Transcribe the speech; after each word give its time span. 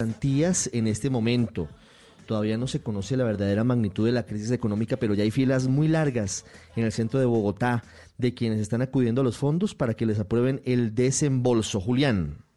en 0.00 0.86
este 0.86 1.10
momento. 1.10 1.68
Todavía 2.24 2.56
no 2.56 2.68
se 2.68 2.80
conoce 2.80 3.16
la 3.16 3.24
verdadera 3.24 3.64
magnitud 3.64 4.06
de 4.06 4.12
la 4.12 4.26
crisis 4.26 4.52
económica, 4.52 4.96
pero 4.96 5.12
ya 5.14 5.24
hay 5.24 5.32
filas 5.32 5.66
muy 5.66 5.88
largas 5.88 6.44
en 6.76 6.84
el 6.84 6.92
centro 6.92 7.18
de 7.18 7.26
Bogotá 7.26 7.82
de 8.16 8.32
quienes 8.32 8.60
están 8.60 8.80
acudiendo 8.80 9.22
a 9.22 9.24
los 9.24 9.38
fondos 9.38 9.74
para 9.74 9.94
que 9.94 10.06
les 10.06 10.20
aprueben 10.20 10.62
el 10.64 10.94
desembolso. 10.94 11.80
Julián. 11.80 12.47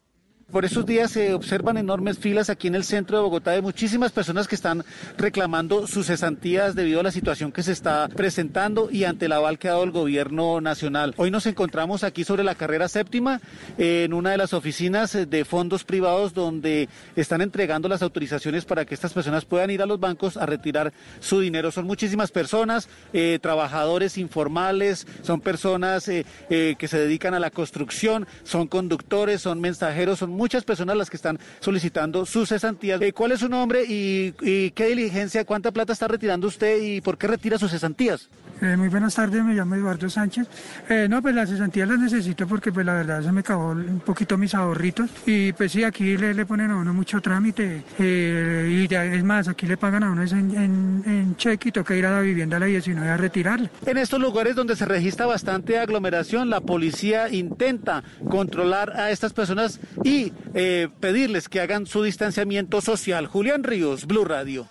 Por 0.52 0.66
esos 0.66 0.84
días 0.84 1.10
se 1.10 1.32
observan 1.32 1.78
enormes 1.78 2.18
filas 2.18 2.50
aquí 2.50 2.68
en 2.68 2.74
el 2.74 2.84
centro 2.84 3.16
de 3.16 3.22
Bogotá 3.22 3.52
de 3.52 3.62
muchísimas 3.62 4.12
personas 4.12 4.46
que 4.46 4.54
están 4.54 4.84
reclamando 5.16 5.86
sus 5.86 6.08
cesantías 6.08 6.74
debido 6.74 7.00
a 7.00 7.02
la 7.02 7.10
situación 7.10 7.52
que 7.52 7.62
se 7.62 7.72
está 7.72 8.06
presentando 8.08 8.90
y 8.90 9.04
ante 9.04 9.24
el 9.24 9.32
aval 9.32 9.58
que 9.58 9.68
ha 9.68 9.70
dado 9.70 9.84
el 9.84 9.92
gobierno 9.92 10.60
nacional. 10.60 11.14
Hoy 11.16 11.30
nos 11.30 11.46
encontramos 11.46 12.04
aquí 12.04 12.22
sobre 12.22 12.44
la 12.44 12.54
carrera 12.54 12.88
séptima 12.88 13.40
en 13.78 14.12
una 14.12 14.32
de 14.32 14.36
las 14.36 14.52
oficinas 14.52 15.16
de 15.26 15.44
fondos 15.46 15.84
privados 15.84 16.34
donde 16.34 16.90
están 17.16 17.40
entregando 17.40 17.88
las 17.88 18.02
autorizaciones 18.02 18.66
para 18.66 18.84
que 18.84 18.94
estas 18.94 19.14
personas 19.14 19.46
puedan 19.46 19.70
ir 19.70 19.80
a 19.80 19.86
los 19.86 20.00
bancos 20.00 20.36
a 20.36 20.44
retirar 20.44 20.92
su 21.20 21.40
dinero. 21.40 21.70
Son 21.70 21.86
muchísimas 21.86 22.30
personas, 22.30 22.90
eh, 23.14 23.38
trabajadores 23.40 24.18
informales, 24.18 25.06
son 25.22 25.40
personas 25.40 26.08
eh, 26.08 26.26
eh, 26.50 26.74
que 26.78 26.88
se 26.88 26.98
dedican 26.98 27.32
a 27.32 27.40
la 27.40 27.50
construcción, 27.50 28.26
son 28.44 28.66
conductores, 28.66 29.40
son 29.40 29.58
mensajeros, 29.58 30.18
son 30.18 30.41
muchas 30.42 30.64
personas 30.64 30.96
las 30.96 31.08
que 31.08 31.16
están 31.16 31.38
solicitando 31.60 32.26
sus 32.26 32.48
cesantías. 32.48 33.00
Eh, 33.00 33.12
¿Cuál 33.12 33.30
es 33.30 33.38
su 33.38 33.48
nombre 33.48 33.84
y, 33.86 34.32
qué 34.72 34.86
diligencia, 34.88 35.44
cuánta 35.44 35.70
plata 35.70 35.92
está 35.92 36.08
retirando 36.08 36.48
usted 36.48 36.82
y 36.82 37.00
por 37.00 37.16
qué 37.16 37.28
retira 37.28 37.58
sus 37.58 37.70
cesantías? 37.70 38.28
Eh, 38.60 38.76
muy 38.76 38.88
buenas 38.88 39.14
tardes, 39.14 39.44
me 39.44 39.54
llamo 39.54 39.76
Eduardo 39.76 40.10
Sánchez. 40.10 40.48
Eh, 40.88 41.06
no, 41.08 41.22
pues 41.22 41.34
las 41.34 41.48
cesantías 41.48 41.88
las 41.88 42.00
necesito 42.00 42.48
porque 42.48 42.72
pues 42.72 42.84
la 42.84 42.94
verdad 42.94 43.22
se 43.22 43.30
me 43.30 43.40
acabó 43.40 43.70
un 43.70 44.00
poquito 44.04 44.36
mis 44.36 44.52
ahorritos 44.54 45.10
y 45.26 45.52
pues 45.52 45.70
sí, 45.70 45.84
aquí 45.84 46.16
le, 46.16 46.34
le 46.34 46.44
ponen 46.44 46.72
a 46.72 46.76
uno 46.76 46.92
mucho 46.92 47.20
trámite 47.20 47.84
y 48.00 48.88
ya, 48.88 49.04
es 49.04 49.22
más, 49.22 49.46
aquí 49.46 49.66
le 49.66 49.76
pagan 49.76 50.02
a 50.02 50.10
uno 50.10 50.22
en, 50.24 50.56
en, 50.56 51.02
en 51.06 51.36
cheque 51.36 51.68
y 51.68 51.72
toca 51.72 51.94
ir 51.94 52.06
a 52.06 52.10
la 52.10 52.20
vivienda 52.20 52.56
a 52.56 52.60
la 52.60 52.66
19 52.66 53.08
a 53.08 53.16
retirarle. 53.16 53.70
En 53.86 53.96
estos 53.96 54.20
lugares 54.20 54.56
donde 54.56 54.74
se 54.74 54.86
registra 54.86 55.26
bastante 55.26 55.78
aglomeración, 55.78 56.50
la 56.50 56.60
policía 56.60 57.28
intenta 57.28 58.02
controlar 58.28 58.90
a 58.98 59.10
estas 59.10 59.32
personas 59.32 59.52
y 60.04 60.21
eh, 60.54 60.88
pedirles 61.00 61.48
que 61.48 61.60
hagan 61.60 61.86
su 61.86 62.02
distanciamiento 62.02 62.80
social. 62.80 63.26
Julián 63.26 63.64
Ríos, 63.64 64.06
Blue 64.06 64.24
Radio. 64.24 64.68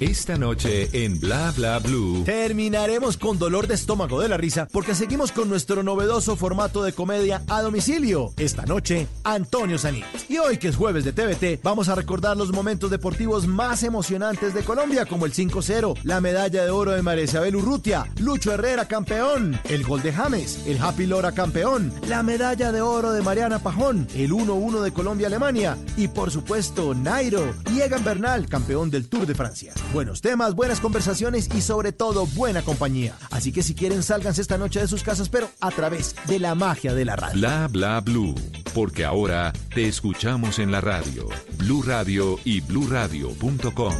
Esta 0.00 0.36
noche 0.36 0.88
en 0.92 1.18
Bla 1.18 1.52
Bla 1.56 1.80
Blue. 1.80 2.22
Terminaremos 2.24 3.16
con 3.16 3.36
dolor 3.36 3.66
de 3.66 3.74
estómago 3.74 4.20
de 4.20 4.28
la 4.28 4.36
risa 4.36 4.68
porque 4.70 4.94
seguimos 4.94 5.32
con 5.32 5.48
nuestro 5.48 5.82
novedoso 5.82 6.36
formato 6.36 6.84
de 6.84 6.92
comedia 6.92 7.42
a 7.48 7.62
domicilio. 7.62 8.32
Esta 8.36 8.64
noche, 8.64 9.08
Antonio 9.24 9.76
Sanit. 9.76 10.04
Y 10.28 10.38
hoy, 10.38 10.58
que 10.58 10.68
es 10.68 10.76
jueves 10.76 11.04
de 11.04 11.12
TVT, 11.12 11.64
vamos 11.64 11.88
a 11.88 11.96
recordar 11.96 12.36
los 12.36 12.52
momentos 12.52 12.92
deportivos 12.92 13.48
más 13.48 13.82
emocionantes 13.82 14.54
de 14.54 14.62
Colombia, 14.62 15.04
como 15.04 15.26
el 15.26 15.32
5-0, 15.32 15.98
la 16.04 16.20
medalla 16.20 16.62
de 16.62 16.70
oro 16.70 16.92
de 16.92 17.02
María 17.02 17.24
Isabel 17.24 17.56
Urrutia, 17.56 18.06
Lucho 18.20 18.52
Herrera 18.52 18.86
campeón, 18.86 19.58
el 19.68 19.82
gol 19.82 20.00
de 20.02 20.12
James, 20.12 20.60
el 20.66 20.80
Happy 20.80 21.06
Lora 21.06 21.32
campeón, 21.32 21.92
la 22.06 22.22
medalla 22.22 22.70
de 22.70 22.82
oro 22.82 23.10
de 23.10 23.22
Mariana 23.22 23.58
Pajón, 23.58 24.06
el 24.14 24.30
1-1 24.30 24.80
de 24.80 24.92
Colombia-Alemania 24.92 25.76
y, 25.96 26.06
por 26.06 26.30
supuesto, 26.30 26.94
Nairo 26.94 27.52
y 27.72 27.80
Bernal, 28.04 28.46
campeón 28.46 28.90
del 28.90 29.08
Tour 29.08 29.26
de 29.26 29.34
Francia. 29.34 29.74
Buenos 29.92 30.20
temas, 30.20 30.54
buenas 30.54 30.80
conversaciones 30.80 31.48
y 31.54 31.62
sobre 31.62 31.92
todo 31.92 32.26
buena 32.26 32.62
compañía. 32.62 33.14
Así 33.30 33.52
que 33.52 33.62
si 33.62 33.74
quieren 33.74 34.02
sálganse 34.02 34.42
esta 34.42 34.58
noche 34.58 34.80
de 34.80 34.86
sus 34.86 35.02
casas, 35.02 35.28
pero 35.30 35.48
a 35.60 35.70
través 35.70 36.14
de 36.26 36.38
la 36.38 36.54
magia 36.54 36.92
de 36.92 37.06
la 37.06 37.16
radio. 37.16 37.40
Bla 37.40 37.68
bla 37.68 38.00
blue, 38.00 38.34
porque 38.74 39.04
ahora 39.04 39.52
te 39.74 39.88
escuchamos 39.88 40.58
en 40.58 40.70
la 40.70 40.82
radio. 40.82 41.26
Blue 41.56 41.82
Radio 41.82 42.38
y 42.44 42.60
bluradio.com. 42.60 43.94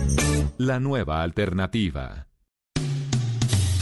La 0.59 0.78
nueva 0.78 1.22
alternativa. 1.22 2.28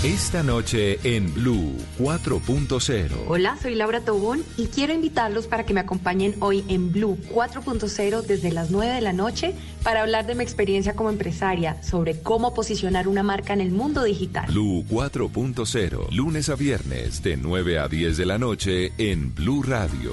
Esta 0.04 0.42
noche 0.42 0.98
en 1.04 1.32
Blue 1.32 1.74
4.0. 1.98 3.24
Hola, 3.28 3.56
soy 3.60 3.74
Laura 3.74 4.02
Tobón 4.02 4.44
y 4.58 4.66
quiero 4.66 4.92
invitarlos 4.92 5.46
para 5.46 5.64
que 5.64 5.72
me 5.72 5.80
acompañen 5.80 6.34
hoy 6.40 6.64
en 6.68 6.92
Blue 6.92 7.18
4.0 7.32 8.22
desde 8.22 8.52
las 8.52 8.70
9 8.70 8.92
de 8.94 9.00
la 9.00 9.14
noche 9.14 9.54
para 9.82 10.02
hablar 10.02 10.26
de 10.26 10.34
mi 10.34 10.44
experiencia 10.44 10.94
como 10.94 11.08
empresaria 11.08 11.82
sobre 11.82 12.20
cómo 12.20 12.52
posicionar 12.52 13.08
una 13.08 13.22
marca 13.22 13.54
en 13.54 13.62
el 13.62 13.70
mundo 13.70 14.04
digital. 14.04 14.44
Blue 14.48 14.84
4.0, 14.84 16.12
lunes 16.12 16.50
a 16.50 16.56
viernes 16.56 17.22
de 17.22 17.38
9 17.38 17.78
a 17.78 17.88
10 17.88 18.18
de 18.18 18.26
la 18.26 18.38
noche 18.38 18.92
en 18.98 19.34
Blue 19.34 19.62
Radio. 19.62 20.12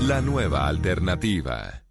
La 0.00 0.22
nueva 0.22 0.66
alternativa. 0.66 1.83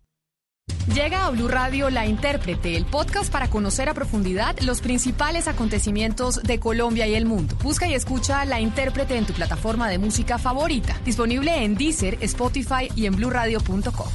Llega 0.93 1.25
a 1.25 1.31
Blue 1.31 1.47
Radio 1.47 1.89
La 1.89 2.05
Intérprete, 2.05 2.75
el 2.75 2.85
podcast 2.85 3.31
para 3.31 3.49
conocer 3.49 3.89
a 3.89 3.95
profundidad 3.95 4.59
los 4.59 4.79
principales 4.79 5.47
acontecimientos 5.47 6.43
de 6.43 6.59
Colombia 6.59 7.07
y 7.07 7.15
el 7.15 7.25
mundo. 7.25 7.55
Busca 7.63 7.87
y 7.87 7.95
escucha 7.95 8.45
La 8.45 8.59
Intérprete 8.59 9.17
en 9.17 9.25
tu 9.25 9.33
plataforma 9.33 9.89
de 9.89 9.97
música 9.97 10.37
favorita, 10.37 10.95
disponible 11.03 11.63
en 11.63 11.75
Deezer, 11.75 12.19
Spotify 12.21 12.91
y 12.95 13.07
en 13.07 13.15
bluradio.com. 13.15 14.07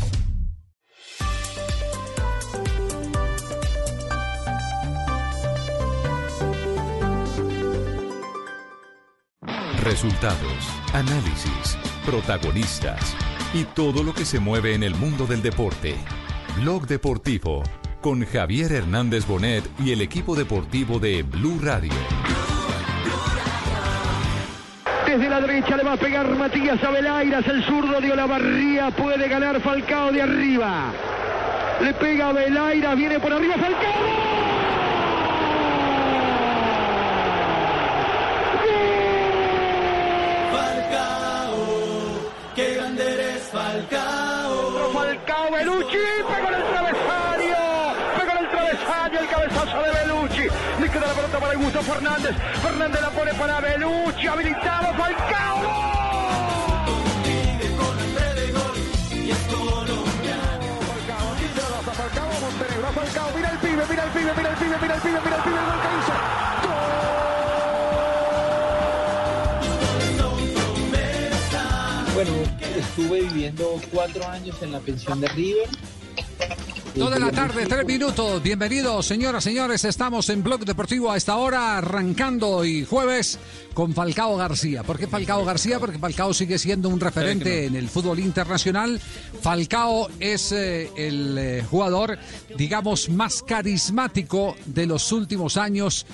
Resultados, 9.83 10.69
análisis, 10.93 11.79
protagonistas 12.05 13.17
y 13.53 13.65
todo 13.65 14.05
lo 14.05 14.15
que 14.15 14.25
se 14.25 14.39
mueve 14.39 14.75
en 14.75 14.85
el 14.85 14.95
mundo 14.95 15.27
del 15.27 15.43
deporte. 15.43 15.97
Blog 16.57 16.87
Deportivo 16.87 17.63
con 18.01 18.25
Javier 18.25 18.73
Hernández 18.73 19.27
Bonet 19.27 19.65
y 19.79 19.93
el 19.93 20.01
equipo 20.01 20.37
deportivo 20.37 20.99
de 20.99 21.23
Blue 21.23 21.59
Radio. 21.63 21.93
Desde 25.07 25.29
la 25.29 25.41
derecha 25.41 25.77
le 25.77 25.83
va 25.85 25.93
a 25.95 25.97
pegar 25.97 26.29
Matías 26.37 26.83
Abelairas, 26.83 27.47
el 27.47 27.65
zurdo 27.65 28.01
de 28.01 28.13
Olavarría, 28.13 28.91
puede 28.91 29.29
ganar 29.29 29.61
Falcao 29.61 30.13
de 30.13 30.23
arriba. 30.23 30.93
Le 31.81 31.95
pega 31.95 32.29
Abelairas, 32.29 32.97
viene 32.97 33.19
por 33.19 33.33
arriba 33.33 33.55
Falcao. 33.55 34.39
Belucci, 45.59 45.89
pegó 45.89 45.99
en 45.99 46.18
el 46.18 46.18
Fernández. 51.67 52.37
Fernández 52.63 53.01
la 53.01 53.11
pone 53.11 53.35
para 53.35 53.61
Belucci, 53.61 54.27
habilitado 54.27 54.95
Falcao. 54.95 55.59
Falcao, 62.95 63.31
mira 63.37 63.51
el 63.51 63.59
pibe, 63.59 63.83
mira 63.91 64.05
el 64.05 64.11
pibe, 64.11 64.33
mira 64.37 64.51
el 64.51 64.57
pibe, 64.57 64.77
mira 64.81 64.95
el 64.95 65.01
pibe, 65.01 65.21
mira 65.25 65.37
el 65.37 65.43
pibe, 65.43 65.59
el 65.59 65.65
gol. 65.65 65.79
Bueno, 72.15 72.33
estuve 72.77 73.21
viviendo 73.23 73.81
cuatro 73.93 74.27
años 74.29 74.57
en 74.63 74.73
la 74.73 74.81
pensión 74.81 75.21
de 75.21 75.29
River. 75.29 75.69
Dos 76.99 77.13
de 77.13 77.21
la 77.21 77.31
tarde, 77.31 77.65
tres 77.67 77.87
minutos. 77.87 78.43
Bienvenidos, 78.43 79.07
señoras, 79.07 79.45
señores. 79.45 79.85
Estamos 79.85 80.29
en 80.31 80.43
Blog 80.43 80.65
Deportivo 80.65 81.13
a 81.13 81.17
esta 81.17 81.37
hora, 81.37 81.79
arrancando 81.79 82.65
y 82.65 82.85
jueves 82.85 83.39
con 83.73 83.95
Falcao 83.95 84.37
García. 84.37 84.83
¿Por 84.83 84.99
qué 84.99 85.07
Falcao 85.07 85.45
García? 85.45 85.79
Porque 85.79 86.01
Falcao 86.01 86.35
sigue 86.35 86.59
siendo 86.59 86.89
un 86.89 86.99
referente 86.99 87.67
en 87.67 87.77
el 87.77 87.89
fútbol 87.89 88.19
internacional. 88.19 89.01
Falcao 89.41 90.09
es 90.19 90.51
eh, 90.51 90.91
el 90.97 91.39
eh, 91.39 91.65
jugador, 91.71 92.19
digamos, 92.57 93.09
más 93.11 93.45
carismático 93.45 94.57
de 94.67 94.87
los 94.87 95.13
últimos 95.13 95.57
años 95.57 96.05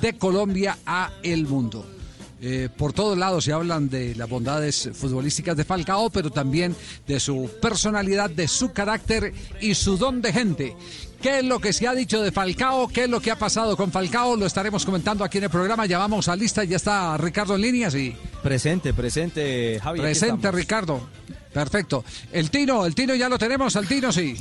de 0.00 0.16
Colombia 0.16 0.78
a 0.86 1.10
el 1.22 1.46
mundo. 1.46 1.97
Eh, 2.40 2.68
por 2.76 2.92
todos 2.92 3.18
lados 3.18 3.44
se 3.44 3.52
hablan 3.52 3.88
de 3.88 4.14
las 4.14 4.28
bondades 4.28 4.90
futbolísticas 4.94 5.56
de 5.56 5.64
Falcao, 5.64 6.10
pero 6.10 6.30
también 6.30 6.74
de 7.06 7.18
su 7.18 7.50
personalidad, 7.60 8.30
de 8.30 8.46
su 8.46 8.72
carácter 8.72 9.32
y 9.60 9.74
su 9.74 9.96
don 9.96 10.22
de 10.22 10.32
gente. 10.32 10.76
¿Qué 11.20 11.40
es 11.40 11.44
lo 11.44 11.58
que 11.58 11.72
se 11.72 11.88
ha 11.88 11.94
dicho 11.94 12.22
de 12.22 12.30
Falcao? 12.30 12.86
¿Qué 12.86 13.04
es 13.04 13.10
lo 13.10 13.20
que 13.20 13.32
ha 13.32 13.38
pasado 13.38 13.76
con 13.76 13.90
Falcao? 13.90 14.36
Lo 14.36 14.46
estaremos 14.46 14.84
comentando 14.84 15.24
aquí 15.24 15.38
en 15.38 15.44
el 15.44 15.50
programa. 15.50 15.84
Ya 15.86 15.98
vamos 15.98 16.28
a 16.28 16.36
lista, 16.36 16.62
ya 16.62 16.76
está 16.76 17.16
Ricardo 17.16 17.56
en 17.56 17.62
línea, 17.62 17.90
sí. 17.90 18.14
Presente, 18.40 18.94
presente, 18.94 19.80
Javier. 19.82 20.04
Presente, 20.04 20.52
Ricardo. 20.52 21.08
Perfecto. 21.52 22.04
El 22.30 22.50
Tino, 22.50 22.86
el 22.86 22.94
Tino 22.94 23.16
ya 23.16 23.28
lo 23.28 23.36
tenemos, 23.36 23.74
al 23.74 23.88
Tino 23.88 24.12
sí. 24.12 24.36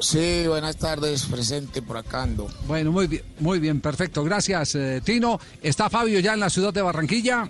Sí, 0.00 0.44
buenas 0.46 0.76
tardes, 0.76 1.26
presente 1.26 1.82
por 1.82 1.98
acá 1.98 2.22
ando. 2.22 2.48
Bueno, 2.66 2.90
muy 2.90 3.06
bien, 3.06 3.22
muy 3.38 3.58
bien, 3.58 3.80
perfecto. 3.82 4.24
Gracias, 4.24 4.74
eh, 4.74 5.02
Tino. 5.04 5.38
¿Está 5.62 5.90
Fabio 5.90 6.18
ya 6.20 6.32
en 6.32 6.40
la 6.40 6.48
ciudad 6.48 6.72
de 6.72 6.80
Barranquilla? 6.80 7.48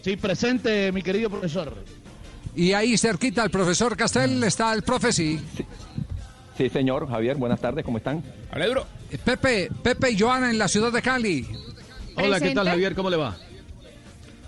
Sí, 0.00 0.16
presente, 0.16 0.92
mi 0.92 1.02
querido 1.02 1.28
profesor. 1.28 1.74
Y 2.54 2.72
ahí 2.72 2.96
cerquita 2.96 3.42
el 3.42 3.50
profesor 3.50 3.96
Castel 3.96 4.42
está 4.44 4.72
el 4.72 4.82
profe, 4.82 5.12
sí. 5.12 5.40
Sí, 6.56 6.70
señor. 6.70 7.08
Javier, 7.08 7.36
buenas 7.36 7.60
tardes, 7.60 7.84
¿cómo 7.84 7.98
están? 7.98 8.22
Alegro. 8.52 8.86
Pepe, 9.24 9.70
Pepe 9.82 10.12
y 10.12 10.18
Joana 10.18 10.50
en 10.50 10.58
la 10.58 10.68
ciudad 10.68 10.92
de 10.92 11.02
Cali. 11.02 11.46
Hola, 12.16 12.40
¿qué 12.40 12.54
tal, 12.54 12.68
Javier? 12.68 12.94
¿Cómo 12.94 13.10
le 13.10 13.16
va? 13.16 13.36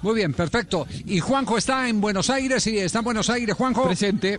Muy 0.03 0.15
bien, 0.15 0.33
perfecto. 0.33 0.87
Y 1.05 1.19
Juanjo 1.19 1.59
está 1.59 1.89
en 1.89 2.01
Buenos 2.01 2.31
Aires, 2.31 2.65
y 2.69 2.79
está 2.79 3.01
en 3.01 3.05
Buenos 3.05 3.29
Aires, 3.29 3.57
Juanjo. 3.57 3.87
Presente. 3.87 4.39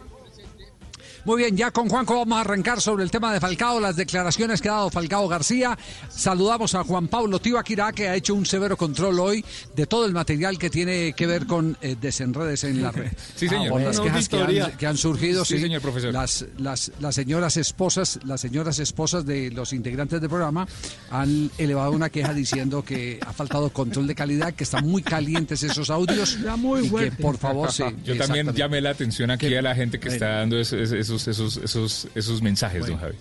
Muy 1.25 1.43
bien, 1.43 1.55
ya 1.55 1.71
con 1.71 1.87
Juanjo 1.87 2.15
vamos 2.15 2.37
a 2.37 2.41
arrancar 2.41 2.81
sobre 2.81 3.03
el 3.03 3.11
tema 3.11 3.33
de 3.33 3.39
Falcao, 3.39 3.79
las 3.79 3.95
declaraciones 3.95 4.61
que 4.61 4.69
ha 4.69 4.73
dado 4.73 4.89
Falcao 4.89 5.27
García. 5.27 5.77
Saludamos 6.09 6.73
a 6.75 6.83
Juan 6.83 7.07
Pablo 7.07 7.39
Tibaquirá, 7.39 7.91
que 7.91 8.09
ha 8.09 8.15
hecho 8.15 8.33
un 8.33 8.45
severo 8.45 8.75
control 8.75 9.19
hoy 9.19 9.45
de 9.75 9.85
todo 9.85 10.05
el 10.05 10.13
material 10.13 10.57
que 10.57 10.69
tiene 10.69 11.13
que 11.13 11.27
ver 11.27 11.45
con 11.45 11.77
eh, 11.81 11.95
desenredes 11.99 12.63
en 12.63 12.81
la 12.81 12.91
red. 12.91 13.11
Sí, 13.35 13.47
señor. 13.47 13.69
Por 13.69 13.81
las 13.81 13.99
quejas 13.99 14.29
que 14.29 14.37
han, 14.37 14.77
que 14.77 14.87
han 14.87 14.97
surgido, 14.97 15.45
Sí, 15.45 15.55
sí, 15.55 15.61
señor 15.61 15.81
profesor. 15.81 16.13
Las, 16.13 16.45
las, 16.57 16.91
las 16.99 17.15
señoras 17.15 17.57
esposas, 17.57 18.19
las 18.25 18.41
señoras 18.41 18.79
esposas 18.79 19.25
de 19.25 19.51
los 19.51 19.73
integrantes 19.73 20.21
del 20.21 20.29
programa 20.29 20.67
han 21.09 21.51
elevado 21.57 21.91
una 21.91 22.09
queja 22.09 22.33
diciendo 22.33 22.83
que 22.83 23.19
ha 23.25 23.33
faltado 23.33 23.69
control 23.69 24.07
de 24.07 24.15
calidad, 24.15 24.53
que 24.53 24.63
están 24.63 24.87
muy 24.87 25.03
calientes 25.03 25.63
esos 25.63 25.89
audios 25.89 26.37
y 26.81 26.89
que 26.89 27.11
por 27.11 27.37
favor 27.37 27.71
sí. 27.71 27.83
Yo 28.03 28.17
también 28.17 28.53
llamé 28.53 28.81
la 28.81 28.91
atención 28.91 29.31
aquí 29.31 29.53
a 29.55 29.61
la 29.61 29.75
gente 29.75 29.99
que 29.99 30.09
está 30.09 30.37
dando 30.37 30.59
esos, 30.59 30.91
esos, 30.91 31.10
esos, 31.15 31.57
esos, 31.57 32.07
esos 32.15 32.41
mensajes, 32.41 32.87
don 32.87 32.97
Javi. 32.97 33.15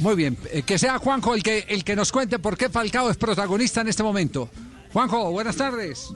Muy 0.00 0.16
bien, 0.16 0.36
eh, 0.52 0.62
que 0.62 0.78
sea 0.78 0.98
Juanjo 0.98 1.34
el 1.34 1.42
que, 1.42 1.64
el 1.68 1.82
que 1.82 1.96
nos 1.96 2.12
cuente 2.12 2.38
por 2.38 2.56
qué 2.56 2.68
Falcao 2.68 3.10
es 3.10 3.16
protagonista 3.16 3.80
en 3.80 3.88
este 3.88 4.02
momento. 4.02 4.48
Juanjo, 4.92 5.30
buenas 5.30 5.56
tardes. 5.56 6.10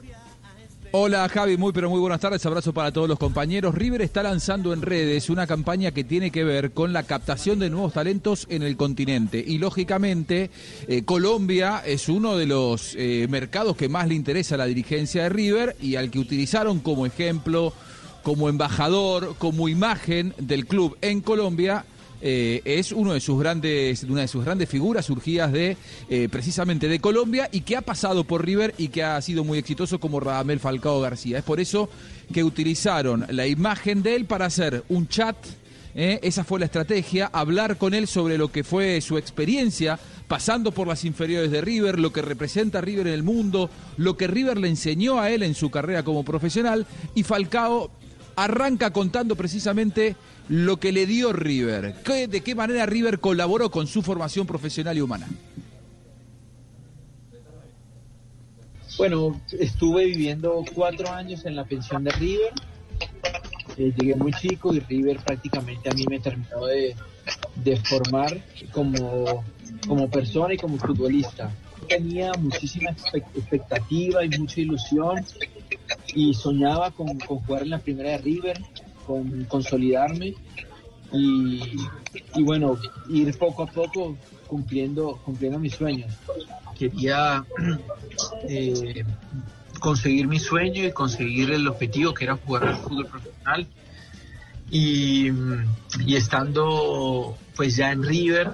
Hola 0.95 1.27
Javi, 1.27 1.57
muy 1.57 1.73
pero 1.73 1.89
muy 1.89 1.99
buenas 1.99 2.19
tardes, 2.19 2.45
abrazo 2.45 2.71
para 2.71 2.91
todos 2.91 3.09
los 3.09 3.17
compañeros. 3.17 3.73
River 3.73 4.03
está 4.03 4.21
lanzando 4.21 4.73
en 4.73 4.83
redes 4.83 5.31
una 5.31 5.47
campaña 5.47 5.89
que 5.89 6.03
tiene 6.03 6.29
que 6.29 6.43
ver 6.43 6.69
con 6.69 6.93
la 6.93 7.01
captación 7.01 7.57
de 7.57 7.71
nuevos 7.71 7.93
talentos 7.93 8.45
en 8.47 8.61
el 8.61 8.77
continente 8.77 9.43
y 9.45 9.57
lógicamente 9.57 10.51
eh, 10.87 11.03
Colombia 11.03 11.81
es 11.83 12.09
uno 12.09 12.37
de 12.37 12.45
los 12.45 12.93
eh, 12.95 13.25
mercados 13.27 13.75
que 13.75 13.89
más 13.89 14.07
le 14.07 14.13
interesa 14.13 14.53
a 14.53 14.59
la 14.59 14.65
dirigencia 14.65 15.23
de 15.23 15.29
River 15.29 15.75
y 15.81 15.95
al 15.95 16.11
que 16.11 16.19
utilizaron 16.19 16.79
como 16.79 17.07
ejemplo, 17.07 17.73
como 18.23 18.49
embajador, 18.49 19.35
como 19.37 19.69
imagen 19.69 20.33
del 20.37 20.65
club 20.65 20.97
en 21.01 21.21
Colombia 21.21 21.85
eh, 22.25 22.61
es 22.63 22.93
uno 22.93 23.11
de 23.11 23.19
sus 23.19 23.37
grandes, 23.37 24.03
una 24.03 24.21
de 24.21 24.29
sus 24.29 24.45
grandes 24.45 24.69
figuras 24.69 25.05
surgidas 25.05 25.51
de 25.51 25.75
eh, 26.09 26.29
precisamente 26.31 26.87
de 26.87 26.99
Colombia 26.99 27.49
y 27.51 27.61
que 27.61 27.75
ha 27.75 27.81
pasado 27.81 28.23
por 28.23 28.45
River 28.45 28.73
y 28.77 28.87
que 28.87 29.03
ha 29.03 29.21
sido 29.21 29.43
muy 29.43 29.57
exitoso 29.57 29.99
como 29.99 30.21
Radamel 30.21 30.61
Falcao 30.61 31.01
García. 31.01 31.39
Es 31.39 31.43
por 31.43 31.59
eso 31.59 31.89
que 32.33 32.45
utilizaron 32.45 33.25
la 33.29 33.45
imagen 33.45 34.03
de 34.03 34.15
él 34.15 34.23
para 34.23 34.45
hacer 34.45 34.85
un 34.87 35.09
chat. 35.09 35.35
eh, 35.95 36.21
esa 36.23 36.45
fue 36.45 36.61
la 36.61 36.65
estrategia, 36.65 37.29
hablar 37.33 37.77
con 37.77 37.93
él 37.93 38.07
sobre 38.07 38.37
lo 38.37 38.49
que 38.49 38.63
fue 38.63 39.01
su 39.01 39.17
experiencia 39.17 39.99
pasando 40.29 40.71
por 40.71 40.87
las 40.87 41.03
inferiores 41.03 41.51
de 41.51 41.59
River, 41.59 41.99
lo 41.99 42.13
que 42.13 42.21
representa 42.21 42.79
River 42.79 43.07
en 43.07 43.13
el 43.13 43.23
mundo, 43.23 43.69
lo 43.97 44.15
que 44.15 44.27
River 44.27 44.57
le 44.57 44.69
enseñó 44.69 45.19
a 45.19 45.29
él 45.29 45.43
en 45.43 45.55
su 45.55 45.69
carrera 45.69 46.03
como 46.03 46.23
profesional 46.23 46.87
y 47.15 47.23
Falcao 47.23 47.91
arranca 48.35 48.91
contando 48.91 49.35
precisamente 49.35 50.15
lo 50.49 50.77
que 50.77 50.91
le 50.91 51.05
dio 51.05 51.31
River, 51.33 51.95
qué- 52.03 52.27
de 52.27 52.41
qué 52.41 52.55
manera 52.55 52.85
River 52.85 53.19
colaboró 53.19 53.69
con 53.71 53.87
su 53.87 54.01
formación 54.01 54.45
profesional 54.47 54.97
y 54.97 55.01
humana. 55.01 55.27
Bueno, 58.97 59.41
estuve 59.59 60.05
viviendo 60.05 60.63
cuatro 60.73 61.11
años 61.11 61.45
en 61.45 61.55
la 61.55 61.65
pensión 61.65 62.03
de 62.03 62.11
River. 62.11 62.51
Eh, 63.77 63.91
llegué 63.97 64.15
muy 64.15 64.31
chico 64.33 64.73
y 64.73 64.79
River 64.81 65.19
prácticamente 65.23 65.89
a 65.89 65.93
mí 65.93 66.05
me 66.07 66.19
terminó 66.19 66.65
de, 66.67 66.95
de 67.55 67.77
formar 67.77 68.39
como, 68.71 69.43
como 69.87 70.09
persona 70.11 70.53
y 70.53 70.57
como 70.57 70.77
futbolista. 70.77 71.51
Tenía 71.87 72.31
muchísima 72.33 72.91
expect- 72.91 73.35
expectativa 73.35 74.23
y 74.25 74.29
mucha 74.37 74.61
ilusión 74.61 75.25
y 76.13 76.33
soñaba 76.33 76.91
con, 76.91 77.17
con 77.19 77.39
jugar 77.39 77.63
en 77.63 77.71
la 77.71 77.79
primera 77.79 78.11
de 78.11 78.17
River, 78.19 78.59
con 79.05 79.45
consolidarme 79.45 80.33
y, 81.11 81.61
y 82.35 82.43
bueno, 82.43 82.77
ir 83.09 83.37
poco 83.37 83.63
a 83.63 83.67
poco 83.67 84.17
cumpliendo, 84.47 85.19
cumpliendo 85.23 85.59
mis 85.59 85.73
sueños. 85.75 86.11
Quería 86.77 87.45
eh, 88.47 89.03
conseguir 89.79 90.27
mi 90.27 90.39
sueño 90.39 90.85
y 90.85 90.91
conseguir 90.91 91.51
el 91.51 91.67
objetivo 91.67 92.13
que 92.13 92.25
era 92.25 92.37
jugar 92.37 92.65
al 92.65 92.77
fútbol 92.77 93.07
profesional. 93.07 93.67
Y, 94.71 95.27
y 96.05 96.15
estando 96.15 97.37
pues 97.55 97.75
ya 97.75 97.91
en 97.91 98.01
River, 98.01 98.51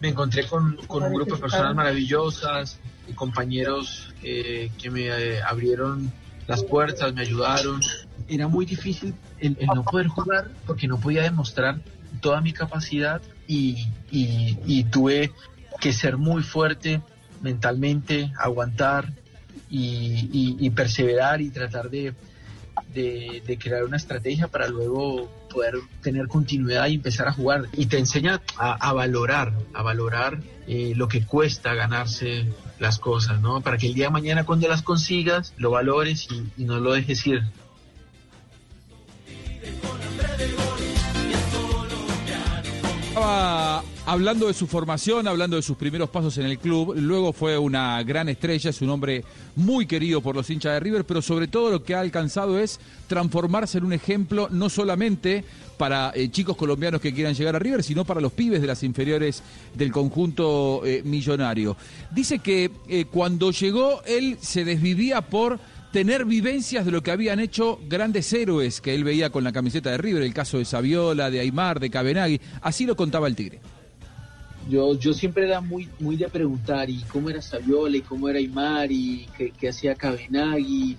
me 0.00 0.08
encontré 0.08 0.46
con, 0.46 0.76
con 0.86 1.02
un 1.02 1.14
grupo 1.14 1.36
de 1.36 1.40
personas 1.40 1.74
maravillosas 1.74 2.78
y 3.08 3.12
compañeros 3.14 4.12
eh, 4.22 4.70
que 4.80 4.90
me 4.90 5.06
eh, 5.08 5.42
abrieron 5.42 6.12
las 6.46 6.62
puertas, 6.64 7.12
me 7.14 7.22
ayudaron. 7.22 7.80
Era 8.28 8.48
muy 8.48 8.66
difícil 8.66 9.14
el, 9.38 9.56
el 9.60 9.66
no 9.68 9.82
poder 9.84 10.08
jugar 10.08 10.50
porque 10.66 10.86
no 10.88 10.98
podía 11.00 11.22
demostrar 11.22 11.80
toda 12.20 12.40
mi 12.40 12.52
capacidad 12.52 13.20
y, 13.46 13.86
y- 14.10 14.58
y 14.66 14.84
tuve 14.84 15.32
que 15.80 15.92
ser 15.92 16.16
muy 16.16 16.42
fuerte 16.42 17.00
mentalmente, 17.40 18.32
aguantar 18.38 19.08
y, 19.68 20.28
y- 20.32 20.56
y 20.60 20.70
perseverar 20.70 21.40
y 21.40 21.50
tratar 21.50 21.90
de, 21.90 22.14
de- 22.94 23.42
de 23.46 23.58
crear 23.58 23.84
una 23.84 23.96
estrategia 23.96 24.48
para 24.48 24.68
luego 24.68 25.28
poder 25.54 25.76
tener 26.02 26.26
continuidad 26.28 26.88
y 26.88 26.94
empezar 26.96 27.28
a 27.28 27.32
jugar. 27.32 27.66
Y 27.72 27.86
te 27.86 27.98
enseña 27.98 28.42
a, 28.58 28.92
valorar, 28.92 29.54
a 29.72 29.82
valorar 29.82 30.40
eh, 30.66 30.92
lo 30.96 31.08
que 31.08 31.24
cuesta 31.24 31.74
ganarse 31.74 32.46
las 32.78 32.98
cosas, 32.98 33.40
¿no? 33.40 33.60
Para 33.60 33.78
que 33.78 33.86
el 33.86 33.94
día 33.94 34.06
de 34.06 34.10
mañana 34.10 34.44
cuando 34.44 34.68
las 34.68 34.82
consigas, 34.82 35.54
lo 35.56 35.70
valores 35.70 36.28
y 36.58 36.64
no 36.64 36.80
lo 36.80 36.92
dejes 36.92 37.26
ir. 37.26 37.42
Estaba 43.14 43.84
hablando 44.06 44.48
de 44.48 44.54
su 44.54 44.66
formación, 44.66 45.28
hablando 45.28 45.54
de 45.54 45.62
sus 45.62 45.76
primeros 45.76 46.10
pasos 46.10 46.36
en 46.38 46.46
el 46.46 46.58
club, 46.58 46.96
luego 46.96 47.32
fue 47.32 47.56
una 47.56 48.02
gran 48.02 48.28
estrella, 48.28 48.70
es 48.70 48.82
un 48.82 48.90
hombre 48.90 49.24
muy 49.54 49.86
querido 49.86 50.20
por 50.20 50.34
los 50.34 50.50
hinchas 50.50 50.72
de 50.72 50.80
River, 50.80 51.06
pero 51.06 51.22
sobre 51.22 51.46
todo 51.46 51.70
lo 51.70 51.84
que 51.84 51.94
ha 51.94 52.00
alcanzado 52.00 52.58
es 52.58 52.80
transformarse 53.06 53.78
en 53.78 53.84
un 53.84 53.92
ejemplo 53.92 54.48
no 54.50 54.68
solamente 54.68 55.44
para 55.76 56.10
eh, 56.16 56.28
chicos 56.28 56.56
colombianos 56.56 57.00
que 57.00 57.14
quieran 57.14 57.34
llegar 57.34 57.54
a 57.54 57.60
River, 57.60 57.84
sino 57.84 58.04
para 58.04 58.20
los 58.20 58.32
pibes 58.32 58.60
de 58.60 58.66
las 58.66 58.82
inferiores 58.82 59.44
del 59.74 59.92
conjunto 59.92 60.82
eh, 60.84 61.02
millonario. 61.04 61.76
Dice 62.10 62.40
que 62.40 62.72
eh, 62.88 63.04
cuando 63.04 63.52
llegó 63.52 64.02
él 64.06 64.38
se 64.40 64.64
desvivía 64.64 65.20
por 65.20 65.60
tener 65.94 66.24
vivencias 66.24 66.84
de 66.84 66.90
lo 66.90 67.04
que 67.04 67.12
habían 67.12 67.38
hecho 67.38 67.78
grandes 67.88 68.32
héroes 68.32 68.80
que 68.80 68.96
él 68.96 69.04
veía 69.04 69.30
con 69.30 69.44
la 69.44 69.52
camiseta 69.52 69.92
de 69.92 69.98
River, 69.98 70.24
el 70.24 70.34
caso 70.34 70.58
de 70.58 70.64
Saviola, 70.64 71.30
de 71.30 71.38
Aymar, 71.38 71.78
de 71.78 71.88
Cabenagui, 71.88 72.40
así 72.62 72.84
lo 72.84 72.96
contaba 72.96 73.28
el 73.28 73.36
Tigre. 73.36 73.60
Yo, 74.68 74.98
yo 74.98 75.14
siempre 75.14 75.44
era 75.44 75.60
muy, 75.60 75.88
muy 76.00 76.16
de 76.16 76.28
preguntar, 76.28 76.90
¿y 76.90 76.98
cómo 77.02 77.30
era 77.30 77.40
Saviola? 77.40 77.96
¿Y 77.96 78.00
cómo 78.00 78.28
era 78.28 78.40
Aymar? 78.40 78.90
¿Y 78.90 79.28
qué, 79.38 79.52
qué 79.52 79.68
hacía 79.68 79.94
Cabenagui? 79.94 80.96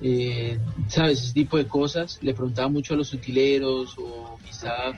Eh, 0.00 0.58
¿Sabes? 0.88 1.22
Ese 1.22 1.32
tipo 1.32 1.56
de 1.56 1.68
cosas. 1.68 2.18
Le 2.20 2.34
preguntaba 2.34 2.66
mucho 2.66 2.94
a 2.94 2.96
los 2.96 3.14
utileros 3.14 3.94
o 3.98 4.36
quizá 4.44 4.88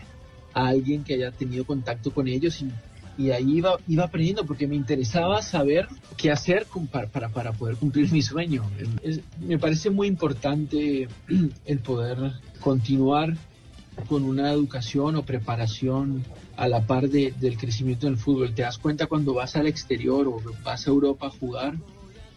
a 0.54 0.66
alguien 0.66 1.04
que 1.04 1.12
haya 1.12 1.30
tenido 1.30 1.66
contacto 1.66 2.10
con 2.10 2.26
ellos 2.26 2.62
y, 2.62 2.70
y 3.18 3.30
ahí 3.30 3.58
iba, 3.58 3.76
iba 3.88 4.04
aprendiendo 4.04 4.44
porque 4.44 4.66
me 4.66 4.76
interesaba 4.76 5.40
saber 5.42 5.88
qué 6.16 6.30
hacer 6.30 6.66
para, 6.90 7.08
para, 7.08 7.28
para 7.30 7.52
poder 7.52 7.76
cumplir 7.76 8.12
mi 8.12 8.22
sueño. 8.22 8.62
Me 9.40 9.58
parece 9.58 9.90
muy 9.90 10.06
importante 10.06 11.08
el 11.64 11.78
poder 11.80 12.32
continuar 12.60 13.34
con 14.08 14.24
una 14.24 14.52
educación 14.52 15.16
o 15.16 15.22
preparación 15.24 16.24
a 16.56 16.68
la 16.68 16.86
par 16.86 17.08
de- 17.08 17.32
del 17.40 17.56
crecimiento 17.56 18.06
del 18.06 18.18
fútbol. 18.18 18.54
Te 18.54 18.62
das 18.62 18.78
cuenta 18.78 19.06
cuando 19.06 19.32
vas 19.34 19.56
al 19.56 19.66
exterior 19.66 20.28
o 20.28 20.42
vas 20.62 20.86
a 20.86 20.90
Europa 20.90 21.26
a 21.28 21.30
jugar 21.30 21.74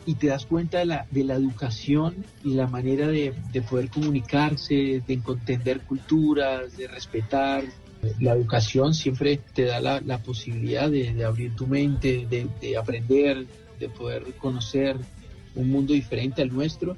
y 0.05 0.15
te 0.15 0.27
das 0.27 0.45
cuenta 0.45 0.79
de 0.79 0.85
la, 0.85 1.05
de 1.11 1.23
la 1.25 1.35
educación 1.35 2.25
y 2.43 2.53
la 2.53 2.67
manera 2.67 3.07
de, 3.07 3.33
de 3.51 3.61
poder 3.61 3.89
comunicarse, 3.89 5.03
de 5.05 5.13
entender 5.13 5.81
culturas, 5.81 6.75
de 6.77 6.87
respetar. 6.87 7.63
La 8.19 8.33
educación 8.33 8.93
siempre 8.93 9.39
te 9.53 9.65
da 9.65 9.81
la, 9.81 10.01
la 10.01 10.19
posibilidad 10.19 10.89
de, 10.89 11.13
de 11.13 11.25
abrir 11.25 11.55
tu 11.55 11.67
mente, 11.67 12.25
de, 12.29 12.47
de 12.61 12.77
aprender, 12.77 13.45
de 13.79 13.89
poder 13.89 14.23
conocer 14.39 14.95
un 15.55 15.69
mundo 15.69 15.93
diferente 15.93 16.41
al 16.41 16.53
nuestro. 16.53 16.95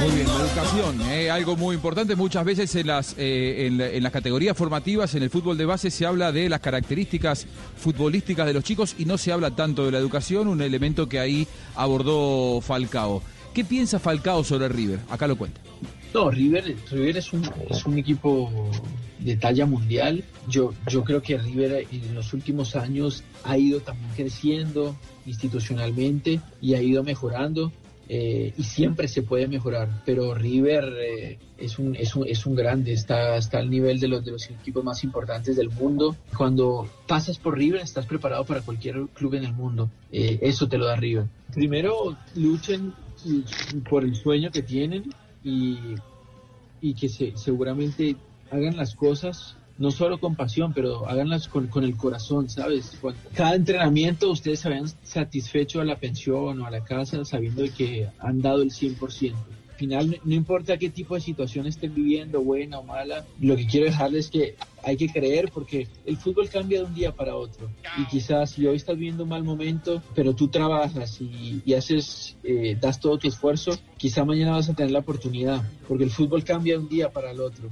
Muy 0.00 0.10
bien, 0.14 0.26
la 0.26 0.36
educación, 0.36 1.00
eh, 1.10 1.30
algo 1.30 1.56
muy 1.56 1.74
importante. 1.74 2.16
Muchas 2.16 2.44
veces 2.44 2.74
en 2.76 2.86
las, 2.86 3.14
eh, 3.18 3.66
en, 3.66 3.80
en 3.80 4.02
las 4.02 4.12
categorías 4.12 4.56
formativas, 4.56 5.14
en 5.14 5.22
el 5.22 5.30
fútbol 5.30 5.58
de 5.58 5.66
base, 5.66 5.90
se 5.90 6.06
habla 6.06 6.32
de 6.32 6.48
las 6.48 6.60
características 6.60 7.46
futbolísticas 7.76 8.46
de 8.46 8.54
los 8.54 8.64
chicos 8.64 8.94
y 8.98 9.04
no 9.04 9.18
se 9.18 9.32
habla 9.32 9.50
tanto 9.50 9.84
de 9.84 9.92
la 9.92 9.98
educación, 9.98 10.48
un 10.48 10.62
elemento 10.62 11.08
que 11.08 11.18
ahí 11.18 11.46
abordó 11.74 12.60
Falcao. 12.62 13.22
¿Qué 13.52 13.64
piensa 13.64 13.98
Falcao 13.98 14.44
sobre 14.44 14.68
River? 14.68 15.00
Acá 15.10 15.26
lo 15.26 15.36
cuenta. 15.36 15.60
No, 16.16 16.30
River, 16.30 16.74
River 16.90 17.18
es, 17.18 17.30
un, 17.34 17.46
es 17.68 17.84
un 17.84 17.98
equipo 17.98 18.50
de 19.18 19.36
talla 19.36 19.66
mundial. 19.66 20.24
Yo, 20.48 20.72
yo 20.88 21.04
creo 21.04 21.20
que 21.20 21.36
River 21.36 21.86
en 21.92 22.14
los 22.14 22.32
últimos 22.32 22.74
años 22.74 23.22
ha 23.44 23.58
ido 23.58 23.80
también 23.80 24.08
creciendo 24.16 24.96
institucionalmente 25.26 26.40
y 26.62 26.72
ha 26.72 26.80
ido 26.80 27.04
mejorando. 27.04 27.70
Eh, 28.08 28.54
y 28.56 28.62
siempre 28.62 29.08
se 29.08 29.20
puede 29.20 29.46
mejorar, 29.46 30.04
pero 30.06 30.32
River 30.32 30.94
eh, 30.98 31.38
es, 31.58 31.78
un, 31.78 31.94
es, 31.94 32.16
un, 32.16 32.26
es 32.26 32.46
un 32.46 32.54
grande, 32.54 32.94
está, 32.94 33.36
está 33.36 33.58
al 33.58 33.68
nivel 33.68 34.00
de 34.00 34.08
los, 34.08 34.24
de 34.24 34.30
los 34.30 34.48
equipos 34.48 34.82
más 34.82 35.04
importantes 35.04 35.54
del 35.54 35.68
mundo. 35.68 36.16
Cuando 36.34 36.88
pasas 37.06 37.36
por 37.36 37.58
River 37.58 37.82
estás 37.82 38.06
preparado 38.06 38.44
para 38.44 38.62
cualquier 38.62 39.06
club 39.12 39.34
en 39.34 39.44
el 39.44 39.52
mundo, 39.52 39.90
eh, 40.10 40.38
eso 40.40 40.66
te 40.66 40.78
lo 40.78 40.86
da 40.86 40.96
River. 40.96 41.26
Primero 41.52 42.16
luchen 42.36 42.94
por 43.90 44.02
el 44.02 44.14
sueño 44.14 44.50
que 44.50 44.62
tienen 44.62 45.12
y, 45.46 45.94
y 46.80 46.94
que 46.94 47.08
se, 47.08 47.36
seguramente 47.36 48.16
hagan 48.50 48.76
las 48.76 48.94
cosas 48.94 49.56
no 49.78 49.90
solo 49.90 50.18
con 50.18 50.36
pasión, 50.36 50.72
pero 50.72 51.06
háganlas 51.06 51.48
con, 51.48 51.66
con 51.66 51.84
el 51.84 51.96
corazón, 51.96 52.48
¿sabes? 52.48 52.96
Cuando 53.00 53.20
cada 53.34 53.54
entrenamiento 53.54 54.30
ustedes 54.30 54.60
se 54.60 54.70
vean 54.70 54.88
satisfecho 55.02 55.80
a 55.80 55.84
la 55.84 55.96
pensión 55.98 56.60
o 56.60 56.66
a 56.66 56.70
la 56.70 56.82
casa 56.82 57.24
sabiendo 57.24 57.62
que 57.76 58.08
han 58.18 58.40
dado 58.40 58.62
el 58.62 58.70
100%. 58.70 59.34
Al 59.76 59.80
final, 59.80 60.20
no 60.24 60.34
importa 60.34 60.78
qué 60.78 60.88
tipo 60.88 61.16
de 61.16 61.20
situación 61.20 61.66
estén 61.66 61.94
viviendo, 61.94 62.40
buena 62.40 62.78
o 62.78 62.82
mala, 62.82 63.26
lo 63.38 63.56
que 63.56 63.66
quiero 63.66 63.84
dejarles 63.84 64.24
es 64.24 64.30
que 64.30 64.54
hay 64.82 64.96
que 64.96 65.06
creer 65.10 65.50
porque 65.52 65.86
el 66.06 66.16
fútbol 66.16 66.48
cambia 66.48 66.78
de 66.78 66.86
un 66.86 66.94
día 66.94 67.12
para 67.12 67.36
otro. 67.36 67.68
Y 67.98 68.06
quizás 68.06 68.52
si 68.52 68.66
hoy 68.66 68.76
estás 68.76 68.96
viviendo 68.96 69.24
un 69.24 69.28
mal 69.28 69.44
momento, 69.44 70.02
pero 70.14 70.34
tú 70.34 70.48
trabajas 70.48 71.20
y, 71.20 71.60
y 71.62 71.74
haces, 71.74 72.38
eh, 72.42 72.78
das 72.80 72.98
todo 72.98 73.18
tu 73.18 73.28
esfuerzo, 73.28 73.72
quizá 73.98 74.24
mañana 74.24 74.52
vas 74.52 74.70
a 74.70 74.74
tener 74.74 74.92
la 74.92 75.00
oportunidad, 75.00 75.62
porque 75.86 76.04
el 76.04 76.10
fútbol 76.10 76.42
cambia 76.42 76.78
de 76.78 76.80
un 76.80 76.88
día 76.88 77.10
para 77.10 77.30
el 77.30 77.40
otro. 77.42 77.68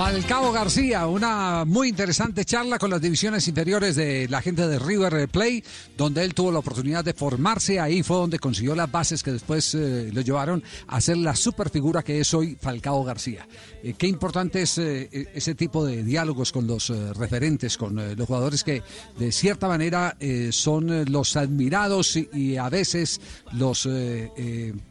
Falcao 0.00 0.50
García, 0.50 1.06
una 1.06 1.66
muy 1.66 1.88
interesante 1.90 2.46
charla 2.46 2.78
con 2.78 2.88
las 2.88 3.02
divisiones 3.02 3.46
inferiores 3.46 3.96
de 3.96 4.28
la 4.30 4.40
gente 4.40 4.66
de 4.66 4.78
River 4.78 5.28
Play, 5.28 5.62
donde 5.94 6.24
él 6.24 6.32
tuvo 6.32 6.50
la 6.50 6.60
oportunidad 6.60 7.04
de 7.04 7.12
formarse. 7.12 7.78
Ahí 7.78 8.02
fue 8.02 8.16
donde 8.16 8.38
consiguió 8.38 8.74
las 8.74 8.90
bases 8.90 9.22
que 9.22 9.30
después 9.30 9.74
eh, 9.74 10.08
lo 10.10 10.22
llevaron 10.22 10.64
a 10.86 11.02
ser 11.02 11.18
la 11.18 11.36
superfigura 11.36 12.02
que 12.02 12.18
es 12.18 12.32
hoy 12.32 12.56
Falcao 12.58 13.04
García. 13.04 13.46
Eh, 13.82 13.92
qué 13.92 14.06
importante 14.06 14.62
es 14.62 14.78
eh, 14.78 15.28
ese 15.34 15.54
tipo 15.54 15.84
de 15.84 16.02
diálogos 16.02 16.50
con 16.50 16.66
los 16.66 16.88
referentes, 17.18 17.76
con 17.76 18.16
los 18.16 18.26
jugadores 18.26 18.64
que 18.64 18.82
de 19.18 19.30
cierta 19.32 19.68
manera 19.68 20.16
son 20.50 21.12
los 21.12 21.36
admirados 21.36 22.16
y, 22.16 22.56
a 22.56 22.70
veces 22.70 23.20
los 23.52 23.86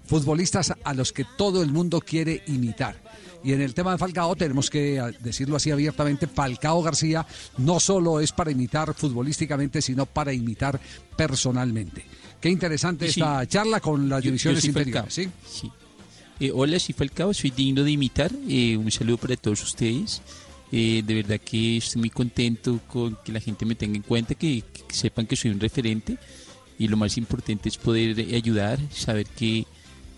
futbolistas 0.06 0.74
a 0.84 0.94
los 0.94 1.12
que 1.12 1.26
todo 1.36 1.64
el 1.64 1.72
mundo 1.72 2.00
quiere 2.00 2.44
imitar. 2.46 3.09
Y 3.44 3.54
en 3.54 3.62
el 3.62 3.74
tema 3.74 3.94
de 3.94 3.98
Falcao 3.98 4.36
tenemos 4.36 4.70
que 4.70 5.00
a- 5.00 5.12
decirlo 5.12 5.56
así 5.56 5.72
abiertamente, 5.72 6.28
Falcao 6.28 6.82
García 6.84 7.26
no 7.58 7.80
solo 7.80 8.20
es 8.20 8.32
para 8.34 8.52
imitar 8.52 8.94
futbolísticamente, 8.94 9.82
sino 9.82 10.06
para 10.06 10.34
imitar 10.34 10.80
personalmente. 11.16 12.04
Qué 12.42 12.50
interesante 12.50 13.06
Sí. 13.12 13.20
esta 13.22 13.46
charla 13.48 13.80
con 13.80 14.10
las 14.10 14.20
Yo- 14.20 14.26
yo 14.26 14.32
divisiones 14.32 14.60
soy 14.62 14.70
inferiores. 14.70 15.14
¿sí? 15.14 15.30
Sí. 15.50 15.72
Eh, 16.42 16.52
hola, 16.54 16.80
soy 16.80 16.94
Falcao, 16.94 17.34
soy 17.34 17.52
digno 17.52 17.84
de 17.84 17.92
imitar. 17.92 18.32
Eh, 18.48 18.76
un 18.78 18.90
saludo 18.92 19.18
para 19.18 19.36
todos 19.36 19.62
ustedes. 19.64 20.22
Eh, 20.72 21.02
de 21.06 21.14
verdad 21.16 21.40
que 21.44 21.78
estoy 21.78 22.00
muy 22.02 22.10
contento 22.10 22.80
con 22.88 23.18
que 23.24 23.32
la 23.32 23.40
gente 23.40 23.66
me 23.66 23.76
tenga 23.76 23.96
en 23.96 24.04
cuenta, 24.04 24.36
que, 24.36 24.64
que 24.88 24.94
sepan 24.94 25.26
que 25.28 25.36
soy 25.36 25.52
un 25.52 25.60
referente. 25.60 26.18
Y 26.78 26.88
lo 26.88 26.96
más 26.96 27.18
importante 27.18 27.68
es 27.70 27.78
poder 27.78 28.18
ayudar, 28.34 28.80
saber 28.94 29.26
que 29.28 29.66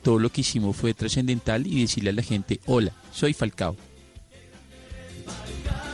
todo 0.01 0.20
lo 0.20 0.31
que 0.31 0.41
hicimos 0.41 0.75
fue 0.75 0.93
trascendental 0.93 1.65
y 1.67 1.81
decirle 1.81 2.10
a 2.10 2.13
la 2.13 2.24
gente, 2.24 2.60
hola, 2.65 2.91
soy 3.12 3.34
Falcao. 3.34 3.75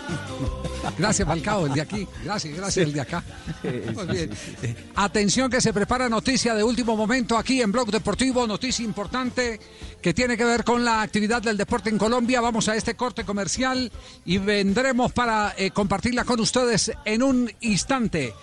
Gracias, 0.97 1.27
Falcao, 1.27 1.67
el 1.67 1.73
de 1.73 1.81
aquí. 1.81 2.07
Gracias, 2.23 2.55
gracias, 2.55 2.87
el 2.87 2.93
de 2.93 3.01
acá. 3.01 3.23
Muy 3.63 4.05
bien. 4.07 4.29
Eh, 4.61 4.75
Atención 4.95 5.49
que 5.49 5.59
se 5.59 5.73
prepara 5.73 6.07
noticia 6.07 6.55
de 6.55 6.63
último 6.63 6.95
momento 6.95 7.37
aquí 7.37 7.61
en 7.61 7.71
Blog 7.71 7.91
Deportivo, 7.91 8.47
noticia 8.47 8.85
importante 8.85 9.59
que 10.01 10.13
tiene 10.13 10.37
que 10.37 10.45
ver 10.45 10.63
con 10.63 10.85
la 10.85 11.01
actividad 11.01 11.41
del 11.41 11.57
deporte 11.57 11.89
en 11.89 11.97
Colombia. 11.97 12.41
Vamos 12.41 12.69
a 12.69 12.75
este 12.75 12.95
corte 12.95 13.25
comercial 13.25 13.91
y 14.25 14.37
vendremos 14.37 15.11
para 15.11 15.53
eh, 15.57 15.71
compartirla 15.71 16.23
con 16.23 16.39
ustedes 16.39 16.91
en 17.05 17.23
un 17.23 17.51
instante. 17.61 18.33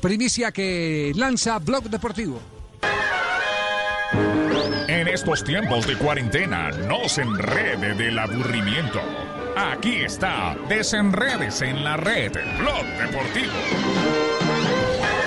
Primicia 0.00 0.52
que 0.52 1.12
lanza 1.14 1.58
Blog 1.58 1.90
Deportivo. 1.90 2.40
En 4.90 5.06
estos 5.06 5.44
tiempos 5.44 5.86
de 5.86 5.94
cuarentena, 5.94 6.72
no 6.88 7.08
se 7.08 7.22
enrede 7.22 7.94
del 7.94 8.18
aburrimiento. 8.18 9.00
Aquí 9.56 9.98
está, 9.98 10.56
desenredes 10.68 11.62
en 11.62 11.84
la 11.84 11.96
red, 11.96 12.32
Blog 12.58 12.84
Deportivo. 12.98 13.52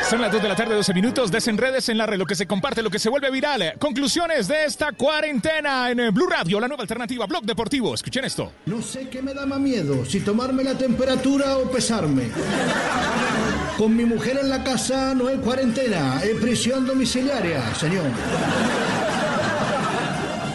Son 0.10 0.20
las 0.20 0.34
2 0.34 0.44
de 0.44 0.50
la 0.50 0.56
tarde, 0.58 0.76
12 0.76 0.94
minutos, 0.94 1.32
desenredes 1.32 1.88
en 1.88 1.98
la 1.98 2.06
red, 2.06 2.18
lo 2.18 2.26
que 2.26 2.36
se 2.36 2.46
comparte, 2.46 2.84
lo 2.84 2.90
que 2.90 3.00
se 3.00 3.08
vuelve 3.08 3.32
viral. 3.32 3.76
Conclusiones 3.80 4.50
de 4.50 4.66
esta 4.66 4.92
cuarentena 4.92 5.90
en 5.90 6.02
eh, 6.02 6.10
Blue 6.12 6.28
Radio, 6.28 6.60
la 6.60 6.68
nueva 6.68 6.82
alternativa, 6.82 7.26
Blog 7.26 7.46
Deportivo. 7.46 7.94
Escuchen 7.94 8.26
esto. 8.26 8.52
No 8.66 8.82
sé 8.82 9.08
qué 9.08 9.22
me 9.22 9.34
da 9.34 9.46
más 9.46 9.62
miedo, 9.62 10.04
si 10.04 10.20
tomarme 10.20 10.66
la 10.66 10.78
temperatura 10.78 11.58
o 11.58 11.72
pesarme. 11.72 12.24
Con 13.78 13.96
mi 13.96 14.04
mujer 14.04 14.40
en 14.42 14.50
la 14.50 14.62
casa 14.62 15.16
no 15.16 15.30
hay 15.30 15.38
cuarentena, 15.38 16.22
es 16.22 16.36
prisión 16.42 16.86
domiciliaria, 16.86 17.74
señor. 17.76 18.04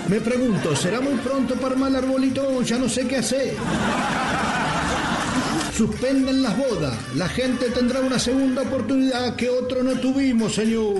Me 0.08 0.20
pregunto, 0.20 0.74
¿será 0.74 1.00
muy 1.02 1.14
pronto 1.16 1.54
para 1.56 1.74
armar 1.74 1.90
el 1.90 1.96
arbolito? 1.96 2.62
Ya 2.62 2.78
no 2.78 2.88
sé 2.88 3.06
qué 3.06 3.16
hacer. 3.16 3.54
Suspenden 5.76 6.42
las 6.42 6.56
bodas. 6.56 6.94
La 7.14 7.28
gente 7.28 7.66
tendrá 7.70 8.00
una 8.00 8.18
segunda 8.18 8.62
oportunidad 8.62 9.36
que 9.36 9.50
otro 9.50 9.82
no 9.82 9.92
tuvimos, 10.00 10.54
señor. 10.54 10.94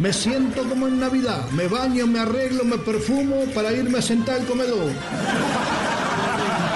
Me 0.00 0.12
siento 0.12 0.64
como 0.68 0.88
en 0.88 0.98
Navidad. 0.98 1.48
Me 1.52 1.68
baño, 1.68 2.06
me 2.08 2.18
arreglo, 2.18 2.64
me 2.64 2.78
perfumo 2.78 3.44
para 3.54 3.72
irme 3.72 3.98
a 3.98 4.02
sentar 4.02 4.40
al 4.40 4.46
comedor. 4.46 4.90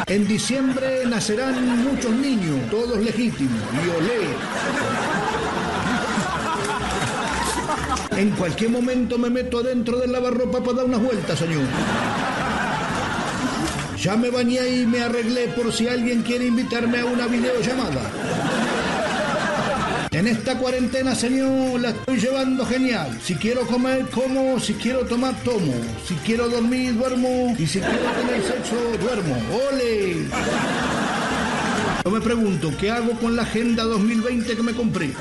En 0.06 0.28
diciembre 0.28 1.04
nacerán 1.06 1.82
muchos 1.82 2.12
niños, 2.12 2.70
todos 2.70 2.98
legítimos, 3.02 3.60
y 3.84 3.88
olé. 3.88 5.23
En 8.16 8.30
cualquier 8.30 8.70
momento 8.70 9.18
me 9.18 9.28
meto 9.28 9.58
adentro 9.58 9.98
del 9.98 10.12
lavarropa 10.12 10.62
para 10.62 10.78
dar 10.78 10.84
unas 10.86 11.02
vueltas, 11.02 11.38
señor. 11.38 11.64
Ya 14.00 14.16
me 14.16 14.30
bañé 14.30 14.68
y 14.68 14.86
me 14.86 15.00
arreglé 15.00 15.48
por 15.48 15.72
si 15.72 15.88
alguien 15.88 16.22
quiere 16.22 16.46
invitarme 16.46 17.00
a 17.00 17.06
una 17.06 17.26
videollamada. 17.26 18.10
En 20.12 20.28
esta 20.28 20.56
cuarentena, 20.56 21.14
señor, 21.14 21.80
la 21.80 21.90
estoy 21.90 22.18
llevando 22.20 22.64
genial. 22.64 23.18
Si 23.20 23.34
quiero 23.34 23.66
comer, 23.66 24.06
como. 24.10 24.60
Si 24.60 24.74
quiero 24.74 25.00
tomar, 25.06 25.34
tomo. 25.42 25.72
Si 26.06 26.14
quiero 26.16 26.48
dormir, 26.48 26.94
duermo. 26.96 27.56
Y 27.58 27.66
si 27.66 27.80
quiero 27.80 28.10
tener 28.12 28.42
sexo, 28.42 28.76
duermo. 29.00 29.36
¡Ole! 29.72 30.28
Yo 32.04 32.10
me 32.10 32.20
pregunto, 32.20 32.70
¿qué 32.78 32.92
hago 32.92 33.12
con 33.18 33.34
la 33.34 33.42
Agenda 33.42 33.82
2020 33.82 34.54
que 34.54 34.62
me 34.62 34.72
compré? 34.72 35.14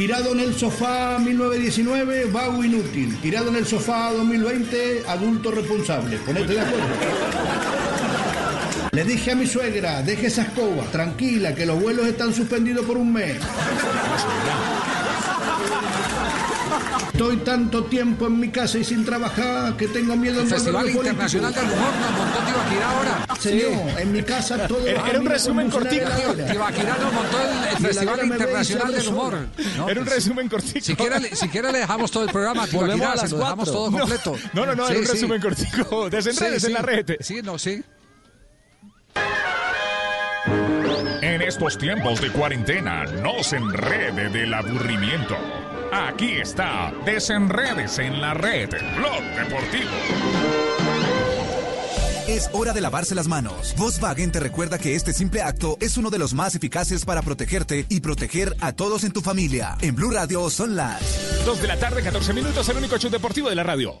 Tirado 0.00 0.32
en 0.32 0.40
el 0.40 0.54
sofá 0.54 1.18
1919, 1.18 2.30
vago 2.32 2.64
inútil. 2.64 3.18
Tirado 3.20 3.50
en 3.50 3.56
el 3.56 3.66
sofá 3.66 4.10
2020, 4.12 5.02
adulto 5.06 5.50
responsable. 5.50 6.16
Ponete 6.24 6.54
de 6.54 6.60
acuerdo. 6.62 6.86
Le 8.92 9.04
dije 9.04 9.32
a 9.32 9.34
mi 9.34 9.46
suegra, 9.46 10.00
deje 10.00 10.28
esa 10.28 10.44
escoba, 10.44 10.84
tranquila, 10.84 11.54
que 11.54 11.66
los 11.66 11.78
vuelos 11.78 12.06
están 12.06 12.32
suspendidos 12.32 12.86
por 12.86 12.96
un 12.96 13.12
mes. 13.12 13.36
Estoy 17.06 17.36
tanto 17.38 17.84
tiempo 17.84 18.26
en 18.26 18.38
mi 18.40 18.48
casa 18.50 18.78
y 18.78 18.84
sin 18.84 19.04
trabajar 19.04 19.76
que 19.76 19.88
tengo 19.88 20.16
miedo 20.16 20.40
El 20.40 20.48
de 20.48 20.54
Festival 20.54 20.88
Internacional 20.90 21.52
del. 21.54 21.64
Humor 21.64 21.92
nos 22.00 22.10
montó 22.18 22.38
Tibaquirá 22.46 22.90
ahora. 22.90 23.26
Señor, 23.38 24.00
en 24.00 24.12
mi 24.12 24.22
casa 24.22 24.66
todo 24.66 24.86
Era- 24.86 25.06
era 25.08 25.20
un 25.20 25.26
resumen 25.26 25.70
heladera. 25.70 26.52
Tibaquirá 26.52 26.96
nos 26.98 27.12
montó 27.12 27.38
el, 27.40 27.86
Festival 27.86 28.24
Internacional 28.24 28.92
del. 28.94 29.08
Humor. 29.08 29.38
No, 29.76 29.88
Era 29.88 30.00
un 30.00 30.06
pues, 30.06 30.16
resumen 30.16 30.48
cortico. 30.48 30.80
Si 30.84 30.94
quiere, 31.48 31.72
le- 31.72 31.78
dejamos 31.78 32.10
todo 32.10 32.24
el 32.24 32.30
programa 32.30 32.64
a 32.64 32.66
Tibaquirá, 32.66 33.16
se 33.16 33.28
lo 33.28 33.38
dejamos 33.38 33.70
todo 33.72 33.90
completo. 33.90 34.36
no, 34.52 34.66
no, 34.66 34.74
no, 34.74 34.86
Sí, 34.86 34.92
era 34.92 35.00
un 35.00 35.06
sí. 35.06 35.12
resumen 35.12 35.40
cortico. 35.40 36.10
Desenredes 36.10 36.62
Sí, 36.62 36.66
en 36.68 36.72
la 36.74 36.82
red. 36.82 37.06
Sí, 37.20 37.40
no, 37.42 37.58
sí. 37.58 37.82
En 41.22 41.42
estos 41.42 41.76
tiempos 41.78 42.20
de 42.20 42.30
cuarentena, 42.30 43.04
no 43.04 43.42
se 43.42 43.56
enrede 43.56 44.30
del 44.30 44.54
aburrimiento. 44.54 45.36
Aquí 45.92 46.34
está, 46.40 46.92
desenredes 47.04 47.98
en 47.98 48.20
la 48.20 48.34
red, 48.34 48.70
Blog 48.96 49.22
Deportivo. 49.36 49.90
Es 52.28 52.48
hora 52.52 52.72
de 52.72 52.80
lavarse 52.80 53.16
las 53.16 53.26
manos. 53.26 53.74
Volkswagen 53.76 54.30
te 54.30 54.38
recuerda 54.38 54.78
que 54.78 54.94
este 54.94 55.12
simple 55.12 55.42
acto 55.42 55.76
es 55.80 55.96
uno 55.96 56.10
de 56.10 56.18
los 56.18 56.32
más 56.32 56.54
eficaces 56.54 57.04
para 57.04 57.22
protegerte 57.22 57.86
y 57.88 58.00
proteger 58.00 58.54
a 58.60 58.72
todos 58.72 59.02
en 59.02 59.12
tu 59.12 59.20
familia. 59.20 59.76
En 59.80 59.96
Blue 59.96 60.12
Radio 60.12 60.48
son 60.48 60.76
las 60.76 61.00
Dos 61.44 61.60
de 61.60 61.66
la 61.66 61.76
tarde, 61.76 62.02
14 62.02 62.32
minutos, 62.34 62.68
el 62.68 62.76
único 62.76 62.96
show 62.98 63.10
deportivo 63.10 63.48
de 63.48 63.56
la 63.56 63.64
radio. 63.64 64.00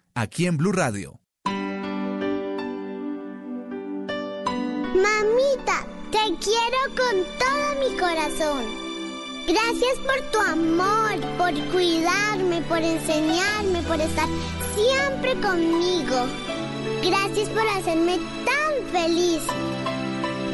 aquí 0.15 0.45
en 0.45 0.57
Blue 0.57 0.71
Radio. 0.71 1.19
Mamita, 4.95 5.85
te 6.11 6.35
quiero 6.39 6.79
con 6.95 7.15
todo 7.39 7.67
mi 7.79 7.97
corazón. 7.97 8.63
Gracias 9.47 9.97
por 10.05 10.21
tu 10.31 10.39
amor, 10.39 11.19
por 11.37 11.53
cuidarme, 11.71 12.61
por 12.63 12.77
enseñarme, 12.77 13.81
por 13.83 13.99
estar 13.99 14.27
siempre 14.75 15.33
conmigo. 15.41 16.27
Gracias 17.03 17.49
por 17.49 17.67
hacerme 17.67 18.17
tan 18.45 18.87
feliz. 18.91 19.41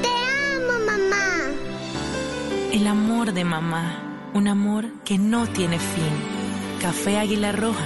Te 0.02 0.10
amo, 0.56 0.80
mamá. 0.86 1.52
El 2.72 2.88
amor 2.88 3.34
de 3.34 3.44
mamá, 3.44 4.30
un 4.34 4.48
amor 4.48 4.86
que 5.04 5.18
no 5.18 5.48
tiene 5.48 5.80
fin. 5.80 6.14
Café 6.82 7.18
Águila 7.18 7.52
Roja 7.52 7.86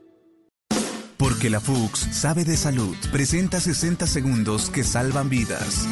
Porque 1.18 1.50
la 1.50 1.60
FUX 1.60 2.08
sabe 2.12 2.46
de 2.46 2.56
salud. 2.56 2.96
Presenta 3.12 3.60
60 3.60 4.06
segundos 4.06 4.70
que 4.70 4.84
salvan 4.84 5.30
vidas. 5.30 5.88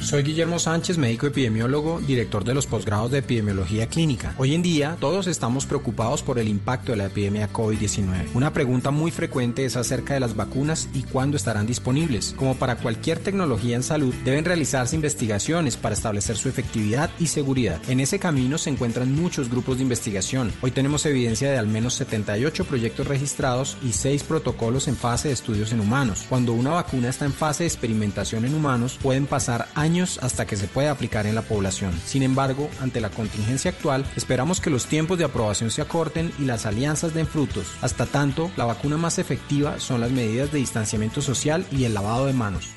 Soy 0.00 0.22
Guillermo 0.22 0.58
Sánchez, 0.58 0.96
médico 0.96 1.26
epidemiólogo, 1.26 2.00
director 2.00 2.42
de 2.42 2.54
los 2.54 2.66
posgrados 2.66 3.10
de 3.10 3.18
epidemiología 3.18 3.86
clínica. 3.86 4.34
Hoy 4.38 4.54
en 4.54 4.62
día, 4.62 4.96
todos 4.98 5.26
estamos 5.26 5.66
preocupados 5.66 6.22
por 6.22 6.38
el 6.38 6.48
impacto 6.48 6.92
de 6.92 6.96
la 6.96 7.06
epidemia 7.06 7.52
COVID-19. 7.52 8.30
Una 8.32 8.50
pregunta 8.54 8.90
muy 8.90 9.10
frecuente 9.10 9.66
es 9.66 9.76
acerca 9.76 10.14
de 10.14 10.20
las 10.20 10.34
vacunas 10.34 10.88
y 10.94 11.02
cuándo 11.02 11.36
estarán 11.36 11.66
disponibles. 11.66 12.34
Como 12.38 12.56
para 12.56 12.76
cualquier 12.76 13.18
tecnología 13.18 13.76
en 13.76 13.82
salud, 13.82 14.14
deben 14.24 14.46
realizarse 14.46 14.96
investigaciones 14.96 15.76
para 15.76 15.94
establecer 15.94 16.38
su 16.38 16.48
efectividad 16.48 17.10
y 17.20 17.26
seguridad. 17.26 17.78
En 17.86 18.00
ese 18.00 18.18
camino 18.18 18.56
se 18.56 18.70
encuentran 18.70 19.14
muchos 19.14 19.50
grupos 19.50 19.76
de 19.76 19.82
investigación. 19.82 20.50
Hoy 20.62 20.70
tenemos 20.70 21.04
evidencia 21.04 21.50
de 21.50 21.58
al 21.58 21.68
menos 21.68 21.92
78 21.94 22.64
proyectos 22.64 23.06
registrados 23.06 23.76
y 23.84 23.92
6 23.92 24.22
protocolos 24.22 24.88
en 24.88 24.96
fase 24.96 25.28
de 25.28 25.34
estudios 25.34 25.72
en 25.72 25.80
humanos. 25.80 26.24
Cuando 26.26 26.54
una 26.54 26.70
vacuna 26.70 27.10
está 27.10 27.26
en 27.26 27.34
fase 27.34 27.64
de 27.64 27.68
experimentación 27.68 28.46
en 28.46 28.54
humanos, 28.54 28.98
pueden 29.00 29.26
pasar 29.26 29.68
años 29.74 29.89
hasta 30.22 30.46
que 30.46 30.56
se 30.56 30.68
pueda 30.68 30.90
aplicar 30.90 31.26
en 31.26 31.34
la 31.34 31.42
población. 31.42 31.98
Sin 32.06 32.22
embargo, 32.22 32.70
ante 32.80 33.00
la 33.00 33.10
contingencia 33.10 33.70
actual, 33.70 34.04
esperamos 34.16 34.60
que 34.60 34.70
los 34.70 34.86
tiempos 34.86 35.18
de 35.18 35.24
aprobación 35.24 35.70
se 35.70 35.82
acorten 35.82 36.32
y 36.38 36.44
las 36.44 36.66
alianzas 36.66 37.14
den 37.14 37.26
frutos. 37.26 37.66
Hasta 37.82 38.06
tanto, 38.06 38.50
la 38.56 38.64
vacuna 38.64 38.96
más 38.96 39.18
efectiva 39.18 39.80
son 39.80 40.00
las 40.00 40.10
medidas 40.10 40.52
de 40.52 40.58
distanciamiento 40.58 41.20
social 41.20 41.66
y 41.72 41.84
el 41.84 41.94
lavado 41.94 42.26
de 42.26 42.32
manos. 42.32 42.68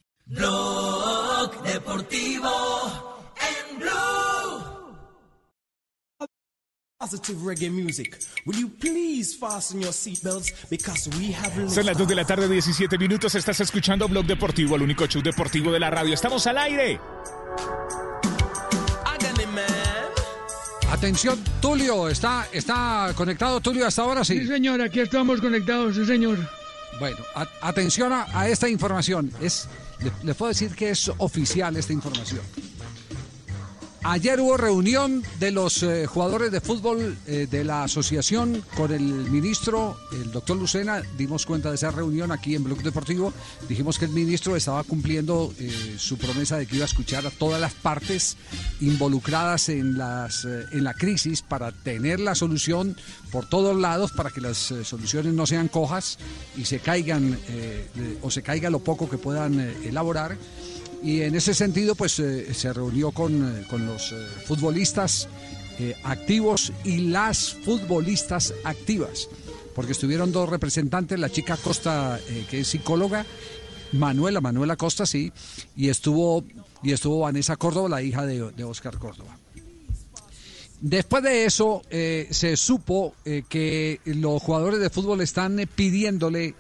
Blog 1.49 1.63
Deportivo 1.63 2.51
en 3.41 3.79
Blue. 3.79 3.89
Positive 6.99 7.39
reggae 7.47 7.71
music. 7.71 8.19
Will 8.45 8.59
you 8.59 8.69
please 8.69 9.35
fasten 9.37 9.81
your 9.81 9.93
seatbelts 9.93 10.53
because 10.69 11.09
we 11.19 11.33
have 11.33 11.53
Son 11.71 11.87
las 11.87 11.97
2 11.97 12.07
de 12.09 12.15
la 12.15 12.25
tarde, 12.25 12.49
17 12.49 12.99
minutos. 12.99 13.35
Estás 13.35 13.61
escuchando 13.61 14.09
Blog 14.09 14.27
Deportivo, 14.27 14.77
el 14.77 14.83
único 14.83 15.07
show 15.07 15.23
deportivo 15.23 15.71
de 15.73 15.81
la 15.81 15.91
radio. 15.91 16.13
Estamos 16.15 16.47
al 16.47 16.59
aire. 16.59 17.01
Atención, 20.91 21.39
Tulio, 21.61 22.09
¿está, 22.09 22.49
está 22.53 23.13
conectado 23.15 23.61
Tulio 23.61 23.87
hasta 23.87 24.03
ahora? 24.03 24.25
Sí. 24.25 24.39
Sí, 24.41 24.47
señor, 24.47 24.81
aquí 24.83 25.01
estamos 25.01 25.41
conectados, 25.41 25.95
sí, 25.97 26.05
señor. 26.05 26.39
Bueno, 26.99 27.19
a- 27.35 27.47
atención 27.61 28.13
a, 28.13 28.27
a 28.37 28.49
esta 28.49 28.69
información. 28.69 29.31
Es, 29.41 29.69
le, 30.23 30.35
puedo 30.35 30.49
decir 30.51 30.75
que 30.75 30.91
es 30.91 31.11
oficial 31.19 31.77
esta 31.77 31.93
información. 31.93 32.41
Ayer 34.05 34.41
hubo 34.41 34.57
reunión 34.57 35.25
de 35.41 35.51
los 35.51 35.83
eh, 35.83 36.07
jugadores 36.07 36.53
de 36.53 36.61
fútbol 36.61 37.19
eh, 37.27 37.49
de 37.51 37.65
la 37.65 37.83
asociación 37.83 38.65
con 38.77 38.93
el 38.93 39.03
ministro, 39.03 39.97
el 40.13 40.31
doctor 40.31 40.57
Lucena. 40.57 41.03
Dimos 41.17 41.45
cuenta 41.45 41.69
de 41.69 41.75
esa 41.75 41.91
reunión 41.91 42.31
aquí 42.31 42.55
en 42.55 42.63
Blog 42.63 42.81
Deportivo. 42.83 43.33
Dijimos 43.69 43.99
que 43.99 44.05
el 44.05 44.13
ministro 44.13 44.55
estaba 44.55 44.85
cumpliendo 44.85 45.53
eh, 45.59 45.97
su 45.99 46.17
promesa 46.17 46.59
de 46.59 46.67
que 46.67 46.77
iba 46.77 46.85
a 46.85 46.87
escuchar 46.87 47.27
a 47.27 47.31
todas 47.31 47.61
las 47.61 47.75
partes 47.75 48.37
involucradas 48.81 49.69
en, 49.69 49.99
las, 49.99 50.45
en 50.45 50.85
la 50.85 50.95
crisis 50.95 51.43
para 51.43 51.73
tener 51.73 52.21
la 52.21 52.37
solución 52.37 52.97
por 53.33 53.49
todos 53.49 53.77
lados, 53.77 54.13
para 54.13 54.31
que 54.31 54.41
las 54.41 54.73
soluciones 54.85 55.35
no 55.35 55.47
sean 55.47 55.67
cojas 55.67 56.19
y 56.57 56.65
se 56.67 56.79
caigan 56.79 57.39
o 58.23 58.31
se 58.31 58.43
caiga 58.43 58.71
lo 58.71 58.79
poco 58.79 59.11
que 59.11 59.19
puedan 59.19 59.59
elaborar. 59.85 60.37
Y 61.03 61.23
en 61.23 61.35
ese 61.35 61.55
sentido, 61.55 61.95
pues 61.95 62.19
eh, 62.19 62.53
se 62.55 62.73
reunió 62.73 63.13
con, 63.13 63.61
eh, 63.61 63.65
con 63.69 63.87
los 63.87 64.13
eh, 64.13 64.17
futbolistas 64.45 65.29
activos 66.03 66.73
y 66.83 66.99
las 66.99 67.53
futbolistas 67.53 68.53
activas, 68.65 69.29
porque 69.77 69.93
estuvieron 69.93 70.33
dos 70.33 70.49
representantes, 70.49 71.21
la 71.21 71.31
chica 71.31 71.57
Costa, 71.57 72.19
que 72.51 72.59
es 72.59 72.67
psicóloga, 72.67 73.25
Manuela, 73.93 74.41
Manuela 74.41 74.75
Costa, 74.75 75.07
sí, 75.07 75.33
y 75.77 75.89
estuvo, 75.89 76.43
y 76.83 76.91
estuvo 76.91 77.21
Vanessa 77.21 77.55
Córdoba, 77.55 77.91
la 77.91 78.03
hija 78.03 78.27
de, 78.27 78.65
Oscar 78.65 78.99
Córdoba. 78.99 79.39
Después 80.81 81.23
de 81.23 81.45
eso, 81.45 81.83
se 81.89 82.57
supo 82.57 83.15
que 83.49 84.01
los 84.05 84.43
jugadores 84.43 84.81
de 84.81 84.91
fútbol 84.91 85.21
están 85.21 85.65
pidiéndole 85.77 86.57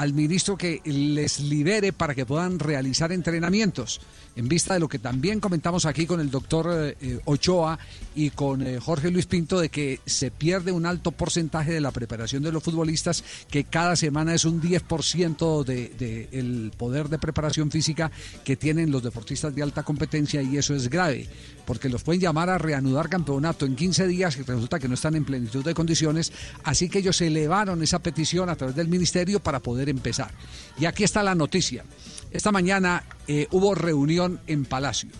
al 0.00 0.14
ministro 0.14 0.56
que 0.56 0.80
les 0.86 1.40
libere 1.40 1.92
para 1.92 2.14
que 2.14 2.24
puedan 2.24 2.58
realizar 2.58 3.12
entrenamientos, 3.12 4.00
en 4.34 4.48
vista 4.48 4.72
de 4.72 4.80
lo 4.80 4.88
que 4.88 4.98
también 4.98 5.40
comentamos 5.40 5.84
aquí 5.84 6.06
con 6.06 6.20
el 6.20 6.30
doctor 6.30 6.96
eh, 6.98 7.20
Ochoa 7.26 7.78
y 8.14 8.30
con 8.30 8.66
eh, 8.66 8.80
Jorge 8.80 9.10
Luis 9.10 9.26
Pinto, 9.26 9.60
de 9.60 9.68
que 9.68 10.00
se 10.06 10.30
pierde 10.30 10.72
un 10.72 10.86
alto 10.86 11.12
porcentaje 11.12 11.74
de 11.74 11.82
la 11.82 11.90
preparación 11.90 12.42
de 12.42 12.50
los 12.50 12.62
futbolistas, 12.62 13.22
que 13.50 13.64
cada 13.64 13.94
semana 13.94 14.32
es 14.32 14.46
un 14.46 14.62
10% 14.62 15.64
del 15.64 15.98
de, 15.98 16.70
poder 16.78 17.10
de 17.10 17.18
preparación 17.18 17.70
física 17.70 18.10
que 18.42 18.56
tienen 18.56 18.90
los 18.90 19.02
deportistas 19.02 19.54
de 19.54 19.62
alta 19.62 19.82
competencia 19.82 20.40
y 20.40 20.56
eso 20.56 20.74
es 20.74 20.88
grave, 20.88 21.28
porque 21.70 21.88
los 21.88 22.02
pueden 22.02 22.20
llamar 22.20 22.50
a 22.50 22.58
reanudar 22.58 23.08
campeonato 23.08 23.64
en 23.64 23.76
15 23.76 24.08
días 24.08 24.36
y 24.36 24.42
resulta 24.42 24.80
que 24.80 24.88
no 24.88 24.94
están 24.94 25.14
en 25.14 25.24
plenitud 25.24 25.64
de 25.64 25.72
condiciones, 25.72 26.32
así 26.64 26.88
que 26.88 26.98
ellos 26.98 27.20
elevaron 27.20 27.80
esa 27.80 28.00
petición 28.00 28.48
a 28.48 28.56
través 28.56 28.74
del 28.74 28.88
ministerio 28.88 29.38
para 29.38 29.60
poder 29.60 29.88
empezar. 29.88 30.32
Y 30.80 30.86
aquí 30.86 31.04
está 31.04 31.22
la 31.22 31.36
noticia. 31.36 31.84
Esta 32.32 32.50
mañana 32.50 33.04
eh, 33.28 33.46
hubo 33.52 33.76
reunión 33.76 34.40
en 34.48 34.64
Palacio. 34.64 35.10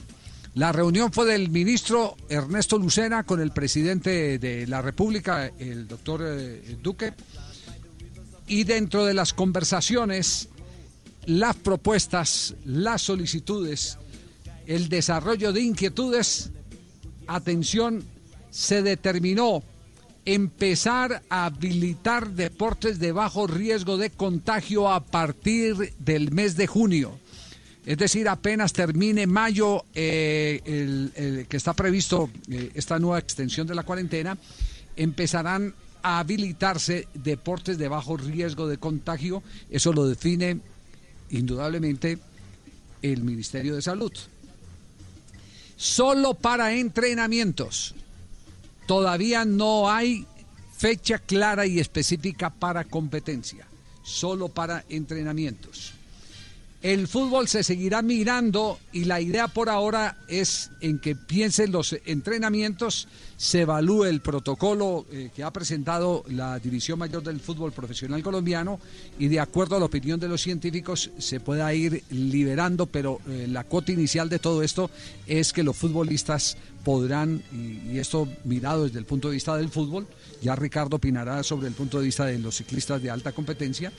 La 0.55 0.73
reunión 0.73 1.13
fue 1.13 1.25
del 1.25 1.51
ministro 1.51 2.17
Ernesto 2.29 2.79
Lucena 2.79 3.23
con 3.23 3.41
el 3.41 3.53
presidente 3.53 4.41
de 4.41 4.67
la 4.67 4.83
República, 4.83 5.53
el 5.57 5.87
doctor 5.87 6.23
eh, 6.27 6.79
Duque, 6.83 7.13
y 8.49 8.65
dentro 8.65 9.05
de 9.05 9.15
las 9.15 9.35
conversaciones, 9.35 10.49
las 11.27 11.55
propuestas, 11.55 12.57
las 12.65 13.03
solicitudes, 13.03 13.99
el 14.67 14.89
desarrollo 14.89 15.53
de 15.53 15.63
inquietudes, 15.63 16.51
atención, 17.27 18.05
se 18.51 18.83
determinó 18.83 19.63
empezar 20.25 21.23
a 21.29 21.47
habilitar 21.47 22.31
deportes 22.31 22.99
de 22.99 23.13
bajo 23.13 23.47
riesgo 23.47 23.97
de 23.97 24.11
contagio 24.11 24.91
a 24.91 25.05
partir 25.05 25.95
del 25.99 26.31
mes 26.33 26.57
de 26.57 26.67
junio. 26.67 27.19
Es 27.87 27.97
decir, 27.97 28.29
apenas 28.29 28.73
termine 28.73 29.27
mayo, 29.27 29.85
eh, 29.95 31.47
que 31.49 31.57
está 31.57 31.73
previsto 31.73 32.31
eh, 32.51 32.71
esta 32.75 32.99
nueva 32.99 33.19
extensión 33.19 33.67
de 33.67 33.75
la 33.75 33.85
cuarentena, 33.85 34.37
empezarán 34.97 35.75
a 36.03 36.19
habilitarse 36.19 37.09
deportes 37.15 37.79
de 37.79 37.89
bajo 37.89 38.17
riesgo 38.17 38.69
de 38.69 38.79
contagio. 38.79 39.43
Eso 39.71 39.93
lo 39.93 40.07
define 40.07 40.61
indudablemente 41.31 42.19
el 43.03 43.23
Ministerio 43.23 43.75
de 43.75 43.83
Salud. 43.83 44.13
Solo 45.81 46.35
para 46.35 46.75
entrenamientos. 46.75 47.95
Todavía 48.87 49.47
no 49.47 49.91
hay 49.91 50.27
fecha 50.77 51.19
clara 51.19 51.65
y 51.65 51.81
específica 51.81 52.51
para 52.51 52.85
competencia. 52.85 53.67
Solo 54.03 54.51
para 54.51 54.85
entrenamientos. 54.91 55.95
El 56.83 57.09
fútbol 57.09 57.47
se 57.47 57.63
seguirá 57.63 58.01
mirando 58.01 58.79
y 58.91 59.05
la 59.05 59.21
idea 59.21 59.49
por 59.49 59.69
ahora 59.69 60.17
es 60.29 60.71
en 60.81 60.99
que 60.99 61.15
piensen 61.15 61.73
los 61.73 61.95
entrenamientos, 62.07 63.07
se 63.37 63.63
evalúe 63.63 64.05
el 64.05 64.23
protocolo 64.23 65.05
eh, 65.13 65.29
que 65.37 65.45
ha 65.45 65.53
presentado 65.53 66.25
la 66.29 66.59
División 66.59 66.99
Mayor 66.99 67.23
del 67.23 67.39
Fútbol 67.39 67.73
Profesional 67.73 68.23
Colombiano 68.23 68.81
y 69.19 69.29
de 69.29 69.41
acuerdo 69.41 69.77
a 69.77 69.79
la 69.79 69.85
opinión 69.85 70.19
de 70.21 70.29
los 70.29 70.41
científicos 70.41 71.11
se 71.19 71.39
pueda 71.39 71.73
ir 71.75 72.03
liberando, 72.09 72.87
pero 72.87 73.21
eh, 73.29 73.47
la 73.47 73.65
cuota 73.65 73.93
inicial 73.93 74.31
de 74.31 74.39
todo 74.39 74.63
esto 74.63 74.91
es 75.27 75.53
que 75.53 75.63
los 75.63 75.77
futbolistas 75.77 76.57
podrán, 76.83 77.43
y, 77.53 77.93
y 77.93 77.99
esto 77.99 78.27
mirado 78.45 78.85
desde 78.85 78.99
el 78.99 79.05
punto 79.05 79.29
de 79.29 79.35
vista 79.35 79.55
del 79.55 79.69
fútbol, 79.69 80.07
ya 80.41 80.57
Ricardo 80.57 80.97
opinará 80.97 81.43
sobre 81.43 81.69
el 81.69 81.75
punto 81.75 81.99
de 81.99 82.07
vista 82.07 82.25
de 82.25 82.39
los 82.39 82.57
ciclistas 82.57 83.03
de 83.03 83.11
alta 83.11 83.33
competencia, 83.33 83.93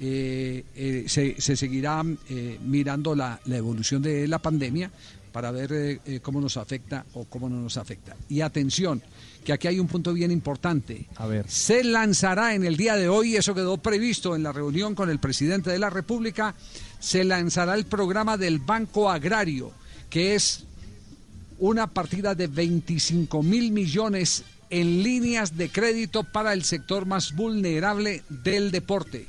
eh, 0.00 0.64
eh, 0.74 1.04
se, 1.06 1.40
se, 1.40 1.56
seguirá 1.56 2.02
eh, 2.28 2.58
mirando 2.62 3.14
la, 3.14 3.40
la, 3.46 3.56
evolución 3.56 4.02
de 4.02 4.28
la 4.28 4.38
pandemia 4.38 4.90
para 5.36 5.50
ver 5.50 5.70
eh, 5.70 6.20
cómo 6.22 6.40
nos 6.40 6.56
afecta 6.56 7.04
o 7.12 7.26
cómo 7.26 7.50
no 7.50 7.60
nos 7.60 7.76
afecta. 7.76 8.16
Y 8.30 8.40
atención, 8.40 9.02
que 9.44 9.52
aquí 9.52 9.68
hay 9.68 9.78
un 9.78 9.86
punto 9.86 10.14
bien 10.14 10.30
importante. 10.30 11.04
A 11.16 11.26
ver. 11.26 11.44
Se 11.46 11.84
lanzará 11.84 12.54
en 12.54 12.64
el 12.64 12.78
día 12.78 12.96
de 12.96 13.10
hoy, 13.10 13.36
eso 13.36 13.54
quedó 13.54 13.76
previsto 13.76 14.34
en 14.34 14.42
la 14.42 14.52
reunión 14.52 14.94
con 14.94 15.10
el 15.10 15.18
presidente 15.18 15.68
de 15.68 15.78
la 15.78 15.90
República, 15.90 16.54
se 17.00 17.22
lanzará 17.22 17.74
el 17.74 17.84
programa 17.84 18.38
del 18.38 18.60
Banco 18.60 19.10
Agrario, 19.10 19.72
que 20.08 20.34
es 20.34 20.64
una 21.58 21.86
partida 21.86 22.34
de 22.34 22.46
25 22.46 23.42
mil 23.42 23.72
millones 23.72 24.42
en 24.70 25.02
líneas 25.02 25.54
de 25.54 25.68
crédito 25.68 26.24
para 26.24 26.54
el 26.54 26.64
sector 26.64 27.04
más 27.04 27.34
vulnerable 27.34 28.22
del 28.30 28.70
deporte. 28.70 29.26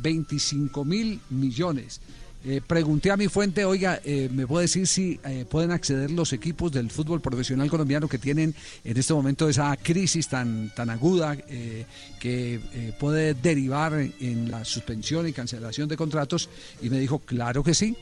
25 0.00 0.84
mil 0.84 1.20
millones. 1.30 2.00
Eh, 2.44 2.60
pregunté 2.64 3.10
a 3.10 3.16
mi 3.16 3.26
fuente, 3.26 3.64
oiga, 3.64 4.00
eh, 4.04 4.28
¿me 4.32 4.46
puede 4.46 4.64
decir 4.64 4.86
si 4.86 5.18
eh, 5.24 5.44
pueden 5.48 5.72
acceder 5.72 6.10
los 6.12 6.32
equipos 6.32 6.70
del 6.70 6.88
fútbol 6.88 7.20
profesional 7.20 7.68
colombiano 7.68 8.08
que 8.08 8.18
tienen 8.18 8.54
en 8.84 8.96
este 8.96 9.12
momento 9.12 9.48
esa 9.48 9.76
crisis 9.76 10.28
tan, 10.28 10.72
tan 10.74 10.88
aguda 10.88 11.36
que 11.36 12.94
puede 12.98 13.34
derivar 13.34 13.94
en, 13.94 14.50
la 14.50 14.64
suspensión 14.64 15.26
y 15.26 15.32
cancelación 15.32 15.88
de 15.88 15.96
contratos? 15.96 16.48
Y 16.80 16.90
me 16.90 17.00
dijo, 17.00 17.18
claro 17.18 17.64
que 17.64 17.74
sí, 17.74 17.96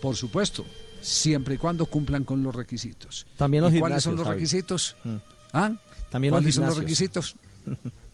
por 0.00 0.14
supuesto, 0.14 0.64
siempre 1.00 1.56
y 1.56 1.58
cuando 1.58 1.86
cumplan 1.86 2.22
con 2.22 2.44
los 2.44 2.54
requisitos. 2.54 3.26
También 3.36 3.64
los 3.64 3.74
¿Y 3.74 3.80
¿Cuáles 3.80 4.04
son 4.04 4.14
los 4.14 4.28
requisitos? 4.28 4.94
Mm. 5.02 5.16
¿Ah? 5.52 5.72
También 6.08 6.30
los 6.30 6.40
¿Cuáles 6.40 6.54
son 6.54 6.66
los 6.66 6.78
requisitos? 6.78 7.34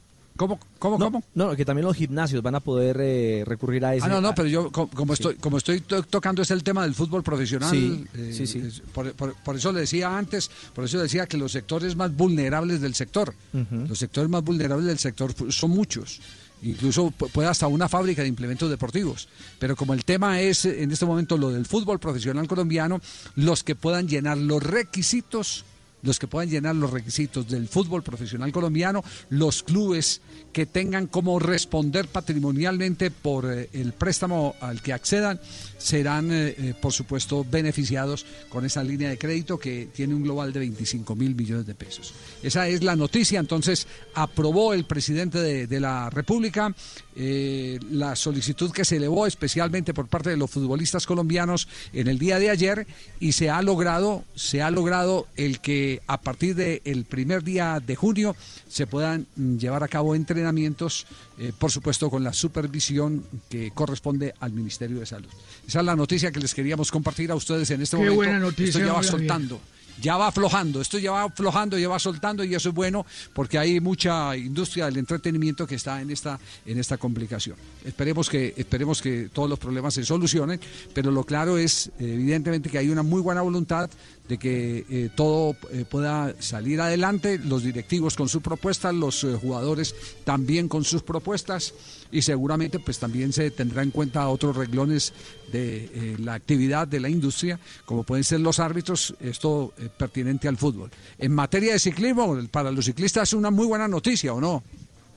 ¿Cómo, 0.42 0.58
cómo, 0.78 0.98
no, 0.98 1.04
cómo? 1.06 1.24
No, 1.34 1.54
que 1.56 1.64
también 1.64 1.86
los 1.86 1.96
gimnasios 1.96 2.42
van 2.42 2.54
a 2.56 2.60
poder 2.60 2.96
eh, 3.00 3.44
recurrir 3.46 3.84
a 3.84 3.94
ese. 3.94 4.06
Ah, 4.06 4.08
no, 4.08 4.20
no, 4.20 4.34
pero 4.34 4.48
yo 4.48 4.70
co- 4.72 4.88
como, 4.88 5.14
Sí. 5.14 5.22
estoy 5.22 5.34
como 5.36 5.56
estoy 5.58 5.80
to- 5.80 6.02
tocando 6.02 6.42
es 6.42 6.50
el 6.50 6.62
tema 6.64 6.82
del 6.82 6.94
fútbol 6.94 7.22
profesional. 7.22 7.70
Sí, 7.70 8.04
eh, 8.14 8.32
sí, 8.34 8.46
sí. 8.46 8.62
Por, 8.92 9.12
por- 9.12 9.34
por 9.34 9.56
eso 9.56 9.70
le 9.72 9.80
decía 9.80 10.16
antes, 10.16 10.50
por 10.74 10.84
eso 10.84 10.98
decía 10.98 11.26
que 11.26 11.36
los 11.36 11.52
sectores 11.52 11.94
más 11.96 12.14
vulnerables 12.16 12.80
del 12.80 12.94
sector, 12.94 13.34
los 13.52 13.98
sectores 13.98 14.28
más 14.28 14.42
vulnerables 14.42 14.86
del 14.86 14.98
sector 14.98 15.32
son 15.52 15.70
muchos. 15.70 16.20
Incluso 16.64 17.08
pu- 17.10 17.28
puede 17.30 17.48
hasta 17.48 17.66
una 17.66 17.88
fábrica 17.88 18.22
de 18.22 18.28
implementos 18.28 18.70
deportivos. 18.70 19.28
Pero 19.58 19.74
como 19.74 19.94
el 19.94 20.04
tema 20.04 20.40
es 20.40 20.64
en 20.64 20.92
este 20.92 21.04
momento 21.04 21.36
lo 21.36 21.50
del 21.50 21.66
fútbol 21.66 21.98
profesional 21.98 22.46
colombiano, 22.46 23.00
los 23.34 23.64
que 23.64 23.74
puedan 23.74 24.06
llenar 24.08 24.38
los 24.38 24.62
requisitos 24.62 25.64
los 26.02 26.18
que 26.18 26.26
puedan 26.26 26.50
llenar 26.50 26.76
los 26.76 26.90
requisitos 26.90 27.48
del 27.48 27.68
fútbol 27.68 28.02
profesional 28.02 28.52
colombiano, 28.52 29.02
los 29.30 29.62
clubes 29.62 30.20
que 30.52 30.66
tengan 30.66 31.06
como 31.06 31.38
responder 31.38 32.06
patrimonialmente 32.08 33.10
por 33.10 33.50
eh, 33.50 33.68
el 33.72 33.92
préstamo 33.92 34.54
al 34.60 34.82
que 34.82 34.92
accedan, 34.92 35.40
serán, 35.78 36.30
eh, 36.30 36.54
eh, 36.56 36.74
por 36.80 36.92
supuesto, 36.92 37.44
beneficiados 37.48 38.26
con 38.48 38.64
esa 38.64 38.84
línea 38.84 39.08
de 39.08 39.18
crédito 39.18 39.58
que 39.58 39.88
tiene 39.92 40.14
un 40.14 40.22
global 40.22 40.52
de 40.52 40.60
25 40.60 41.16
mil 41.16 41.34
millones 41.34 41.66
de 41.66 41.74
pesos. 41.74 42.12
Esa 42.42 42.68
es 42.68 42.82
la 42.82 42.94
noticia. 42.94 43.40
Entonces, 43.40 43.86
aprobó 44.14 44.74
el 44.74 44.84
presidente 44.84 45.40
de, 45.40 45.66
de 45.66 45.80
la 45.80 46.10
República 46.10 46.74
la 47.14 48.16
solicitud 48.16 48.72
que 48.72 48.86
se 48.86 48.96
elevó 48.96 49.26
especialmente 49.26 49.92
por 49.92 50.08
parte 50.08 50.30
de 50.30 50.38
los 50.38 50.50
futbolistas 50.50 51.06
colombianos 51.06 51.68
en 51.92 52.08
el 52.08 52.18
día 52.18 52.38
de 52.38 52.48
ayer 52.48 52.86
y 53.20 53.32
se 53.32 53.50
ha 53.50 53.60
logrado, 53.60 54.24
se 54.34 54.62
ha 54.62 54.70
logrado 54.70 55.26
el 55.36 55.60
que 55.60 56.00
a 56.06 56.22
partir 56.22 56.54
del 56.54 57.04
primer 57.04 57.44
día 57.44 57.82
de 57.84 57.96
junio 57.96 58.34
se 58.66 58.86
puedan 58.86 59.26
llevar 59.36 59.82
a 59.82 59.88
cabo 59.88 60.14
entrenamientos, 60.42 61.06
eh, 61.38 61.52
por 61.56 61.70
supuesto 61.70 62.10
con 62.10 62.24
la 62.24 62.32
supervisión 62.32 63.24
que 63.48 63.70
corresponde 63.70 64.34
al 64.40 64.52
Ministerio 64.52 64.98
de 65.00 65.06
Salud. 65.06 65.28
Esa 65.66 65.80
es 65.80 65.86
la 65.86 65.96
noticia 65.96 66.32
que 66.32 66.40
les 66.40 66.54
queríamos 66.54 66.90
compartir 66.90 67.30
a 67.30 67.34
ustedes 67.34 67.70
en 67.70 67.80
este 67.82 67.96
Qué 67.96 68.02
momento. 68.02 68.16
buena 68.16 68.38
noticia, 68.38 68.66
Esto 68.68 68.78
ya 68.80 68.92
va 68.92 69.00
bien. 69.00 69.60
Ya 70.02 70.16
va 70.16 70.26
aflojando, 70.26 70.80
esto 70.80 70.98
ya 70.98 71.12
va 71.12 71.22
aflojando, 71.22 71.78
ya 71.78 71.88
va 71.88 71.98
soltando 71.98 72.44
y 72.44 72.54
eso 72.54 72.70
es 72.70 72.74
bueno 72.74 73.06
porque 73.32 73.56
hay 73.56 73.80
mucha 73.80 74.36
industria 74.36 74.86
del 74.86 74.98
entretenimiento 74.98 75.66
que 75.66 75.76
está 75.76 76.02
en 76.02 76.10
esta 76.10 76.38
en 76.66 76.78
esta 76.78 76.98
complicación. 76.98 77.56
Esperemos 77.84 78.28
que 78.28 78.52
esperemos 78.56 79.00
que 79.00 79.30
todos 79.32 79.48
los 79.48 79.58
problemas 79.58 79.94
se 79.94 80.04
solucionen, 80.04 80.60
pero 80.92 81.10
lo 81.10 81.24
claro 81.24 81.56
es 81.56 81.90
evidentemente 81.98 82.68
que 82.68 82.78
hay 82.78 82.88
una 82.90 83.02
muy 83.02 83.22
buena 83.22 83.42
voluntad 83.42 83.88
de 84.28 84.38
que 84.38 84.84
eh, 84.88 85.10
todo 85.14 85.56
eh, 85.70 85.84
pueda 85.88 86.34
salir 86.40 86.80
adelante, 86.80 87.38
los 87.38 87.62
directivos 87.62 88.16
con 88.16 88.28
sus 88.28 88.42
propuestas, 88.42 88.94
los 88.94 89.24
eh, 89.24 89.34
jugadores 89.34 89.94
también 90.24 90.68
con 90.68 90.84
sus 90.84 91.02
propuestas 91.02 91.74
y 92.12 92.22
seguramente 92.22 92.78
pues 92.78 92.98
también 92.98 93.32
se 93.32 93.50
tendrá 93.50 93.82
en 93.82 93.90
cuenta 93.90 94.28
otros 94.28 94.54
reglones 94.54 95.12
de 95.50 95.84
eh, 95.84 96.16
la 96.18 96.34
actividad 96.34 96.86
de 96.86 97.00
la 97.00 97.08
industria, 97.08 97.58
como 97.86 98.04
pueden 98.04 98.22
ser 98.22 98.40
los 98.40 98.60
árbitros, 98.60 99.14
esto 99.18 99.72
eh, 99.78 99.88
pertinente 99.96 100.46
al 100.46 100.58
fútbol. 100.58 100.90
En 101.18 101.32
materia 101.32 101.72
de 101.72 101.78
ciclismo, 101.78 102.38
para 102.50 102.70
los 102.70 102.84
ciclistas 102.84 103.30
es 103.30 103.32
una 103.32 103.50
muy 103.50 103.66
buena 103.66 103.88
noticia, 103.88 104.34
¿o 104.34 104.40
no? 104.40 104.62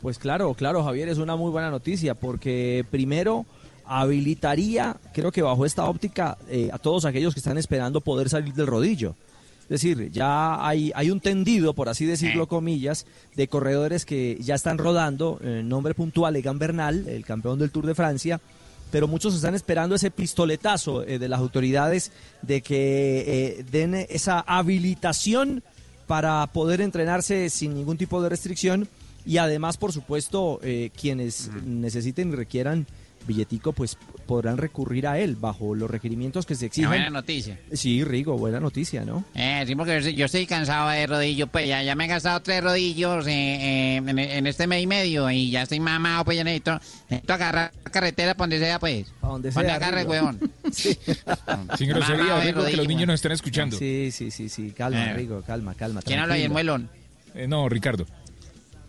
Pues 0.02 0.18
claro, 0.18 0.54
claro, 0.54 0.84
Javier, 0.84 1.10
es 1.10 1.18
una 1.18 1.36
muy 1.36 1.52
buena 1.52 1.70
noticia 1.70 2.16
porque 2.16 2.86
primero 2.90 3.46
habilitaría, 3.86 4.98
creo 5.14 5.32
que 5.32 5.42
bajo 5.42 5.66
esta 5.66 5.86
óptica, 5.86 6.38
eh, 6.50 6.70
a 6.72 6.80
todos 6.80 7.06
aquellos 7.06 7.34
que 7.34 7.40
están 7.40 7.58
esperando 7.58 8.02
poder 8.02 8.30
salir 8.30 8.54
del 8.54 8.68
rodillo. 8.68 9.16
Es 9.66 9.82
decir, 9.82 10.12
ya 10.12 10.66
hay, 10.66 10.92
hay 10.96 11.10
un 11.10 11.20
tendido, 11.20 11.74
por 11.74 11.90
así 11.90 12.06
decirlo, 12.06 12.48
comillas, 12.48 13.06
de 13.36 13.48
corredores 13.48 14.06
que 14.06 14.38
ya 14.42 14.56
están 14.56 14.78
rodando. 14.78 15.40
eh, 15.42 15.62
nombre 15.64 15.94
puntual, 15.94 16.36
Egan 16.36 16.60
Bernal, 16.60 17.08
el 17.08 17.26
campeón 17.26 17.60
del 17.60 17.72
Tour 17.72 17.86
de 17.86 17.96
Francia. 17.96 18.40
Pero 18.92 19.08
muchos 19.08 19.36
están 19.36 19.56
esperando 19.56 19.96
ese 19.96 20.12
pistoletazo 20.12 21.04
eh, 21.04 21.18
de 21.18 21.28
las 21.28 21.40
autoridades 21.40 22.12
de 22.44 22.62
que 22.62 23.58
eh, 23.60 23.66
den 23.72 23.96
esa 23.96 24.40
habilitación 24.42 25.64
para 26.06 26.46
poder 26.48 26.82
entrenarse 26.82 27.50
sin 27.50 27.74
ningún 27.74 27.98
tipo 27.98 28.22
de 28.22 28.30
restricción 28.30 28.88
y 29.26 29.38
además, 29.38 29.78
por 29.78 29.92
supuesto, 29.92 30.60
eh, 30.62 30.92
quienes 31.00 31.50
necesiten 31.66 32.30
y 32.32 32.36
requieran 32.36 32.86
billetico, 33.26 33.74
pues 33.74 33.98
podrán 34.26 34.58
recurrir 34.58 35.08
a 35.08 35.20
él 35.20 35.36
bajo 35.36 35.76
los 35.76 35.90
requerimientos 35.90 36.46
que 36.46 36.56
se 36.56 36.68
exigen. 36.68 36.90
buena 36.90 37.10
noticia. 37.10 37.60
Sí, 37.74 38.04
Rigo, 38.04 38.38
buena 38.38 38.60
noticia, 38.60 39.04
¿no? 39.06 39.24
Eh, 39.36 39.64
sí, 39.68 39.76
porque 39.76 40.02
yo 40.14 40.26
estoy- 40.26 40.44
yo 40.44 40.48
cansado 40.50 40.90
de 40.90 41.06
rodillo, 41.08 41.48
pues 41.48 41.68
ya, 41.68 41.84
ya 41.84 41.96
me 41.96 42.06
he 42.06 42.08
gastado 42.08 42.42
tres 42.42 42.64
rodillos 42.64 43.26
eh, 43.28 43.32
eh, 43.34 43.96
en, 43.98 44.20
en 44.20 44.48
este 44.48 44.68
mes 44.68 44.84
y 44.84 44.88
medio 44.88 45.30
y 45.32 45.50
ya 45.52 45.64
estoy 45.64 45.80
mamado, 45.80 46.26
pues 46.26 46.38
ya 46.38 46.44
necesito, 46.44 46.80
necesito 47.10 47.34
agarrar 47.34 47.72
carretera 47.92 48.34
para 48.34 48.44
donde 48.50 48.60
sea, 48.60 48.80
pues. 48.80 49.08
Para 49.22 49.34
donde 49.34 49.50
Donde 49.52 49.68
sea, 49.70 49.76
agarre, 49.76 50.00
Rigo. 50.02 50.12
weón. 50.12 50.40
Sin 51.78 51.90
grosería, 51.90 52.40
Rigo, 52.42 52.66
que 52.66 52.76
los 52.78 52.88
niños 52.88 53.00
bueno. 53.02 53.06
nos 53.14 53.16
están 53.16 53.32
escuchando. 53.32 53.78
Sí, 53.78 54.10
sí, 54.12 54.32
sí, 54.32 54.50
sí. 54.50 54.72
Calma, 54.72 55.12
Eh. 55.12 55.14
Rigo, 55.14 55.42
calma, 55.42 55.74
calma. 55.76 56.02
¿Quién 56.02 56.20
habla 56.20 56.36
ahí, 56.36 56.44
el 56.44 56.52
muelón? 56.52 56.90
Eh, 57.34 57.48
no, 57.48 57.68
Ricardo. 57.70 58.06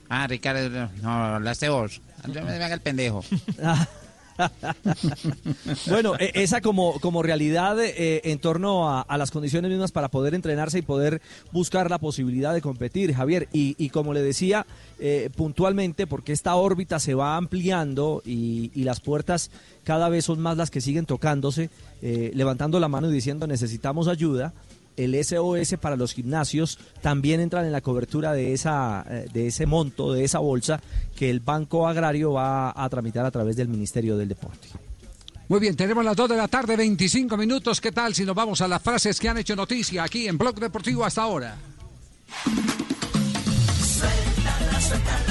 Ah, 0.09 0.27
Ricardo, 0.27 0.89
no, 1.03 1.11
hablaste 1.11 1.69
vos. 1.69 2.01
No 2.33 2.43
me 2.43 2.53
haga 2.53 2.75
el 2.75 2.81
pendejo. 2.81 3.25
Bueno, 5.89 6.15
e- 6.19 6.33
esa 6.35 6.61
como, 6.61 6.99
como 7.01 7.23
realidad 7.23 7.79
eh, 7.83 8.21
en 8.25 8.39
torno 8.39 8.89
a, 8.89 9.19
las 9.19 9.31
condiciones 9.31 9.71
mismas 9.71 9.93
para 9.93 10.09
poder 10.09 10.35
entrenarse 10.35 10.79
y 10.79 10.83
poder 10.83 11.21
buscar 11.53 11.91
la 11.91 11.99
posibilidad 11.99 12.55
de 12.55 12.61
competir, 12.61 13.15
Javier. 13.15 13.49
Y, 13.53 13.89
como 13.91 14.13
le 14.13 14.23
decía 14.23 14.67
eh, 14.99 15.31
puntualmente, 15.37 16.07
porque 16.07 16.33
esta 16.33 16.55
órbita 16.57 16.99
se 16.99 17.15
va 17.15 17.37
ampliando 17.37 18.23
y, 18.25 18.71
y 18.75 18.85
las 18.85 19.01
puertas 19.01 19.51
cada 19.85 20.09
vez 20.09 20.25
son 20.25 20.41
más 20.41 20.57
las 20.57 20.71
que 20.71 20.81
siguen 20.81 21.07
tocándose, 21.07 21.71
eh, 22.03 22.33
levantando 22.35 22.81
la 22.81 22.89
mano 22.89 23.09
y 23.09 23.15
diciendo 23.15 23.47
necesitamos 23.47 24.09
ayuda. 24.09 24.53
El 24.97 25.23
SOS 25.23 25.77
para 25.81 25.97
los 25.97 26.15
gimnasios 26.15 26.79
también 27.03 27.41
entran 27.41 27.67
en 27.67 27.73
la 27.73 27.81
cobertura 27.81 28.33
de 28.33 28.53
esa 28.53 29.05
eh, 29.09 29.27
de 29.33 29.49
ese 29.49 29.67
monto, 29.67 30.13
de 30.13 30.25
esa 30.25 30.39
bolsa 30.39 30.81
que 31.17 31.31
el 31.31 31.41
Banco 31.41 31.87
Agrario 31.87 32.33
va 32.33 32.73
a 32.75 32.89
tramitar 32.89 33.27
a 33.27 33.31
través 33.31 33.57
del 33.57 33.69
Ministerio 33.69 34.17
del 34.17 34.29
Deporte. 34.29 34.69
Muy 35.49 35.61
bien, 35.61 35.77
tenemos 35.77 36.05
las 36.05 36.17
2 36.17 36.31
de 36.31 36.37
la 36.37 36.49
tarde, 36.49 36.77
25 36.77 37.37
minutos. 37.37 37.81
¿Qué 37.81 37.93
tal 37.93 38.15
si 38.15 38.25
nos 38.25 38.35
vamos 38.35 38.61
a 38.61 38.69
las 38.69 38.83
frases 38.83 39.21
que 39.21 39.29
han 39.29 39.39
hecho 39.39 39.55
noticia 39.55 40.03
aquí 40.03 40.27
en 40.27 40.37
Blog 40.37 40.59
Deportivo 40.59 41.05
hasta 41.05 41.23
ahora? 41.23 41.57
Suéltala, 43.79 44.81
suéltala, 44.81 44.81
suéltala. 44.81 45.26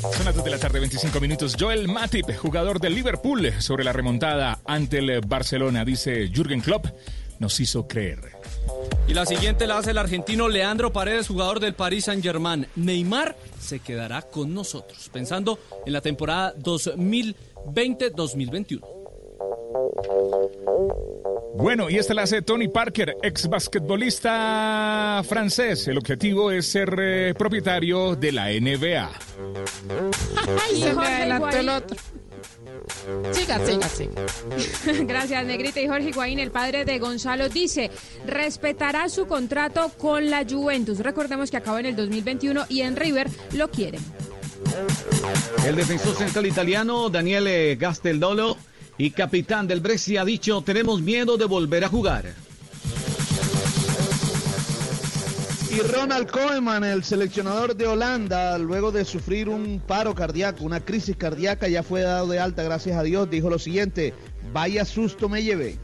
Son 0.00 0.24
las 0.24 0.34
2 0.34 0.44
de 0.44 0.50
la 0.50 0.58
tarde, 0.58 0.78
25 0.78 1.20
minutos. 1.20 1.56
Joel 1.58 1.88
Matip, 1.88 2.30
jugador 2.36 2.78
del 2.78 2.94
Liverpool, 2.94 3.52
sobre 3.58 3.82
la 3.82 3.92
remontada 3.92 4.60
ante 4.64 4.98
el 4.98 5.20
Barcelona, 5.22 5.84
dice 5.84 6.30
Jürgen 6.32 6.60
Klopp, 6.60 6.86
nos 7.40 7.58
hizo 7.58 7.88
creer. 7.88 8.20
Y 9.08 9.14
la 9.14 9.26
siguiente 9.26 9.66
la 9.66 9.78
hace 9.78 9.90
el 9.90 9.98
argentino 9.98 10.48
Leandro 10.48 10.92
Paredes, 10.92 11.26
jugador 11.26 11.58
del 11.58 11.74
Paris 11.74 12.04
Saint-Germain. 12.04 12.68
Neymar 12.76 13.36
se 13.58 13.80
quedará 13.80 14.22
con 14.22 14.54
nosotros, 14.54 15.10
pensando 15.12 15.58
en 15.84 15.92
la 15.92 16.00
temporada 16.00 16.54
2020-2021. 16.56 18.97
Bueno, 21.54 21.90
y 21.90 21.96
esta 21.96 22.14
la 22.14 22.22
hace 22.22 22.42
Tony 22.42 22.68
Parker, 22.68 23.16
ex 23.22 23.48
basquetbolista 23.48 25.22
francés. 25.28 25.88
El 25.88 25.98
objetivo 25.98 26.50
es 26.50 26.68
ser 26.68 26.94
eh, 26.98 27.34
propietario 27.36 28.16
de 28.16 28.32
la 28.32 28.48
NBA. 28.48 29.10
Ay, 30.64 30.80
se 30.80 30.94
me 30.94 31.06
adelantó 31.06 31.56
el 31.56 31.68
otro. 31.68 31.96
Siga, 33.32 33.64
siga, 33.66 33.88
siga. 33.88 34.22
Gracias, 35.04 35.44
Negrita. 35.44 35.80
Y 35.80 35.88
Jorge 35.88 36.10
Higuaín, 36.10 36.38
el 36.38 36.50
padre 36.50 36.84
de 36.84 36.98
Gonzalo, 36.98 37.48
dice, 37.48 37.90
respetará 38.26 39.08
su 39.08 39.26
contrato 39.26 39.90
con 39.98 40.30
la 40.30 40.44
Juventus. 40.48 41.00
Recordemos 41.00 41.50
que 41.50 41.56
acaba 41.56 41.80
en 41.80 41.86
el 41.86 41.96
2021 41.96 42.66
y 42.68 42.82
en 42.82 42.96
River 42.96 43.28
lo 43.52 43.70
quieren. 43.70 44.00
El 45.66 45.76
defensor 45.76 46.16
central 46.16 46.46
italiano 46.46 47.10
Daniele 47.10 47.76
Gasteldolo 47.76 48.56
y 48.98 49.10
capitán 49.12 49.66
del 49.66 49.80
Brescia 49.80 50.22
ha 50.22 50.24
dicho 50.24 50.60
tenemos 50.62 51.00
miedo 51.00 51.36
de 51.36 51.46
volver 51.46 51.84
a 51.84 51.88
jugar. 51.88 52.34
Y 55.70 55.80
Ronald 55.80 56.30
Koeman, 56.30 56.82
el 56.82 57.04
seleccionador 57.04 57.76
de 57.76 57.86
Holanda, 57.86 58.58
luego 58.58 58.90
de 58.90 59.04
sufrir 59.04 59.48
un 59.48 59.80
paro 59.86 60.14
cardíaco, 60.14 60.64
una 60.64 60.80
crisis 60.80 61.16
cardíaca, 61.16 61.68
ya 61.68 61.82
fue 61.82 62.00
dado 62.00 62.26
de 62.28 62.40
alta, 62.40 62.62
gracias 62.62 62.96
a 62.96 63.02
Dios, 63.02 63.30
dijo 63.30 63.50
lo 63.50 63.58
siguiente, 63.58 64.14
vaya 64.52 64.84
susto 64.84 65.28
me 65.28 65.42
llevé. 65.42 65.78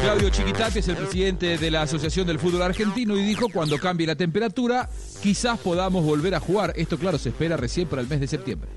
Claudio 0.00 0.30
Chiquitapia 0.30 0.80
es 0.80 0.88
el 0.88 0.96
presidente 0.96 1.58
de 1.58 1.70
la 1.70 1.82
Asociación 1.82 2.26
del 2.26 2.38
Fútbol 2.38 2.62
Argentino 2.62 3.16
y 3.16 3.22
dijo 3.22 3.48
cuando 3.50 3.78
cambie 3.78 4.06
la 4.06 4.16
temperatura 4.16 4.88
quizás 5.22 5.58
podamos 5.58 6.04
volver 6.04 6.34
a 6.34 6.40
jugar. 6.40 6.72
Esto 6.76 6.98
claro 6.98 7.18
se 7.18 7.28
espera 7.28 7.56
recién 7.56 7.86
para 7.86 8.02
el 8.02 8.08
mes 8.08 8.20
de 8.20 8.26
septiembre. 8.26 8.70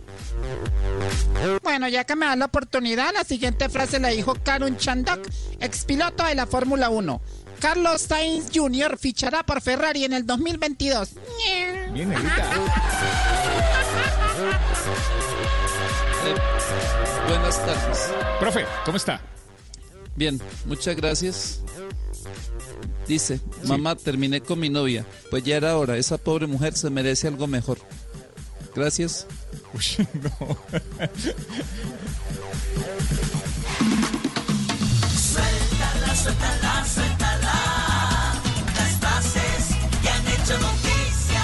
Bueno, 1.64 1.88
ya 1.88 2.04
que 2.06 2.16
me 2.16 2.26
dan 2.26 2.40
la 2.40 2.46
oportunidad, 2.46 3.14
la 3.14 3.24
siguiente 3.24 3.70
frase 3.70 4.00
la 4.00 4.08
dijo 4.10 4.36
Karun 4.44 4.78
Chandok, 4.78 5.20
expiloto 5.60 6.26
de 6.26 6.34
la 6.36 6.48
Fórmula 6.48 6.90
1. 6.90 7.22
Carlos 7.60 8.02
Sainz 8.02 8.48
Jr. 8.54 8.98
fichará 8.98 9.44
por 9.44 9.62
Ferrari 9.62 10.06
en 10.06 10.14
el 10.14 10.26
2022. 10.26 11.10
Bien, 11.94 12.10
Negrita. 12.10 12.50
Buenas 17.28 17.66
tardes. 17.66 18.12
Profe, 18.40 18.66
¿cómo 18.86 18.98
está? 18.98 19.22
Bien, 20.16 20.40
muchas 20.66 20.96
gracias. 20.96 21.62
Dice, 23.08 23.40
mamá, 23.66 23.96
terminé 23.96 24.42
con 24.42 24.60
mi 24.60 24.70
novia. 24.70 25.06
Pues 25.30 25.44
ya 25.44 25.58
era 25.58 25.78
hora, 25.78 25.98
esa 25.98 26.18
pobre 26.18 26.48
mujer 26.48 26.76
se 26.76 26.90
merece 26.90 27.28
algo 27.28 27.48
mejor. 27.48 27.78
Gracias. 28.76 29.26
Uy, 29.74 30.06
no. 30.22 30.58
Suéltala, 35.16 36.16
suéltala, 36.16 36.86
suéltala. 36.86 37.54
Las 38.76 38.92
frases 39.00 39.76
que 40.02 40.10
han 40.10 40.28
hecho 40.28 40.60
noticia. 40.60 41.44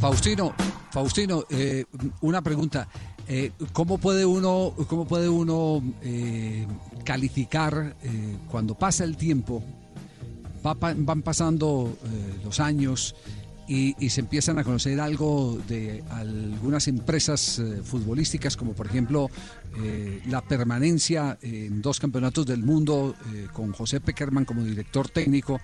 Faustino, 0.00 0.54
Faustino, 0.90 1.44
eh, 1.48 1.84
una 2.20 2.42
pregunta. 2.42 2.86
Eh, 3.26 3.52
¿Cómo 3.72 3.96
puede 3.96 4.26
uno, 4.26 4.74
cómo 4.86 5.06
puede 5.06 5.30
uno 5.30 5.82
eh, 6.02 6.66
calificar 7.04 7.96
eh, 8.02 8.36
cuando 8.50 8.74
pasa 8.74 9.04
el 9.04 9.16
tiempo, 9.16 9.62
va 10.64 10.74
van 10.74 11.22
pasando 11.22 11.96
eh, 12.04 12.40
los 12.44 12.60
años 12.60 13.14
y, 13.66 13.94
y 13.98 14.10
se 14.10 14.20
empiezan 14.20 14.58
a 14.58 14.64
conocer 14.64 15.00
algo 15.00 15.58
de 15.68 16.04
algunas 16.10 16.86
empresas 16.88 17.58
eh, 17.58 17.82
futbolísticas, 17.82 18.56
como 18.56 18.74
por 18.74 18.86
ejemplo 18.86 19.30
eh, 19.82 20.20
la 20.26 20.42
permanencia 20.42 21.38
en 21.42 21.80
dos 21.80 21.98
campeonatos 21.98 22.46
del 22.46 22.62
mundo 22.62 23.14
eh, 23.32 23.48
con 23.52 23.72
José 23.72 24.00
Peckerman 24.00 24.44
como 24.44 24.62
director 24.62 25.08
técnico? 25.08 25.60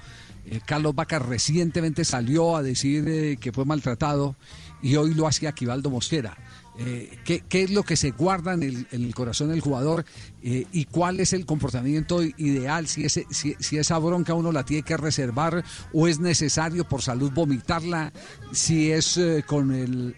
Carlos 0.66 0.94
Vaca 0.94 1.18
recientemente 1.18 2.04
salió 2.04 2.56
a 2.56 2.62
decir 2.62 3.38
que 3.38 3.52
fue 3.52 3.66
maltratado 3.66 4.36
y 4.82 4.96
hoy 4.96 5.14
lo 5.14 5.28
hace 5.28 5.46
Aquivaldo 5.46 5.90
Mosquera. 5.90 6.36
Eh, 6.82 7.18
¿qué, 7.24 7.42
qué 7.46 7.64
es 7.64 7.70
lo 7.70 7.82
que 7.82 7.94
se 7.94 8.12
guarda 8.12 8.54
en 8.54 8.62
el, 8.62 8.86
en 8.90 9.04
el 9.04 9.14
corazón 9.14 9.50
del 9.50 9.60
jugador 9.60 10.06
eh, 10.42 10.64
y 10.72 10.86
cuál 10.86 11.20
es 11.20 11.34
el 11.34 11.44
comportamiento 11.44 12.22
ideal? 12.22 12.86
Si, 12.86 13.04
ese, 13.04 13.26
si, 13.30 13.54
si 13.60 13.76
esa 13.76 13.98
bronca 13.98 14.32
uno 14.32 14.50
la 14.50 14.64
tiene 14.64 14.82
que 14.82 14.96
reservar 14.96 15.62
o 15.92 16.08
es 16.08 16.20
necesario 16.20 16.88
por 16.88 17.02
salud 17.02 17.32
vomitarla, 17.32 18.14
si 18.52 18.90
es 18.90 19.18
eh, 19.18 19.44
con 19.46 19.72
el 19.72 20.14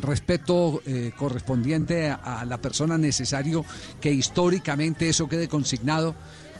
respeto 0.00 0.80
correspondiente 1.16 2.08
a, 2.08 2.40
a 2.40 2.44
la 2.46 2.58
persona 2.58 2.96
necesario 2.96 3.64
que 4.00 4.10
históricamente 4.10 5.08
eso 5.08 5.28
quede 5.28 5.48
consignado. 5.48 6.14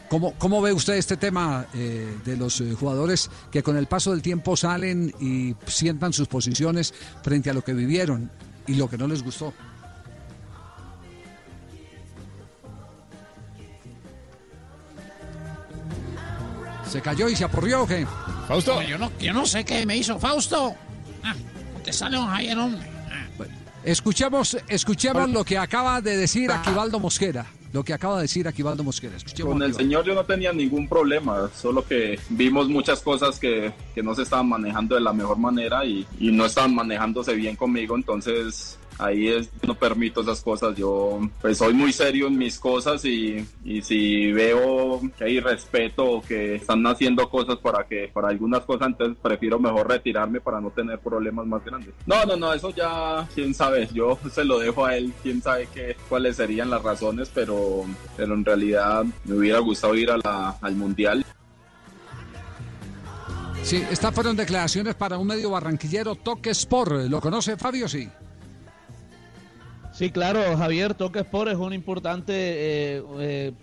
¿Cómo, 0.07 0.35
¿Cómo 0.37 0.61
ve 0.61 0.71
usted 0.71 0.93
este 0.93 1.17
tema 1.17 1.65
de 1.73 2.37
los 2.37 2.63
jugadores 2.79 3.31
que 3.51 3.63
con 3.63 3.75
el 3.75 3.87
paso 3.87 4.11
del 4.11 4.21
tiempo 4.21 4.55
salen 4.55 5.11
y 5.19 5.55
sientan 5.65 6.13
sus 6.13 6.27
posiciones 6.27 6.93
frente 7.23 7.49
a 7.49 7.53
lo 7.53 7.63
que 7.63 7.73
vivieron 7.73 8.29
y 8.67 8.75
lo 8.75 8.89
que 8.89 8.97
no 8.97 9.07
les 9.07 9.23
gustó? 9.23 9.53
¿Se 16.87 17.01
cayó 17.01 17.27
y 17.27 17.35
se 17.35 17.43
aporrió 17.43 17.83
o 17.83 17.87
qué? 17.87 18.07
Fausto. 18.47 18.81
yo, 18.81 18.97
no, 18.97 19.11
yo 19.19 19.33
no 19.33 19.45
sé 19.45 19.65
qué 19.65 19.85
me 19.85 19.97
hizo 19.97 20.19
Fausto. 20.19 20.75
Ah, 21.23 21.33
te 21.83 21.91
sale 21.91 22.17
un 22.17 22.27
Javier, 22.27 22.57
hombre. 22.57 22.95
Escuchemos, 23.83 24.57
escuchemos 24.67 25.29
lo 25.29 25.43
que 25.43 25.57
acaba 25.57 26.01
de 26.01 26.17
decir 26.17 26.51
Aquivaldo 26.51 26.99
Mosquera. 26.99 27.45
Lo 27.75 27.83
que 27.83 27.91
acaba 27.91 28.15
de 28.15 28.21
decir 28.21 28.47
Aquivaldo 28.47 28.85
Mosquera. 28.85 29.17
Escuchemos 29.17 29.51
Con 29.51 29.61
el 29.61 29.73
señor 29.73 30.05
yo 30.05 30.15
no 30.15 30.23
tenía 30.23 30.53
ningún 30.53 30.87
problema, 30.87 31.49
solo 31.53 31.85
que 31.85 32.17
vimos 32.29 32.69
muchas 32.69 33.01
cosas 33.01 33.37
que, 33.37 33.73
que 33.93 34.01
no 34.01 34.15
se 34.15 34.21
estaban 34.21 34.47
manejando 34.47 34.95
de 34.95 35.01
la 35.01 35.11
mejor 35.11 35.37
manera 35.37 35.83
y, 35.83 36.07
y 36.17 36.31
no 36.31 36.45
estaban 36.45 36.73
manejándose 36.73 37.33
bien 37.33 37.57
conmigo, 37.57 37.97
entonces 37.97 38.79
ahí 38.97 39.27
es, 39.27 39.49
no 39.65 39.75
permito 39.75 40.21
esas 40.21 40.41
cosas, 40.41 40.75
yo 40.75 41.19
pues 41.41 41.57
soy 41.57 41.73
muy 41.73 41.91
serio 41.91 42.27
en 42.27 42.37
mis 42.37 42.59
cosas 42.59 43.03
y, 43.05 43.45
y 43.63 43.81
si 43.81 44.31
veo 44.31 45.01
que 45.17 45.23
hay 45.25 45.39
respeto 45.39 46.05
o 46.05 46.21
que 46.21 46.55
están 46.55 46.85
haciendo 46.87 47.29
cosas 47.29 47.57
para 47.57 47.85
que 47.85 48.09
para 48.13 48.29
algunas 48.29 48.61
cosas, 48.61 48.87
entonces 48.87 49.17
prefiero 49.21 49.59
mejor 49.59 49.89
retirarme 49.89 50.39
para 50.41 50.61
no 50.61 50.69
tener 50.71 50.99
problemas 50.99 51.45
más 51.45 51.63
grandes. 51.63 51.93
No, 52.05 52.25
no, 52.25 52.35
no, 52.35 52.53
eso 52.53 52.69
ya 52.69 53.27
quién 53.33 53.53
sabe, 53.53 53.87
yo 53.93 54.17
se 54.31 54.45
lo 54.45 54.59
dejo 54.59 54.85
a 54.85 54.95
él, 54.95 55.13
quién 55.21 55.41
sabe 55.41 55.67
qué, 55.73 55.95
cuáles 56.09 56.37
serían 56.37 56.69
las 56.69 56.83
razones, 56.83 57.31
pero, 57.33 57.85
pero 58.15 58.33
en 58.33 58.45
realidad 58.45 59.05
me 59.25 59.35
hubiera 59.35 59.59
gustado 59.59 59.95
ir 59.95 60.09
al 60.11 60.75
mundial. 60.75 61.25
Sí, 63.63 63.83
estas 63.89 64.13
fueron 64.13 64.35
declaraciones 64.35 64.93
para 64.93 65.17
un 65.17 65.25
medio 65.25 65.49
barranquillero, 65.49 66.13
Toque 66.13 66.51
Sport. 66.51 67.09
¿Lo 67.09 67.19
conoce 67.19 67.57
Fabio? 67.57 67.87
Sí. 67.87 68.07
Sí, 69.95 70.09
claro, 70.09 70.57
Javier, 70.57 70.93
Toque 70.93 71.19
Sport 71.19 71.51
es 71.51 71.55
un 71.55 71.71
importante, 71.71 72.33
eh, 72.33 73.03
eh, 73.17 73.53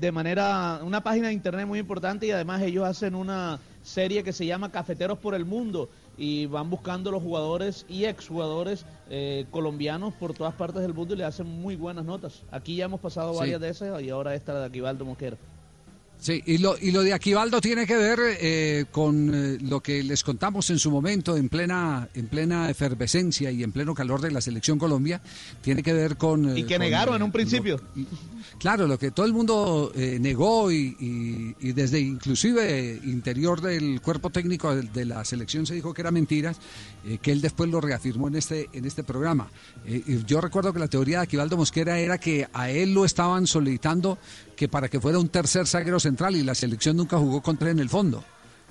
de 0.00 0.12
manera, 0.12 0.80
una 0.82 1.02
página 1.02 1.28
de 1.28 1.34
internet 1.34 1.66
muy 1.66 1.78
importante 1.78 2.26
y 2.26 2.30
además 2.30 2.62
ellos 2.62 2.86
hacen 2.86 3.14
una 3.14 3.60
serie 3.82 4.22
que 4.24 4.32
se 4.32 4.46
llama 4.46 4.72
Cafeteros 4.72 5.18
por 5.18 5.34
el 5.34 5.44
Mundo 5.44 5.90
y 6.16 6.46
van 6.46 6.70
buscando 6.70 7.10
los 7.10 7.22
jugadores 7.22 7.84
y 7.86 8.06
exjugadores 8.06 8.86
eh, 9.10 9.44
colombianos 9.50 10.14
por 10.14 10.32
todas 10.32 10.54
partes 10.54 10.80
del 10.80 10.94
mundo 10.94 11.12
y 11.12 11.18
le 11.18 11.24
hacen 11.24 11.46
muy 11.46 11.76
buenas 11.76 12.06
notas. 12.06 12.46
Aquí 12.50 12.76
ya 12.76 12.86
hemos 12.86 13.00
pasado 13.00 13.34
Sí. 13.34 13.40
varias 13.40 13.60
de 13.60 13.68
esas 13.68 14.02
y 14.02 14.08
ahora 14.08 14.34
esta 14.34 14.58
de 14.58 14.64
Aquivaldo 14.64 15.04
Mosquera. 15.04 15.36
Sí, 16.24 16.42
y 16.46 16.56
lo, 16.56 16.74
y 16.80 16.90
lo 16.90 17.02
de 17.02 17.12
Aquivaldo 17.12 17.60
tiene 17.60 17.86
que 17.86 17.96
ver 17.98 18.18
eh, 18.40 18.86
con 18.90 19.30
eh, 19.34 19.58
lo 19.60 19.82
que 19.82 20.02
les 20.02 20.24
contamos 20.24 20.70
en 20.70 20.78
su 20.78 20.90
momento, 20.90 21.36
en 21.36 21.50
plena, 21.50 22.08
en 22.14 22.28
plena 22.28 22.70
efervescencia 22.70 23.50
y 23.50 23.62
en 23.62 23.72
pleno 23.72 23.92
calor 23.92 24.22
de 24.22 24.30
la 24.30 24.40
selección 24.40 24.78
Colombia, 24.78 25.20
tiene 25.60 25.82
que 25.82 25.92
ver 25.92 26.16
con... 26.16 26.48
eh, 26.48 26.60
Y 26.60 26.62
que 26.62 26.76
con, 26.76 26.80
negaron 26.80 27.16
en 27.16 27.22
un 27.24 27.30
principio. 27.30 27.78
Claro, 28.58 28.86
lo 28.86 28.98
que 28.98 29.10
todo 29.10 29.26
el 29.26 29.34
mundo 29.34 29.92
negó 29.94 30.72
y, 30.72 30.96
y- 30.98 31.56
y 31.68 31.72
desde 31.72 32.00
inclusive 32.00 32.98
interior 33.04 33.60
del 33.60 34.00
cuerpo 34.00 34.30
técnico 34.30 34.74
de, 34.74 34.82
de 34.82 35.04
la 35.04 35.26
selección 35.26 35.66
se 35.66 35.74
dijo 35.74 35.92
que 35.92 36.00
era 36.00 36.10
mentiras, 36.10 36.56
que 37.20 37.32
él 37.32 37.42
después 37.42 37.68
lo 37.68 37.82
reafirmó 37.82 38.28
en 38.28 38.36
este, 38.36 38.70
en 38.72 38.86
este 38.86 39.04
programa. 39.04 39.50
Y 39.86 40.24
yo 40.24 40.40
recuerdo 40.40 40.72
que 40.72 40.78
la 40.78 40.88
teoría 40.88 41.18
de 41.18 41.24
Aquivaldo 41.24 41.58
Mosquera 41.58 41.98
era 41.98 42.16
que 42.16 42.48
a 42.54 42.70
él 42.70 42.94
lo 42.94 43.04
estaban 43.04 43.46
solicitando 43.46 44.16
que 44.64 44.68
para 44.70 44.88
que 44.88 44.98
fuera 44.98 45.18
un 45.18 45.28
tercer 45.28 45.66
zaguero 45.66 46.00
central 46.00 46.36
y 46.36 46.42
la 46.42 46.54
selección 46.54 46.96
nunca 46.96 47.18
jugó 47.18 47.42
contra 47.42 47.68
él 47.68 47.76
en 47.76 47.80
el 47.80 47.90
fondo. 47.90 48.24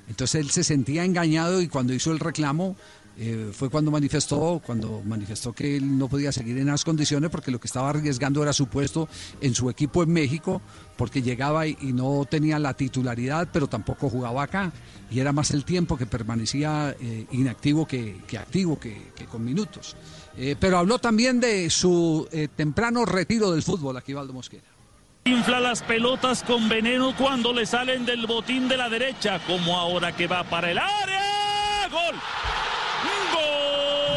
Entonces 0.09 0.41
él 0.41 0.49
se 0.49 0.63
sentía 0.63 1.05
engañado 1.05 1.61
y 1.61 1.67
cuando 1.67 1.93
hizo 1.93 2.11
el 2.11 2.19
reclamo 2.19 2.75
eh, 3.15 3.51
fue 3.53 3.69
cuando 3.69 3.91
manifestó, 3.91 4.59
cuando 4.65 5.03
manifestó 5.05 5.53
que 5.53 5.77
él 5.77 5.99
no 5.99 6.07
podía 6.07 6.31
seguir 6.31 6.57
en 6.57 6.65
las 6.65 6.83
condiciones 6.83 7.29
porque 7.29 7.51
lo 7.51 7.59
que 7.59 7.67
estaba 7.67 7.91
arriesgando 7.91 8.41
era 8.41 8.53
su 8.53 8.65
puesto 8.65 9.07
en 9.39 9.53
su 9.53 9.69
equipo 9.69 10.01
en 10.01 10.11
México, 10.11 10.63
porque 10.97 11.21
llegaba 11.21 11.67
y, 11.67 11.75
no 11.93 12.25
tenía 12.27 12.57
la 12.57 12.73
titularidad, 12.73 13.49
pero 13.53 13.67
tampoco 13.67 14.09
jugaba 14.09 14.41
acá. 14.41 14.73
Y 15.11 15.19
era 15.19 15.31
más 15.31 15.51
el 15.51 15.63
tiempo 15.63 15.95
que 15.95 16.07
permanecía 16.07 16.95
eh, 16.99 17.27
inactivo 17.33 17.85
que, 17.85 18.19
activo, 18.35 18.79
que, 18.79 19.11
con 19.29 19.45
minutos. 19.45 19.95
Eh, 20.35 20.55
pero 20.59 20.79
habló 20.79 20.97
también 20.97 21.39
de 21.39 21.69
su 21.69 22.27
temprano 22.55 23.05
retiro 23.05 23.51
del 23.51 23.61
fútbol, 23.61 23.95
Aquivaldo 23.95 24.33
Mosquera. 24.33 24.72
Infla 25.25 25.61
las 25.61 25.81
pelotas 25.81 26.43
con 26.43 26.67
veneno 26.67 27.15
cuando 27.17 27.53
le 27.53 27.65
salen 27.65 28.05
del 28.05 28.27
botín 28.27 28.67
de 28.67 28.75
la 28.75 28.89
derecha, 28.89 29.39
como 29.47 29.77
ahora 29.77 30.11
que 30.11 30.27
va 30.27 30.43
para 30.43 30.69
el 30.71 30.77
área. 30.77 31.87
¡Gol! 31.89 32.15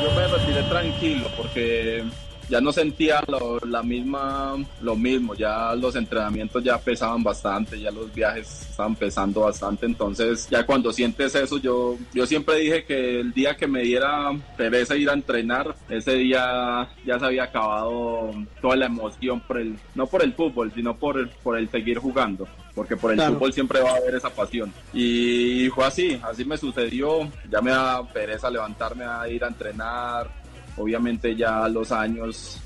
Yo 0.03 0.11
me 0.15 0.27
retiré 0.27 0.63
tranquilo 0.65 1.31
porque 1.37 2.05
ya 2.49 2.61
no 2.61 2.73
sentía 2.73 3.23
lo, 3.27 3.59
la 3.61 3.83
misma, 3.83 4.55
lo 4.81 4.95
mismo, 4.97 5.35
ya 5.35 5.75
los 5.75 5.97
entrenamientos 5.97 6.63
ya 6.63 6.79
pesaban 6.79 7.23
bastante, 7.23 7.81
ya 7.81 7.91
los 7.91 8.13
viajes 8.15 8.67
estaban 8.71 8.95
pesando 8.95 9.41
bastante, 9.41 9.87
entonces 9.87 10.47
ya 10.51 10.65
cuando 10.65 10.93
sientes 10.93 11.35
eso, 11.35 11.59
yo, 11.59 11.97
yo 12.13 12.27
siempre 12.27 12.57
dije 12.57 12.85
que 12.85 13.21
el 13.21 13.33
día 13.33 13.57
que 13.57 13.67
me 13.67 13.83
diera 13.83 14.31
pereza 14.57 14.97
ir 14.97 15.11
a 15.11 15.15
entrenar, 15.15 15.75
ese 15.89 16.15
día 16.15 16.89
ya 17.05 17.19
se 17.19 17.25
había 17.25 17.45
acabado 17.45 18.31
toda 18.61 18.77
la 18.77 18.87
emoción 18.87 19.41
por 19.41 19.59
el, 19.59 19.77
no 19.95 20.07
por 20.07 20.23
el 20.23 20.33
fútbol, 20.35 20.73
sino 20.75 20.97
por 20.97 21.19
el, 21.19 21.29
por 21.29 21.59
el 21.59 21.69
seguir 21.71 21.99
jugando, 21.99 22.47
porque 22.75 22.97
por 22.97 23.11
el 23.11 23.17
Claro. 23.17 23.35
fútbol 23.35 23.53
siempre 23.53 23.81
va 23.81 23.91
a 23.93 23.97
haber 23.97 24.15
esa 24.15 24.31
pasión. 24.31 24.73
Y 24.93 25.69
fue 25.75 25.85
así, 25.87 26.21
así 26.23 26.45
me 26.45 26.57
sucedió, 26.59 27.29
ya 27.51 27.61
me 27.61 27.71
da 27.71 28.03
pereza 28.13 28.51
levantarme 28.51 29.05
a 29.05 29.29
ir 29.29 29.43
a 29.43 29.49
entrenar, 29.49 30.31
obviamente 30.77 31.35
ya 31.35 31.69
los 31.69 31.93
años 31.93 32.61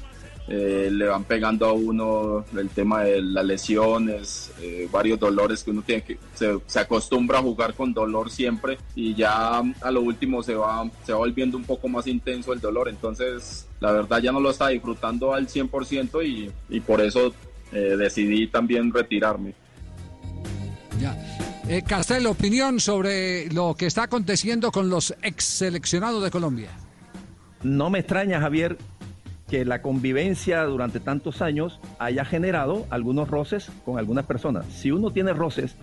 eh, 0.53 0.89
le 0.91 1.07
van 1.07 1.23
pegando 1.23 1.65
a 1.67 1.73
uno 1.73 2.45
el 2.59 2.71
tema 2.71 3.05
de 3.05 3.23
las 3.23 3.45
lesiones, 3.45 4.51
eh, 4.61 4.89
varios 4.91 5.21
dolores 5.21 5.63
que 5.63 5.71
uno 5.71 5.83
tiene 5.83 6.03
que 6.03 6.19
se, 6.35 6.81
acostumbra 6.81 7.39
a 7.39 7.43
jugar 7.43 7.73
con 7.75 7.95
dolor 7.95 8.33
siempre 8.33 8.77
y 8.97 9.15
ya 9.15 9.59
a 9.59 9.91
lo 9.93 10.01
último 10.01 10.43
se 10.43 10.57
va 10.57 10.91
se 11.07 11.13
va 11.13 11.19
volviendo 11.19 11.57
un 11.57 11.63
poco 11.63 11.87
más 11.87 12.09
intenso 12.09 12.53
el 12.53 12.61
dolor, 12.61 12.89
entonces 12.89 13.69
la 13.79 13.93
verdad 13.93 14.21
ya 14.21 14.33
no 14.33 14.41
lo 14.41 14.51
está 14.51 14.67
disfrutando 14.69 15.33
al 15.33 15.47
100% 15.47 16.27
y, 16.27 16.51
y 16.69 16.81
por 16.81 17.01
eso 17.01 17.33
eh, 17.71 17.97
decidí 17.97 18.49
también 18.49 18.93
retirarme. 18.93 19.55
Ya. 21.01 21.17
Castel, 21.87 22.27
opinión 22.27 22.81
sobre 22.81 23.49
lo 23.53 23.77
que 23.77 23.87
está 23.87 24.03
aconteciendo 24.03 24.73
con 24.73 24.91
los 24.91 25.15
ex 25.23 25.45
seleccionados 25.45 26.25
de 26.25 26.33
Colombia. 26.33 26.71
No 27.63 27.91
me 27.91 27.99
extraña, 27.99 28.41
Javier, 28.41 28.77
que 29.49 29.65
la 29.65 29.83
convivencia 29.83 30.63
durante 30.65 31.01
tantos 31.01 31.43
años 31.43 31.81
haya 31.99 32.25
generado 32.25 32.87
algunos 32.91 33.29
roces 33.29 33.71
con 33.85 33.99
algunas 33.99 34.27
personas. 34.27 34.67
Si 34.67 34.91
uno 34.91 35.11
tiene 35.11 35.33
roces 35.33 35.77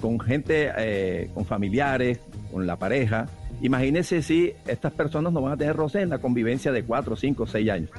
con 0.00 0.20
gente, 0.20 0.70
eh, 0.76 1.30
con 1.34 1.44
familiares, 1.44 2.20
con 2.52 2.66
la 2.66 2.76
pareja, 2.76 3.26
imagínese 3.60 4.22
si 4.22 4.52
estas 4.66 4.92
personas 4.92 5.32
no 5.32 5.40
van 5.40 5.52
a 5.52 5.56
tener 5.56 5.76
roces 5.76 6.02
en 6.02 6.10
la 6.10 6.18
convivencia 6.18 6.72
de 6.72 6.84
cuatro, 6.84 7.16
cinco, 7.16 7.46
seis 7.46 7.70
años. 7.70 7.90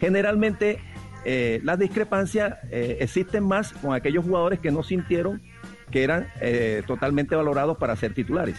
Generalmente 0.00 0.78
eh, 1.24 1.60
las 1.64 1.78
discrepancias 1.78 2.58
eh, 2.70 2.98
existen 3.00 3.44
más 3.44 3.72
con 3.72 3.94
aquellos 3.94 4.24
jugadores 4.24 4.60
que 4.60 4.70
no 4.70 4.82
sintieron 4.82 5.42
que 5.90 6.04
eran 6.04 6.28
eh, 6.40 6.82
totalmente 6.86 7.34
valorados 7.34 7.76
para 7.78 7.96
ser 7.96 8.14
titulares. 8.14 8.56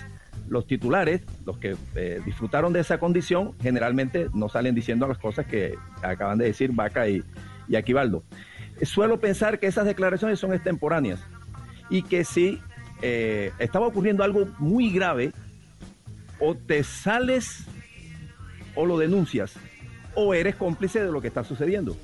Los 0.49 0.67
titulares, 0.67 1.21
los 1.45 1.57
que 1.57 1.77
eh, 1.95 2.21
disfrutaron 2.25 2.73
de 2.73 2.81
esa 2.81 2.99
condición, 2.99 3.53
generalmente 3.61 4.27
no 4.33 4.49
salen 4.49 4.75
diciendo 4.75 5.07
las 5.07 5.17
cosas 5.17 5.45
que 5.45 5.75
acaban 6.01 6.37
de 6.37 6.45
decir 6.45 6.71
Vaca 6.73 7.07
y, 7.07 7.23
Aquivaldo. 7.75 8.23
Suelo 8.81 9.19
pensar 9.19 9.59
que 9.59 9.67
esas 9.67 9.85
declaraciones 9.85 10.39
son 10.39 10.53
extemporáneas 10.53 11.19
y 11.89 12.01
que 12.01 12.23
si 12.23 12.59
eh, 13.03 13.51
estaba 13.59 13.85
ocurriendo 13.85 14.23
algo 14.23 14.47
muy 14.57 14.91
grave, 14.91 15.31
o 16.39 16.55
te 16.55 16.83
sales 16.83 17.65
o 18.75 18.85
lo 18.85 18.97
denuncias 18.97 19.55
o 20.15 20.33
eres 20.33 20.55
cómplice 20.55 21.03
de 21.03 21.11
lo 21.11 21.21
que 21.21 21.27
está 21.27 21.43
sucediendo. 21.43 21.95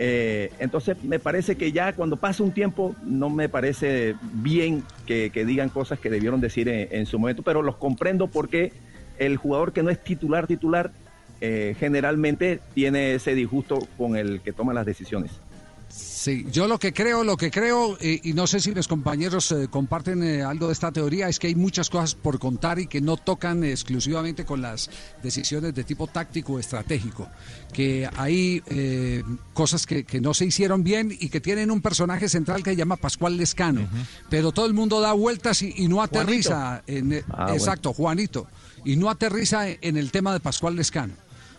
Eh, 0.00 0.52
entonces 0.60 0.96
me 1.02 1.18
parece 1.18 1.56
que 1.56 1.72
ya 1.72 1.92
cuando 1.92 2.16
pasa 2.16 2.44
un 2.44 2.52
tiempo 2.52 2.94
no 3.04 3.30
me 3.30 3.48
parece 3.48 4.14
bien 4.32 4.84
que, 5.06 5.30
digan 5.44 5.70
cosas 5.70 5.98
que 5.98 6.08
debieron 6.08 6.40
decir 6.40 6.68
en, 6.68 6.88
en 6.92 7.06
su 7.06 7.18
momento, 7.18 7.42
pero 7.42 7.62
los 7.62 7.76
comprendo 7.76 8.28
porque 8.28 8.72
el 9.18 9.36
jugador 9.36 9.72
que 9.72 9.82
no 9.82 9.90
es 9.90 10.02
titular 10.02 10.46
titular 10.46 10.92
eh, 11.40 11.76
generalmente 11.78 12.60
tiene 12.74 13.14
ese 13.14 13.34
disgusto 13.34 13.78
con 13.96 14.16
el 14.16 14.40
que 14.40 14.52
toma 14.52 14.74
las 14.74 14.86
decisiones. 14.86 15.32
Sí, 15.88 16.46
yo 16.52 16.68
lo 16.68 16.78
que 16.78 16.92
creo, 16.92 17.24
lo 17.24 17.36
que 17.36 17.50
creo, 17.50 17.96
eh, 18.00 18.20
y 18.22 18.34
no 18.34 18.46
sé 18.46 18.60
si 18.60 18.74
los 18.74 18.86
compañeros 18.86 19.50
eh, 19.52 19.68
comparten 19.70 20.22
eh, 20.22 20.42
algo 20.42 20.66
de 20.66 20.74
esta 20.74 20.92
teoría, 20.92 21.28
es 21.28 21.38
que 21.38 21.46
hay 21.46 21.54
muchas 21.54 21.88
cosas 21.88 22.14
por 22.14 22.38
contar 22.38 22.78
y 22.78 22.86
que 22.86 23.00
no 23.00 23.16
tocan 23.16 23.64
exclusivamente 23.64 24.44
con 24.44 24.60
las 24.60 24.90
decisiones 25.22 25.74
de 25.74 25.84
tipo 25.84 26.06
táctico 26.06 26.54
o 26.54 26.58
estratégico. 26.58 27.28
Que 27.72 28.08
hay 28.16 28.62
cosas 29.54 29.86
que, 29.86 30.04
que 30.04 30.20
no 30.20 30.34
se 30.34 30.46
hicieron 30.46 30.82
bien 30.82 31.16
y 31.18 31.28
que 31.28 31.40
tienen 31.40 31.70
un 31.70 31.80
personaje 31.80 32.28
central 32.28 32.62
que 32.62 32.70
se 32.70 32.76
llama 32.76 32.96
Pascual 32.96 33.36
Lescano. 33.36 33.88
Pero 34.28 34.52
todo 34.52 34.66
el 34.66 34.74
mundo 34.74 35.00
da 35.00 35.12
vueltas 35.12 35.62
y, 35.62 35.72
y 35.76 35.88
no 35.88 36.02
aterriza 36.02 36.82
en. 36.86 37.24
Ah, 37.28 37.44
bueno. 37.44 37.54
exacto, 37.54 37.92
Juanito. 37.92 38.46
Y 38.84 38.96
no 38.96 39.10
aterriza 39.10 39.68
en 39.68 39.96
el 39.96 40.10
tema 40.10 40.32
de 40.32 40.40
Pascual 40.40 40.76
Lescano. 40.76 41.14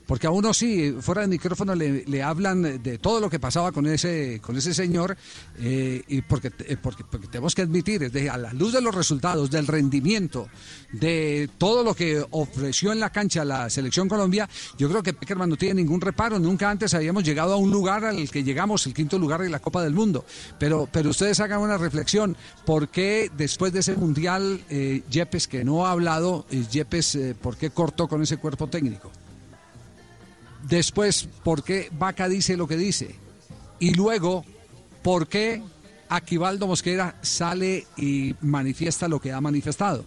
Porque 0.09 0.25
a 0.25 0.31
uno 0.31 0.55
sí, 0.55 0.95
fuera 1.01 1.21
del 1.21 1.29
micrófono 1.29 1.75
le, 1.75 2.03
le 2.03 2.23
hablan 2.23 2.81
de 2.81 2.97
todo 2.97 3.19
lo 3.19 3.29
que 3.29 3.37
pasaba 3.37 3.71
con 3.71 3.85
ese, 3.85 4.41
con 4.43 4.57
ese 4.57 4.73
señor, 4.73 5.15
eh, 5.59 6.01
y 6.07 6.23
porque, 6.23 6.51
eh, 6.65 6.77
porque, 6.81 7.03
porque 7.03 7.27
tenemos 7.27 7.53
que 7.53 7.61
admitir, 7.61 8.01
es 8.01 8.11
de, 8.11 8.27
a 8.27 8.35
la 8.35 8.51
luz 8.51 8.73
de 8.73 8.81
los 8.81 8.95
resultados, 8.95 9.51
del 9.51 9.67
rendimiento, 9.67 10.47
de 10.91 11.47
todo 11.59 11.83
lo 11.83 11.93
que 11.93 12.25
ofreció 12.31 12.91
en 12.91 12.99
la 12.99 13.11
cancha 13.11 13.45
la 13.45 13.69
selección 13.69 14.09
Colombia, 14.09 14.49
yo 14.79 14.89
creo 14.89 15.03
que 15.03 15.13
Peckerman 15.13 15.47
no 15.47 15.57
tiene 15.57 15.75
ningún 15.75 16.01
reparo. 16.01 16.39
Nunca 16.39 16.71
antes 16.71 16.95
habíamos 16.95 17.23
llegado 17.23 17.53
a 17.53 17.57
un 17.57 17.69
lugar 17.69 18.03
al 18.03 18.31
que 18.31 18.43
llegamos, 18.43 18.87
el 18.87 18.95
quinto 18.95 19.19
lugar 19.19 19.43
de 19.43 19.49
la 19.49 19.59
Copa 19.59 19.83
del 19.83 19.93
Mundo. 19.93 20.25
Pero, 20.57 20.89
pero 20.91 21.11
ustedes 21.11 21.39
hagan 21.39 21.59
una 21.59 21.77
reflexión, 21.77 22.35
¿por 22.65 22.89
qué 22.89 23.29
después 23.37 23.73
de 23.73 23.81
ese 23.81 23.95
mundial, 23.95 24.59
eh, 24.71 25.03
Yepes, 25.11 25.47
que 25.47 25.63
no 25.63 25.85
ha 25.85 25.91
hablado, 25.91 26.47
eh, 26.49 26.65
Yepes, 26.67 27.15
¿por 27.39 27.57
qué 27.57 27.69
cortó 27.69 28.07
con 28.07 28.23
ese 28.23 28.37
cuerpo 28.37 28.65
técnico? 28.65 29.11
Después, 30.69 31.27
¿por 31.43 31.63
qué 31.63 31.89
Vaca 31.97 32.29
dice 32.29 32.55
lo 32.55 32.67
que 32.67 32.77
dice? 32.77 33.15
Y 33.79 33.93
luego, 33.95 34.45
¿por 35.01 35.27
qué 35.27 35.61
Aquivaldo 36.09 36.67
Mosquera 36.67 37.15
sale 37.21 37.87
y 37.97 38.35
manifiesta 38.41 39.07
lo 39.07 39.19
que 39.19 39.31
ha 39.31 39.41
manifestado? 39.41 40.05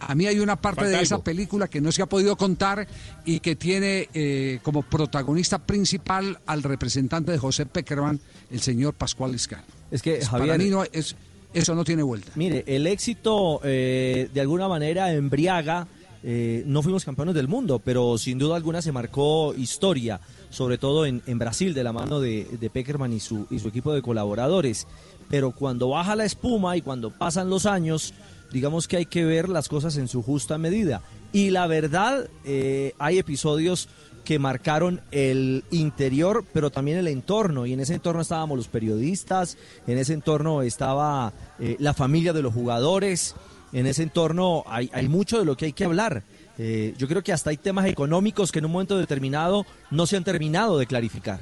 A 0.00 0.16
mí 0.16 0.26
hay 0.26 0.40
una 0.40 0.56
parte 0.56 0.80
Falta 0.80 0.96
de 0.96 1.02
esa 1.04 1.22
película 1.22 1.68
que 1.68 1.80
no 1.80 1.92
se 1.92 2.02
ha 2.02 2.06
podido 2.06 2.36
contar 2.36 2.88
y 3.24 3.38
que 3.38 3.54
tiene 3.54 4.08
eh, 4.12 4.58
como 4.64 4.82
protagonista 4.82 5.58
principal 5.60 6.40
al 6.46 6.64
representante 6.64 7.30
de 7.30 7.38
José 7.38 7.66
Peckerman, 7.66 8.18
el 8.50 8.60
señor 8.60 8.94
Pascual 8.94 9.34
Escano. 9.36 9.62
Es 9.92 10.02
que, 10.02 10.16
Es- 10.16 10.28
Javier- 10.28 10.48
Para 10.48 10.58
mí 10.58 10.70
no 10.70 10.82
es, 10.90 11.14
eso 11.54 11.74
no 11.76 11.84
tiene 11.84 12.02
vuelta. 12.02 12.32
Mire, 12.34 12.64
el 12.66 12.88
éxito 12.88 13.60
eh, 13.62 14.28
de 14.34 14.40
alguna 14.40 14.66
manera 14.66 15.12
embriaga. 15.12 15.86
Eh, 16.22 16.62
no 16.66 16.82
fuimos 16.82 17.04
campeones 17.04 17.34
del 17.34 17.48
mundo, 17.48 17.80
pero 17.80 18.16
sin 18.18 18.38
duda 18.38 18.56
alguna 18.56 18.82
se 18.82 18.92
marcó 18.92 19.54
historia, 19.54 20.20
sobre 20.50 20.78
todo 20.78 21.06
en, 21.06 21.38
Brasil, 21.38 21.74
de 21.74 21.84
la 21.84 21.92
mano 21.92 22.20
de, 22.20 22.70
Peckerman 22.72 23.12
y 23.12 23.20
su, 23.20 23.46
y 23.50 23.58
su 23.58 23.68
equipo 23.68 23.92
de 23.92 24.02
colaboradores. 24.02 24.86
Pero 25.28 25.50
cuando 25.52 25.88
baja 25.88 26.14
la 26.14 26.24
espuma 26.24 26.76
y 26.76 26.82
cuando 26.82 27.10
pasan 27.10 27.50
los 27.50 27.66
años, 27.66 28.14
digamos 28.52 28.86
que 28.86 28.98
hay 28.98 29.06
que 29.06 29.24
ver 29.24 29.48
las 29.48 29.68
cosas 29.68 29.96
en 29.96 30.08
su 30.08 30.22
justa 30.22 30.58
medida. 30.58 31.02
Y 31.32 31.50
la 31.50 31.66
verdad, 31.66 32.28
eh, 32.44 32.94
hay 32.98 33.18
episodios 33.18 33.88
que 34.24 34.38
marcaron 34.38 35.00
el 35.10 35.64
interior, 35.70 36.44
pero 36.52 36.70
también 36.70 36.98
el 36.98 37.08
entorno. 37.08 37.66
Y 37.66 37.72
en 37.72 37.80
ese 37.80 37.94
entorno 37.94 38.20
estábamos 38.20 38.56
los 38.56 38.68
periodistas, 38.68 39.56
en 39.86 39.98
ese 39.98 40.12
entorno 40.12 40.62
estaba 40.62 41.32
eh, 41.58 41.76
la 41.78 41.94
familia 41.94 42.32
de 42.32 42.42
los 42.42 42.54
jugadores, 42.54 43.34
en 43.72 43.86
ese 43.86 44.02
entorno 44.02 44.64
hay, 44.66 44.90
hay 44.92 45.08
mucho 45.08 45.38
de 45.38 45.44
lo 45.44 45.56
que 45.56 45.66
hay 45.66 45.72
que 45.72 45.84
hablar. 45.84 46.22
Eh, 46.58 46.94
yo 46.98 47.08
creo 47.08 47.22
que 47.22 47.32
hasta 47.32 47.50
hay 47.50 47.56
temas 47.56 47.86
económicos 47.86 48.52
que 48.52 48.58
en 48.58 48.66
un 48.66 48.72
momento 48.72 48.98
determinado 48.98 49.64
no 49.90 50.06
se 50.06 50.16
han 50.16 50.24
terminado 50.24 50.78
de 50.78 50.86
clarificar. 50.86 51.40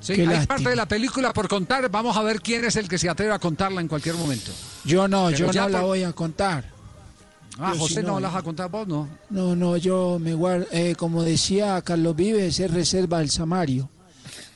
Sí, 0.00 0.14
Qué 0.14 0.20
hay 0.22 0.26
lástima. 0.26 0.46
parte 0.56 0.68
de 0.68 0.76
la 0.76 0.86
película 0.86 1.32
por 1.32 1.48
contar. 1.48 1.88
Vamos 1.90 2.16
a 2.16 2.22
ver 2.22 2.40
quién 2.42 2.64
es 2.64 2.76
el 2.76 2.88
que 2.88 2.98
se 2.98 3.08
atreve 3.08 3.32
a 3.32 3.38
contarla 3.38 3.80
en 3.80 3.88
cualquier 3.88 4.16
momento. 4.16 4.50
Yo 4.84 5.08
no, 5.08 5.26
Pero 5.26 5.38
yo 5.38 5.50
ya 5.50 5.62
no 5.62 5.68
la 5.70 5.80
voy 5.80 6.02
a 6.02 6.12
contar. 6.12 6.64
Ah, 7.58 7.72
Yo 7.72 7.80
José, 7.80 8.02
no, 8.02 8.14
no, 8.14 8.20
la 8.20 8.28
vas 8.28 8.38
a 8.38 8.42
contar 8.42 8.68
vos, 8.70 8.86
no. 8.86 9.08
No, 9.30 9.54
no, 9.56 9.76
yo 9.76 10.18
me 10.20 10.34
guardo, 10.34 10.66
eh, 10.72 10.94
como 10.96 11.22
decía 11.22 11.80
Carlos 11.82 12.16
Vives, 12.16 12.58
es 12.60 12.70
reserva 12.70 13.20
del 13.20 13.30
Samario. 13.30 13.88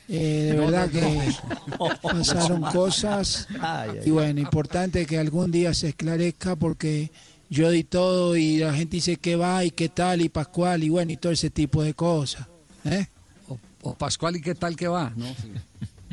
Eh, 0.08 0.52
de 0.52 0.54
No, 0.54 0.66
verdad 0.66 0.90
no, 0.90 0.92
que 0.92 1.98
pasaron 2.02 2.62
cosas 2.62 3.46
Ay, 3.60 3.90
ay, 3.92 3.98
y 4.06 4.10
bueno, 4.10 4.40
importante 4.40 5.04
que 5.04 5.18
algún 5.18 5.50
día 5.50 5.74
se 5.74 5.88
esclarezca 5.90 6.56
porque 6.56 7.10
yo 7.50 7.70
di 7.70 7.84
todo 7.84 8.36
y 8.36 8.58
la 8.58 8.72
gente 8.72 8.96
dice 8.96 9.16
que 9.16 9.36
va 9.36 9.64
y 9.64 9.70
qué 9.70 9.88
tal 9.90 10.22
y 10.22 10.28
Pascual 10.30 10.82
y 10.82 10.88
bueno 10.88 11.12
y 11.12 11.16
todo 11.18 11.32
ese 11.32 11.50
tipo 11.50 11.82
de 11.82 11.92
cosas. 11.94 12.46
¿eh? 12.84 13.06
O, 13.48 13.58
o 13.82 13.94
Pascual, 13.94 14.36
¿y 14.36 14.40
qué 14.40 14.54
tal 14.54 14.76
que 14.76 14.88
va? 14.88 15.12
No, 15.16 15.26
sí. 15.26 15.52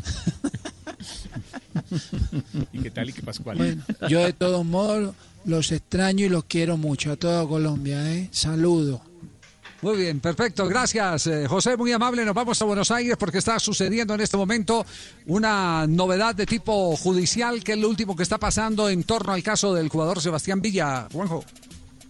¿Y 2.74 2.80
qué 2.80 2.92
tal 2.92 3.10
y 3.10 3.14
qué 3.14 3.22
Pascual? 3.22 3.58
Bueno, 3.58 3.84
yo 4.10 4.24
de 4.24 4.34
todos 4.34 4.66
modos 4.66 5.14
los 5.46 5.72
extraño 5.72 6.26
y 6.26 6.30
los 6.30 6.46
quiero 6.46 6.78
mucho 6.78 7.12
a 7.12 7.16
toda 7.16 7.48
Colombia. 7.48 8.12
¿eh? 8.14 8.30
Saludos. 8.32 9.02
Muy 9.86 9.98
bien, 9.98 10.20
perfecto, 10.20 10.68
gracias 10.68 11.28
eh, 11.28 11.46
José, 11.48 11.78
muy 11.78 11.92
amable. 11.92 12.26
Nos 12.26 12.34
vamos 12.34 12.60
a 12.60 12.66
Buenos 12.66 12.90
Aires 12.90 13.18
porque 13.20 13.38
está 13.38 13.60
sucediendo 13.60 14.16
en 14.16 14.22
este 14.22 14.36
momento 14.36 14.84
una 15.28 15.86
novedad 15.88 16.34
de 16.34 16.48
tipo 16.48 16.98
judicial, 16.98 17.64
que 17.64 17.74
es 17.74 17.78
lo 17.78 17.88
último 17.88 18.16
que 18.16 18.24
está 18.24 18.40
pasando 18.40 18.90
en 18.90 19.04
torno 19.04 19.32
al 19.32 19.44
caso 19.44 19.76
del 19.76 19.90
jugador 19.90 20.20
Sebastián 20.20 20.60
Villa. 20.60 21.08
Juanjo. 21.14 21.46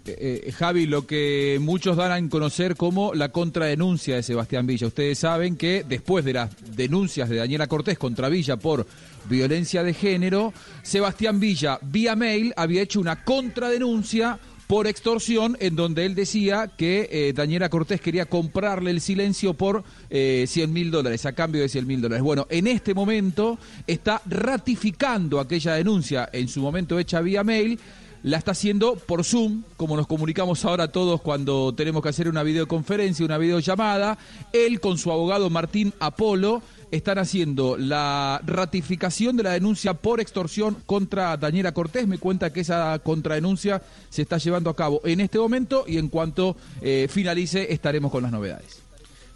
Eh, 0.05 0.43
eh, 0.45 0.51
Javi, 0.53 0.86
lo 0.86 1.05
que 1.05 1.57
muchos 1.59 1.97
dan 1.97 2.13
a 2.13 2.30
conocer 2.30 2.78
como 2.78 3.13
la 3.13 3.34
contradenuncia 3.34 4.15
de 4.15 4.23
Sebastián 4.23 4.65
Villa. 4.65 4.88
Ustedes 4.88 5.19
saben 5.19 5.57
que 5.57 5.84
después 5.86 6.23
de 6.23 6.32
las 6.32 6.51
denuncias 6.78 7.28
de 7.28 7.36
Daniela 7.36 7.67
Cortés 7.67 7.97
contra 7.97 8.30
Villa 8.30 8.55
por 8.55 8.88
violencia 9.28 9.84
de 9.84 9.93
género, 9.93 10.53
Sebastián 10.82 11.41
Villa, 11.41 11.78
vía 11.82 12.15
mail, 12.15 12.53
había 12.55 12.84
hecho 12.84 13.01
una 13.01 13.26
contradenuncia 13.26 14.39
por 14.68 14.88
extorsión 14.88 15.57
en 15.59 15.76
donde 15.76 16.05
él 16.05 16.16
decía 16.16 16.72
que 16.76 17.07
eh, 17.11 17.34
Daniela 17.34 17.70
Cortés 17.70 18.01
quería 18.01 18.26
comprarle 18.26 18.91
el 18.91 19.01
silencio 19.01 19.53
por 19.53 19.84
eh, 20.09 20.45
100 20.47 20.74
mil 20.74 20.91
dólares, 20.91 21.26
a 21.26 21.34
cambio 21.34 21.61
de 21.61 21.70
100 21.70 21.88
mil 21.88 22.01
dólares. 22.01 22.24
Bueno, 22.24 22.47
en 22.49 22.68
este 22.68 22.93
momento 22.93 23.57
está 23.88 24.22
ratificando 24.26 25.39
aquella 25.39 25.74
denuncia 25.74 26.30
en 26.32 26.47
su 26.47 26.61
momento 26.61 26.97
hecha 26.99 27.22
vía 27.22 27.43
mail 27.43 27.80
la 28.26 28.38
está 28.38 28.51
haciendo 28.51 28.95
por 28.95 29.24
Zoom, 29.24 29.61
como 29.78 29.95
nos 29.95 30.07
comunicamos 30.07 30.66
ahora 30.66 30.88
todos 30.88 31.22
cuando 31.22 31.76
tenemos 31.76 32.01
que 32.01 32.09
hacer 32.09 32.28
una 32.28 32.41
videoconferencia, 32.41 33.24
una 33.24 33.38
videollamada. 33.38 34.18
Él 34.51 34.80
con 34.80 34.97
su 34.97 35.11
abogado 35.11 35.51
Martín 35.51 35.93
Apolo 35.99 36.63
están 36.91 37.17
haciendo 37.17 37.77
la 37.77 38.41
ratificación 38.45 39.38
de 39.38 39.43
la 39.43 39.51
denuncia 39.51 39.93
por 39.93 40.19
extorsión 40.19 40.77
contra 40.86 41.38
Daniela 41.38 41.73
Cortés. 41.73 42.07
Me 42.07 42.17
cuenta 42.17 42.51
que 42.51 42.61
esa 42.61 42.99
contradenuncia 42.99 43.81
se 44.09 44.21
está 44.21 44.38
llevando 44.38 44.69
a 44.69 44.75
cabo 44.75 45.01
en 45.05 45.21
este 45.21 45.38
momento 45.38 45.86
y 45.88 45.97
en 45.97 46.09
cuanto 46.09 46.55
eh, 46.81 47.07
finalice 47.09 47.71
estaremos 47.71 48.11
con 48.11 48.23
las 48.23 48.31
novedades. 48.31 48.86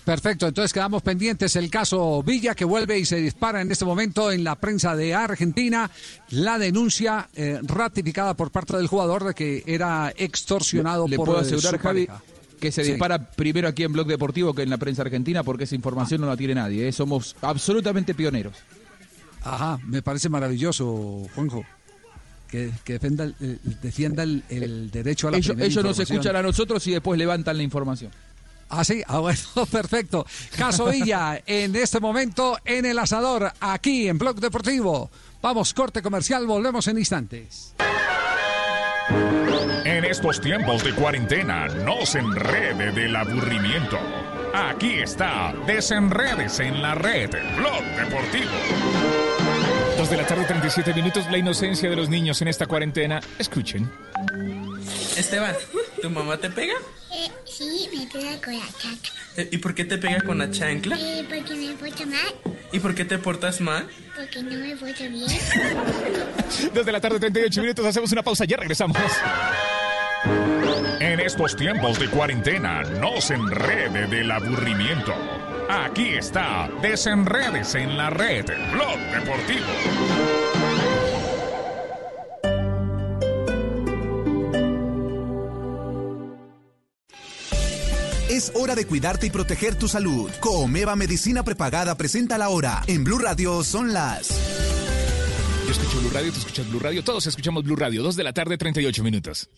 Perfecto, 0.10 0.48
entonces 0.48 0.74
quedamos 0.74 1.04
pendientes 1.04 1.56
el 1.56 1.70
caso 1.70 2.24
Villa 2.24 2.56
que 2.56 2.66
vuelve 2.66 2.98
y 2.98 3.06
se 3.06 3.18
dispara 3.18 3.62
en 3.62 3.72
este 3.72 3.86
momento 3.86 4.32
en 4.32 4.44
la 4.44 4.56
prensa 4.56 4.96
de 4.96 5.14
Argentina 5.14 5.92
la 6.30 6.58
denuncia 6.58 7.30
eh, 7.36 7.60
ratificada 7.62 8.34
por 8.34 8.50
parte 8.50 8.76
del 8.76 8.88
jugador 8.88 9.24
de 9.24 9.34
que 9.36 9.64
era 9.68 10.12
extorsionado 10.18 11.08
Le 11.08 11.16
por 11.16 11.28
puedo 11.28 11.40
asegurar, 11.40 11.76
su 11.76 11.80
Javi, 11.80 12.08
pareja. 12.08 12.24
Que 12.60 12.72
se 12.72 12.84
Sí. 12.84 12.92
dispara 12.92 13.32
primero 13.32 13.68
aquí 13.68 13.84
en 13.84 13.94
Blog 13.94 14.08
Deportivo 14.08 14.54
que 14.54 14.64
en 14.64 14.70
la 14.70 14.78
prensa 14.78 15.02
argentina 15.02 15.44
porque 15.44 15.64
esa 15.64 15.76
información 15.76 16.22
no 16.22 16.28
la 16.28 16.38
tiene 16.38 16.56
nadie. 16.56 16.88
¿eh? 16.88 16.92
Somos 16.92 17.36
absolutamente 17.42 18.14
pioneros. 18.14 18.56
Ajá, 19.44 19.80
me 19.86 20.02
parece 20.02 20.28
maravilloso, 20.30 21.28
Juanjo. 21.36 21.64
Que, 22.50 22.72
que 22.84 22.94
defenda 22.94 23.26
el- 23.26 23.60
defienda 23.82 24.24
el, 24.24 24.44
el 24.50 24.90
derecho 24.92 25.28
a 25.28 25.32
la 25.32 25.38
Ellos, 25.38 25.56
ellos 25.60 25.84
nos 25.84 26.00
escuchan 26.00 26.36
a 26.36 26.42
nosotros 26.42 26.86
y 26.88 26.92
después 26.92 27.18
levantan 27.18 27.56
la 27.58 27.64
información. 27.64 28.12
Ah, 28.70 28.84
sí, 28.84 29.02
ah, 29.08 29.20
bueno, 29.20 29.40
perfecto. 29.72 30.26
Caso 30.58 30.88
Villa, 30.90 31.42
en 31.46 31.76
este 31.76 32.00
momento 32.00 32.58
en 32.66 32.86
el 32.86 32.98
asador, 33.00 33.52
aquí 33.60 34.08
en 34.08 34.18
Blog 34.18 34.40
Deportivo. 34.40 35.10
Vamos, 35.42 35.74
corte 35.74 36.02
comercial, 36.02 36.46
volvemos 36.46 36.88
en 36.88 36.98
instantes. 36.98 37.74
Estos 40.10 40.42
tiempos 40.42 40.84
de 40.84 40.92
cuarentena, 40.96 41.68
no 41.68 42.04
se 42.04 42.18
enrede 42.18 42.92
del 42.92 43.16
aburrimiento. 43.16 44.00
Aquí 44.56 44.94
está, 44.94 45.54
desenredes 45.68 46.60
en 46.62 46.82
la 46.82 46.96
red, 46.96 47.30
Blog 47.56 47.84
Deportivo. 47.96 48.50
Dos 50.00 50.10
de 50.10 50.18
la 50.18 50.26
tarde, 50.26 50.46
37 50.46 50.96
minutos. 50.96 51.28
La 51.30 51.38
inocencia 51.38 51.92
de 51.92 51.96
los 51.96 52.10
niños 52.10 52.42
en 52.42 52.48
esta 52.48 52.66
cuarentena. 52.66 53.20
Escuchen. 53.38 53.88
Esteban, 55.16 55.54
¿tu 56.02 56.10
mamá 56.10 56.38
te 56.38 56.50
pega? 56.50 56.74
Eh, 57.14 57.30
sí, 57.46 57.88
me 57.96 58.08
pega 58.08 58.42
con 58.44 58.54
la 58.58 58.66
chancla. 58.80 59.12
Eh, 59.38 59.50
¿Y 59.52 59.58
por 59.60 59.76
qué 59.76 59.86
te 59.86 60.00
pega 60.00 60.22
con 60.22 60.40
la 60.40 60.50
chancla? 60.50 60.98
Eh, 61.00 61.24
porque 61.30 61.54
me 61.54 61.74
porto 61.76 62.08
mal, 62.08 62.56
¿Y 62.72 62.80
por 62.80 62.96
qué 62.96 63.06
te 63.06 63.20
portas 63.20 63.62
mal? 63.62 63.88
porque 64.16 64.42
no 64.42 64.56
me 64.58 64.76
porto 64.76 65.04
bien. 65.08 65.28
Dos 66.74 66.86
de 66.86 66.92
la 66.92 67.00
tarde, 67.00 67.20
38 67.20 67.62
minutos. 67.62 67.86
Hacemos 67.86 68.12
una 68.12 68.24
pausa. 68.24 68.46
Ya 68.46 68.58
regresamos. 68.58 68.98
En 71.00 71.20
estos 71.20 71.56
tiempos 71.56 72.00
de 72.00 72.10
cuarentena, 72.10 72.84
no 72.84 73.22
se 73.22 73.36
enrede 73.36 74.08
del 74.08 74.30
aburrimiento. 74.32 75.14
Aquí 75.70 76.10
está, 76.10 76.70
desenredes 76.82 77.76
en 77.76 77.98
la 77.98 78.10
red, 78.10 78.46
Blog 78.74 78.98
Deportivo. 79.14 79.66
Es 88.30 88.52
hora 88.56 88.76
de 88.76 88.86
cuidarte 88.86 89.28
y 89.28 89.30
proteger 89.32 89.76
tu 89.76 89.88
salud. 89.88 90.32
Comeva 90.40 90.96
Medicina 90.96 91.44
Prepagada 91.44 91.96
presenta 91.96 92.38
la 92.38 92.50
hora. 92.50 92.84
En 92.88 93.04
Blue 93.04 93.20
Radio 93.20 93.64
son 93.64 93.92
las. 93.92 94.30
Yo 95.66 95.72
escucho 95.72 96.00
Blue 96.00 96.12
Radio, 96.12 96.32
tú 96.32 96.40
escuchas 96.40 96.70
Blue 96.70 96.80
Radio. 96.80 97.04
Todos 97.04 97.28
escuchamos 97.28 97.64
Blue 97.64 97.76
Radio. 97.76 98.02
Dos 98.02 98.16
de 98.16 98.24
la 98.24 98.34
tarde, 98.34 98.58
38 98.58 99.04
minutos. 99.04 99.50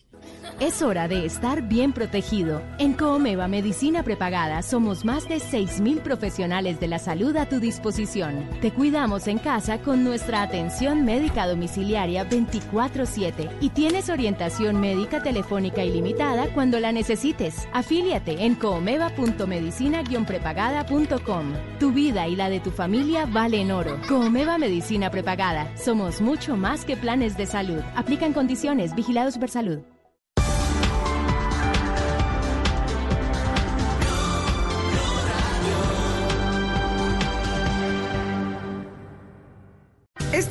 Es 0.60 0.80
hora 0.80 1.08
de 1.08 1.26
estar 1.26 1.62
bien 1.62 1.92
protegido. 1.92 2.62
En 2.78 2.92
Coomeva 2.92 3.48
Medicina 3.48 4.04
Prepagada 4.04 4.62
somos 4.62 5.04
más 5.04 5.28
de 5.28 5.38
6.000 5.38 6.02
profesionales 6.02 6.78
de 6.78 6.86
la 6.86 7.00
salud 7.00 7.36
a 7.36 7.48
tu 7.48 7.58
disposición. 7.58 8.48
Te 8.60 8.70
cuidamos 8.70 9.26
en 9.26 9.38
casa 9.38 9.78
con 9.78 10.04
nuestra 10.04 10.42
atención 10.42 11.04
médica 11.04 11.48
domiciliaria 11.48 12.28
24/7 12.28 13.50
y 13.60 13.70
tienes 13.70 14.08
orientación 14.08 14.80
médica 14.80 15.20
telefónica 15.20 15.82
ilimitada 15.82 16.46
cuando 16.54 16.78
la 16.78 16.92
necesites. 16.92 17.66
Afíliate 17.72 18.44
en 18.44 18.54
coomeva.medicina-prepagada.com. 18.54 21.54
Tu 21.80 21.90
vida 21.90 22.28
y 22.28 22.36
la 22.36 22.48
de 22.50 22.60
tu 22.60 22.70
familia 22.70 23.26
valen 23.26 23.72
oro. 23.72 23.98
Coomeva 24.06 24.58
Medicina 24.58 25.10
Prepagada. 25.10 25.76
Somos 25.76 26.20
mucho 26.20 26.56
más 26.56 26.84
que 26.84 26.96
planes 26.96 27.36
de 27.36 27.46
salud. 27.46 27.80
Aplican 27.96 28.32
condiciones. 28.32 28.94
Vigilados 28.94 29.34
Supersalud. 29.34 29.80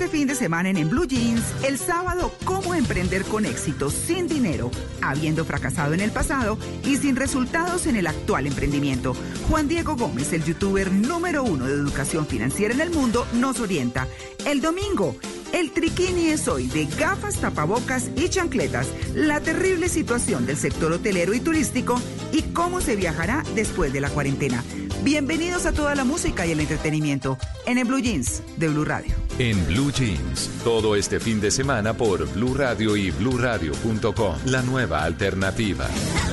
Este 0.01 0.17
fin 0.17 0.27
de 0.27 0.33
semana 0.33 0.67
en, 0.71 0.89
Blue 0.89 1.05
Jeans, 1.05 1.43
el 1.63 1.77
sábado, 1.77 2.33
cómo 2.43 2.73
emprender 2.73 3.23
con 3.23 3.45
éxito, 3.45 3.91
sin 3.91 4.27
dinero, 4.27 4.71
habiendo 4.99 5.45
fracasado 5.45 5.93
en 5.93 5.99
el 5.99 6.09
pasado 6.09 6.57
y 6.83 6.97
sin 6.97 7.15
resultados 7.15 7.85
en 7.85 7.95
el 7.95 8.07
actual 8.07 8.47
emprendimiento. 8.47 9.15
Juan 9.47 9.67
Diego 9.67 9.95
Gómez, 9.95 10.33
el 10.33 10.43
youtuber 10.43 10.91
número 10.91 11.43
uno 11.43 11.67
de 11.67 11.73
educación 11.73 12.25
financiera 12.25 12.73
en 12.73 12.81
el 12.81 12.89
mundo, 12.89 13.27
nos 13.33 13.59
orienta. 13.59 14.07
El 14.43 14.59
domingo, 14.59 15.15
El 15.53 15.71
triquini 15.71 16.29
es 16.29 16.47
hoy 16.47 16.67
de 16.67 16.85
gafas, 16.85 17.35
tapabocas 17.35 18.09
y 18.15 18.29
chancletas, 18.29 18.87
la 19.13 19.41
terrible 19.41 19.89
situación 19.89 20.45
del 20.45 20.57
sector 20.57 20.93
hotelero 20.93 21.33
y 21.33 21.41
turístico 21.41 22.01
y 22.31 22.41
cómo 22.53 22.81
se 22.81 22.95
viajará 22.95 23.43
después 23.53 23.91
de 23.91 24.01
la 24.01 24.09
cuarentena. 24.09 24.63
Bienvenidos 25.03 25.65
a 25.65 25.73
toda 25.73 25.93
la 25.93 26.05
música 26.05 26.45
y 26.45 26.51
el 26.51 26.59
entretenimiento 26.59 27.37
en 27.65 27.77
el 27.77 27.85
Blue 27.85 27.99
Jeans 27.99 28.41
de 28.55 28.69
Blue 28.69 28.85
Radio. 28.85 29.13
En 29.39 29.65
Blue 29.65 29.90
Jeans, 29.91 30.49
todo 30.63 30.95
este 30.95 31.19
fin 31.19 31.39
de 31.39 31.51
semana 31.51 31.93
por 31.93 32.27
Blue 32.33 32.53
Radio 32.53 32.95
y 32.95 33.11
bluradio.com, 33.11 34.35
la 34.45 34.61
nueva 34.61 35.03
alternativa. 35.03 35.87
Blue. 35.87 36.31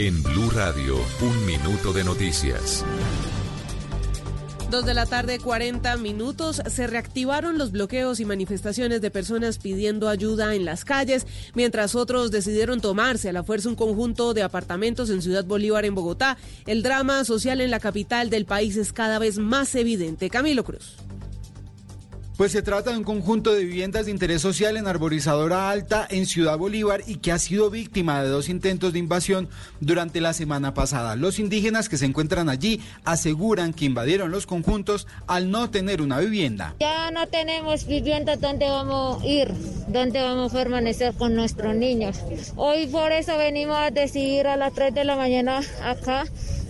En 0.00 0.22
Blue 0.22 0.48
Radio, 0.50 0.94
un 1.22 1.44
minuto 1.44 1.92
de 1.92 2.04
noticias. 2.04 2.84
Dos 4.70 4.84
de 4.84 4.92
la 4.92 5.06
tarde, 5.06 5.38
40 5.38 5.96
minutos. 5.96 6.60
Se 6.66 6.86
reactivaron 6.86 7.56
los 7.56 7.72
bloqueos 7.72 8.20
y 8.20 8.26
manifestaciones 8.26 9.00
de 9.00 9.10
personas 9.10 9.56
pidiendo 9.56 10.10
ayuda 10.10 10.54
en 10.54 10.66
las 10.66 10.84
calles, 10.84 11.26
mientras 11.54 11.94
otros 11.94 12.30
decidieron 12.30 12.82
tomarse 12.82 13.30
a 13.30 13.32
la 13.32 13.42
fuerza 13.42 13.70
un 13.70 13.76
conjunto 13.76 14.34
de 14.34 14.42
apartamentos 14.42 15.08
en 15.08 15.22
Ciudad 15.22 15.46
Bolívar, 15.46 15.86
en 15.86 15.94
Bogotá. 15.94 16.36
El 16.66 16.82
drama 16.82 17.24
social 17.24 17.62
en 17.62 17.70
la 17.70 17.80
capital 17.80 18.28
del 18.28 18.44
país 18.44 18.76
es 18.76 18.92
cada 18.92 19.18
vez 19.18 19.38
más 19.38 19.74
evidente. 19.74 20.28
Camilo 20.28 20.64
Cruz. 20.64 20.96
Pues 22.38 22.52
se 22.52 22.62
trata 22.62 22.92
de 22.92 22.98
un 22.98 23.02
conjunto 23.02 23.52
de 23.52 23.64
viviendas 23.64 24.06
de 24.06 24.12
interés 24.12 24.40
social 24.40 24.76
en 24.76 24.86
Arborizadora 24.86 25.70
Alta 25.70 26.06
en 26.08 26.24
Ciudad 26.24 26.56
Bolívar 26.56 27.02
y 27.04 27.16
que 27.16 27.32
ha 27.32 27.38
sido 27.40 27.68
víctima 27.68 28.22
de 28.22 28.28
dos 28.28 28.48
intentos 28.48 28.92
de 28.92 29.00
invasión 29.00 29.48
durante 29.80 30.20
la 30.20 30.32
semana 30.32 30.72
pasada. 30.72 31.16
Los 31.16 31.40
indígenas 31.40 31.88
que 31.88 31.96
se 31.96 32.04
encuentran 32.04 32.48
allí 32.48 32.80
aseguran 33.04 33.72
que 33.72 33.86
invadieron 33.86 34.30
los 34.30 34.46
conjuntos 34.46 35.08
al 35.26 35.50
no 35.50 35.68
tener 35.70 36.00
una 36.00 36.20
vivienda. 36.20 36.76
Ya 36.78 37.10
no 37.10 37.26
tenemos 37.26 37.88
vivienda 37.88 38.36
donde 38.36 38.70
vamos 38.70 39.20
a 39.20 39.26
ir, 39.26 39.52
donde 39.88 40.22
vamos 40.22 40.54
a 40.54 40.58
permanecer 40.58 41.14
con 41.14 41.34
nuestros 41.34 41.74
niños. 41.74 42.20
Hoy 42.54 42.86
por 42.86 43.10
eso 43.10 43.36
venimos 43.36 43.78
a 43.78 43.90
decidir 43.90 44.46
a 44.46 44.56
las 44.56 44.72
3 44.74 44.94
de 44.94 45.02
la 45.02 45.16
mañana 45.16 45.62
acá 45.82 46.24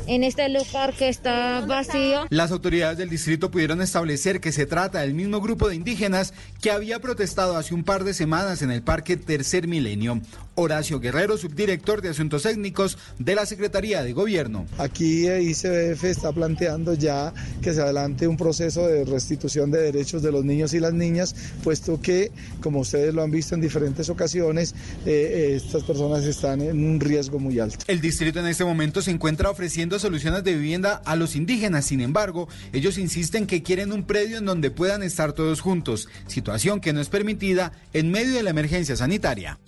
en 0.08 0.24
este 0.24 0.48
lugar 0.48 0.94
que 0.94 1.08
está 1.08 1.60
vacío. 1.60 2.26
Las 2.30 2.50
autoridades 2.50 2.98
del 2.98 3.10
distrito 3.10 3.50
pudieron 3.50 3.82
establecer 3.82 4.40
que 4.40 4.52
se 4.52 4.66
trata 4.66 5.00
del 5.00 5.14
mismo 5.14 5.40
grupo 5.40 5.68
de 5.68 5.76
indígenas 5.76 6.32
que 6.60 6.70
había 6.70 6.98
protestado 6.98 7.56
hace 7.56 7.74
un 7.74 7.84
par 7.84 8.04
de 8.04 8.14
semanas 8.14 8.62
en 8.62 8.70
el 8.70 8.82
Parque 8.82 9.16
Tercer 9.16 9.68
Milenio. 9.68 10.20
Horacio 10.60 10.98
Guerrero, 10.98 11.38
subdirector 11.38 12.02
de 12.02 12.08
Asuntos 12.08 12.42
Técnicos 12.42 12.98
de 13.18 13.36
la 13.36 13.46
Secretaría 13.46 14.02
de 14.02 14.12
Gobierno. 14.12 14.66
Aquí 14.78 15.28
ICBF 15.28 16.02
está 16.04 16.32
planteando 16.32 16.94
ya 16.94 17.32
que 17.62 17.72
se 17.72 17.80
adelante 17.80 18.26
un 18.26 18.36
proceso 18.36 18.86
de 18.88 19.04
restitución 19.04 19.70
de 19.70 19.80
derechos 19.80 20.20
de 20.22 20.32
los 20.32 20.44
niños 20.44 20.74
y 20.74 20.80
las 20.80 20.92
niñas, 20.92 21.34
puesto 21.62 22.00
que, 22.00 22.32
como 22.60 22.80
ustedes 22.80 23.14
lo 23.14 23.22
han 23.22 23.30
visto 23.30 23.54
en 23.54 23.60
diferentes 23.60 24.08
ocasiones, 24.08 24.74
eh, 25.06 25.52
eh, 25.52 25.56
estas 25.56 25.84
personas 25.84 26.24
están 26.24 26.60
en 26.60 26.84
un 26.84 26.98
riesgo 26.98 27.38
muy 27.38 27.60
alto. 27.60 27.84
El 27.86 28.00
distrito 28.00 28.40
en 28.40 28.46
este 28.46 28.64
momento 28.64 29.00
se 29.00 29.12
encuentra 29.12 29.50
ofreciendo 29.50 29.97
soluciones 30.02 30.44
de 30.44 30.54
vivienda 30.54 31.02
a 31.04 31.16
los 31.16 31.36
indígenas, 31.36 31.86
sin 31.86 32.00
embargo, 32.00 32.48
ellos 32.72 32.98
insisten 32.98 33.46
que 33.46 33.62
quieren 33.62 33.92
un 33.92 34.04
predio 34.04 34.38
en 34.38 34.44
donde 34.44 34.70
puedan 34.70 35.02
estar 35.02 35.32
todos 35.32 35.60
juntos, 35.60 36.08
situación 36.26 36.80
que 36.80 36.92
no 36.92 37.00
es 37.00 37.08
permitida 37.08 37.72
en 37.92 38.10
medio 38.10 38.34
de 38.34 38.42
la 38.42 38.50
emergencia 38.50 38.96
sanitaria. 38.96 39.58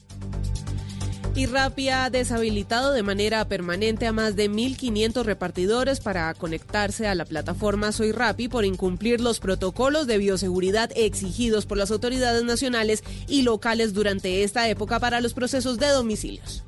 Y 1.36 1.46
ha 1.88 2.10
deshabilitado 2.10 2.92
de 2.92 3.02
manera 3.02 3.46
permanente 3.46 4.06
a 4.06 4.12
más 4.12 4.36
de 4.36 4.50
1.500 4.50 5.22
repartidores 5.22 6.00
para 6.00 6.34
conectarse 6.34 7.06
a 7.06 7.14
la 7.14 7.24
plataforma 7.24 7.92
Soy 7.92 8.12
Rappi 8.12 8.48
por 8.48 8.64
incumplir 8.64 9.20
los 9.20 9.38
protocolos 9.38 10.06
de 10.06 10.18
bioseguridad 10.18 10.90
exigidos 10.96 11.66
por 11.66 11.78
las 11.78 11.90
autoridades 11.92 12.42
nacionales 12.42 13.04
y 13.28 13.42
locales 13.42 13.94
durante 13.94 14.42
esta 14.42 14.68
época 14.68 14.98
para 14.98 15.20
los 15.20 15.32
procesos 15.32 15.78
de 15.78 15.88
domicilios. 15.88 16.64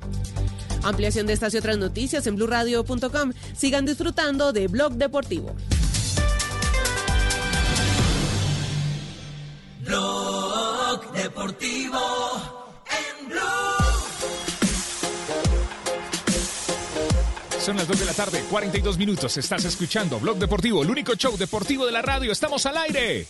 Ampliación 0.83 1.25
de 1.25 1.33
estas 1.33 1.53
y 1.53 1.57
otras 1.57 1.77
noticias 1.77 2.27
en 2.27 2.35
blurradio.com. 2.35 3.31
Sigan 3.55 3.85
disfrutando 3.85 4.51
de 4.53 4.67
Blog 4.67 4.93
Deportivo. 4.93 5.55
Blog 9.85 11.11
Deportivo 11.13 11.99
en 12.87 13.29
Blue. 13.29 13.39
Son 17.59 17.77
las 17.77 17.87
2 17.87 17.99
de 17.99 18.05
la 18.05 18.13
tarde, 18.13 18.43
42 18.49 18.97
minutos. 18.97 19.37
Estás 19.37 19.63
escuchando 19.65 20.19
Blog 20.19 20.37
Deportivo, 20.37 20.83
el 20.83 20.89
único 20.89 21.15
show 21.15 21.37
deportivo 21.37 21.85
de 21.85 21.91
la 21.93 22.01
radio. 22.01 22.31
Estamos 22.31 22.65
al 22.65 22.77
aire. 22.77 23.25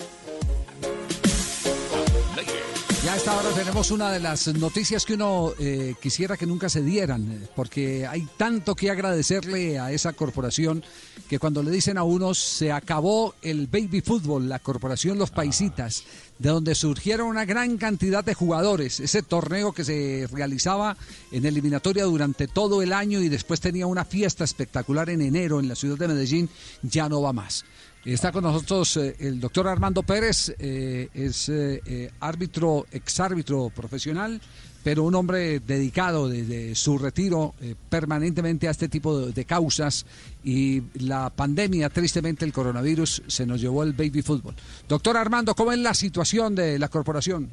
A 3.14 3.16
esta 3.16 3.38
hora 3.38 3.52
tenemos 3.52 3.92
una 3.92 4.12
de 4.12 4.20
las 4.20 4.48
noticias 4.48 5.06
que 5.06 5.14
uno 5.14 5.54
eh, 5.60 5.94
quisiera 6.02 6.36
que 6.36 6.48
nunca 6.48 6.68
se 6.68 6.82
dieran, 6.82 7.32
eh, 7.32 7.48
porque 7.56 8.08
hay 8.08 8.28
tanto 8.38 8.74
que 8.74 8.90
agradecerle 8.90 9.78
a 9.78 9.92
esa 9.92 10.14
corporación 10.14 10.84
que 11.30 11.38
cuando 11.38 11.62
le 11.62 11.70
dicen 11.70 12.00
a 12.00 12.04
unos 12.04 12.40
se 12.40 12.72
acabó 12.72 13.36
el 13.44 13.68
baby 13.68 14.02
fútbol, 14.02 14.50
la 14.50 14.58
corporación 14.58 15.20
Los 15.20 15.30
Paisitas, 15.30 16.06
de 16.40 16.50
donde 16.50 16.74
surgieron 16.74 17.28
una 17.28 17.46
gran 17.46 17.78
cantidad 17.78 18.24
de 18.24 18.34
jugadores, 18.34 19.00
ese 19.00 19.22
torneo 19.22 19.74
que 19.74 19.86
se 19.86 20.28
realizaba 20.32 20.98
en 21.32 21.46
eliminatoria 21.46 22.06
durante 22.06 22.48
todo 22.48 22.82
el 22.82 22.94
año 22.94 23.20
y 23.22 23.30
después 23.30 23.62
tenía 23.62 23.86
una 23.86 24.06
fiesta 24.06 24.44
espectacular 24.44 25.12
en 25.12 25.22
enero 25.22 25.60
en 25.60 25.68
la 25.68 25.76
ciudad 25.76 26.00
de 26.00 26.08
Medellín, 26.08 26.50
ya 26.82 27.08
no 27.10 27.22
va 27.22 27.32
más. 27.32 27.64
Está 28.06 28.34
con 28.34 28.44
nosotros 28.44 28.98
eh, 28.98 29.16
el 29.20 29.40
doctor 29.40 29.66
Armando 29.66 30.04
Pérez, 30.04 30.54
eh, 30.60 31.08
es 31.14 31.48
eh, 31.48 31.82
eh, 31.86 32.12
árbitro, 32.20 32.86
exárbitro 32.92 33.70
profesional, 33.70 34.42
pero 34.84 35.04
un 35.04 35.16
hombre 35.16 35.62
dedicado 35.62 36.28
desde 36.28 36.76
su 36.76 36.98
retiro 36.98 37.54
permanentemente 37.90 38.68
a 38.68 38.72
este 38.72 38.90
tipo 38.90 39.18
de, 39.18 39.32
de 39.32 39.46
causas 39.46 40.06
y 40.44 40.84
la 41.00 41.30
pandemia, 41.30 41.90
tristemente 41.90 42.44
el 42.44 42.52
coronavirus, 42.52 43.24
se 43.28 43.46
nos 43.46 43.62
llevó 43.62 43.84
el 43.84 43.94
baby 43.94 44.22
fútbol. 44.22 44.54
Doctor 44.90 45.16
Armando, 45.16 45.56
¿cómo 45.56 45.72
es 45.72 45.80
la 45.80 45.94
situación 45.94 46.56
de 46.56 46.78
la 46.78 46.90
corporación? 46.90 47.48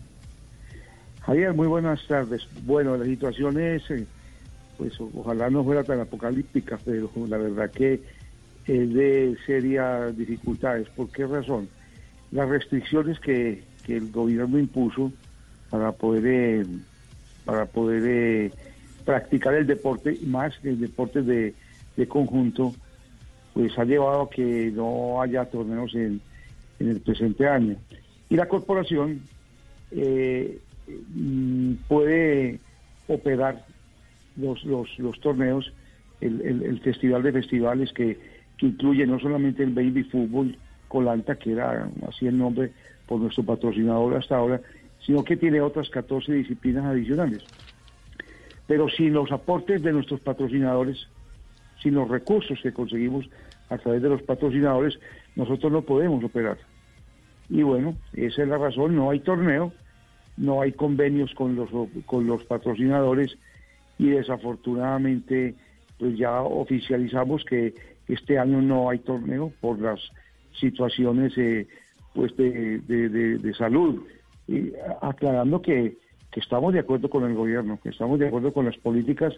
Javier, 1.20 1.55
muy 1.55 1.68
buenas 1.68 2.01
tardes. 2.09 2.42
Bueno, 2.64 2.96
la 2.96 3.05
situación 3.05 3.61
es, 3.61 3.84
pues 4.76 4.94
ojalá 5.14 5.48
no 5.48 5.62
fuera 5.62 5.84
tan 5.84 6.01
apocalíptica, 6.01 6.80
pero 6.84 7.09
la 7.28 7.36
verdad 7.36 7.70
que 7.70 8.03
es 8.67 8.93
de 8.95 9.37
serias 9.47 10.17
dificultades. 10.17 10.89
¿Por 10.91 11.11
qué 11.11 11.27
razón? 11.27 11.71
Las 12.31 12.49
restricciones 12.49 13.19
que, 13.21 13.65
que 13.83 13.97
el 13.97 14.11
gobierno 14.11 14.59
impuso 14.59 15.13
para 15.71 15.93
poder 15.93 16.27
eh, 16.27 16.67
para 17.45 17.67
poder 17.67 18.03
eh, 18.07 18.55
practicar 19.05 19.55
el 19.55 19.67
deporte, 19.67 20.19
más 20.23 20.55
el 20.63 20.79
deporte 20.81 21.23
de, 21.23 21.57
de 21.97 22.09
conjunto, 22.09 22.77
pues 23.53 23.77
ha 23.79 23.85
llevado 23.85 24.23
a 24.23 24.31
que 24.31 24.71
no 24.73 25.21
haya 25.23 25.47
torneos 25.47 25.95
en, 25.95 26.21
en 26.79 26.89
el 26.89 27.01
presente 27.01 27.49
año. 27.49 27.81
Y 28.29 28.37
la 28.37 28.47
corporación 28.49 29.29
eh, 29.91 30.61
mm, 30.87 31.75
puede 31.89 32.61
operar 33.09 33.65
los, 34.37 34.63
los, 34.65 34.89
los 34.99 35.19
torneos, 35.21 35.73
el, 36.21 36.41
el- 36.43 36.63
el 36.63 36.81
festival 36.81 37.23
de 37.23 37.33
festivales 37.33 37.93
que, 37.93 38.19
que 38.61 38.67
incluye 38.67 39.07
no 39.07 39.19
solamente 39.19 39.63
el 39.63 39.71
baby 39.71 40.05
fútbol 40.05 40.57
Colanta, 40.87 41.37
que 41.37 41.53
era 41.53 41.89
así 42.07 42.27
el 42.27 42.37
nombre 42.37 42.73
por 43.07 43.19
nuestro 43.19 43.43
patrocinador 43.43 44.17
hasta 44.17 44.37
ahora, 44.37 44.61
sino 45.05 45.25
que 45.25 45.37
tiene 45.37 45.63
otras 45.63 45.89
14 45.89 46.31
disciplinas 46.33 46.85
adicionales. 46.85 47.43
Pero 48.67 48.89
sin 48.91 49.15
los 49.15 49.33
aportes 49.33 49.83
de 49.83 49.93
nuestros 49.93 50.21
patrocinadores, 50.21 51.09
sin 51.83 51.95
los 51.95 52.09
recursos 52.09 52.61
que 52.63 52.73
conseguimos 52.73 53.31
a 53.71 53.79
través 53.79 54.03
de 54.03 54.11
los 54.11 54.23
patrocinadores, 54.23 54.99
nosotros 55.37 55.73
no 55.73 55.83
podemos 55.83 56.23
operar. 56.23 56.59
Y 57.49 57.63
bueno, 57.63 57.97
esa 58.13 58.43
es 58.43 58.49
la 58.49 58.59
razón, 58.59 58.95
no 58.95 59.11
hay 59.11 59.21
torneo, 59.21 59.73
no 60.37 60.61
hay 60.61 60.73
convenios 60.73 61.33
con 61.35 61.57
los, 61.57 61.71
con 62.05 62.27
los 62.27 62.45
patrocinadores 62.45 63.39
y 63.99 64.11
desafortunadamente 64.11 65.55
pues 65.99 66.17
ya 66.17 66.41
oficializamos 66.41 67.45
que 67.45 67.75
este 68.13 68.39
año 68.39 68.61
no 68.63 68.91
hay 68.91 68.99
torneo 69.01 69.53
por 69.61 69.79
las 69.81 70.01
situaciones 70.59 71.33
eh, 71.39 71.67
pues 72.15 72.37
de, 72.37 72.79
de- 72.81 73.09
salud. 73.55 74.03
Aclarando 75.01 75.63
que, 75.63 75.97
que 76.33 76.41
estamos 76.41 76.73
de 76.73 76.81
acuerdo 76.81 77.09
con 77.09 77.25
el 77.25 77.35
gobierno, 77.35 77.79
que 77.83 77.91
estamos 77.91 78.19
de 78.19 78.29
acuerdo 78.29 78.53
con 78.53 78.65
las 78.65 78.77
políticas 78.79 79.33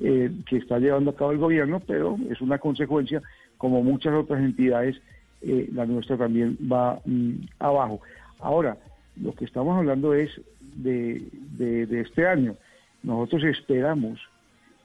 eh, 0.00 0.30
que 0.48 0.56
está 0.56 0.78
llevando 0.78 1.10
a 1.10 1.16
cabo 1.16 1.32
el 1.32 1.38
gobierno, 1.38 1.80
pero 1.86 2.16
es 2.30 2.40
una 2.40 2.58
consecuencia, 2.58 3.20
como 3.58 3.82
muchas 3.82 4.14
otras 4.14 4.40
entidades, 4.40 4.96
eh, 5.42 5.68
la 5.72 5.84
nuestra 5.86 6.16
también 6.16 6.56
va 6.70 7.00
mm, 7.04 7.32
abajo. 7.58 8.00
Ahora, 8.40 8.76
lo 9.20 9.34
que 9.34 9.44
estamos 9.44 9.76
hablando 9.76 10.14
es 10.14 10.30
de, 10.76 11.22
de- 11.58 11.86
de 11.86 12.00
este 12.00 12.26
año. 12.26 12.54
Nosotros 13.02 13.44
esperamos 13.44 14.18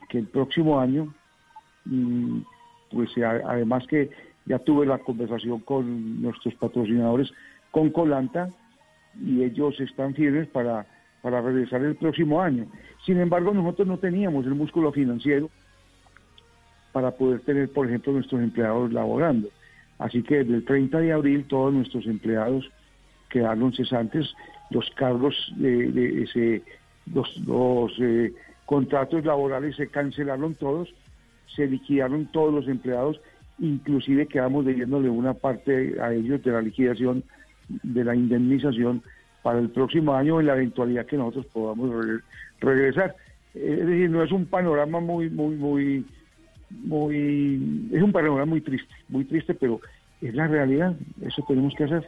que 0.10 0.18
el 0.20 0.28
próximo 0.28 0.80
año, 0.80 1.14
mm, 1.86 2.40
pues 2.94 3.10
a- 3.18 3.42
además 3.52 3.86
que 3.88 4.10
ya 4.46 4.60
tuve 4.60 4.86
la 4.86 4.98
conversación 5.00 5.60
con 5.60 6.22
nuestros 6.22 6.54
patrocinadores, 6.56 7.32
con 7.72 7.90
Colanta, 7.90 8.50
y 9.22 9.44
ellos 9.44 9.80
están 9.80 10.14
firmes 10.14 10.48
para, 10.50 10.86
para 11.22 11.42
regresar 11.42 11.84
el 11.84 11.96
próximo 11.96 12.42
año. 12.42 12.66
Sin 13.06 13.20
embargo, 13.20 13.54
nosotros 13.54 13.88
no 13.88 13.98
teníamos 13.98 14.46
el 14.46 14.56
músculo 14.56 14.92
financiero 14.92 15.50
para 16.92 17.12
poder 17.12 17.42
tener, 17.42 17.72
por 17.72 17.88
ejemplo, 17.88 18.14
nuestros 18.14 18.42
empleados 18.42 18.92
laborando. 18.94 19.50
Así 20.00 20.22
que 20.24 20.38
desde 20.38 20.56
el 20.56 20.66
30 20.66 21.00
de 21.00 21.12
abril 21.14 21.46
todos 21.48 21.74
nuestros 21.74 22.06
empleados 22.06 22.70
quedaron 23.30 23.74
cesantes, 23.74 24.34
los 24.70 24.90
cargos 24.92 25.36
de, 25.56 25.92
de 25.92 26.24
ese, 26.24 26.64
los, 27.14 27.36
los, 27.48 27.92
eh, 28.00 28.34
contratos 28.66 29.26
laborales 29.26 29.76
se 29.76 29.88
cancelaron 29.88 30.56
todos, 30.56 30.94
se 31.56 31.68
liquidaron 31.68 32.26
todos 32.28 32.54
los 32.54 32.68
empleados, 32.68 33.20
inclusive 33.60 34.28
quedamos 34.28 34.66
debiéndole 34.66 35.10
una 35.10 35.34
parte 35.34 35.96
a 36.02 36.14
ellos 36.14 36.44
de 36.44 36.52
la 36.52 36.62
liquidación 36.62 37.24
de 37.84 38.04
la 38.04 38.16
indemnización 38.16 39.02
para 39.42 39.60
el 39.60 39.70
próximo 39.70 40.14
año 40.14 40.40
en 40.40 40.48
la 40.48 40.56
eventualidad 40.56 41.06
que 41.06 41.18
nosotros 41.18 41.46
podamos 41.48 41.90
re- 42.06 42.20
regresar. 42.60 43.16
Eh, 43.54 43.78
Es 43.82 43.86
decir, 43.88 44.10
no 44.10 44.24
es 44.24 44.32
un 44.32 44.46
panorama 44.46 45.00
muy, 45.00 45.30
muy, 45.30 45.56
muy, 45.56 46.06
muy, 46.86 47.90
es 47.92 48.02
un 48.02 48.12
panorama 48.12 48.46
muy 48.46 48.62
triste, 48.62 48.94
muy 49.10 49.26
triste, 49.26 49.54
pero 49.54 49.80
es 50.22 50.34
la 50.34 50.48
realidad, 50.48 50.96
eso 51.22 51.44
tenemos 51.48 51.74
que 51.76 51.84
hacer. 51.84 52.08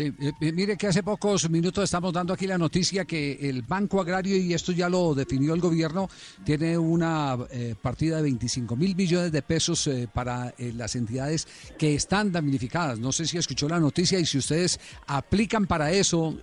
Sí, 0.00 0.14
eh, 0.18 0.32
eh, 0.40 0.52
mire 0.52 0.78
que 0.78 0.86
hace 0.86 1.02
pocos 1.02 1.50
minutos 1.50 1.84
estamos 1.84 2.10
dando 2.10 2.32
aquí 2.32 2.46
la 2.46 2.56
noticia 2.56 3.04
que 3.04 3.32
el 3.50 3.60
Banco 3.60 4.00
Agrario, 4.00 4.34
y 4.34 4.54
esto 4.54 4.72
ya 4.72 4.88
lo 4.88 5.14
definió 5.14 5.52
el 5.52 5.60
gobierno, 5.60 6.08
tiene 6.42 6.78
una 6.78 7.36
eh, 7.52 7.74
partida 7.82 8.16
de 8.16 8.22
25 8.22 8.76
mil 8.76 8.96
millones 8.96 9.30
de 9.30 9.42
pesos 9.42 9.90
para 10.14 10.54
las 10.74 10.96
entidades 10.96 11.74
que 11.78 11.94
están 11.94 12.32
damnificadas. 12.32 12.98
No 12.98 13.12
sé 13.12 13.26
si 13.26 13.36
escuchó 13.36 13.68
la 13.68 13.78
noticia 13.78 14.18
y 14.18 14.24
si 14.24 14.38
ustedes 14.38 14.80
aplican 15.06 15.66
para 15.66 15.92
eso 15.92 16.38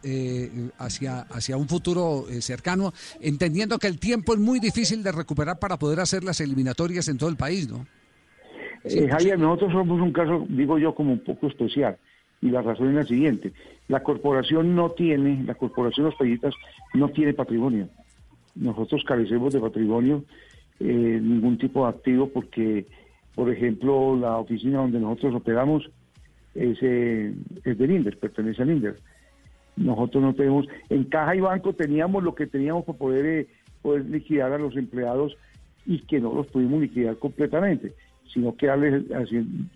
hacia, 0.78 1.22
hacia 1.22 1.58
un 1.58 1.68
futuro 1.68 2.28
cercano, 2.40 2.94
entendiendo 3.20 3.80
que 3.80 3.88
el 3.88 4.00
tiempo 4.00 4.34
es 4.34 4.40
muy 4.40 4.60
difícil 4.60 5.02
de 5.02 5.12
recuperar 5.12 5.58
para 5.58 5.78
poder 5.80 6.00
hacer 6.00 6.24
las 6.24 6.42
eliminatorias 6.42 7.08
en 7.08 7.18
todo 7.18 7.32
el 7.32 7.38
país, 7.38 7.68
¿no? 7.68 7.88
Eh, 8.84 9.08
Javier, 9.10 9.40
nosotros 9.40 9.72
somos 9.72 10.00
un 10.00 10.12
caso, 10.12 10.46
digo 10.50 10.78
yo, 10.78 10.94
como 10.94 11.14
un 11.14 11.20
poco 11.20 11.48
especial. 11.48 11.98
Y 12.42 12.50
la 12.50 12.62
razón 12.62 12.90
es 12.90 12.96
la 12.96 13.06
siguiente. 13.06 13.54
La 13.88 14.04
corporación 14.04 14.76
no 14.76 14.92
tiene, 14.92 15.44
la 15.44 15.56
corporación 15.56 16.06
Los 16.08 16.16
Pellitas 16.16 16.54
no 16.94 17.10
tiene 17.10 17.34
patrimonio. 17.34 17.90
Nosotros 18.56 19.04
carecemos 19.06 19.54
de 19.54 19.60
patrimonio, 19.60 20.24
eh, 20.80 21.20
ningún 21.22 21.58
tipo 21.58 21.84
de 21.84 21.90
activo, 21.90 22.30
porque, 22.30 22.86
por 23.36 23.52
ejemplo, 23.52 24.16
la 24.16 24.38
oficina 24.38 24.80
donde 24.80 25.00
nosotros 25.00 25.36
operamos 25.36 25.90
es, 26.54 26.78
eh, 26.82 27.34
es 27.64 27.78
del 27.78 27.92
INDER, 27.92 28.18
pertenece 28.18 28.62
al 28.62 28.72
INDER. 28.72 28.98
Nosotros 29.76 30.24
no 30.24 30.34
tenemos, 30.34 30.68
en 30.90 31.04
caja 31.06 31.36
y 31.36 31.40
banco 31.40 31.74
teníamos 31.74 32.24
lo 32.24 32.34
que 32.34 32.48
teníamos 32.48 32.84
para 32.84 32.98
poder, 32.98 33.26
eh, 33.26 33.48
poder 33.82 34.06
liquidar 34.06 34.52
a 34.52 34.58
los 34.58 34.76
empleados 34.76 35.38
y 35.86 36.00
que 36.00 36.20
no 36.20 36.34
los 36.34 36.48
pudimos 36.48 36.82
liquidar 36.82 37.16
completamente, 37.18 37.94
sino 38.34 38.56
que 38.58 38.68
darles 38.68 39.04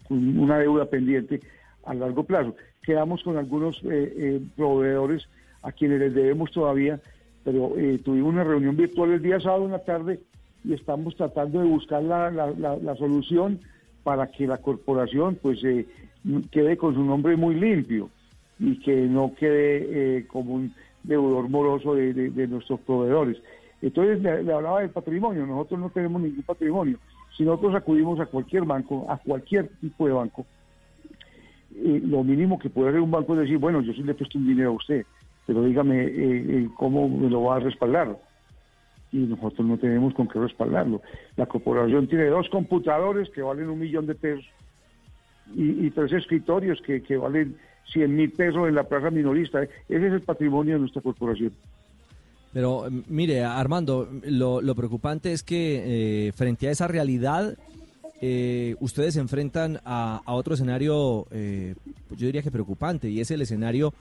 una 0.10 0.58
deuda 0.58 0.86
pendiente 0.86 1.40
a 1.86 1.94
largo 1.94 2.24
plazo. 2.24 2.56
Quedamos 2.84 3.24
con 3.24 3.38
algunos 3.38 3.78
eh, 3.84 4.14
eh, 4.16 4.42
proveedores 4.56 5.28
a 5.64 5.72
quienes 5.72 6.00
les 6.00 6.14
debemos 6.14 6.52
todavía, 6.52 7.00
pero 7.44 7.74
eh, 7.78 8.00
tuvimos 8.04 8.34
una 8.34 8.44
reunión 8.44 8.76
virtual 8.76 9.12
el 9.12 9.22
día 9.22 9.40
sábado 9.40 9.66
en 9.66 9.72
la 9.72 9.84
tarde 9.84 10.20
y 10.64 10.74
estamos 10.74 11.16
tratando 11.16 11.60
de 11.62 11.68
buscar 11.68 12.04
la, 12.04 12.30
la- 12.32 12.52
solución 12.96 13.60
para 14.04 14.28
que 14.28 14.48
la 14.48 14.58
corporación 14.58 15.38
pues 15.42 15.60
quede 16.52 16.78
con 16.78 16.94
su 16.96 17.04
nombre 17.04 17.36
muy 17.36 17.56
limpio 17.56 18.10
y 18.60 18.80
que 18.80 18.96
no 18.96 19.34
quede 19.40 20.26
como 20.28 20.54
un 20.56 20.74
deudor 21.04 21.50
moroso 21.50 21.96
de, 21.96 22.14
de- 22.14 22.30
de 22.30 22.48
nuestros 22.48 22.80
proveedores. 22.82 23.38
Entonces 23.82 24.22
le, 24.22 24.44
le 24.44 24.54
hablaba 24.54 24.82
del 24.82 24.92
patrimonio, 24.92 25.46
nosotros 25.48 25.80
no 25.80 25.90
tenemos 25.90 26.22
ningún 26.22 26.44
patrimonio. 26.44 26.98
Si 27.36 27.44
nosotros 27.44 27.74
acudimos 27.74 28.20
a 28.20 28.28
cualquier 28.28 28.64
banco, 28.66 29.06
a 29.10 29.18
cualquier 29.18 29.70
tipo 29.82 30.06
de 30.06 30.14
banco, 30.14 30.46
eh, 31.76 32.02
lo 32.04 32.24
mínimo 32.24 32.60
que 32.60 32.70
puede 32.70 32.90
hacer 32.90 33.02
un 33.02 33.12
banco 33.12 33.34
es 33.34 33.42
decir, 33.42 33.58
bueno, 33.58 33.82
yo 33.82 33.94
sí 33.94 34.04
le 34.04 34.14
presto 34.14 34.38
un 34.38 34.48
dinero 34.48 34.70
a 34.70 34.74
usted, 34.74 35.06
pero 35.46 35.64
dígame 35.64 36.04
eh, 36.04 36.10
eh, 36.14 36.70
cómo 36.78 37.08
lo 37.30 37.44
va 37.44 37.58
a 37.58 37.60
respaldar. 37.60 38.18
Y 39.12 39.18
nosotros 39.18 39.68
no 39.68 39.78
tenemos 39.78 40.14
con 40.14 40.28
qué 40.28 40.40
respaldarlo. 40.40 41.02
La 41.36 41.46
corporación 41.46 42.08
tiene 42.08 42.28
dos 42.28 42.48
computadores 42.50 43.30
que 43.30 43.42
valen 43.42 43.70
un 43.70 43.80
millón 43.80 44.08
de 44.08 44.16
pesos 44.16 44.46
y, 45.54 45.90
tres 45.92 46.14
escritorios 46.14 46.82
que, 46.82 47.04
que 47.04 47.18
valen 47.18 47.58
100 47.92 48.16
mil 48.16 48.32
pesos 48.32 48.68
en 48.70 48.76
la 48.76 48.84
plaza 48.84 49.10
minorista. 49.10 49.64
Ese 49.64 50.08
es 50.08 50.14
el 50.14 50.22
patrimonio 50.22 50.76
de 50.76 50.80
nuestra 50.82 51.02
corporación. 51.02 51.52
Pero 52.54 52.86
mire, 53.08 53.44
Armando, 53.44 54.10
lo, 54.26 54.62
lo 54.62 54.76
preocupante 54.76 55.32
es 55.32 55.44
que 55.44 56.28
eh, 56.28 56.32
frente 56.34 56.68
a 56.68 56.72
esa 56.72 56.88
realidad, 56.88 57.58
eh, 58.22 58.76
ustedes 58.80 59.16
se 59.16 59.20
enfrentan 59.20 59.80
a, 59.84 60.22
otro 60.28 60.54
escenario, 60.54 61.26
eh, 61.32 61.76
yo 62.12 62.28
diría 62.28 62.44
que 62.44 62.52
preocupante, 62.52 63.10
y 63.10 63.20
es 63.20 63.32
el 63.32 63.42
escenario 63.42 63.94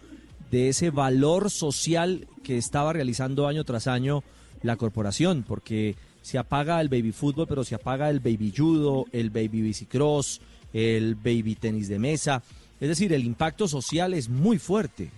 de 0.50 0.68
ese 0.68 0.90
valor 0.90 1.50
social 1.50 2.26
que 2.42 2.58
estaba 2.58 2.92
realizando 2.92 3.46
año 3.46 3.64
tras 3.64 3.86
año 3.86 4.22
la 4.62 4.76
corporación, 4.76 5.42
porque 5.46 5.94
se 6.20 6.38
apaga 6.38 6.80
el 6.80 6.88
baby 6.88 7.12
fútbol, 7.12 7.46
pero 7.48 7.64
se 7.64 7.74
apaga 7.74 8.10
el 8.10 8.20
baby 8.20 8.52
judo, 8.54 9.06
el 9.12 9.30
baby 9.30 9.62
bicicross, 9.62 10.42
el 10.74 11.14
baby 11.14 11.54
tenis 11.54 11.88
de 11.88 11.98
mesa. 11.98 12.42
Es 12.78 12.88
decir, 12.88 13.12
el 13.12 13.24
impacto 13.24 13.68
social 13.68 14.12
es 14.12 14.28
muy 14.28 14.58
fuerte. 14.58 15.10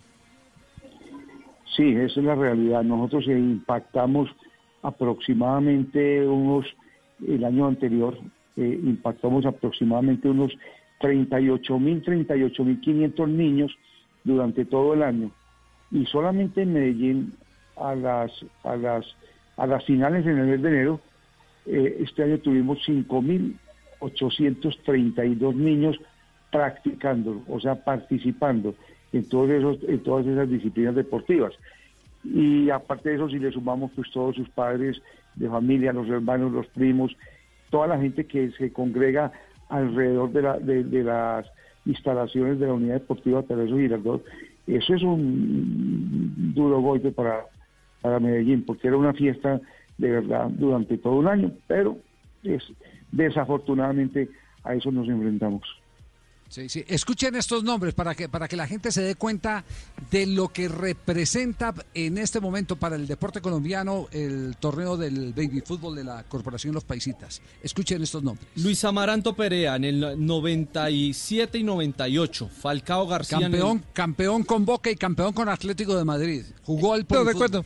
Sí, 1.77 1.89
esa 1.89 2.21
es 2.21 2.27
la 2.27 2.35
realidad. 2.35 2.83
Nosotros 2.85 3.27
impactamos 3.27 4.29
aproximadamente 4.83 6.27
unos, 6.27 6.67
el 7.27 7.45
año 7.45 7.67
anterior, 7.67 8.19
eh, 8.57 8.81
impactamos 8.83 9.47
aproximadamente 9.47 10.29
unos 10.29 10.53
38 11.01 11.79
mil, 11.79 12.03
38 12.03 12.65
mil 12.65 12.81
500 12.81 13.29
niños 13.29 13.79
durante 14.25 14.65
todo 14.65 14.95
el 14.95 15.03
año. 15.03 15.31
Y 15.91 16.07
solamente 16.07 16.63
en 16.63 16.73
Medellín, 16.73 17.35
a 17.77 17.95
las, 17.95 18.33
a 18.65 18.75
las, 18.77 19.05
a 19.57 19.67
las 19.67 19.85
finales 19.85 20.25
en 20.27 20.39
el 20.39 20.47
mes 20.47 20.63
de 20.63 20.69
enero, 20.69 21.01
eh, 21.67 21.99
este 22.01 22.23
año 22.25 22.39
tuvimos 22.39 22.79
5.832 22.87 25.55
niños 25.55 26.01
practicando, 26.51 27.43
o 27.49 27.61
sea, 27.61 27.77
participando 27.77 28.75
en, 29.13 29.29
todos 29.29 29.51
esos, 29.51 29.79
en 29.89 30.03
todas 30.03 30.27
esas 30.27 30.49
disciplinas 30.49 30.95
deportivas. 30.95 31.53
Y 32.25 32.71
aparte 32.71 33.11
de 33.11 33.17
eso, 33.17 33.29
si 33.29 33.39
le 33.39 33.51
sumamos 33.51 33.91
pues 33.95 34.11
todos 34.11 34.37
sus 34.37 34.49
padres 34.51 35.03
de 35.35 35.49
familia, 35.49 35.93
los 35.93 36.09
hermanos, 36.09 36.53
los 36.53 36.67
primos, 36.69 37.15
toda 37.73 37.87
la 37.89 37.99
gente 37.99 38.27
que 38.27 38.53
se 38.53 38.71
congrega 38.73 39.33
alrededor 39.71 40.31
de, 40.31 40.43
la, 40.43 40.59
de, 40.59 41.03
las 41.03 41.47
instalaciones 41.87 42.61
de 42.61 42.67
la 42.67 42.75
Unidad 42.75 43.01
Deportiva 43.01 43.43
Teresa 43.43 43.75
Girardot, 43.75 44.23
eso 44.67 44.95
es 44.95 45.03
un 45.03 46.53
duro 46.55 46.81
golpe 46.83 47.11
para, 47.11 47.47
para 48.03 48.21
Medellín, 48.21 48.63
porque 48.65 48.89
era 48.89 48.99
una 48.99 49.15
fiesta 49.15 49.61
de 49.97 50.11
verdad 50.11 50.49
durante 50.51 50.99
todo 50.99 51.15
un 51.15 51.29
año, 51.29 51.51
pero 51.67 51.97
es, 52.45 52.63
desafortunadamente 53.11 54.29
a 54.65 54.75
eso 54.75 54.93
nos 54.93 55.09
enfrentamos. 55.09 55.63
Sí, 56.53 56.69
sí. 56.69 56.85
Escuchen 56.87 57.35
estos 57.35 57.65
nombres 57.65 57.95
para 57.95 58.15
que, 58.15 58.29
para 58.29 58.47
que 58.47 58.57
la 58.57 58.67
gente 58.67 58.93
se 58.93 59.01
dé 59.01 59.15
cuenta 59.15 59.65
de 60.11 60.27
lo 60.27 60.49
que 60.53 60.69
representa 60.69 61.73
en 61.95 62.19
este 62.19 62.41
momento 62.41 62.77
para 62.77 62.95
el 62.97 63.07
deporte 63.07 63.41
colombiano 63.41 64.07
el 64.13 64.57
torneo 64.61 64.99
del 64.99 65.33
baby 65.33 65.63
fútbol 65.65 65.97
de 65.97 66.05
la 66.05 66.25
Corporación 66.25 66.75
Los 66.75 66.85
Paisitas. 66.85 67.41
Escuchen 67.63 68.03
estos 68.03 68.23
nombres. 68.23 68.47
Luis 68.57 68.85
Amaranto 68.85 69.35
Perea 69.35 69.77
en 69.77 69.85
el 69.85 70.27
97 70.27 71.57
y 71.57 71.63
98. 71.63 72.51
Falcao 72.61 73.07
García. 73.07 73.39
el- 73.39 73.45
Campeón, 73.45 73.85
campeón 73.95 74.43
con 74.45 74.67
Boca 74.67 74.91
y 74.91 74.97
campeón 74.97 75.33
con 75.33 75.49
Atlético 75.49 75.97
de 75.97 76.05
Madrid. 76.05 76.45
Jugó 76.65 76.93
al 76.93 77.07
Lo 77.09 77.25
recuerdo. 77.25 77.65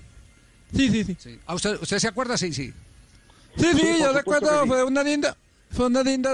Sí, 0.73 0.89
sí, 1.05 1.17
sí. 1.19 1.39
¿A 1.47 1.55
usted, 1.57 1.77
¿Usted 1.83 1.99
se 1.99 2.07
acuerda? 2.07 2.37
Sí, 2.39 2.53
sí. 2.53 2.73
Sí, 3.57 3.67
sí, 3.73 3.79
Sí, 3.81 3.87
yo 4.01 4.13
recuerdo, 4.13 4.63
sí. 4.63 4.69
fue 4.69 4.85
una 4.85 5.03
linda, 5.03 5.37
fue 5.77 5.87
una 5.87 6.03
linda 6.03 6.33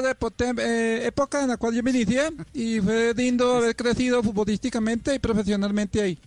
eh, 0.59 1.03
época 1.05 1.43
en 1.43 1.49
la 1.49 1.57
cual 1.57 1.75
yo 1.75 1.83
me 1.83 1.91
inicié 1.91 2.31
y 2.55 2.81
fue 2.81 3.13
lindo 3.15 3.57
haber 3.57 3.75
crecido 3.75 4.23
futbolísticamente 4.23 5.15
y 5.15 5.19
profesionalmente 5.19 6.01
ahí. 6.01 6.19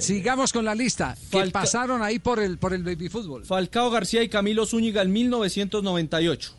Sigamos 0.00 0.50
con 0.52 0.64
la 0.64 0.74
lista. 0.74 1.14
que 1.30 1.38
Falca- 1.38 1.52
pasaron 1.60 2.02
ahí 2.02 2.18
por 2.18 2.40
el, 2.40 2.56
por 2.56 2.72
el 2.72 2.82
baby 2.82 3.08
fútbol? 3.10 3.44
Falcao 3.44 3.90
García 3.90 4.22
y 4.22 4.28
Camilo 4.30 4.64
Zúñiga 4.64 5.02
en 5.02 5.12
1998. 5.12 6.52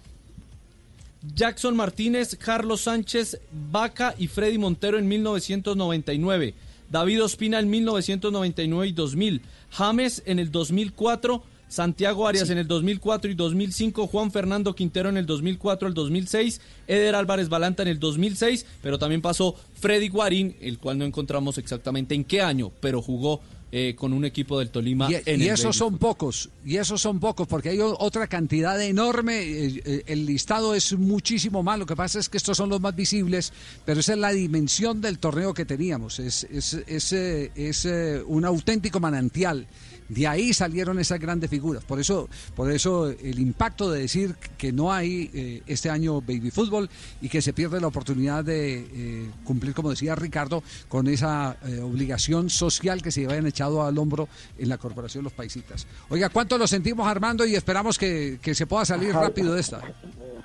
Jackson 1.36 1.76
Martínez, 1.76 2.38
Carlos 2.40 2.82
Sánchez, 2.82 3.40
Vaca 3.72 4.14
y 4.18 4.28
Freddy 4.28 4.58
Montero 4.58 5.00
en 5.00 5.08
1999. 5.08 6.54
David 6.92 7.24
Ospina 7.24 7.60
en 7.60 7.70
1999 7.70 8.88
y 8.88 8.92
2000. 8.92 9.42
James 9.72 10.22
en 10.26 10.38
el 10.40 10.52
2004, 10.52 11.44
Santiago 11.74 12.28
Arias 12.28 12.52
en 12.52 12.60
el 12.60 12.68
2004 12.68 13.32
y 13.32 13.34
2005, 13.34 14.06
Juan 14.06 14.32
Fernando 14.32 14.76
Quintero 14.76 15.10
en 15.10 15.18
el 15.18 15.26
2004 15.26 15.88
al 15.88 15.96
2006, 15.96 16.62
Eder 16.88 17.16
Álvarez 17.16 17.50
Balanta 17.50 17.82
en 17.82 17.90
el 17.90 18.00
2006, 18.00 18.66
pero 18.84 19.00
también 19.00 19.24
pasó 19.24 19.56
Freddy 19.74 20.08
Guarín, 20.08 20.56
el 20.62 20.78
cual 20.78 21.00
no 21.00 21.06
encontramos 21.06 21.58
exactamente 21.58 22.14
en 22.14 22.26
qué 22.26 22.42
año, 22.42 22.72
pero 22.80 23.02
jugó 23.02 23.42
eh, 23.76 23.96
con 23.98 24.14
un 24.14 24.24
equipo 24.24 24.60
del 24.60 24.70
Tolima 24.70 25.10
Y, 25.10 25.16
en 25.26 25.42
y 25.42 25.46
el 25.46 25.56
esos 25.56 25.76
son 25.76 25.98
pocos, 25.98 26.52
y 26.64 26.78
esos 26.78 27.02
son 27.02 27.20
pocos, 27.20 27.48
porque 27.48 27.70
hay 27.70 27.80
otra 27.82 28.28
cantidad 28.28 28.80
enorme. 28.80 29.42
eh, 29.42 29.82
eh, 29.84 30.04
El 30.06 30.28
listado 30.28 30.76
es 30.76 30.94
muchísimo 30.94 31.64
más. 31.64 31.80
Lo 31.80 31.88
que 31.88 31.96
pasa 31.96 32.20
es 32.20 32.30
que 32.30 32.38
estos 32.38 32.56
son 32.56 32.70
los 32.70 32.80
más 32.82 32.96
visibles, 32.96 33.52
pero 33.84 34.02
esa 34.02 34.14
es 34.14 34.20
la 34.20 34.30
dimensión 34.30 35.02
del 35.02 35.18
torneo 35.18 35.56
que 35.56 35.66
teníamos. 35.66 36.20
Es, 36.20 36.44
es, 36.44 36.76
es, 36.86 37.14
eh, 37.14 37.52
es, 37.56 37.88
un 38.28 38.46
auténtico 38.46 39.00
manantial. 39.00 39.66
De 40.10 40.28
ahí 40.28 40.54
salieron 40.54 41.00
esas 41.00 41.20
grandes 41.20 41.50
figuras. 41.50 41.84
Por 41.84 42.00
eso, 42.00 42.30
por 42.56 42.72
eso 42.72 43.10
el 43.10 43.40
impacto 43.40 43.92
de 43.92 44.02
decir 44.02 44.36
que 44.58 44.72
no 44.72 44.92
hay 44.92 45.30
eh, 45.34 45.62
este 45.68 45.90
año 45.90 46.22
baby 46.22 46.52
fútbol 46.52 46.90
y 47.22 47.30
que 47.30 47.42
se 47.42 47.54
pierde 47.54 47.80
la 47.80 47.88
oportunidad 47.88 48.44
de 48.44 48.80
eh, 48.80 49.32
cumplir, 49.44 49.74
como 49.74 49.90
decía 49.90 50.16
Ricardo, 50.16 50.64
con 50.88 51.08
esa 51.08 51.58
eh, 51.66 51.80
obligación 51.80 52.50
social 52.50 53.02
que 53.02 53.12
se 53.12 53.26
habían 53.26 53.48
echado 53.48 53.84
al 53.84 53.98
hombro 53.98 54.28
en 54.58 54.70
la 54.70 54.78
Corporación 54.78 55.24
Los 55.24 55.34
Paisitas. 55.34 55.88
Oiga, 56.10 56.30
¿cuánto 56.30 56.58
lo 56.58 56.68
sentimos 56.68 57.08
Armando 57.08 57.46
y 57.46 57.56
esperamos 57.56 57.98
que, 57.98 58.40
que 58.42 58.54
se 58.54 58.68
pueda 58.68 58.86
salir 58.86 59.14
rápido 59.14 59.54
de 59.54 59.62
esta? 59.62 59.82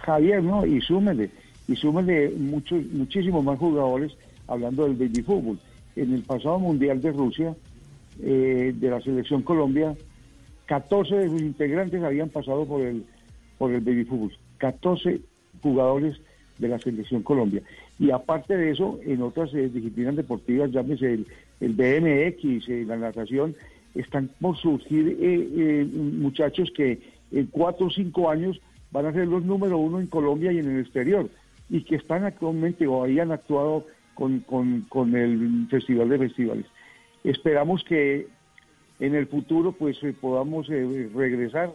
Javier, 0.01 0.43
¿no? 0.43 0.65
Y 0.65 0.81
súmele, 0.81 1.31
y 1.67 1.77
súmele 1.77 2.31
muchos, 2.31 2.85
muchísimos 2.93 3.45
más 3.45 3.59
jugadores 3.59 4.13
hablando 4.47 4.85
del 4.85 4.95
baby 4.95 5.23
fútbol. 5.23 5.59
En 5.97 6.15
el 6.15 6.23
pasado 6.23 6.59
Mundial 6.59 7.01
de 7.01 7.13
Rusia, 7.13 7.55
eh, 8.23 8.73
de 8.75 8.91
la 8.91 9.01
Selección 9.01 9.43
Colombia, 9.43 9.95
14 10.67 11.17
de 11.17 11.29
sus 11.29 11.41
integrantes 11.41 12.03
habían 12.03 12.29
pasado 12.29 12.67
por 12.67 12.83
el, 12.83 13.05
por 13.57 13.73
el 13.73 13.81
baby 13.81 14.05
fútbol. 14.05 14.33
14 14.59 15.21
jugadores 15.63 16.21
de 16.59 16.69
la 16.69 16.79
Selección 16.79 17.23
Colombia. 17.23 17.63
Y 17.99 18.11
aparte 18.11 18.57
de 18.57 18.71
eso, 18.71 18.99
en 19.05 19.23
otras 19.23 19.53
eh, 19.55 19.69
disciplinas 19.69 20.17
deportivas, 20.17 20.71
llámese 20.71 21.15
el, 21.15 21.27
el 21.61 21.73
BMX, 21.73 22.69
eh, 22.69 22.85
la 22.87 22.97
natación, 22.97 23.55
están 23.95 24.31
por 24.41 24.57
surgir 24.57 25.17
eh, 25.21 25.87
muchachos 25.93 26.71
que 26.75 27.01
en 27.33 27.47
cuatro 27.47 27.87
o 27.87 27.91
cinco 27.91 28.31
años 28.31 28.61
van 28.91 29.07
a 29.07 29.13
ser 29.13 29.27
los 29.27 29.45
número 29.45 29.79
uno 29.79 30.01
en 30.01 30.07
Colombia 30.07 30.53
y 30.53 30.59
en 30.59 30.71
el 30.71 30.81
exterior, 30.81 31.29
y 31.69 31.83
que 31.83 31.97
están 31.97 32.25
actualmente 32.25 32.87
o 32.87 33.03
habían 33.03 33.33
actuado 33.33 33.87
con, 34.15 34.41
con, 34.41 34.83
con 34.89 35.15
el 35.17 35.67
Festival 35.71 36.09
de 36.09 36.19
Festivales. 36.19 36.67
Esperamos 37.29 37.85
que 37.85 38.27
en 39.01 39.15
el 39.15 39.27
futuro 39.27 39.73
pues 39.73 39.99
eh, 40.03 40.15
podamos 40.19 40.67
eh, 40.71 41.11
regresar, 41.15 41.75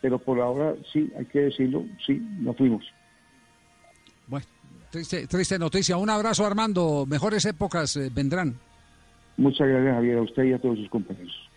pero 0.00 0.18
por 0.18 0.40
ahora 0.40 0.74
sí, 0.90 1.12
hay 1.18 1.26
que 1.26 1.40
decirlo, 1.40 1.84
sí, 2.06 2.26
no 2.40 2.54
fuimos. 2.54 2.84
Bueno, 4.26 4.46
triste, 4.90 5.26
triste 5.26 5.58
noticia. 5.58 5.98
Un 5.98 6.08
abrazo 6.08 6.46
Armando. 6.46 7.04
Mejores 7.06 7.44
épocas 7.44 7.94
eh, 7.96 8.10
vendrán. 8.14 8.58
Muchas 9.36 9.68
gracias 9.68 9.94
Javier, 9.94 10.18
a 10.18 10.22
usted 10.22 10.44
y 10.44 10.52
a 10.54 10.58
todos 10.58 10.78
sus 10.78 10.88
compañeros. 10.88 11.50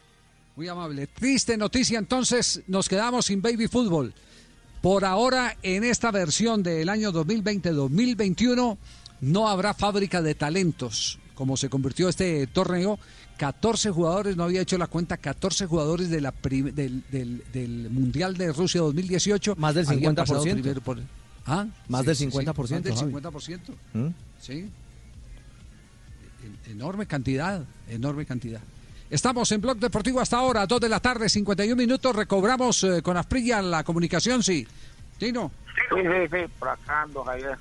Muy 0.58 0.68
amable. 0.68 1.08
Triste 1.08 1.56
noticia, 1.56 2.00
entonces 2.00 2.64
nos 2.68 2.90
quedamos 2.90 3.28
sin 3.28 3.42
baby 3.42 3.70
fútbol. 3.70 4.14
Por 4.82 5.06
ahora, 5.06 5.56
en 5.64 5.86
esta 5.86 6.12
versión 6.12 6.64
del 6.64 6.90
año 6.90 7.14
2020-2021, 7.14 8.78
no 9.22 9.48
habrá 9.48 9.74
fábrica 9.74 10.22
de 10.22 10.36
talentos, 10.36 11.18
como 11.38 11.56
se 11.56 11.70
convirtió 11.70 12.10
este 12.10 12.48
torneo. 12.48 12.98
14 13.38 13.92
jugadores, 13.92 14.36
no 14.36 14.44
había 14.44 14.62
hecho 14.62 14.78
la 14.80 14.88
cuenta, 14.88 15.18
14 15.18 15.68
jugadores 15.68 16.10
de 16.10 16.20
la 16.22 16.34
del, 16.42 17.04
del- 17.12 17.44
del 17.54 17.90
Mundial 17.92 18.36
de 18.36 18.52
Rusia 18.52 18.82
2018. 18.82 19.56
Más 19.58 19.76
del 19.76 19.88
habían 19.88 20.16
pasado 20.16 20.44
50%. 20.44 20.52
primero 20.54 20.82
por- 20.82 21.00
¿Ah? 21.46 21.68
Más 21.88 22.04
del 22.06 22.16
50%, 22.18 22.72
más 22.74 22.84
del 22.84 22.96
Javi. 22.96 23.12
50%. 23.14 23.60
¿Mm? 23.94 24.08
Sí. 24.42 24.70
En- 26.44 26.72
Enorme 26.72 27.06
cantidad, 27.06 27.64
enorme 27.88 28.26
cantidad. 28.26 28.62
Estamos 29.10 29.50
en 29.52 29.62
Blog 29.62 29.78
Deportivo 29.78 30.20
hasta 30.20 30.38
ahora, 30.38 30.66
2 30.66 30.82
de 30.82 30.90
la 30.90 31.00
tarde, 31.00 31.30
51 31.30 31.76
minutos. 31.78 32.16
Recobramos 32.16 32.84
eh, 32.84 33.02
con 33.04 33.16
Asprilla 33.18 33.62
la 33.62 33.84
comunicación, 33.84 34.42
sí. 34.44 34.68
Tino. 35.18 35.52
Sí, 35.90 36.02
sí, 36.02 36.28
sí, 36.32 36.38
por 36.60 36.70
acá 36.70 37.04
ando, 37.04 37.24
Javier. 37.24 37.58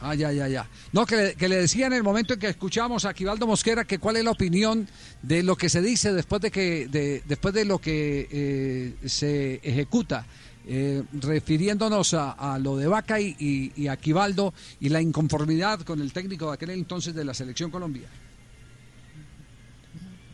Ah, 0.00 0.14
ya, 0.14 0.30
ya, 0.30 0.46
ya. 0.46 0.66
No, 0.92 1.06
que 1.06 1.16
le, 1.16 1.34
que 1.36 1.48
le 1.48 1.56
decía 1.56 1.86
en 1.86 1.94
el 1.94 2.02
momento 2.02 2.34
en 2.34 2.40
que 2.40 2.48
escuchamos 2.48 3.04
a 3.06 3.10
Aquivaldo 3.10 3.46
Mosquera 3.46 3.84
que 3.84 3.98
cuál 3.98 4.16
es 4.16 4.24
la 4.24 4.32
opinión 4.32 4.86
de 5.22 5.42
lo 5.42 5.56
que 5.56 5.70
se 5.70 5.80
dice 5.80 6.12
después 6.12 6.42
de 6.42 6.50
que 6.50 6.86
de, 6.86 7.22
después 7.26 7.54
de 7.54 7.64
lo 7.64 7.78
que 7.78 8.28
eh, 8.30 9.08
se 9.08 9.54
ejecuta, 9.62 10.26
eh, 10.66 11.02
refiriéndonos 11.14 12.12
a, 12.12 12.32
a 12.32 12.58
lo 12.58 12.76
de 12.76 12.88
Vaca 12.88 13.20
y, 13.20 13.36
y, 13.38 13.72
y 13.74 13.88
Aquivaldo 13.88 14.52
y 14.80 14.90
la 14.90 15.00
inconformidad 15.00 15.80
con 15.80 16.00
el 16.00 16.12
técnico 16.12 16.48
de 16.48 16.54
aquel 16.54 16.70
entonces 16.70 17.14
de 17.14 17.24
la 17.24 17.32
selección 17.32 17.70
Colombia. 17.70 18.08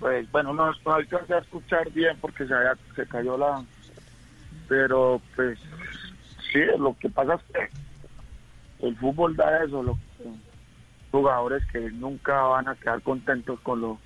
Pues 0.01 0.29
bueno, 0.33 0.53
no, 0.53 0.73
no 0.85 0.93
alcancé 0.93 1.35
a 1.35 1.39
escuchar 1.39 1.89
bien 1.93 2.17
porque 2.21 2.47
se, 2.49 2.55
se 2.97 3.07
cayó 3.07 3.39
la... 3.39 3.65
Pero 4.69 5.23
pues 5.37 5.57
sí, 6.53 6.59
lo 6.79 6.97
que 6.99 7.09
pasa 7.09 7.35
es 7.35 7.43
que 7.55 7.92
el 8.83 8.97
fútbol 8.97 9.37
da 9.37 9.65
eso, 9.65 9.83
los 9.83 9.97
jugadores 11.11 11.65
que 11.73 11.91
nunca 11.93 12.43
van 12.43 12.69
a 12.69 12.75
quedar 12.75 13.01
contentos 13.03 13.59
con 13.61 13.81
lo 13.81 13.99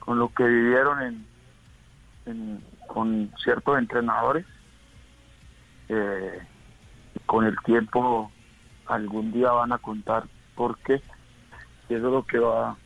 con 0.00 0.18
lo 0.18 0.32
que 0.32 0.44
vivieron 0.44 1.26
en, 2.24 2.62
con 2.86 3.30
ciertos 3.42 3.78
entrenadores. 3.78 4.46
Eh, 5.90 6.40
con 7.26 7.44
el 7.44 7.56
tiempo 7.64 8.30
algún 8.86 9.32
día 9.32 9.50
van 9.52 9.72
a 9.72 9.78
contar 9.78 10.24
por 10.54 10.78
qué. 10.78 11.02
Y 11.88 11.94
eso 11.94 12.06
es 12.06 12.12
lo 12.12 12.24
que 12.24 12.38
va 12.38 12.76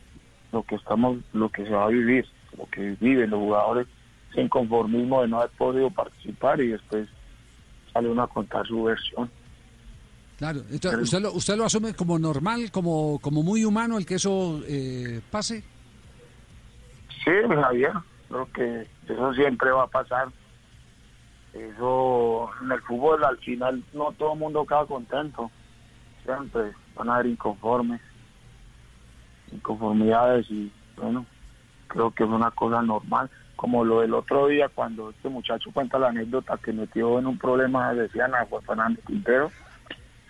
lo 0.51 0.63
que 0.63 0.75
estamos, 0.75 1.17
lo 1.33 1.49
que 1.49 1.63
se 1.63 1.71
va 1.71 1.85
a 1.85 1.87
vivir, 1.87 2.27
lo 2.57 2.65
que 2.67 2.95
viven 2.99 3.31
los 3.31 3.39
jugadores 3.39 3.87
sin 4.35 4.49
conformismo 4.49 5.21
de 5.21 5.27
no 5.27 5.39
haber 5.39 5.51
podido 5.51 5.89
participar 5.89 6.61
y 6.61 6.67
después 6.67 7.07
sale 7.91 8.09
uno 8.09 8.23
a 8.23 8.27
contar 8.27 8.65
su 8.67 8.83
versión. 8.83 9.29
Claro, 10.37 10.61
entonces, 10.71 11.01
usted, 11.01 11.19
lo, 11.21 11.31
usted 11.33 11.55
lo 11.55 11.65
asume 11.65 11.93
como 11.93 12.17
normal, 12.17 12.71
como, 12.71 13.19
como 13.19 13.43
muy 13.43 13.63
humano 13.63 13.97
el 13.97 14.05
que 14.05 14.15
eso 14.15 14.61
eh, 14.67 15.21
pase. 15.29 15.63
Sí, 17.23 17.31
Javier, 17.47 17.93
creo 18.27 18.51
que 18.51 18.87
eso 19.07 19.33
siempre 19.33 19.71
va 19.71 19.83
a 19.83 19.87
pasar. 19.87 20.29
Eso 21.53 22.49
en 22.61 22.71
el 22.71 22.81
fútbol 22.81 23.23
al 23.23 23.37
final 23.37 23.83
no 23.93 24.11
todo 24.13 24.33
el 24.33 24.39
mundo 24.39 24.65
queda 24.65 24.85
contento. 24.85 25.51
Siempre 26.25 26.73
van 26.95 27.09
a 27.09 27.15
haber 27.15 27.27
inconformes, 27.27 28.01
inconformidades 29.51 30.49
y 30.49 30.71
bueno, 30.97 31.25
creo 31.87 32.11
que 32.11 32.23
es 32.23 32.29
una 32.29 32.51
cosa 32.51 32.81
normal. 32.81 33.29
Como 33.55 33.85
lo 33.85 34.01
del 34.01 34.13
otro 34.15 34.47
día 34.47 34.67
cuando 34.67 35.11
este 35.11 35.29
muchacho 35.29 35.69
cuenta 35.71 35.99
la 35.99 36.09
anécdota 36.09 36.57
que 36.57 36.73
metió 36.73 37.19
en 37.19 37.27
un 37.27 37.37
problema, 37.37 37.93
decían 37.93 38.33
a 38.33 38.45
Juan 38.45 38.63
Fernando 38.63 38.99
Quintero. 39.05 39.51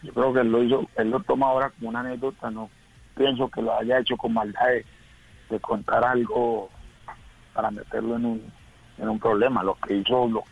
Yo 0.03 0.13
creo 0.13 0.33
que 0.33 0.41
él 0.41 0.51
lo 0.51 0.63
hizo, 0.63 0.87
él 0.95 1.09
lo 1.09 1.19
toma 1.21 1.47
ahora 1.47 1.69
como 1.69 1.89
una 1.89 2.01
anécdota, 2.01 2.51
no 2.51 2.69
pienso 3.15 3.49
que 3.49 3.61
lo 3.61 3.77
haya 3.77 3.99
hecho 3.99 4.17
con 4.17 4.33
maldad 4.33 4.67
de, 5.49 5.59
contar 5.59 6.03
algo 6.03 6.69
para 7.53 7.69
meterlo 7.69 8.15
en 8.15 8.25
un, 8.25 8.53
en 8.97 9.09
un 9.09 9.19
problema. 9.19 9.63
Lo 9.63 9.75
que 9.75 9.95
hizo, 9.97 10.27
lo, 10.27 10.43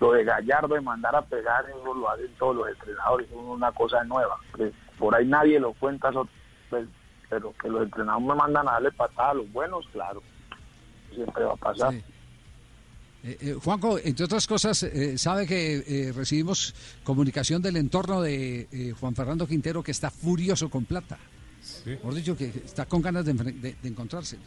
lo 0.00 0.12
de 0.12 0.24
Gallardo 0.24 0.74
de 0.74 0.80
mandar 0.80 1.16
a 1.16 1.22
pegar, 1.22 1.64
eso 1.68 1.92
lo 1.92 2.08
hacen 2.08 2.32
todos 2.38 2.56
los 2.56 2.68
entrenadores, 2.68 3.28
es 3.28 3.36
una 3.36 3.72
cosa 3.72 4.04
nueva. 4.04 4.36
que 4.56 4.72
por 4.98 5.14
ahí 5.14 5.26
nadie 5.26 5.58
lo 5.58 5.72
cuenta, 5.72 6.10
pues, 6.70 6.86
pero 7.28 7.52
que 7.60 7.68
los 7.68 7.82
entrenadores 7.82 8.28
me 8.28 8.34
mandan 8.34 8.68
a 8.68 8.72
darle 8.72 8.92
patada 8.92 9.30
a 9.30 9.34
los 9.34 9.52
buenos, 9.52 9.86
claro, 9.92 10.22
siempre 11.12 11.44
va 11.44 11.54
a 11.54 11.56
pasar. 11.56 11.94
Eh, 13.28 13.36
eh, 13.42 13.56
Juanjo, 13.62 13.98
entre 13.98 14.24
otras 14.24 14.46
cosas, 14.46 14.82
eh, 14.84 15.18
sabe 15.18 15.46
que 15.46 15.84
eh, 15.86 16.12
recibimos 16.12 16.74
comunicación 17.04 17.60
del 17.60 17.76
entorno 17.76 18.22
de 18.22 18.94
Juan 18.98 19.14
Fernando 19.14 19.46
Quintero 19.46 19.82
que 19.82 19.90
está 19.90 20.10
furioso 20.10 20.70
con 20.70 20.84
plata. 20.86 21.18
Por 22.02 22.14
dicho 22.14 22.34
que 22.36 22.46
está 22.64 22.86
con 22.86 23.02
ganas 23.02 23.26
de, 23.26 23.34
de- 23.34 23.76
de 23.82 23.88
encontrarse. 23.88 24.38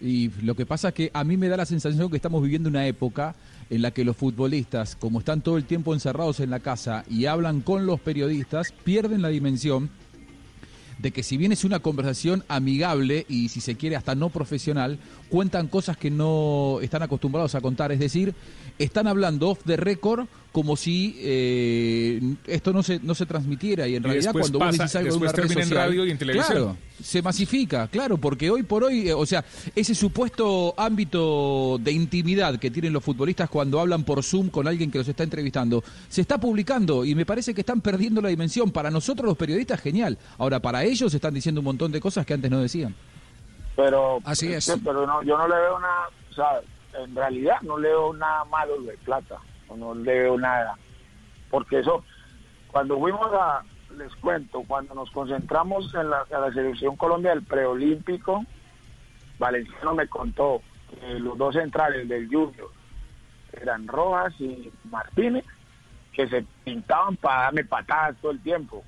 Y 0.00 0.30
lo 0.42 0.54
que 0.54 0.66
pasa 0.66 0.88
es 0.88 0.94
que 0.94 1.10
a 1.14 1.24
mí 1.24 1.36
me 1.36 1.48
da 1.48 1.56
la 1.56 1.66
sensación 1.66 2.10
que 2.10 2.16
estamos 2.16 2.42
viviendo 2.42 2.68
una 2.68 2.86
época 2.86 3.34
en 3.70 3.82
la 3.82 3.90
que 3.92 4.04
los 4.04 4.16
futbolistas, 4.16 4.94
como 4.96 5.20
están 5.20 5.42
todo 5.42 5.56
el 5.56 5.64
tiempo 5.64 5.94
encerrados 5.94 6.40
en 6.40 6.50
la 6.50 6.60
casa 6.60 7.04
y 7.08 7.26
hablan 7.26 7.60
con 7.60 7.86
los 7.86 8.00
periodistas, 8.00 8.72
pierden 8.84 9.22
la 9.22 9.28
dimensión 9.28 9.90
de 11.02 11.10
que 11.10 11.24
si 11.24 11.36
bien 11.36 11.50
es 11.50 11.64
una 11.64 11.80
conversación 11.80 12.44
amigable 12.46 13.26
y 13.28 13.48
si 13.48 13.60
se 13.60 13.74
quiere 13.74 13.96
hasta 13.96 14.14
no 14.14 14.30
profesional, 14.30 15.00
cuentan 15.28 15.66
cosas 15.66 15.96
que 15.96 16.12
no 16.12 16.78
están 16.80 17.02
acostumbrados 17.02 17.56
a 17.56 17.60
contar. 17.60 17.90
Es 17.90 17.98
decir, 17.98 18.34
están 18.78 19.08
hablando 19.08 19.50
off 19.50 19.58
the 19.66 19.76
record 19.76 20.28
como 20.52 20.76
si 20.76 21.16
eh, 21.18 22.20
esto 22.46 22.72
no 22.74 22.82
se, 22.82 23.00
no 23.02 23.14
se 23.14 23.24
transmitiera. 23.26 23.88
Y 23.88 23.96
en 23.96 24.02
Y 24.02 24.06
realidad, 24.06 24.32
cuando 24.32 24.58
vos 24.58 24.68
pasa- 24.68 24.82
decís 24.84 24.96
algo 24.96 25.10
de 25.12 25.16
una 25.16 25.32
después 25.32 25.54
red 25.54 25.62
en 25.64 25.70
radio 25.70 26.04
y 26.06 26.10
en 26.10 26.18
televisión. 26.18 26.52
Claro, 26.56 26.76
se 27.02 27.22
masifica, 27.22 27.88
claro, 27.88 28.18
porque 28.18 28.50
hoy 28.50 28.62
por 28.62 28.84
hoy, 28.84 29.08
eh, 29.08 29.14
o 29.14 29.24
sea, 29.26 29.44
ese 29.74 29.94
supuesto 29.94 30.74
ámbito 30.76 31.78
de 31.80 31.90
intimidad 31.92 32.58
que 32.58 32.70
tienen 32.70 32.92
los 32.92 33.02
futbolistas 33.02 33.48
cuando 33.50 33.80
hablan 33.80 34.04
por 34.04 34.22
Zoom 34.22 34.50
con 34.50 34.68
alguien 34.68 34.90
que 34.90 34.98
los 34.98 35.08
está 35.08 35.24
entrevistando, 35.24 35.82
se 36.08 36.20
está 36.20 36.38
publicando 36.38 37.04
y 37.04 37.14
me 37.14 37.24
parece 37.26 37.54
que 37.54 37.62
están 37.62 37.80
perdiendo 37.80 38.20
la 38.20 38.28
dimensión. 38.28 38.70
Para 38.70 38.90
nosotros 38.90 39.26
los 39.26 39.36
periodistas, 39.38 39.80
genial. 39.80 40.18
Ahora, 40.38 40.60
para 40.60 40.84
ellos 40.84 41.12
están 41.14 41.34
diciendo 41.34 41.60
un 41.60 41.64
montón 41.64 41.90
de 41.92 42.00
cosas 42.00 42.24
que 42.26 42.34
antes 42.34 42.50
no 42.50 42.60
decían. 42.60 42.94
pero 43.74 44.18
Así 44.24 44.52
es. 44.52 44.66
que- 44.66 44.78
pero 44.84 45.06
no, 45.06 45.22
yo 45.22 45.36
no 45.38 45.48
le 45.48 45.54
veo 45.54 45.78
nada 45.80 46.08
o 46.30 46.34
sea 46.34 46.60
en 47.04 47.14
realidad 47.14 47.56
no 47.62 47.78
le 47.78 47.88
veo 47.88 48.12
nada 48.12 48.44
malo 48.44 48.78
lo 48.78 48.84
de 48.84 48.98
plata 48.98 49.36
no 49.76 49.94
le 49.94 50.20
veo 50.20 50.38
nada. 50.38 50.76
Porque 51.50 51.80
eso 51.80 52.04
cuando 52.70 52.98
fuimos 52.98 53.28
a 53.32 53.62
les 53.96 54.14
cuento 54.16 54.62
cuando 54.66 54.94
nos 54.94 55.10
concentramos 55.10 55.94
en 55.94 56.08
la, 56.08 56.24
en 56.30 56.40
la 56.40 56.50
selección 56.52 56.96
Colombia 56.96 57.32
del 57.32 57.42
preolímpico 57.42 58.42
Valenciano 59.38 59.94
me 59.94 60.06
contó 60.08 60.62
que 60.88 61.18
los 61.18 61.36
dos 61.36 61.54
centrales 61.54 62.08
del 62.08 62.28
Junior 62.28 62.70
eran 63.52 63.86
Rojas 63.86 64.32
y 64.40 64.72
Martínez 64.84 65.44
que 66.12 66.28
se 66.28 66.44
pintaban 66.64 67.16
para 67.16 67.44
darme 67.44 67.64
patadas 67.64 68.16
todo 68.20 68.32
el 68.32 68.42
tiempo. 68.42 68.84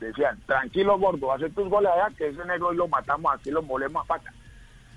Decían, 0.00 0.40
tranquilo 0.46 0.98
gordo, 0.98 1.32
hace 1.32 1.50
tus 1.50 1.68
goles 1.68 1.90
allá, 1.92 2.14
que 2.16 2.28
ese 2.28 2.44
negro 2.44 2.72
y 2.72 2.76
lo 2.76 2.88
matamos 2.88 3.32
aquí, 3.34 3.50
lo 3.50 3.62
molemos 3.62 4.04
a 4.04 4.06
pata. 4.06 4.32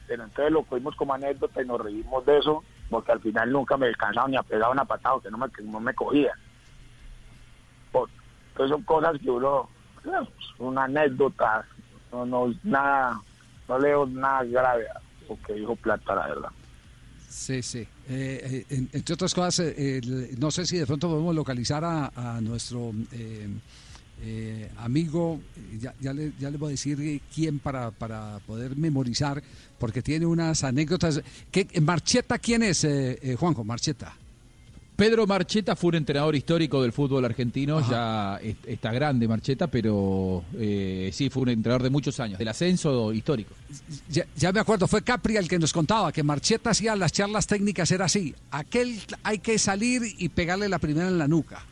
Pero 0.08 0.24
entonces 0.24 0.52
lo 0.52 0.64
cogimos 0.64 0.96
como 0.96 1.14
anécdota 1.14 1.62
y 1.62 1.66
nos 1.66 1.82
reímos 1.82 2.26
de 2.26 2.38
eso, 2.38 2.64
porque 2.92 3.14
al 3.14 3.22
final 3.22 3.52
nunca 3.52 3.78
me 3.78 3.88
descansaban 3.88 4.30
ni 4.32 4.38
a 4.38 4.44
pegar 4.44 4.70
una 4.70 4.86
patada, 4.86 5.16
que 5.24 5.32
no 5.32 5.38
me, 5.38 5.50
que 5.50 5.64
no 5.64 5.80
me 5.80 5.94
cogían. 5.96 6.36
Por- 7.92 8.10
Entonces 8.50 8.70
son 8.76 8.84
cosas 8.84 9.18
que 9.20 9.32
uno, 9.32 9.70
eh, 10.06 10.28
una 10.60 10.84
anécdota, 10.84 11.66
no, 12.12 12.26
no, 12.26 12.54
nada, 12.64 13.20
no 13.68 13.80
leo 13.80 14.06
nada 14.06 14.44
grave 14.44 14.86
a 14.90 15.00
lo 15.30 15.40
que 15.42 15.54
dijo 15.54 15.76
Plata, 15.78 16.14
la 16.16 16.28
verdad. 16.28 16.50
Sí, 17.30 17.64
sí. 17.64 17.80
Eh, 18.10 18.66
eh, 18.70 18.76
en- 18.76 18.90
entre 18.92 19.14
otras 19.14 19.34
cosas, 19.34 19.60
eh, 19.78 20.02
no 20.38 20.52
sé 20.52 20.66
si 20.66 20.78
de 20.78 20.86
pronto 20.86 21.08
podemos 21.08 21.34
localizar 21.34 21.84
a, 21.86 22.12
a 22.14 22.42
nuestro 22.42 22.92
eh, 23.14 23.48
eh, 24.24 24.70
amigo, 24.78 25.40
ya, 25.80 25.94
ya, 26.00 26.14
le, 26.14 26.32
ya 26.40 26.50
le 26.50 26.58
voy 26.58 26.70
a 26.70 26.72
decir 26.72 27.00
eh, 27.02 27.22
quién 27.34 27.60
para, 27.60 27.92
para 27.92 28.40
poder 28.46 28.76
memorizar, 28.76 29.42
porque 29.80 30.02
tiene 30.02 30.26
unas 30.26 30.64
anécdotas. 30.64 31.22
¿Qué, 31.52 31.68
¿Marcheta 31.82 32.38
quién 32.40 32.64
es, 32.64 32.84
eh, 32.84 33.18
eh, 33.22 33.36
Juanjo? 33.36 33.64
Marcheta. 33.64 34.16
Pedro 34.96 35.26
Marcheta 35.26 35.76
fue 35.76 35.88
un 35.90 35.96
entrenador 35.96 36.36
histórico 36.36 36.80
del 36.84 36.92
fútbol 36.92 37.26
argentino, 37.26 37.82
ya 37.90 38.38
es- 38.44 38.58
está 38.68 38.92
grande 38.92 39.28
Marcheta, 39.28 39.66
pero 39.66 40.44
eh, 40.54 41.10
sí, 41.12 41.32
fue 41.32 41.42
un 41.44 41.50
entrenador 41.50 41.82
de 41.82 41.90
muchos 41.90 42.20
años, 42.20 42.38
del 42.38 42.48
ascenso 42.50 43.12
histórico. 43.12 43.56
Ya, 44.10 44.28
ya 44.36 44.52
me 44.52 44.60
acuerdo, 44.60 44.88
fue 44.88 45.02
Capri 45.02 45.38
el 45.38 45.48
que 45.48 45.58
nos 45.58 45.74
contaba 45.74 46.12
que 46.12 46.22
Marcheta 46.22 46.70
hacía 46.70 46.96
las 46.96 47.12
charlas 47.14 47.48
técnicas, 47.48 47.90
era 47.90 48.06
así. 48.06 48.36
Aquel 48.52 49.00
hay 49.24 49.40
que 49.40 49.58
salir 49.58 50.04
y 50.20 50.30
pegarle 50.30 50.70
la 50.70 50.78
primera 50.78 51.08
en 51.08 51.18
la 51.18 51.28
nuca. 51.28 51.66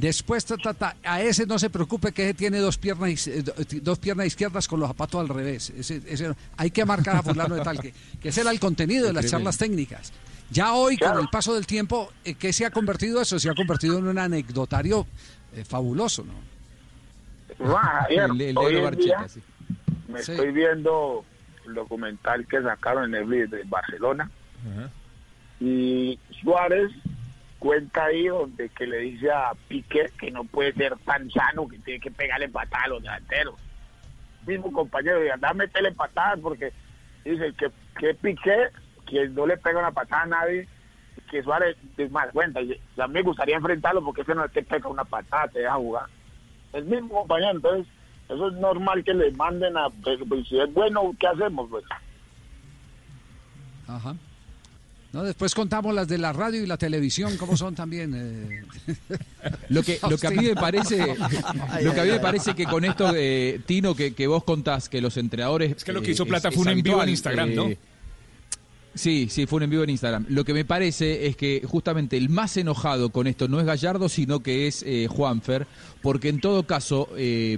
Después, 0.00 0.44
ta, 0.44 0.56
ta, 0.56 0.74
ta, 0.74 0.96
a 1.02 1.20
ese 1.22 1.44
no 1.44 1.58
se 1.58 1.70
preocupe 1.70 2.12
que 2.12 2.22
ese 2.26 2.34
tiene 2.34 2.58
dos 2.58 2.78
piernas, 2.78 3.26
eh, 3.26 3.42
do- 3.42 3.54
dos 3.82 3.98
piernas 3.98 4.26
izquierdas 4.28 4.68
con 4.68 4.78
los 4.78 4.88
zapatos 4.88 5.20
al 5.20 5.28
revés. 5.28 5.70
Ese, 5.70 6.00
ese- 6.06 6.34
hay 6.56 6.70
que 6.70 6.84
marcar 6.84 7.16
a 7.16 7.22
fulano 7.22 7.56
de 7.56 7.62
tal, 7.62 7.80
que, 7.80 7.92
que 8.20 8.28
ese 8.28 8.42
era 8.42 8.52
el 8.52 8.60
contenido 8.60 9.06
de 9.08 9.12
las 9.12 9.26
charlas 9.26 9.58
técnicas. 9.58 10.12
Ya 10.50 10.72
hoy, 10.74 10.96
con 10.98 11.18
el 11.18 11.26
paso 11.28 11.52
del 11.54 11.66
tiempo, 11.66 12.12
eh, 12.24 12.34
¿qué 12.34 12.52
se 12.52 12.64
ha 12.64 12.70
convertido 12.70 13.20
eso? 13.20 13.38
Se 13.40 13.50
ha 13.50 13.54
convertido 13.54 13.98
en 13.98 14.06
un 14.06 14.18
anecdotario 14.18 15.04
eh, 15.54 15.64
fabuloso, 15.64 16.24
¿no? 16.24 16.34
Ah, 17.76 18.02
Javier, 18.02 18.30
El- 18.30 18.40
el 18.40 18.58
hoy 18.58 18.76
en 18.76 18.94
día 18.96 19.28
sí. 19.28 19.40
me 20.06 20.22
Sí. 20.22 20.30
estoy 20.32 20.52
viendo 20.52 21.24
el 21.66 21.74
documental 21.74 22.46
que 22.46 22.62
sacaron 22.62 23.04
en 23.06 23.10
Netflix 23.28 23.50
de 23.50 23.64
Barcelona 23.64 24.30
y 25.60 26.18
Suárez 26.40 26.90
cuenta 27.58 28.04
ahí 28.04 28.26
donde 28.26 28.68
que 28.70 28.86
le 28.86 28.98
dice 28.98 29.30
a 29.30 29.52
Piqué 29.68 30.10
que 30.18 30.30
no 30.30 30.44
puede 30.44 30.72
ser 30.74 30.96
tan 30.98 31.30
sano 31.30 31.68
que 31.68 31.78
tiene 31.78 32.00
que 32.00 32.10
pegarle 32.10 32.48
patadas 32.48 32.86
a 32.86 32.88
los 32.88 33.02
delanteros. 33.02 33.54
Mismo 34.46 34.72
compañero 34.72 35.24
y 35.24 35.28
anda 35.28 35.50
a 35.50 35.54
meterle 35.54 35.92
patadas 35.92 36.38
porque 36.40 36.72
dice 37.24 37.52
que, 37.54 37.70
que 37.98 38.14
Piqué 38.14 38.68
que 39.06 39.28
no 39.28 39.46
le 39.46 39.56
pega 39.56 39.78
una 39.78 39.90
patada 39.90 40.22
a 40.22 40.26
nadie 40.26 40.68
que 41.30 41.42
Suárez 41.42 41.76
es 41.96 42.10
más 42.10 42.30
cuenta. 42.32 42.60
Y 42.62 42.80
a 42.96 43.06
mí 43.06 43.14
me 43.14 43.22
gustaría 43.22 43.56
enfrentarlo 43.56 44.04
porque 44.04 44.22
ese 44.22 44.34
no 44.34 44.48
te 44.48 44.62
pega 44.62 44.88
una 44.88 45.04
patada 45.04 45.48
te 45.48 45.60
deja 45.60 45.74
jugar. 45.74 46.06
El 46.72 46.84
mismo 46.84 47.20
compañero 47.20 47.52
entonces 47.52 47.86
eso 48.28 48.48
es 48.48 48.54
normal 48.54 49.02
que 49.04 49.14
le 49.14 49.30
manden 49.32 49.76
a 49.76 49.88
pero, 50.04 50.24
pues, 50.26 50.46
si 50.46 50.60
es 50.60 50.72
bueno 50.74 51.14
¿qué 51.18 51.26
hacemos 51.26 51.68
pues 51.70 51.84
Ajá. 53.86 54.14
No, 55.12 55.22
después 55.22 55.54
contamos 55.54 55.94
las 55.94 56.06
de 56.06 56.18
la 56.18 56.34
radio 56.34 56.62
y 56.62 56.66
la 56.66 56.76
televisión, 56.76 57.36
cómo 57.38 57.56
son 57.56 57.74
también. 57.74 58.12
eh. 58.14 58.62
Lo 59.70 59.82
que, 59.82 59.98
lo 60.08 60.18
que 60.18 60.26
a 60.26 60.30
mí 60.30 60.44
me 60.44 60.54
parece, 60.54 60.98
lo 61.82 61.94
que 61.94 62.00
a 62.00 62.04
mí 62.04 62.10
me 62.10 62.20
parece 62.20 62.54
que 62.54 62.64
con 62.64 62.84
esto 62.84 63.12
de 63.12 63.60
Tino 63.66 63.94
que, 63.94 64.14
que 64.14 64.26
vos 64.26 64.44
contás 64.44 64.88
que 64.88 65.00
los 65.00 65.16
entrenadores 65.16 65.76
Es 65.76 65.84
que 65.84 65.92
lo 65.92 66.02
que 66.02 66.10
hizo 66.10 66.26
Plata 66.26 66.50
fue 66.50 66.62
un 66.62 66.68
en 66.68 66.82
vivo 66.82 67.02
en 67.02 67.08
Instagram, 67.10 67.54
¿no? 67.54 67.68
Sí, 68.94 69.28
sí, 69.30 69.46
fue 69.46 69.58
un 69.58 69.62
en 69.64 69.70
vivo 69.70 69.84
en 69.84 69.90
Instagram. 69.90 70.26
Lo 70.28 70.44
que 70.44 70.52
me 70.54 70.64
parece 70.64 71.26
es 71.26 71.36
que 71.36 71.62
justamente 71.66 72.16
el 72.16 72.28
más 72.28 72.56
enojado 72.56 73.10
con 73.10 73.26
esto 73.26 73.46
no 73.48 73.60
es 73.60 73.66
Gallardo, 73.66 74.08
sino 74.08 74.40
que 74.40 74.66
es 74.66 74.82
eh, 74.86 75.06
Juanfer, 75.08 75.66
porque 76.02 76.28
en 76.28 76.40
todo 76.40 76.66
caso, 76.66 77.08
eh, 77.16 77.56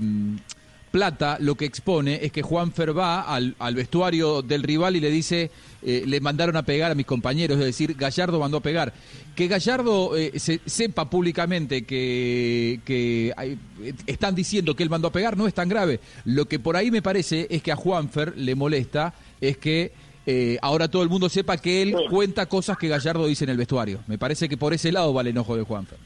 Plata 0.90 1.38
lo 1.40 1.54
que 1.54 1.64
expone 1.66 2.24
es 2.24 2.32
que 2.32 2.42
Juanfer 2.42 2.96
va 2.96 3.22
al, 3.22 3.54
al 3.60 3.74
vestuario 3.76 4.42
del 4.42 4.64
rival 4.64 4.96
y 4.96 5.00
le 5.00 5.10
dice, 5.10 5.50
eh, 5.82 6.04
le 6.06 6.20
mandaron 6.20 6.56
a 6.56 6.62
pegar 6.62 6.90
a 6.90 6.94
mis 6.94 7.06
compañeros, 7.06 7.58
es 7.58 7.64
decir, 7.64 7.94
Gallardo 7.94 8.38
mandó 8.38 8.58
a 8.58 8.60
pegar. 8.60 8.92
Que 9.34 9.48
Gallardo 9.48 10.16
eh, 10.16 10.38
se, 10.38 10.60
sepa 10.66 11.08
públicamente 11.08 11.84
que, 11.84 12.80
que 12.84 13.32
hay- 13.36 13.58
están 14.06 14.34
diciendo 14.34 14.74
que 14.76 14.82
él 14.82 14.90
mandó 14.90 15.08
a 15.08 15.12
pegar 15.12 15.36
no 15.36 15.46
es 15.46 15.54
tan 15.54 15.68
grave. 15.68 16.00
Lo 16.24 16.46
que 16.46 16.58
por 16.58 16.76
ahí 16.76 16.90
me 16.90 17.02
parece 17.02 17.46
es 17.50 17.62
que 17.62 17.72
a 17.72 17.76
Juanfer 17.76 18.36
le 18.36 18.54
molesta 18.54 19.14
es 19.40 19.56
que 19.56 19.92
eh, 20.26 20.58
ahora 20.60 20.88
todo 20.88 21.02
el 21.02 21.08
mundo 21.08 21.28
sepa 21.30 21.56
que 21.56 21.80
él 21.82 21.96
cuenta 22.10 22.46
cosas 22.46 22.76
que 22.76 22.88
Gallardo 22.88 23.26
dice 23.26 23.44
en 23.44 23.50
el 23.50 23.56
vestuario. 23.56 24.00
Me 24.06 24.18
parece 24.18 24.48
que 24.48 24.56
por 24.58 24.74
ese 24.74 24.92
lado 24.92 25.14
va 25.14 25.22
el 25.22 25.28
enojo 25.28 25.56
de 25.56 25.62
Juanfer. 25.62 25.98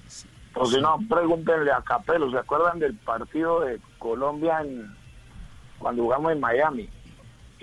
O 0.54 0.66
si 0.66 0.80
no, 0.80 0.96
pregúntenle 1.08 1.72
a 1.72 1.82
Capelo, 1.82 2.30
¿se 2.30 2.38
acuerdan 2.38 2.78
del 2.78 2.94
partido 2.94 3.60
de 3.62 3.80
Colombia 3.98 4.60
en, 4.62 4.86
cuando 5.80 6.04
jugamos 6.04 6.30
en 6.32 6.38
Miami? 6.38 6.88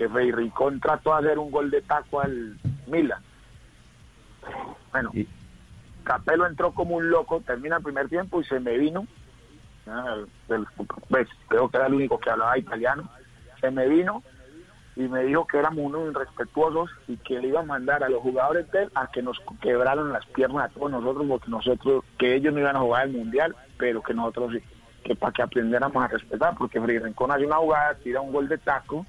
Que 0.02 0.08
Feiricón 0.08 0.80
trató 0.80 1.12
de 1.12 1.28
hacer 1.28 1.38
un 1.38 1.52
gol 1.52 1.70
de 1.70 1.80
taco 1.80 2.20
al 2.20 2.58
Milan. 2.88 3.22
Bueno, 4.90 5.12
Capelo 6.02 6.44
entró 6.48 6.72
como 6.72 6.96
un 6.96 7.08
loco, 7.08 7.40
termina 7.46 7.76
el 7.76 7.84
primer 7.84 8.08
tiempo 8.08 8.40
y 8.40 8.44
se 8.44 8.58
me 8.58 8.76
vino. 8.78 9.06
ah, 9.86 10.16
pues, 11.08 11.28
creo 11.46 11.68
que 11.68 11.76
era 11.76 11.86
el 11.86 11.94
único 11.94 12.18
que 12.18 12.30
hablaba 12.30 12.58
italiano. 12.58 13.08
Se 13.60 13.70
me 13.70 13.86
vino 13.86 14.24
y 14.96 15.02
me 15.02 15.22
dijo 15.22 15.46
que 15.46 15.58
éramos 15.58 15.84
unos 15.84 16.10
irrespetuosos 16.10 16.90
y 17.06 17.16
que 17.18 17.38
le 17.38 17.46
iba 17.46 17.60
a 17.60 17.64
mandar 17.64 18.02
a 18.02 18.08
los 18.08 18.22
jugadores 18.22 18.68
de 18.72 18.82
él 18.82 18.90
a 18.96 19.06
que 19.06 19.22
nos 19.22 19.40
quebraran 19.60 20.12
las 20.12 20.26
piernas 20.26 20.64
a 20.64 20.74
todos 20.74 20.90
nosotros 20.90 21.26
porque 21.28 21.48
nosotros, 21.48 22.04
que 22.18 22.34
ellos 22.34 22.52
no 22.52 22.58
iban 22.58 22.74
a 22.74 22.80
jugar 22.80 23.06
el 23.06 23.12
mundial, 23.12 23.54
pero 23.78 24.02
que 24.02 24.14
nosotros 24.14 24.54
sí, 24.54 24.58
que 25.04 25.14
para 25.14 25.32
que 25.32 25.42
aprendiéramos 25.42 26.04
a 26.04 26.08
respetar, 26.08 26.56
porque 26.58 26.80
Freddy 26.80 26.98
Rincón 26.98 27.30
hace 27.30 27.46
una 27.46 27.58
jugada, 27.58 27.94
tira 27.94 28.20
un 28.20 28.32
gol 28.32 28.48
de 28.48 28.58
taco 28.58 29.06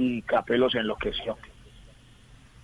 y 0.00 0.22
Capelo 0.22 0.70
se 0.70 0.78
enloqueció. 0.78 1.36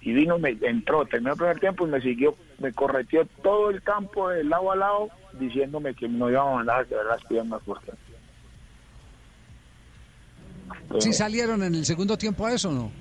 Y 0.01 0.13
vino, 0.13 0.39
me 0.39 0.57
entró, 0.63 1.05
terminó 1.05 1.33
el 1.33 1.39
primer 1.39 1.61
tiempo 1.61 1.87
y 1.87 1.91
me 1.91 2.01
siguió, 2.01 2.35
me 2.59 2.73
correteó 2.73 3.27
todo 3.43 3.71
el 3.71 3.83
campo 3.83 4.31
de 4.31 4.45
lado 4.45 4.73
a 4.73 4.77
lado 4.77 5.09
diciéndome 5.39 5.95
que 5.95 6.09
no 6.09 6.31
íbamos 6.31 6.53
a 6.53 6.57
mandar 6.57 6.81
a 6.81 6.85
quebrar 6.85 7.07
las 7.07 7.25
piernas 7.25 7.61
porque 7.67 7.91
¿Sí 10.99 11.13
salieron 11.13 11.63
en 11.63 11.75
el 11.75 11.85
segundo 11.85 12.17
tiempo 12.17 12.47
a 12.47 12.55
eso 12.55 12.71
o 12.71 12.73
no? 12.73 12.93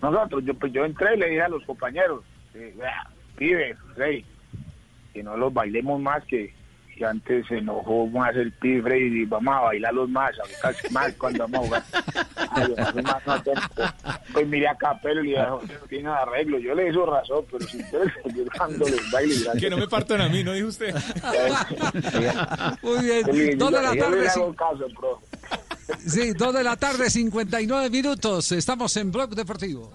Nosotros, 0.00 0.44
yo, 0.44 0.54
pues 0.54 0.72
yo 0.72 0.84
entré 0.84 1.14
y 1.14 1.18
le 1.18 1.28
dije 1.28 1.42
a 1.42 1.48
los 1.48 1.64
compañeros, 1.64 2.24
eh, 2.54 2.74
vea, 2.76 3.10
pibe, 3.36 3.76
rey, 3.96 4.24
que 5.12 5.22
no 5.22 5.36
los 5.36 5.52
bailemos 5.52 6.00
más, 6.00 6.24
que, 6.24 6.54
que 7.00 7.06
antes 7.06 7.46
se 7.48 7.56
enojó 7.56 8.06
más 8.08 8.36
el 8.36 8.52
pibe 8.52 8.82
Freddy, 8.82 9.22
y 9.22 9.24
vamos 9.24 9.54
a 9.56 9.60
bailarlos 9.60 10.10
más, 10.10 10.32
ahorita 10.38 10.70
es 10.84 10.92
más 10.92 11.10
cuando 11.14 11.48
vamos 11.48 11.72
a 11.72 11.80
jugar. 11.80 11.84
Ay, 12.50 12.64
yo 12.76 12.84
soy 12.92 13.02
más 13.02 13.26
atento. 13.26 13.82
Pues 14.34 14.46
miré 14.46 14.68
a 14.68 14.74
Capelo 14.76 15.24
y 15.24 15.28
le 15.28 15.30
dije, 15.30 15.46
"No 15.48 15.60
tiene 15.88 16.10
arreglo, 16.10 16.58
yo 16.58 16.74
le 16.74 16.90
hizo 16.90 17.06
razón, 17.06 17.42
pero 17.50 17.66
si 17.66 17.78
ustedes 17.78 18.12
seguir 18.22 18.46
baile, 19.10 19.34
gracias". 19.34 19.56
Que 19.62 19.70
no 19.70 19.78
me 19.78 19.88
partan 19.88 20.20
a 20.20 20.28
mí, 20.28 20.44
¿no 20.44 20.52
dijo 20.52 20.68
usted? 20.68 20.94
Muy 22.82 23.02
bien. 23.02 23.26
Yo 23.26 23.56
Dos 23.56 23.72
de 23.72 23.82
la 23.82 23.88
yo 23.88 23.94
le 23.94 24.00
tarde, 24.00 24.28
sí. 24.28 24.40
caso. 24.58 25.20
Sí, 26.06 26.32
dos 26.34 26.52
de 26.52 26.62
la 26.62 26.76
tarde, 26.76 27.08
59 27.08 27.88
minutos. 27.88 28.52
Estamos 28.52 28.94
en 28.98 29.10
Blog 29.10 29.30
Deportivo. 29.30 29.90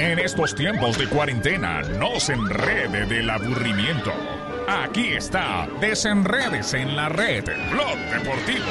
En 0.00 0.18
estos 0.18 0.52
tiempos 0.56 0.98
de 0.98 1.08
cuarentena, 1.08 1.80
no 1.82 2.18
se 2.18 2.32
enrede 2.32 3.06
del 3.06 3.30
aburrimiento. 3.30 4.12
Aquí 4.66 5.08
está, 5.08 5.68
desenredes 5.80 6.72
en 6.74 6.96
la 6.96 7.08
red, 7.08 7.44
Blog 7.70 7.98
Deportivo. 8.10 8.64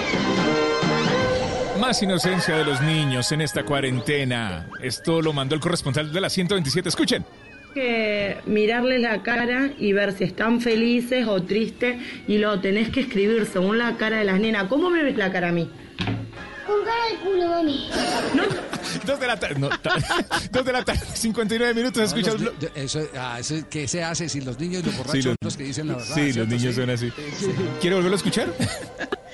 Más 1.80 2.02
inocencia 2.02 2.56
de 2.56 2.66
los 2.66 2.82
niños 2.82 3.32
en 3.32 3.42
esta 3.42 3.64
cuarentena. 3.64 4.70
Esto 4.82 5.22
lo 5.22 5.34
mandó 5.34 5.54
el 5.54 5.62
corresponsal 5.62 6.12
de 6.12 6.22
la 6.22 6.30
127. 6.30 6.90
Escuchen. 6.90 7.26
que 7.74 8.38
mirarles 8.46 9.02
la 9.02 9.24
cara 9.24 9.72
y 9.80 9.94
ver 9.94 10.14
si 10.14 10.24
están 10.26 10.62
felices 10.62 11.28
o 11.28 11.42
tristes 11.44 11.98
y 12.28 12.38
lo 12.38 12.60
tenés 12.60 12.90
que 12.90 13.02
escribir 13.02 13.46
según 13.48 13.80
la 13.80 13.98
cara 13.98 14.20
de 14.20 14.26
las 14.26 14.40
nenas. 14.40 14.66
¿Cómo 14.66 14.90
me 14.92 15.04
ves 15.04 15.18
la 15.18 15.32
cara 15.32 15.50
a 15.50 15.52
mí? 15.52 15.70
Con 16.66 16.84
cara 16.86 17.06
de 17.12 17.18
culo, 17.20 17.48
mami. 17.50 17.90
Dos 19.06 19.20
de 19.20 19.28
la 19.28 19.38
tarde. 19.40 19.56
No, 19.60 19.70
ta- 19.70 19.96
dos 20.52 20.64
de 20.66 20.72
la 20.72 20.84
tarde, 20.86 21.02
59 21.14 21.74
minutos. 21.74 22.04
Escucha 22.04 22.32
No, 22.32 22.36
el 22.38 22.44
los 22.46 22.54
eso, 22.76 23.02
ah, 23.18 23.38
eso, 23.40 23.56
¿Qué 23.70 23.88
se 23.88 24.04
hace 24.04 24.30
si 24.30 24.42
los 24.42 24.58
niños 24.60 24.82
y 24.84 24.86
los 24.86 24.96
borrachos 24.98 25.14
Sí, 25.16 25.22
son 25.24 25.32
los- 25.32 25.38
los 25.44 25.58
que 25.58 25.64
dicen 25.64 25.88
la 25.88 25.96
verdad? 25.96 26.16
Sí, 26.16 26.34
los 26.34 26.48
niños 26.48 26.76
Sí. 26.76 26.82
son 26.82 26.90
así. 26.90 27.12
¿Quiere 27.82 27.96
volverlo 27.96 28.16
a 28.16 28.18
escuchar? 28.18 28.48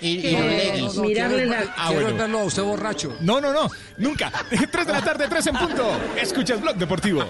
Eh, 0.01 0.31
No, 0.31 0.87
no, 0.87 0.93
no, 0.93 1.01
mirarle 1.03 1.35
quiero- 1.45 1.51
la- 1.51 1.73
Ah, 1.77 1.85
quiero 1.89 2.01
bueno. 2.03 2.17
verlo 2.17 2.39
a 2.39 2.43
usted 2.45 2.63
borracho. 2.63 3.17
No, 3.21 3.41
no, 3.41 3.51
no, 3.53 3.69
nunca. 3.97 4.31
3 4.71 4.87
de 4.87 4.93
la 4.93 5.01
tarde, 5.03 5.27
3 5.29 5.47
en 5.47 5.55
punto. 5.57 5.91
Escuchas 6.19 6.61
Blog 6.61 6.75
Deportivo. 6.77 7.29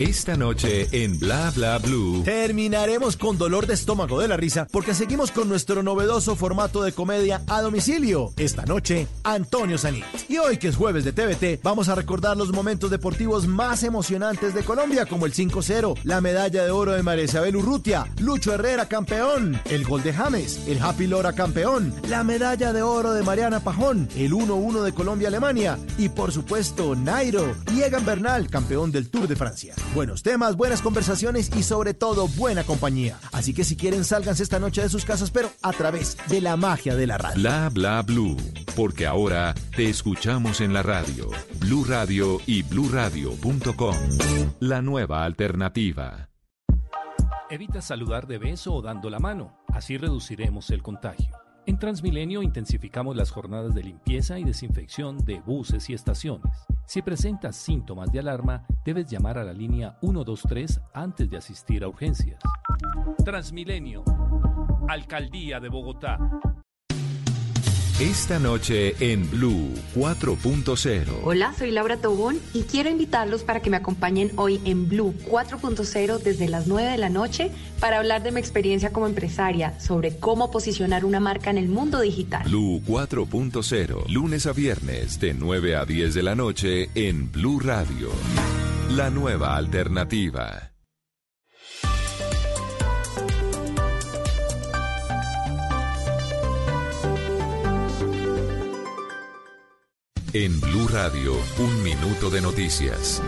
Esta 0.00 0.34
noche 0.34 0.88
en 0.92 1.18
Bla 1.18 1.52
Bla 1.54 1.76
Blue. 1.76 2.22
Terminaremos 2.24 3.18
con 3.18 3.36
dolor 3.36 3.66
de 3.66 3.74
estómago 3.74 4.18
de 4.18 4.28
la 4.28 4.38
risa 4.38 4.66
porque 4.72 4.94
seguimos 4.94 5.30
con 5.30 5.46
nuestro 5.46 5.82
novedoso 5.82 6.36
formato 6.36 6.82
de 6.82 6.92
comedia 6.92 7.42
a 7.46 7.60
domicilio. 7.60 8.32
Esta 8.38 8.64
noche, 8.64 9.08
Antonio 9.24 9.76
Sanit. 9.76 10.06
Y 10.26 10.38
hoy, 10.38 10.56
que 10.56 10.68
es 10.68 10.76
jueves 10.76 11.04
de 11.04 11.12
TVT, 11.12 11.62
vamos 11.62 11.90
a 11.90 11.94
recordar 11.94 12.38
los 12.38 12.50
momentos 12.50 12.90
deportivos 12.90 13.46
más 13.46 13.82
emocionantes 13.82 14.54
de 14.54 14.62
Colombia, 14.62 15.04
como 15.04 15.26
el 15.26 15.34
5-0, 15.34 15.98
la 16.04 16.22
medalla 16.22 16.64
de 16.64 16.70
oro 16.70 16.92
de 16.92 17.02
María 17.02 17.24
Isabel 17.24 17.56
Urrutia, 17.56 18.06
Lucho 18.20 18.54
Herrera 18.54 18.86
campeón, 18.86 19.60
el 19.66 19.84
gol 19.84 20.02
de 20.02 20.14
James, 20.14 20.66
el 20.66 20.80
Happy 20.80 21.08
Lora 21.08 21.34
campeón, 21.34 21.92
la 22.08 22.24
medalla 22.24 22.72
de 22.72 22.80
oro 22.80 23.12
de 23.12 23.22
Mariana 23.22 23.60
Pajón, 23.60 24.08
el 24.16 24.32
1-1 24.32 24.82
de 24.82 24.94
Colombia-Alemania 24.94 25.78
y, 25.98 26.08
por 26.08 26.32
supuesto, 26.32 26.96
Nairo 26.96 27.54
y 27.76 27.82
Egan 27.82 28.06
Bernal, 28.06 28.48
campeón 28.48 28.90
del 28.92 29.10
Tour 29.10 29.28
de 29.28 29.36
Francia. 29.36 29.74
Buenos 29.94 30.22
temas, 30.22 30.56
buenas 30.56 30.82
conversaciones 30.82 31.50
y 31.56 31.64
sobre 31.64 31.94
todo 31.94 32.28
buena 32.28 32.62
compañía. 32.62 33.18
Así 33.32 33.52
que 33.52 33.64
si 33.64 33.76
quieren 33.76 34.04
sálganse 34.04 34.44
esta 34.44 34.60
noche 34.60 34.82
de 34.82 34.88
sus 34.88 35.04
casas, 35.04 35.32
pero 35.32 35.50
a 35.62 35.72
través 35.72 36.16
de 36.28 36.40
la 36.40 36.56
magia 36.56 36.94
de 36.94 37.08
la 37.08 37.18
radio. 37.18 37.40
Bla 37.40 37.68
Bla 37.70 38.02
Blue. 38.02 38.36
Porque 38.76 39.04
ahora 39.06 39.52
te 39.74 39.88
escuchamos 39.88 40.60
en 40.60 40.72
la 40.72 40.84
radio. 40.84 41.28
Blue 41.58 41.84
Radio 41.84 42.40
y 42.46 42.62
bluradio.com. 42.62 43.96
La 44.60 44.80
nueva 44.80 45.24
alternativa. 45.24 46.28
Evita 47.50 47.82
saludar 47.82 48.28
de 48.28 48.38
beso 48.38 48.72
o 48.74 48.82
dando 48.82 49.10
la 49.10 49.18
mano, 49.18 49.58
así 49.74 49.98
reduciremos 49.98 50.70
el 50.70 50.84
contagio. 50.84 51.36
En 51.66 51.78
Transmilenio 51.78 52.42
intensificamos 52.42 53.16
las 53.16 53.30
jornadas 53.30 53.74
de 53.74 53.82
limpieza 53.82 54.38
y 54.38 54.44
desinfección 54.44 55.18
de 55.18 55.40
buses 55.40 55.90
y 55.90 55.94
estaciones. 55.94 56.52
Si 56.86 57.02
presentas 57.02 57.56
síntomas 57.56 58.10
de 58.10 58.18
alarma, 58.18 58.66
debes 58.84 59.10
llamar 59.10 59.38
a 59.38 59.44
la 59.44 59.52
línea 59.52 59.98
123 60.00 60.80
antes 60.94 61.30
de 61.30 61.36
asistir 61.36 61.84
a 61.84 61.88
urgencias. 61.88 62.40
Transmilenio, 63.24 64.04
Alcaldía 64.88 65.60
de 65.60 65.68
Bogotá. 65.68 66.18
Esta 68.00 68.38
noche 68.38 68.94
en 69.00 69.30
Blue 69.30 69.74
4.0. 69.94 71.20
Hola, 71.22 71.52
soy 71.58 71.70
Laura 71.70 71.98
Tobón 71.98 72.40
y 72.54 72.62
quiero 72.62 72.88
invitarlos 72.88 73.42
para 73.42 73.60
que 73.60 73.68
me 73.68 73.76
acompañen 73.76 74.32
hoy 74.36 74.58
en 74.64 74.88
Blue 74.88 75.14
4.0 75.28 76.18
desde 76.22 76.48
las 76.48 76.66
9 76.66 76.92
de 76.92 76.96
la 76.96 77.10
noche 77.10 77.50
para 77.78 77.98
hablar 77.98 78.22
de 78.22 78.32
mi 78.32 78.40
experiencia 78.40 78.90
como 78.90 79.06
empresaria 79.06 79.78
sobre 79.78 80.16
cómo 80.16 80.50
posicionar 80.50 81.04
una 81.04 81.20
marca 81.20 81.50
en 81.50 81.58
el 81.58 81.68
mundo 81.68 82.00
digital. 82.00 82.44
Blue 82.44 82.80
4.0. 82.86 84.08
Lunes 84.08 84.46
a 84.46 84.54
viernes 84.54 85.20
de 85.20 85.34
9 85.34 85.76
a 85.76 85.84
10 85.84 86.14
de 86.14 86.22
la 86.22 86.34
noche 86.34 86.88
en 86.94 87.30
Blue 87.30 87.60
Radio. 87.60 88.08
La 88.96 89.10
nueva 89.10 89.58
alternativa. 89.58 90.69
En 100.32 100.60
Blue 100.60 100.86
Radio, 100.86 101.34
un 101.58 101.82
minuto 101.82 102.30
de 102.30 102.40
noticias. 102.40 103.20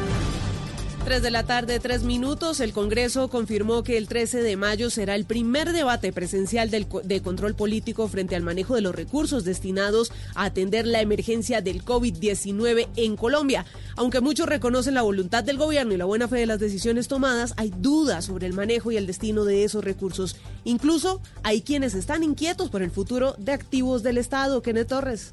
3 1.05 1.21
de 1.21 1.33
la 1.33 1.43
tarde, 1.43 1.81
3 1.81 2.05
minutos. 2.05 2.61
El 2.61 2.73
Congreso 2.73 3.27
confirmó 3.27 3.83
que 3.83 3.99
el 3.99 4.07
13 4.07 4.41
de 4.41 4.57
mayo 4.57 4.89
será 4.89 5.17
el 5.17 5.25
primer 5.25 5.73
debate 5.73 6.13
presencial 6.13 6.71
de 6.71 7.23
control 7.23 7.57
político 7.57 8.07
frente 8.07 8.37
al 8.37 8.45
manejo 8.45 8.77
de 8.77 8.83
los 8.83 8.95
recursos 8.95 9.45
destinados 9.45 10.13
a 10.37 10.45
atender 10.45 10.87
la 10.87 11.01
emergencia 11.01 11.61
del 11.61 11.85
COVID-19 11.85 12.87
en 12.95 13.17
Colombia. 13.17 13.67
Aunque 13.97 14.21
muchos 14.21 14.47
reconocen 14.47 14.95
la 14.95 15.03
voluntad 15.03 15.43
del 15.43 15.59
gobierno 15.59 15.95
y 15.95 15.97
la 15.97 16.05
buena 16.05 16.29
fe 16.29 16.37
de 16.37 16.47
las 16.47 16.61
decisiones 16.61 17.09
tomadas, 17.09 17.53
hay 17.57 17.73
dudas 17.77 18.27
sobre 18.27 18.47
el 18.47 18.53
manejo 18.53 18.93
y 18.93 18.97
el 18.97 19.09
destino 19.09 19.45
de 19.45 19.65
esos 19.65 19.83
recursos. 19.83 20.37
Incluso 20.63 21.21
hay 21.43 21.63
quienes 21.63 21.95
están 21.95 22.23
inquietos 22.23 22.71
por 22.71 22.81
el 22.81 22.93
futuro 22.93 23.35
de 23.39 23.51
activos 23.51 24.05
del 24.05 24.19
Estado. 24.19 24.63
Kenneth 24.63 24.87
Torres. 24.87 25.33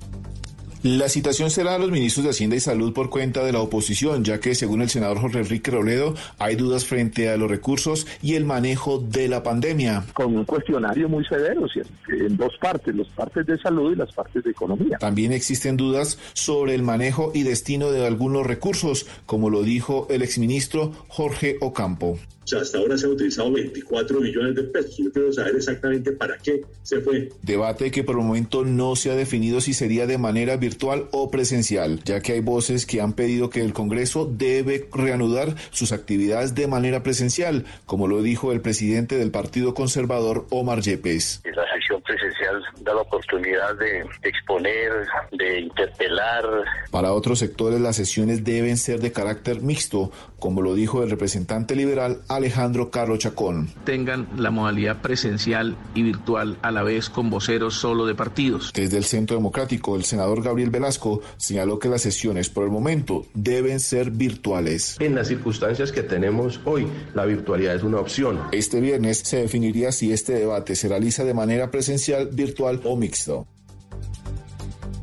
La 0.82 1.10
citación 1.10 1.50
será 1.50 1.76
a 1.76 1.78
los 1.78 1.92
ministros 1.92 2.24
de 2.24 2.30
Hacienda 2.30 2.56
y 2.56 2.62
Salud 2.62 2.94
por 2.94 3.10
cuenta 3.10 3.44
de 3.44 3.52
la 3.52 3.60
oposición, 3.60 4.24
ya 4.24 4.40
que 4.40 4.56
según 4.56 4.82
el 4.82 4.90
senador 4.90 5.20
Jorge 5.20 5.40
Enrique 5.40 5.72
Robledo 5.72 6.14
hay 6.38 6.56
dudas 6.56 6.86
frente 6.86 7.28
a 7.28 7.36
los 7.36 7.52
recursos 7.52 8.08
y 8.22 8.36
el 8.36 8.46
manejo 8.46 8.98
de 8.98 9.28
la 9.28 9.44
pandemia. 9.44 10.06
Con 10.14 10.38
un 10.38 10.46
cuestionario 10.46 11.10
muy 11.10 11.26
severo, 11.26 11.68
¿cierto? 11.68 11.92
en 12.08 12.38
dos 12.38 12.54
partes, 12.62 12.96
las 12.96 13.08
partes 13.10 13.46
de 13.46 13.58
salud 13.58 13.92
y 13.92 13.98
las 13.98 14.14
partes 14.14 14.42
de 14.42 14.52
economía. 14.52 14.98
También 15.00 15.34
existen 15.34 15.76
dudas 15.76 16.18
sobre 16.32 16.76
el 16.76 16.82
manejo 16.82 17.32
y 17.34 17.44
destino 17.44 17.92
de 17.92 18.08
algunos 18.08 18.48
recursos, 18.48 19.06
como 19.26 19.50
lo 19.50 19.64
dijo 19.64 20.08
el 20.10 20.22
exministro 20.22 20.94
Jorge 21.10 21.58
Ocampo. 21.60 22.18
Sea, 22.50 22.62
hasta 22.62 22.78
ahora 22.80 22.98
se 22.98 23.06
han 23.06 23.12
utilizado 23.12 23.52
24 23.52 24.20
billones 24.20 24.56
de 24.56 24.64
pesos. 24.64 24.98
Yo 24.98 25.12
quiero 25.12 25.32
saber 25.32 25.56
exactamente 25.56 26.12
para 26.12 26.38
qué 26.38 26.62
se 26.84 27.00
fue. 27.02 27.30
Debate 27.44 27.92
que 27.92 28.04
por 28.04 28.16
el 28.16 28.26
momento 28.26 28.66
no 28.66 28.96
se 28.96 29.12
ha 29.12 29.16
definido 29.16 29.62
si 29.62 29.74
sería 29.74 30.08
de 30.08 30.18
manera 30.18 30.58
virtual 30.58 31.08
o 31.12 31.30
presencial, 31.30 32.02
ya 32.04 32.22
que 32.22 32.34
hay 32.34 32.40
voces 32.40 32.86
que 32.86 33.02
han 33.02 33.14
pedido 33.14 33.50
que 33.50 33.62
el 33.62 33.74
Congreso 33.74 34.26
debe 34.26 34.88
reanudar 34.94 35.56
sus 35.72 35.92
actividades 35.92 36.56
de 36.56 36.68
manera 36.68 37.04
presencial, 37.04 37.66
como 37.86 38.08
lo 38.08 38.22
dijo 38.22 38.52
el 38.52 38.62
presidente 38.62 39.18
del 39.18 39.32
Partido 39.32 39.74
Conservador, 39.74 40.48
Omar 40.50 40.82
Yepes. 40.82 41.42
La 41.56 41.66
sesión 41.74 42.02
presencial 42.02 42.64
da 42.82 42.94
la 42.94 43.02
oportunidad 43.02 43.76
de 43.78 44.06
exponer, 44.24 44.92
de 45.32 45.60
interpelar. 45.60 46.44
Para 46.92 47.14
otros 47.14 47.40
sectores 47.40 47.80
las 47.80 47.96
sesiones 47.96 48.44
deben 48.44 48.78
ser 48.78 49.00
de 49.00 49.12
carácter 49.12 49.62
mixto, 49.62 50.12
como 50.40 50.62
lo 50.62 50.74
dijo 50.74 51.04
el 51.04 51.10
representante 51.10 51.76
liberal 51.76 52.22
Alejandro 52.40 52.90
Carlos 52.90 53.20
Chacón. 53.20 53.70
Tengan 53.86 54.28
la 54.38 54.50
modalidad 54.50 55.02
presencial 55.02 55.76
y 55.94 56.04
virtual 56.04 56.58
a 56.62 56.72
la 56.72 56.84
vez 56.84 57.10
con 57.10 57.30
voceros 57.30 57.76
solo 57.76 58.06
de 58.06 58.16
partidos. 58.16 58.72
Desde 58.74 58.98
el 58.98 59.06
Centro 59.06 59.38
Democrático, 59.38 59.96
el 59.96 60.04
senador 60.04 60.42
Gabriel 60.42 60.70
Velasco 60.70 61.22
señaló 61.38 61.80
que 61.80 61.90
las 61.90 62.02
sesiones 62.02 62.50
por 62.50 62.64
el 62.64 62.72
momento 62.72 63.26
deben 63.34 63.80
ser 63.80 64.12
virtuales. 64.12 64.98
En 65.00 65.16
las 65.16 65.28
circunstancias 65.28 65.92
que 65.92 66.04
tenemos 66.04 66.60
hoy, 66.66 66.88
la 67.14 67.26
virtualidad 67.26 67.76
es 67.76 67.84
una 67.84 68.00
opción. 68.00 68.40
Este 68.52 68.80
viernes 68.80 69.20
se 69.20 69.38
definiría 69.38 69.92
si 69.92 70.12
este 70.12 70.34
debate 70.34 70.76
se 70.76 70.88
realiza 70.88 71.24
de 71.24 71.34
manera 71.34 71.70
presencial, 71.72 72.30
virtual 72.32 72.82
o 72.84 72.96
mixto. 72.96 73.48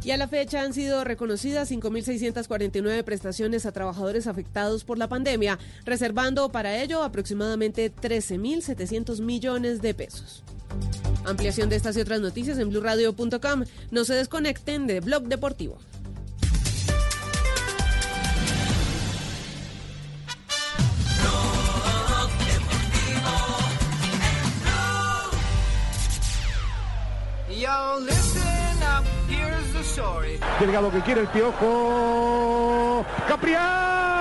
Y 0.07 0.13
a 0.13 0.17
la 0.17 0.29
fecha 0.29 0.63
han 0.63 0.73
sido 0.73 1.03
reconocidas 1.03 1.69
5.649 1.69 3.03
prestaciones 3.03 3.67
a 3.67 3.73
trabajadores 3.73 4.29
afectados 4.29 4.85
por 4.85 4.99
la 4.99 5.09
pandemia, 5.09 5.59
reservando 5.85 6.49
para 6.53 6.81
ello 6.81 7.03
aproximadamente 7.03 7.93
13.700 7.93 9.21
millones 9.21 9.83
de 9.83 9.95
pesos. 9.95 10.45
Ampliación 11.25 11.69
de 11.69 11.75
estas 11.75 11.97
y 11.97 12.03
otras 12.03 12.21
noticias 12.21 12.57
en 12.59 12.69
blurradio.com. 12.69 13.65
No 13.91 14.05
se 14.05 14.15
desconecten 14.15 14.87
de 14.87 15.01
Blog 15.01 15.25
Deportivo. 15.25 15.77
Listen 27.99 28.56
up, 28.87 29.05
que 30.91 31.01
quiere 31.01 31.23
el 31.23 31.29
piojo. 31.29 33.05
¡Capriá! 33.29 34.16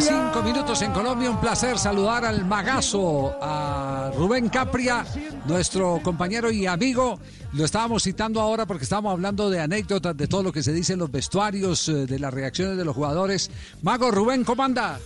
Cinco 0.00 0.42
minutos 0.42 0.80
en 0.80 0.92
Colombia. 0.92 1.30
Un 1.30 1.38
placer 1.38 1.76
saludar 1.76 2.24
al 2.24 2.46
magazo, 2.46 3.36
a 3.38 4.10
Rubén 4.16 4.48
Capria, 4.48 5.04
nuestro 5.44 6.00
compañero 6.02 6.50
y 6.50 6.66
amigo. 6.66 7.20
Lo 7.52 7.66
estábamos 7.66 8.04
citando 8.04 8.40
ahora 8.40 8.64
porque 8.64 8.84
estábamos 8.84 9.12
hablando 9.12 9.50
de 9.50 9.60
anécdotas, 9.60 10.16
de 10.16 10.26
todo 10.26 10.42
lo 10.42 10.52
que 10.52 10.62
se 10.62 10.72
dice 10.72 10.94
en 10.94 11.00
los 11.00 11.10
vestuarios, 11.10 11.86
eh, 11.90 12.06
de 12.06 12.18
las 12.18 12.32
reacciones 12.32 12.78
de 12.78 12.84
los 12.86 12.94
jugadores. 12.94 13.50
Mago 13.82 14.10
Rubén, 14.10 14.42
¿cómo 14.42 14.62
anda? 14.62 14.98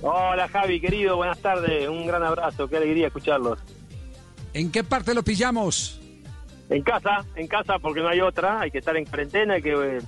Hola 0.00 0.48
Javi, 0.48 0.80
querido, 0.80 1.16
buenas 1.16 1.38
tardes. 1.38 1.86
Un 1.86 2.06
gran 2.06 2.22
abrazo, 2.22 2.68
qué 2.68 2.78
alegría 2.78 3.08
escucharlos. 3.08 3.58
¿En 4.54 4.72
qué 4.72 4.82
parte 4.82 5.12
lo 5.12 5.22
pillamos? 5.22 6.00
En 6.70 6.82
casa, 6.82 7.26
en 7.36 7.48
casa 7.48 7.78
porque 7.78 8.00
no 8.00 8.08
hay 8.08 8.22
otra. 8.22 8.60
Hay 8.60 8.70
que 8.70 8.78
estar 8.78 8.96
en 8.96 9.04
cuarentena, 9.04 9.54
hay 9.54 9.62
que 9.62 9.72
eh, 9.72 10.00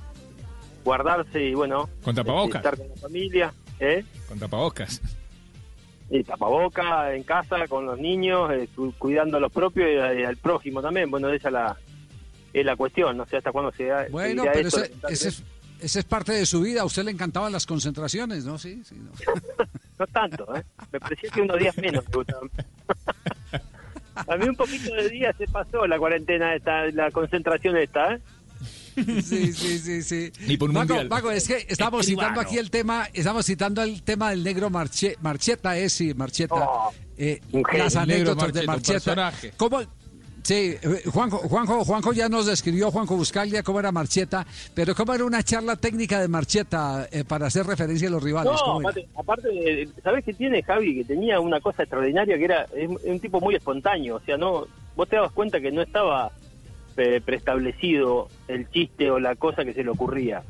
guardarse 0.82 1.42
y 1.42 1.54
bueno. 1.54 1.90
Con 2.02 2.12
este, 2.12 2.24
tapabocas. 2.24 2.64
Estar 2.64 2.78
con 2.78 2.88
la 2.88 2.96
familia. 2.96 3.52
¿Eh? 3.80 4.04
Con 4.28 4.38
tapabocas. 4.38 5.00
Y 6.10 6.22
tapaboca 6.22 7.14
en 7.14 7.22
casa 7.22 7.66
con 7.66 7.86
los 7.86 7.98
niños, 7.98 8.50
eh, 8.52 8.68
cu- 8.76 8.92
cuidando 8.98 9.38
a 9.38 9.40
los 9.40 9.50
propios 9.52 9.88
y, 9.90 9.96
a- 9.98 10.14
y 10.14 10.24
al 10.24 10.36
prójimo 10.36 10.82
también. 10.82 11.10
Bueno, 11.10 11.28
esa 11.30 11.48
es 11.48 11.52
la, 11.54 11.76
es 12.52 12.64
la 12.64 12.76
cuestión, 12.76 13.16
no 13.16 13.26
sé 13.26 13.38
hasta 13.38 13.52
cuándo 13.52 13.72
se 13.72 13.86
da. 13.86 14.06
Bueno, 14.10 14.44
pero 14.52 14.68
esto, 14.68 14.82
ese, 14.82 14.92
ese 15.08 15.28
es, 15.28 15.42
ese 15.80 15.98
es 16.00 16.04
parte 16.04 16.32
de 16.32 16.44
su 16.46 16.60
vida. 16.60 16.82
A 16.82 16.84
usted 16.84 17.04
le 17.04 17.10
encantaban 17.10 17.50
las 17.52 17.64
concentraciones, 17.66 18.44
¿no? 18.44 18.58
Sí, 18.58 18.82
sí. 18.84 18.94
No. 18.96 19.10
No 19.96 20.08
tanto, 20.08 20.56
¿eh? 20.56 20.64
Me 20.90 20.98
parecía 20.98 21.30
que 21.30 21.40
unos 21.40 21.56
días 21.56 21.76
menos 21.78 22.04
me 22.08 22.14
gustaban. 22.16 22.50
A 24.28 24.36
mí 24.36 24.48
un 24.48 24.56
poquito 24.56 24.92
de 24.94 25.08
días 25.08 25.34
se 25.36 25.46
pasó 25.46 25.86
la 25.86 25.98
cuarentena 25.98 26.54
esta, 26.54 26.86
la 26.86 27.10
concentración 27.12 27.76
esta, 27.76 28.14
¿eh? 28.14 28.20
Sí, 28.94 29.52
sí, 29.52 29.78
sí, 29.78 30.02
sí. 30.02 30.32
Ni 30.46 30.56
por 30.56 30.70
un 30.70 30.76
mundial. 30.76 31.08
Mago, 31.08 31.30
es 31.30 31.46
que 31.48 31.66
estamos 31.68 32.06
citando 32.06 32.40
aquí 32.40 32.58
el 32.58 32.70
tema, 32.70 33.08
estamos 33.12 33.44
citando 33.46 33.82
el 33.82 34.02
tema 34.02 34.30
del 34.30 34.42
negro 34.44 34.70
Marche, 34.70 35.16
Marcheta, 35.20 35.76
es 35.76 35.92
sí, 35.92 36.14
Marcheta. 36.14 36.54
Eh, 37.16 37.40
un 37.52 37.64
genio. 37.64 37.84
las 37.84 37.96
anécdotas 37.96 38.52
de 38.52 38.62
Marcheta, 38.62 38.62
un 38.62 38.66
Marcheta. 38.66 38.92
personaje. 39.32 39.52
¿Cómo? 39.56 39.80
Sí, 40.42 40.76
eh, 40.82 41.02
Juanjo, 41.10 41.38
Juanjo, 41.38 41.84
Juanjo 41.86 42.12
ya 42.12 42.28
nos 42.28 42.44
describió, 42.44 42.90
Juanjo 42.90 43.16
Buscalia, 43.16 43.62
cómo 43.62 43.80
era 43.80 43.90
Marcheta, 43.92 44.46
pero 44.74 44.94
cómo 44.94 45.14
era 45.14 45.24
una 45.24 45.42
charla 45.42 45.74
técnica 45.76 46.20
de 46.20 46.28
Marcheta 46.28 47.08
eh, 47.10 47.24
para 47.24 47.46
hacer 47.46 47.66
referencia 47.66 48.08
a 48.08 48.10
los 48.10 48.22
rivales. 48.22 48.52
No, 48.66 48.78
aparte, 48.80 49.08
aparte, 49.16 49.48
eh, 49.82 49.88
¿sabés 50.02 50.22
qué 50.22 50.34
tiene 50.34 50.62
Javi? 50.62 50.96
Que 50.96 51.04
tenía 51.04 51.40
una 51.40 51.60
cosa 51.62 51.84
extraordinaria 51.84 52.36
que 52.36 52.44
era 52.44 52.66
es 52.76 52.86
un- 52.90 52.98
un 53.04 53.20
tipo 53.20 53.40
muy 53.40 53.54
espontáneo. 53.54 54.16
O 54.16 54.20
sea, 54.20 54.36
no 54.36 54.66
vos 54.94 55.08
te 55.08 55.16
dabas 55.16 55.32
cuenta 55.32 55.60
que 55.62 55.72
no 55.72 55.80
estaba 55.80 56.30
preestablecido 56.94 58.28
el 58.48 58.68
chiste 58.70 59.10
o 59.10 59.18
la 59.18 59.34
cosa 59.36 59.64
que 59.64 59.74
se 59.74 59.84
le 59.84 59.90
ocurría. 59.90 60.42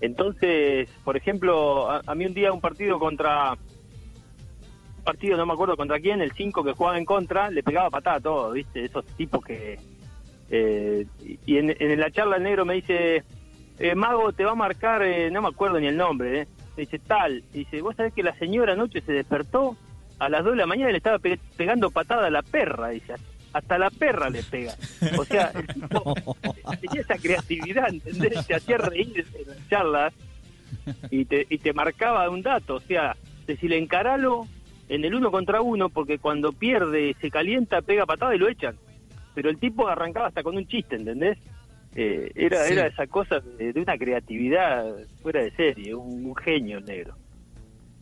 Entonces, 0.00 0.88
por 1.04 1.16
ejemplo, 1.16 1.90
a, 1.90 2.14
mí 2.14 2.26
un 2.26 2.34
día 2.34 2.52
un 2.52 2.60
partido 2.60 2.98
contra... 2.98 3.56
partido, 5.04 5.36
no 5.36 5.46
me 5.46 5.52
acuerdo 5.54 5.76
contra 5.76 6.00
quién, 6.00 6.20
el 6.20 6.32
5 6.32 6.64
que 6.64 6.72
jugaba 6.72 6.98
en 6.98 7.04
contra, 7.04 7.50
le 7.50 7.62
pegaba 7.62 7.90
patada 7.90 8.16
a 8.16 8.20
todo, 8.20 8.52
¿viste? 8.52 8.84
Esos 8.84 9.04
tipos 9.16 9.44
que... 9.44 9.78
eh, 10.50 11.06
y 11.46 11.56
en, 11.58 12.00
la 12.00 12.10
charla 12.10 12.36
el 12.36 12.42
negro 12.42 12.64
me 12.64 12.74
dice, 12.74 13.24
eh, 13.78 13.94
Mago 13.94 14.32
te 14.32 14.44
va 14.44 14.52
a 14.52 14.56
marcar, 14.56 15.02
eh, 15.02 15.30
no 15.30 15.42
me 15.42 15.48
acuerdo 15.48 15.80
ni 15.80 15.86
el 15.86 15.96
nombre, 15.96 16.42
¿eh? 16.42 16.46
Me 16.76 16.82
dice 16.82 16.98
tal, 16.98 17.42
y 17.54 17.58
dice, 17.60 17.80
vos 17.80 17.96
sabés 17.96 18.12
que 18.12 18.22
la 18.22 18.36
señora 18.36 18.74
anoche 18.74 19.00
se 19.00 19.12
despertó 19.12 19.76
a 20.18 20.28
las 20.28 20.44
2 20.44 20.52
de 20.52 20.58
la 20.58 20.66
mañana 20.66 20.90
le 20.90 20.98
estaba 20.98 21.18
pe- 21.18 21.38
pegando 21.56 21.90
patada 21.90 22.26
a 22.26 22.30
la 22.30 22.42
perra, 22.42 22.88
dice, 22.88 23.14
hasta 23.56 23.78
la 23.78 23.90
perra 23.90 24.28
le 24.30 24.42
pega. 24.42 24.74
O 25.18 25.24
sea, 25.24 25.50
el 25.54 25.66
tipo 25.66 26.14
tenía 26.80 27.00
esa 27.00 27.16
creatividad, 27.16 27.88
¿entendés? 27.88 28.46
Te 28.46 28.54
hacía 28.54 28.78
reír 28.78 29.24
en 29.34 29.46
las 29.48 29.68
charlas 29.68 30.14
y 31.10 31.24
te, 31.24 31.46
y 31.48 31.58
te 31.58 31.72
marcaba 31.72 32.28
un 32.30 32.42
dato, 32.42 32.74
o 32.76 32.80
sea, 32.80 33.16
decirle 33.46 33.78
encaralo 33.78 34.46
en 34.88 35.04
el 35.04 35.14
uno 35.14 35.30
contra 35.30 35.60
uno 35.62 35.88
porque 35.88 36.18
cuando 36.18 36.52
pierde, 36.52 37.16
se 37.20 37.30
calienta, 37.30 37.82
pega 37.82 38.06
patada 38.06 38.34
y 38.34 38.38
lo 38.38 38.48
echan. 38.48 38.76
Pero 39.34 39.50
el 39.50 39.58
tipo 39.58 39.88
arrancaba 39.88 40.28
hasta 40.28 40.42
con 40.42 40.56
un 40.56 40.66
chiste, 40.66 40.96
¿entendés? 40.96 41.38
Eh, 41.94 42.30
era, 42.34 42.64
Sí. 42.64 42.72
era 42.74 42.86
esa 42.86 43.06
cosa 43.06 43.40
de, 43.40 43.72
de 43.72 43.80
una 43.80 43.96
creatividad 43.96 44.84
fuera 45.22 45.42
de 45.42 45.50
serie, 45.52 45.94
un, 45.94 46.26
un 46.26 46.36
genio 46.36 46.80
negro. 46.80 47.14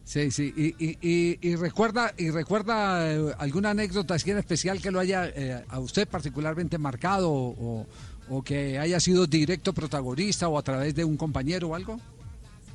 Sí, 0.05 0.31
sí. 0.31 0.53
Y, 0.57 0.85
y, 0.85 0.99
y, 1.01 1.39
y 1.41 1.57
recuerda, 1.57 2.13
y 2.17 2.31
recuerda 2.31 3.11
eh, 3.11 3.35
alguna 3.39 3.71
anécdota 3.71 4.15
así 4.15 4.31
en 4.31 4.39
especial 4.39 4.81
que 4.81 4.91
lo 4.91 5.01
haya 5.01 5.27
eh, 5.29 5.65
a 5.69 5.81
usted 5.81 6.07
particularmente 6.07 6.77
marcado 6.77 7.33
o, 7.33 7.87
o 8.29 8.43
que 8.43 8.79
haya 8.79 9.01
sido 9.01 9.27
directo 9.27 9.73
protagonista 9.73 10.49
o 10.49 10.59
a 10.59 10.63
través 10.63 10.95
de 10.95 11.05
un 11.05 11.17
compañero 11.17 11.69
o 11.69 11.75
algo. 11.75 11.99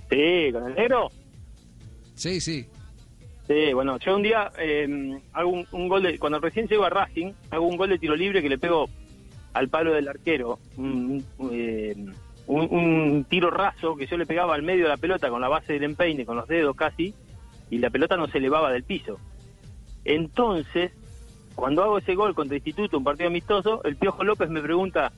Sí, 0.10 0.52
con 0.52 0.68
el 0.68 0.76
negro. 0.76 1.12
Sí, 2.16 2.42
sí. 2.42 2.66
Sí, 3.48 3.74
bueno, 3.74 3.98
yo 4.00 4.16
un 4.16 4.24
día 4.24 4.52
eh, 4.60 5.20
hago 5.34 5.50
un, 5.50 5.68
un 5.72 5.88
gol 5.88 6.04
de, 6.04 6.20
cuando 6.20 6.40
recién 6.40 6.68
llego 6.68 6.84
a 6.86 6.90
Racing, 6.90 7.32
hago 7.50 7.68
un 7.68 7.78
gol 7.78 7.90
de 7.90 7.98
tiro 8.00 8.16
libre 8.16 8.42
que 8.42 8.50
le 8.50 8.58
pego 8.58 8.90
al 9.54 9.70
palo 9.70 9.94
del 9.94 10.08
arquero, 10.08 10.60
eh, 11.52 11.96
un- 12.58 13.26
tiro 13.30 13.50
raso 13.52 13.96
que 13.96 14.08
yo 14.08 14.18
le 14.18 14.26
pegaba 14.26 14.56
al 14.56 14.64
medio 14.64 14.84
de 14.84 14.90
la 14.90 14.98
pelota 14.98 15.30
con 15.30 15.42
la 15.42 15.48
base 15.48 15.74
del 15.74 15.84
empeine, 15.84 16.26
con 16.26 16.36
los 16.36 16.48
dedos 16.48 16.76
casi, 16.76 17.14
y 17.70 17.78
la 17.78 17.90
pelota 17.90 18.18
no 18.18 18.28
se 18.28 18.40
elevaba 18.40 18.72
del 18.72 18.84
piso. 18.84 19.20
Entonces, 20.06 20.92
cuando 21.56 21.84
hago 21.84 21.98
ese 21.98 22.16
gol 22.16 22.34
contra 22.34 22.58
Instituto, 22.58 22.98
un 22.98 23.04
partido 23.04 23.28
amistoso, 23.28 23.84
el 23.84 23.96
Piojo 23.98 24.24
López 24.24 24.50
me 24.50 24.62
pregunta, 24.62 25.12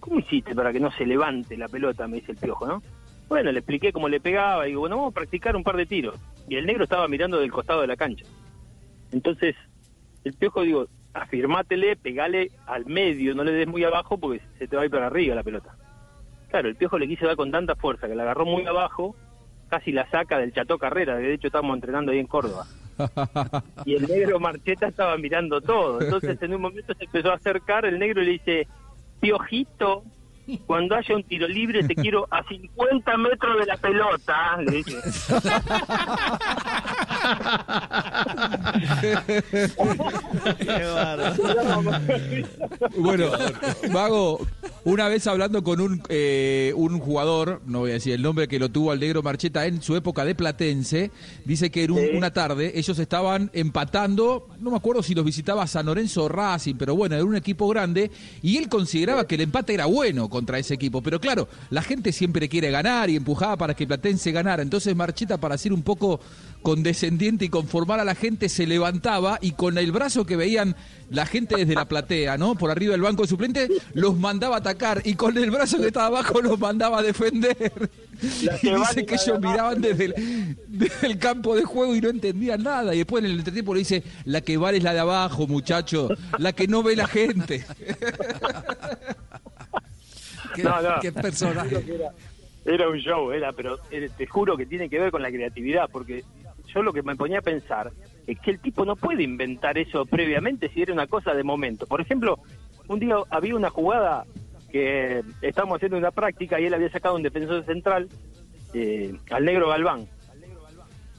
¿cómo 0.00 0.20
hiciste 0.20 0.54
para 0.54 0.72
que 0.72 0.80
no 0.80 0.90
se 0.92 1.06
levante 1.06 1.56
la 1.56 1.68
pelota? 1.68 2.06
Me 2.06 2.16
dice 2.18 2.32
el 2.32 2.38
Piojo, 2.38 2.66
¿no? 2.66 2.82
Bueno, 3.28 3.50
le 3.52 3.58
expliqué 3.58 3.92
cómo 3.92 4.08
le 4.08 4.20
pegaba 4.20 4.66
y 4.66 4.70
digo, 4.70 4.80
bueno, 4.80 4.96
vamos 4.96 5.12
a 5.12 5.14
practicar 5.14 5.56
un 5.56 5.64
par 5.64 5.76
de 5.76 5.86
tiros. 5.86 6.16
Y 6.48 6.56
el 6.56 6.66
negro 6.66 6.84
estaba 6.84 7.08
mirando 7.08 7.38
del 7.38 7.50
costado 7.50 7.80
de 7.80 7.86
la 7.86 7.96
cancha. 7.96 8.24
Entonces, 9.12 9.56
el 10.24 10.34
Piojo, 10.34 10.62
digo, 10.62 10.86
afirmátele, 11.12 11.96
pegale 11.96 12.50
al 12.66 12.86
medio, 12.86 13.34
no 13.34 13.44
le 13.44 13.52
des 13.52 13.66
muy 13.66 13.82
abajo 13.84 14.18
porque 14.18 14.40
se 14.58 14.68
te 14.68 14.76
va 14.76 14.82
a 14.82 14.84
ir 14.84 14.90
para 14.90 15.06
arriba 15.06 15.34
la 15.34 15.42
pelota. 15.42 15.74
Claro, 16.48 16.68
el 16.68 16.76
piojo 16.76 16.98
le 16.98 17.08
quiso 17.08 17.26
dar 17.26 17.36
con 17.36 17.50
tanta 17.50 17.74
fuerza 17.76 18.08
que 18.08 18.14
la 18.14 18.22
agarró 18.22 18.46
muy 18.46 18.66
abajo, 18.66 19.14
casi 19.68 19.92
la 19.92 20.08
saca 20.10 20.38
del 20.38 20.52
Chateau 20.52 20.78
Carrera, 20.78 21.16
de 21.16 21.34
hecho 21.34 21.48
estábamos 21.48 21.76
entrenando 21.76 22.12
ahí 22.12 22.18
en 22.18 22.26
Córdoba. 22.26 22.66
Y 23.84 23.94
el 23.94 24.08
negro 24.08 24.40
Marcheta 24.40 24.88
estaba 24.88 25.16
mirando 25.18 25.60
todo. 25.60 26.00
Entonces 26.00 26.40
en 26.42 26.54
un 26.54 26.62
momento 26.62 26.94
se 26.94 27.04
empezó 27.04 27.30
a 27.30 27.36
acercar 27.36 27.84
el 27.84 27.98
negro 27.98 28.22
y 28.22 28.24
le 28.24 28.32
dice, 28.32 28.66
piojito, 29.20 30.02
cuando 30.66 30.94
haya 30.96 31.14
un 31.16 31.22
tiro 31.24 31.46
libre 31.48 31.82
te 31.84 31.94
quiero 31.94 32.26
a 32.30 32.42
50 32.46 33.16
metros 33.18 33.58
de 33.60 33.66
la 33.66 33.76
pelota. 33.76 34.56
Le 34.62 34.72
dije. 34.82 34.96
Bueno, 42.96 43.26
Vago, 43.92 44.46
una 44.84 45.08
vez 45.08 45.26
hablando 45.26 45.62
con 45.62 45.80
un, 45.80 46.02
eh, 46.08 46.72
un 46.76 46.98
jugador, 46.98 47.62
no 47.66 47.80
voy 47.80 47.90
a 47.90 47.94
decir 47.94 48.12
el 48.14 48.22
nombre, 48.22 48.48
que 48.48 48.58
lo 48.58 48.68
tuvo 48.68 48.92
al 48.92 49.00
negro 49.00 49.22
Marcheta 49.22 49.66
en 49.66 49.82
su 49.82 49.96
época 49.96 50.24
de 50.24 50.34
Platense, 50.34 51.10
dice 51.44 51.70
que 51.70 51.84
en 51.84 51.90
un- 51.92 52.16
una 52.16 52.32
tarde 52.32 52.72
ellos 52.74 52.98
estaban 52.98 53.50
empatando, 53.52 54.48
no 54.60 54.70
me 54.70 54.76
acuerdo 54.76 55.02
si 55.02 55.14
los 55.14 55.24
visitaba 55.24 55.66
San 55.66 55.86
Lorenzo 55.86 56.24
o 56.24 56.28
Racing, 56.28 56.74
pero 56.76 56.94
bueno, 56.96 57.14
era 57.16 57.24
un 57.24 57.36
equipo 57.36 57.68
grande, 57.68 58.10
y 58.42 58.56
él 58.58 58.68
consideraba 58.68 59.26
que 59.26 59.34
el 59.36 59.42
empate 59.42 59.74
era 59.74 59.86
bueno 59.86 60.28
contra 60.38 60.58
ese 60.58 60.74
equipo. 60.74 61.02
Pero 61.02 61.20
claro, 61.20 61.48
la 61.70 61.82
gente 61.82 62.12
siempre 62.12 62.48
quiere 62.48 62.70
ganar 62.70 63.10
y 63.10 63.16
empujaba 63.16 63.56
para 63.56 63.74
que 63.74 63.88
Platense 63.88 64.30
ganara. 64.30 64.62
Entonces 64.62 64.94
Marcheta, 64.94 65.38
para 65.38 65.58
ser 65.58 65.72
un 65.72 65.82
poco 65.82 66.20
condescendiente 66.62 67.44
y 67.44 67.48
conformar 67.48 67.98
a 67.98 68.04
la 68.04 68.14
gente, 68.14 68.48
se 68.48 68.66
levantaba 68.66 69.38
y 69.40 69.52
con 69.52 69.78
el 69.78 69.90
brazo 69.90 70.24
que 70.24 70.36
veían 70.36 70.76
la 71.10 71.26
gente 71.26 71.56
desde 71.56 71.74
la 71.74 71.88
platea, 71.88 72.36
¿no? 72.38 72.54
Por 72.54 72.70
arriba 72.70 72.92
del 72.92 73.02
banco 73.02 73.22
de 73.22 73.28
suplente, 73.28 73.68
los 73.94 74.16
mandaba 74.16 74.56
a 74.56 74.58
atacar 74.58 75.02
y 75.04 75.14
con 75.14 75.36
el 75.36 75.50
brazo 75.50 75.78
que 75.78 75.88
estaba 75.88 76.06
abajo 76.06 76.40
los 76.40 76.58
mandaba 76.58 76.98
a 77.00 77.02
defender. 77.02 77.90
Y 78.20 78.48
dice 78.48 79.06
que 79.06 79.14
ellos 79.14 79.40
miraban 79.40 79.80
desde 79.80 80.06
el, 80.06 80.56
desde 80.66 81.06
el 81.06 81.18
campo 81.18 81.54
de 81.54 81.62
juego 81.62 81.94
y 81.94 82.00
no 82.00 82.10
entendían 82.10 82.62
nada. 82.62 82.94
Y 82.94 82.98
después 82.98 83.24
en 83.24 83.30
el 83.30 83.38
entretiempo 83.38 83.74
le 83.74 83.80
dice, 83.80 84.02
la 84.24 84.40
que 84.40 84.56
vale 84.56 84.78
es 84.78 84.84
la 84.84 84.92
de 84.92 85.00
abajo, 85.00 85.46
muchacho, 85.46 86.08
la 86.38 86.52
que 86.52 86.66
no 86.68 86.82
ve 86.82 86.96
la 86.96 87.06
gente. 87.06 87.64
Qué, 90.62 90.68
No, 90.68 90.82
no. 90.82 91.00
qué 91.00 91.12
personaje. 91.12 91.76
Era, 91.76 92.10
era 92.64 92.88
un 92.88 92.98
show, 92.98 93.30
era, 93.30 93.52
pero 93.52 93.78
eh, 93.90 94.08
te 94.16 94.26
juro 94.26 94.56
que 94.56 94.66
tiene 94.66 94.88
que 94.88 94.98
ver 94.98 95.10
con 95.10 95.22
la 95.22 95.30
creatividad, 95.30 95.88
porque 95.90 96.24
yo 96.74 96.82
lo 96.82 96.92
que 96.92 97.02
me 97.02 97.16
ponía 97.16 97.38
a 97.38 97.42
pensar 97.42 97.92
es 98.26 98.38
que 98.40 98.50
el 98.50 98.60
tipo 98.60 98.84
no 98.84 98.96
puede 98.96 99.22
inventar 99.22 99.78
eso 99.78 100.04
previamente 100.04 100.68
si 100.70 100.82
era 100.82 100.92
una 100.92 101.06
cosa 101.06 101.32
de 101.32 101.44
momento. 101.44 101.86
Por 101.86 102.00
ejemplo, 102.00 102.38
un 102.88 102.98
día 102.98 103.16
había 103.30 103.54
una 103.54 103.70
jugada 103.70 104.24
que 104.70 105.22
estábamos 105.40 105.76
haciendo 105.76 105.96
una 105.96 106.10
práctica 106.10 106.60
y 106.60 106.66
él 106.66 106.74
había 106.74 106.90
sacado 106.90 107.14
un 107.14 107.22
defensor 107.22 107.64
central 107.64 108.08
eh, 108.74 109.14
al 109.30 109.44
negro 109.44 109.68
Galván 109.68 110.06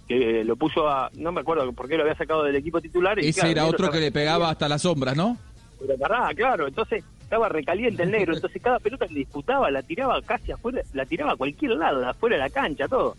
que 0.08 0.44
lo 0.44 0.56
puso 0.56 0.88
a 0.90 1.10
no 1.18 1.32
me 1.32 1.42
acuerdo 1.42 1.72
por 1.72 1.88
qué 1.88 1.96
lo 1.96 2.02
había 2.02 2.16
sacado 2.16 2.44
del 2.44 2.56
equipo 2.56 2.82
titular 2.82 3.18
y 3.20 3.28
Ese 3.30 3.42
claro, 3.42 3.52
era 3.52 3.66
otro 3.68 3.92
que 3.92 4.00
le 4.00 4.12
pegaba 4.12 4.50
hasta 4.50 4.68
las 4.68 4.82
sombras, 4.82 5.16
¿no? 5.16 5.38
pero 5.80 5.98
pará, 5.98 6.34
claro, 6.36 6.68
entonces 6.68 7.04
estaba 7.30 7.48
recaliente 7.48 8.02
el 8.02 8.10
negro, 8.10 8.34
entonces 8.34 8.60
cada 8.60 8.80
pelota 8.80 9.08
que 9.08 9.14
disputaba 9.14 9.70
la 9.70 9.84
tiraba 9.84 10.20
casi 10.24 10.52
afuera, 10.52 10.82
la 10.94 11.06
tiraba 11.06 11.34
a 11.34 11.36
cualquier 11.36 11.74
lado, 11.74 12.04
afuera 12.10 12.38
de 12.38 12.42
la 12.42 12.50
cancha, 12.50 12.88
todo. 12.88 13.16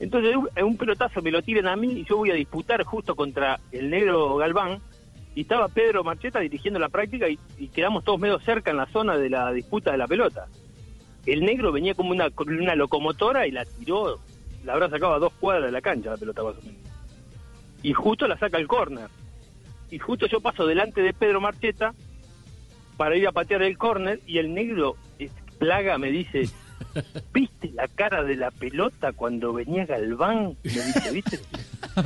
Entonces 0.00 0.34
un, 0.60 0.76
pelotazo 0.76 1.22
me 1.22 1.30
lo 1.30 1.40
tiran 1.40 1.68
a 1.68 1.76
mí 1.76 2.00
y 2.00 2.04
yo 2.04 2.16
voy 2.16 2.32
a 2.32 2.34
disputar 2.34 2.82
justo 2.82 3.14
contra 3.14 3.60
el 3.70 3.90
negro 3.90 4.34
Galván 4.38 4.80
y 5.36 5.42
estaba 5.42 5.68
Pedro 5.68 6.02
Marcheta 6.02 6.40
dirigiendo 6.40 6.80
la 6.80 6.88
práctica 6.88 7.28
y, 7.28 7.38
y 7.56 7.68
quedamos 7.68 8.02
todos 8.02 8.18
medio 8.18 8.40
cerca 8.40 8.72
en 8.72 8.76
la 8.76 8.86
zona 8.86 9.16
de 9.16 9.30
la 9.30 9.52
disputa 9.52 9.92
de 9.92 9.98
la 9.98 10.08
pelota. 10.08 10.48
El 11.24 11.44
negro 11.44 11.70
venía 11.70 11.94
como 11.94 12.10
una, 12.10 12.26
una 12.36 12.74
locomotora 12.74 13.46
y 13.46 13.52
la 13.52 13.64
tiró, 13.64 14.18
la 14.64 14.72
habrá 14.72 14.90
sacado 14.90 15.14
a 15.14 15.20
dos 15.20 15.32
cuadras 15.34 15.66
de 15.66 15.72
la 15.72 15.80
cancha 15.80 16.10
la 16.10 16.16
pelota 16.16 16.42
más 16.42 16.56
o 16.56 16.62
menos. 16.62 16.80
Y 17.84 17.92
justo 17.92 18.26
la 18.26 18.36
saca 18.36 18.58
el 18.58 18.66
córner 18.66 19.08
y 19.92 19.98
justo 20.00 20.26
yo 20.26 20.40
paso 20.40 20.66
delante 20.66 21.02
de 21.02 21.14
Pedro 21.14 21.40
Marcheta 21.40 21.94
para 22.96 23.16
ir 23.16 23.26
a 23.26 23.32
patear 23.32 23.62
el 23.62 23.78
córner 23.78 24.20
y 24.26 24.38
el 24.38 24.54
negro 24.54 24.96
plaga 25.58 25.98
me 25.98 26.10
dice 26.10 26.48
¿viste 27.32 27.70
la 27.74 27.88
cara 27.88 28.22
de 28.22 28.36
la 28.36 28.50
pelota 28.50 29.12
cuando 29.12 29.52
venía 29.52 29.86
Galván? 29.86 30.56
me 30.62 30.70
dice, 30.70 31.10
¿viste? 31.10 31.40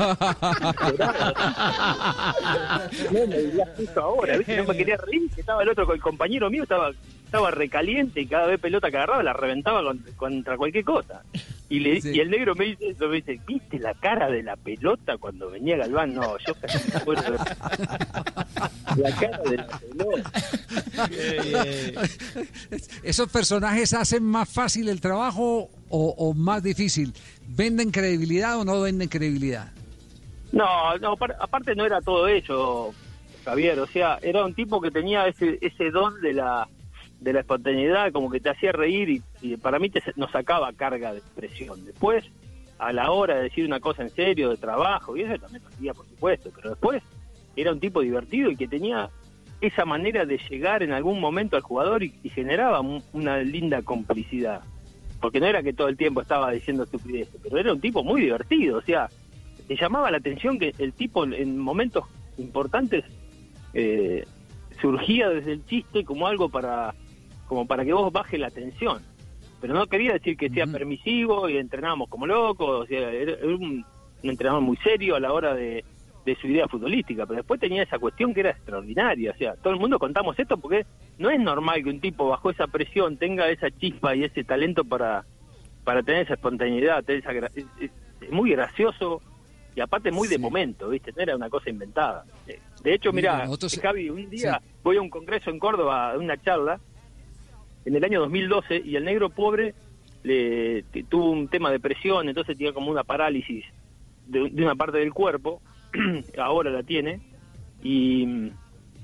no 3.11 3.27
me 3.27 3.39
digas 3.39 3.69
eso 3.79 4.01
ahora, 4.01 4.37
¿viste? 4.37 4.57
no 4.57 4.65
me 4.65 4.77
quería 4.77 4.97
reír, 4.97 5.31
que 5.35 5.41
estaba 5.41 5.63
el 5.63 5.69
otro, 5.69 5.93
el 5.93 6.01
compañero 6.01 6.51
mío 6.51 6.63
estaba 6.63 6.91
estaba 7.29 7.51
recaliente 7.51 8.21
y 8.23 8.27
cada 8.27 8.47
vez 8.47 8.59
pelota 8.59 8.91
que 8.91 8.97
agarraba 8.97 9.23
la 9.23 9.33
reventaba 9.35 9.83
con- 9.83 10.03
contra 10.17 10.57
cualquier 10.57 10.85
cosa. 10.85 11.23
Y, 11.71 11.81
le, 11.81 12.01
y 12.03 12.19
el 12.21 12.31
negro 12.31 12.55
me 12.55 12.65
dice 12.65 12.89
eso, 12.89 13.09
me 13.09 13.17
dice, 13.17 13.39
¿viste 13.47 13.79
la 13.79 13.93
cara 13.93 14.31
de 14.31 14.43
la 14.43 14.57
pelota 14.57 15.19
cuando 15.19 15.51
venía 15.51 15.77
Galván? 15.77 16.15
No, 16.15 16.39
yo 16.47 16.55
casi 16.55 16.91
me 16.91 16.97
acuerdo. 16.97 17.37
La 18.97 19.11
cara 19.21 19.39
de 19.45 19.57
la 19.59 19.67
pelota. 19.79 20.33
¿Esos 23.03 23.31
personajes 23.31 23.93
hacen 23.93 24.25
más 24.25 24.49
fácil 24.49 24.89
el 24.89 25.01
trabajo 25.01 25.69
o, 25.91 26.15
o 26.17 26.35
más 26.35 26.63
difícil? 26.63 27.13
¿Venden 27.49 27.91
credibilidad 27.91 28.59
o 28.59 28.65
no 28.65 28.81
venden 28.81 29.09
credibilidad? 29.09 29.71
No, 30.53 30.97
no, 30.99 31.17
par- 31.17 31.37
aparte 31.39 31.75
no 31.75 31.85
era 31.85 32.01
todo 32.01 32.27
eso, 32.29 32.95
Javier, 33.45 33.79
o 33.81 33.87
sea, 33.87 34.19
era 34.23 34.43
un 34.45 34.55
tipo 34.55 34.81
que 34.81 34.91
tenía 34.91 35.27
ese 35.29 35.59
ese 35.61 35.91
don 35.91 36.19
de 36.23 36.33
la 36.33 36.67
de 37.21 37.33
la 37.33 37.41
espontaneidad, 37.41 38.13
como 38.13 38.31
que 38.31 38.41
te 38.41 38.51
hacía 38.51 38.73
reír 38.73 39.23
y, 39.43 39.57
para 39.57 39.79
mí 39.79 39.91
te, 39.91 40.03
nos 40.17 40.31
sacaba 40.31 40.73
carga 40.73 41.13
de 41.13 41.19
expresión. 41.19 41.85
Después, 41.85 42.25
a 42.79 42.93
la 42.93 43.11
hora 43.11 43.37
de 43.37 43.45
decir 43.45 43.65
una 43.65 43.81
cosa 43.81 44.03
en 44.03 44.11
serio, 44.11 44.51
de 44.51 44.57
trabajo, 44.57 45.17
y 45.17 45.23
eso 45.23 45.37
también 45.39 45.63
hacía, 45.67 45.95
por 45.95 46.07
supuesto, 46.07 46.51
pero 46.55 46.71
después 46.71 47.03
era 47.57 47.73
un 47.73 47.81
tipo 47.81 48.01
divertido 48.03 48.51
y 48.51 48.57
que 48.57 48.69
tenía 48.69 49.11
esa 49.61 49.85
manera 49.85 50.25
de 50.25 50.39
llegar 50.49 50.85
en 50.85 50.93
algún 50.93 51.19
momento 51.19 51.57
al 51.57 51.63
jugador 51.63 52.05
y, 52.05 52.13
generaba 52.31 52.81
un- 52.81 53.03
una 53.13 53.39
linda 53.39 53.83
complicidad. 53.83 54.61
Porque 55.21 55.41
no 55.41 55.47
era 55.47 55.65
que 55.65 55.73
todo 55.73 55.89
el 55.89 55.97
tiempo 55.97 56.21
estaba 56.21 56.53
diciendo 56.53 56.85
estupideces, 56.85 57.41
pero 57.43 57.59
era 57.59 57.73
un 57.73 57.81
tipo 57.81 58.05
muy 58.05 58.21
divertido, 58.21 58.79
o 58.79 58.83
sea, 58.83 59.09
te 59.67 59.75
llamaba 59.77 60.13
la 60.13 60.19
atención 60.19 60.61
que 60.61 60.73
el 60.79 60.93
tipo 60.93 61.25
en 61.25 61.59
momentos 61.59 62.05
importantes 62.39 63.05
eh, 63.75 64.25
surgía 64.81 65.29
desde 65.29 65.55
el 65.55 65.67
chiste 65.67 66.05
como 66.05 66.29
algo 66.29 66.49
para 66.49 66.95
como 67.49 67.67
para 67.67 67.85
que 67.85 67.93
vos 67.93 68.13
baje 68.13 68.39
la 68.39 68.51
tensión 68.51 69.03
pero 69.61 69.75
no 69.75 69.87
quería 69.89 70.13
decir 70.13 70.37
que 70.37 70.51
sea 70.51 70.67
permisivo 70.69 71.49
y 71.49 71.57
entrenábamos 71.57 72.09
como 72.09 72.27
locos 72.27 72.85
o 72.85 72.87
sea 72.87 73.11
era, 73.11 73.45
un, 73.47 73.85
un 74.23 74.31
entrenador 74.31 74.63
muy 74.63 74.77
serio 74.79 75.17
a 75.17 75.21
la 75.21 75.33
hora 75.33 75.55
de, 75.55 75.85
de 76.25 76.37
su 76.37 76.47
idea 76.47 76.69
futbolística 76.69 77.27
pero 77.27 77.39
después 77.39 77.59
tenía 77.59 77.83
esa 77.83 77.99
cuestión 77.99 78.33
que 78.35 78.41
era 78.41 78.51
extraordinaria 78.51 79.33
o 79.33 79.37
sea 79.37 79.55
todo 79.57 79.73
el 79.73 79.81
mundo 79.81 79.99
contamos 79.99 80.39
esto 80.39 80.57
porque 80.59 80.87
no 81.19 81.31
es 81.31 81.41
normal 81.41 81.83
que 81.83 81.91
un 81.91 82.01
tipo 82.01 82.29
bajo 82.29 82.51
esa 82.51 82.67
presión 82.69 83.17
tenga 83.17 83.49
esa 83.49 83.71
chispa 83.71 84.15
y 84.15 84.25
ese 84.25 84.45
talento 84.45 84.85
para 84.85 85.25
para 85.85 86.03
tener 86.03 86.23
esa 86.23 86.35
espontaneidad 86.35 87.03
tener 87.03 87.21
esa 87.27 87.33
es, 87.33 87.65
es- 87.81 87.91
es 88.21 88.31
muy 88.33 88.51
gracioso 88.51 89.23
y 89.77 89.81
aparte 89.81 90.11
muy 90.11 90.27
de 90.27 90.39
momento, 90.39 90.89
¿viste? 90.89 91.13
No 91.17 91.23
era 91.23 91.37
una 91.37 91.49
cosa 91.49 91.71
inventada. 91.71 92.25
Eh, 92.49 92.59
De 92.83 92.95
hecho, 92.95 93.13
Mira, 93.13 93.47
Javi, 93.81 94.11
un 94.11 94.29
día 94.29 94.61
voy 94.83 94.97
a 94.97 95.01
un 95.01 95.09
congreso 95.09 95.51
en 95.51 95.61
Córdoba, 95.61 96.11
a 96.11 96.19
una 96.19 96.37
charla, 96.37 96.81
en 97.89 97.97
el 97.97 98.05
año 98.05 98.21
2012, 98.21 98.83
y 98.85 98.97
el 98.97 99.05
negro 99.05 99.31
pobre 99.31 99.75
le 100.23 100.83
tuvo 101.09 101.31
un 101.31 101.49
tema 101.49 101.71
de 101.71 101.81
presión, 101.81 102.29
entonces 102.29 102.57
tenía 102.59 102.75
como 102.75 102.91
una 102.91 103.03
parálisis 103.03 103.65
de, 104.27 104.43
una 104.43 104.75
parte 104.75 104.99
del 104.99 105.15
cuerpo, 105.15 105.63
ahora 106.39 106.71
la 106.71 106.83
tiene, 106.83 107.21
y, 107.83 108.51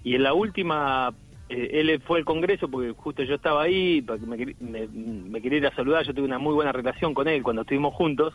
y 0.02 0.14
en 0.14 0.22
la 0.22 0.34
última, 0.34 1.14
eh, 1.48 1.70
él 1.72 2.02
fue 2.06 2.18
al 2.18 2.26
congreso 2.26 2.68
porque 2.68 2.90
justo 2.90 3.22
yo 3.22 3.36
estaba 3.36 3.62
ahí, 3.62 4.04
me, 4.26 4.54
me, 4.60 4.86
me 4.86 5.40
quería 5.40 5.58
ir 5.58 5.66
a 5.66 5.74
saludar, 5.74 6.04
yo 6.04 6.12
tuve 6.12 6.26
una 6.26 6.38
muy 6.38 6.52
buena 6.52 6.72
relación 6.72 7.14
con 7.14 7.26
él 7.26 7.42
cuando 7.42 7.62
estuvimos 7.62 7.94
juntos, 7.94 8.34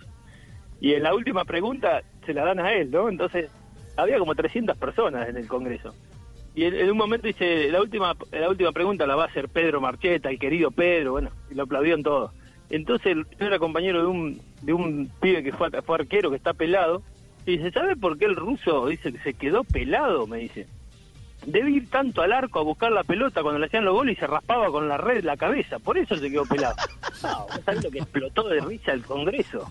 y 0.82 0.94
en 0.94 1.04
la 1.04 1.14
última 1.14 1.46
pregunta 1.46 2.02
se 2.26 2.34
la 2.34 2.44
dan 2.44 2.60
a 2.60 2.74
él, 2.74 2.90
¿no? 2.90 3.08
Entonces, 3.08 3.52
había 3.98 4.18
como 4.18 4.34
300 4.34 4.76
personas 4.78 5.30
en 5.30 5.38
el 5.38 5.48
Congreso. 5.48 5.94
Y 6.56 6.66
en, 6.66 6.76
en 6.76 6.92
un 6.92 6.98
momento 6.98 7.28
dice, 7.28 7.70
la 7.72 7.82
última 7.82 8.16
la 8.32 8.50
última 8.50 8.72
pregunta 8.72 9.06
la 9.08 9.16
va 9.16 9.24
a 9.24 9.28
hacer 9.28 9.50
Pedro 9.50 9.82
Marcheta, 9.82 10.30
el 10.30 10.40
querido 10.40 10.72
Pedro, 10.72 11.12
bueno, 11.14 11.30
y 11.50 11.56
lo 11.56 11.64
aplaudieron 11.64 12.04
todos. 12.04 12.32
Entonces, 12.70 13.18
yo 13.40 13.46
era 13.46 13.60
compañero 13.60 14.02
de 14.02 14.08
un, 14.08 14.42
de 14.62 14.74
un 14.74 15.12
pibe 15.22 15.44
que 15.44 15.52
fue, 15.52 15.70
fue 15.82 15.96
arquero, 15.96 16.30
que 16.30 16.38
está 16.38 16.54
pelado, 16.54 17.02
y 17.46 17.58
dice, 17.58 17.72
¿sabe 17.72 17.96
por 17.96 18.18
qué 18.18 18.26
el 18.26 18.36
ruso 18.36 18.88
dice 18.88 19.12
que 19.12 19.20
se 19.20 19.34
quedó 19.34 19.64
pelado? 19.64 20.28
Me 20.28 20.38
dice. 20.40 20.68
Debe 21.46 21.72
ir 21.72 21.90
tanto 21.90 22.22
al 22.22 22.34
arco 22.34 22.60
a 22.60 22.64
buscar 22.64 22.92
la 22.92 23.06
pelota 23.06 23.42
cuando 23.42 23.60
le 23.60 23.68
hacían 23.68 23.86
los 23.86 23.94
goles 23.94 24.18
y 24.18 24.20
se 24.20 24.28
raspaba 24.28 24.68
con 24.68 24.90
la 24.90 24.98
red 24.98 25.24
la 25.24 25.38
cabeza, 25.38 25.80
por 25.80 25.98
eso 25.98 26.16
se 26.18 26.30
quedó 26.30 26.46
pelado. 26.46 26.76
No, 27.22 27.48
¿vos 27.48 27.60
sabés 27.66 27.84
lo 27.84 27.92
que 27.92 28.00
explotó 28.00 28.48
de 28.48 28.62
risa 28.62 28.94
el 28.94 29.04
Congreso? 29.04 29.68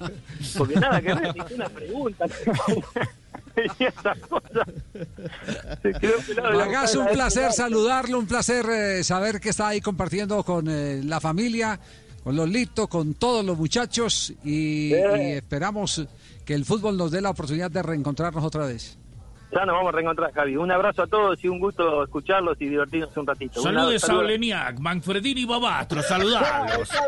Porque 0.59 0.74
nada 0.74 1.00
que 1.00 1.14
ver, 1.14 1.34
ninguna 1.34 1.66
pregunta. 1.70 2.26
y 3.78 3.84
esas 3.84 4.18
cosas. 4.18 4.68
La 6.34 6.66
un 6.98 7.06
placer 7.12 7.52
saludarlo, 7.52 8.18
un 8.18 8.26
placer 8.26 8.66
eh, 8.70 9.05
saber 9.05 9.40
que 9.40 9.50
está 9.50 9.68
ahí 9.68 9.80
compartiendo 9.80 10.42
con 10.42 10.68
eh, 10.68 11.02
la 11.05 11.20
familia, 11.20 11.78
con 12.22 12.36
Lolito, 12.36 12.88
con 12.88 13.14
todos 13.14 13.44
los 13.44 13.56
muchachos 13.56 14.32
y, 14.44 14.94
y 14.94 15.32
esperamos 15.32 16.06
que 16.44 16.55
el 16.55 16.64
fútbol 16.64 16.96
nos 16.96 17.10
dé 17.10 17.20
la 17.20 17.30
oportunidad 17.30 17.70
de 17.70 17.82
reencontrarnos 17.82 18.44
otra 18.44 18.66
vez. 18.66 18.98
Ya 19.51 19.65
nos 19.65 19.75
vamos 19.77 19.89
a 19.89 19.93
reencontrar, 19.97 20.33
Javi. 20.33 20.57
Un 20.57 20.70
abrazo 20.70 21.03
a 21.03 21.07
todos 21.07 21.43
y 21.43 21.49
un 21.49 21.59
gusto 21.59 22.05
escucharlos 22.05 22.61
y 22.61 22.69
divertirnos 22.69 23.16
un 23.16 23.27
ratito. 23.27 23.62
Saludes 23.62 24.05
a 24.05 24.09
saludo. 24.09 24.25
Oleniak, 24.25 24.79
Manfredini 24.79 25.41
y 25.43 25.45
Babastro, 25.47 26.03
saludalos. 26.03 26.89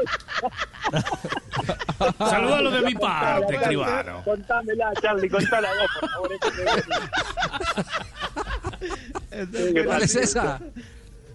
Saludalos 2.18 2.72
de 2.72 2.80
mi 2.82 2.94
parte, 2.94 3.56
escribano. 3.56 4.22
Contámela, 4.24 4.90
Charlie, 5.02 5.28
contala 5.28 5.68
vos, 5.68 5.90
por 6.00 6.10
favor. 6.10 6.30
este 9.30 9.84
¿Cuál 9.84 10.02
es 10.02 10.16
esa? 10.16 10.60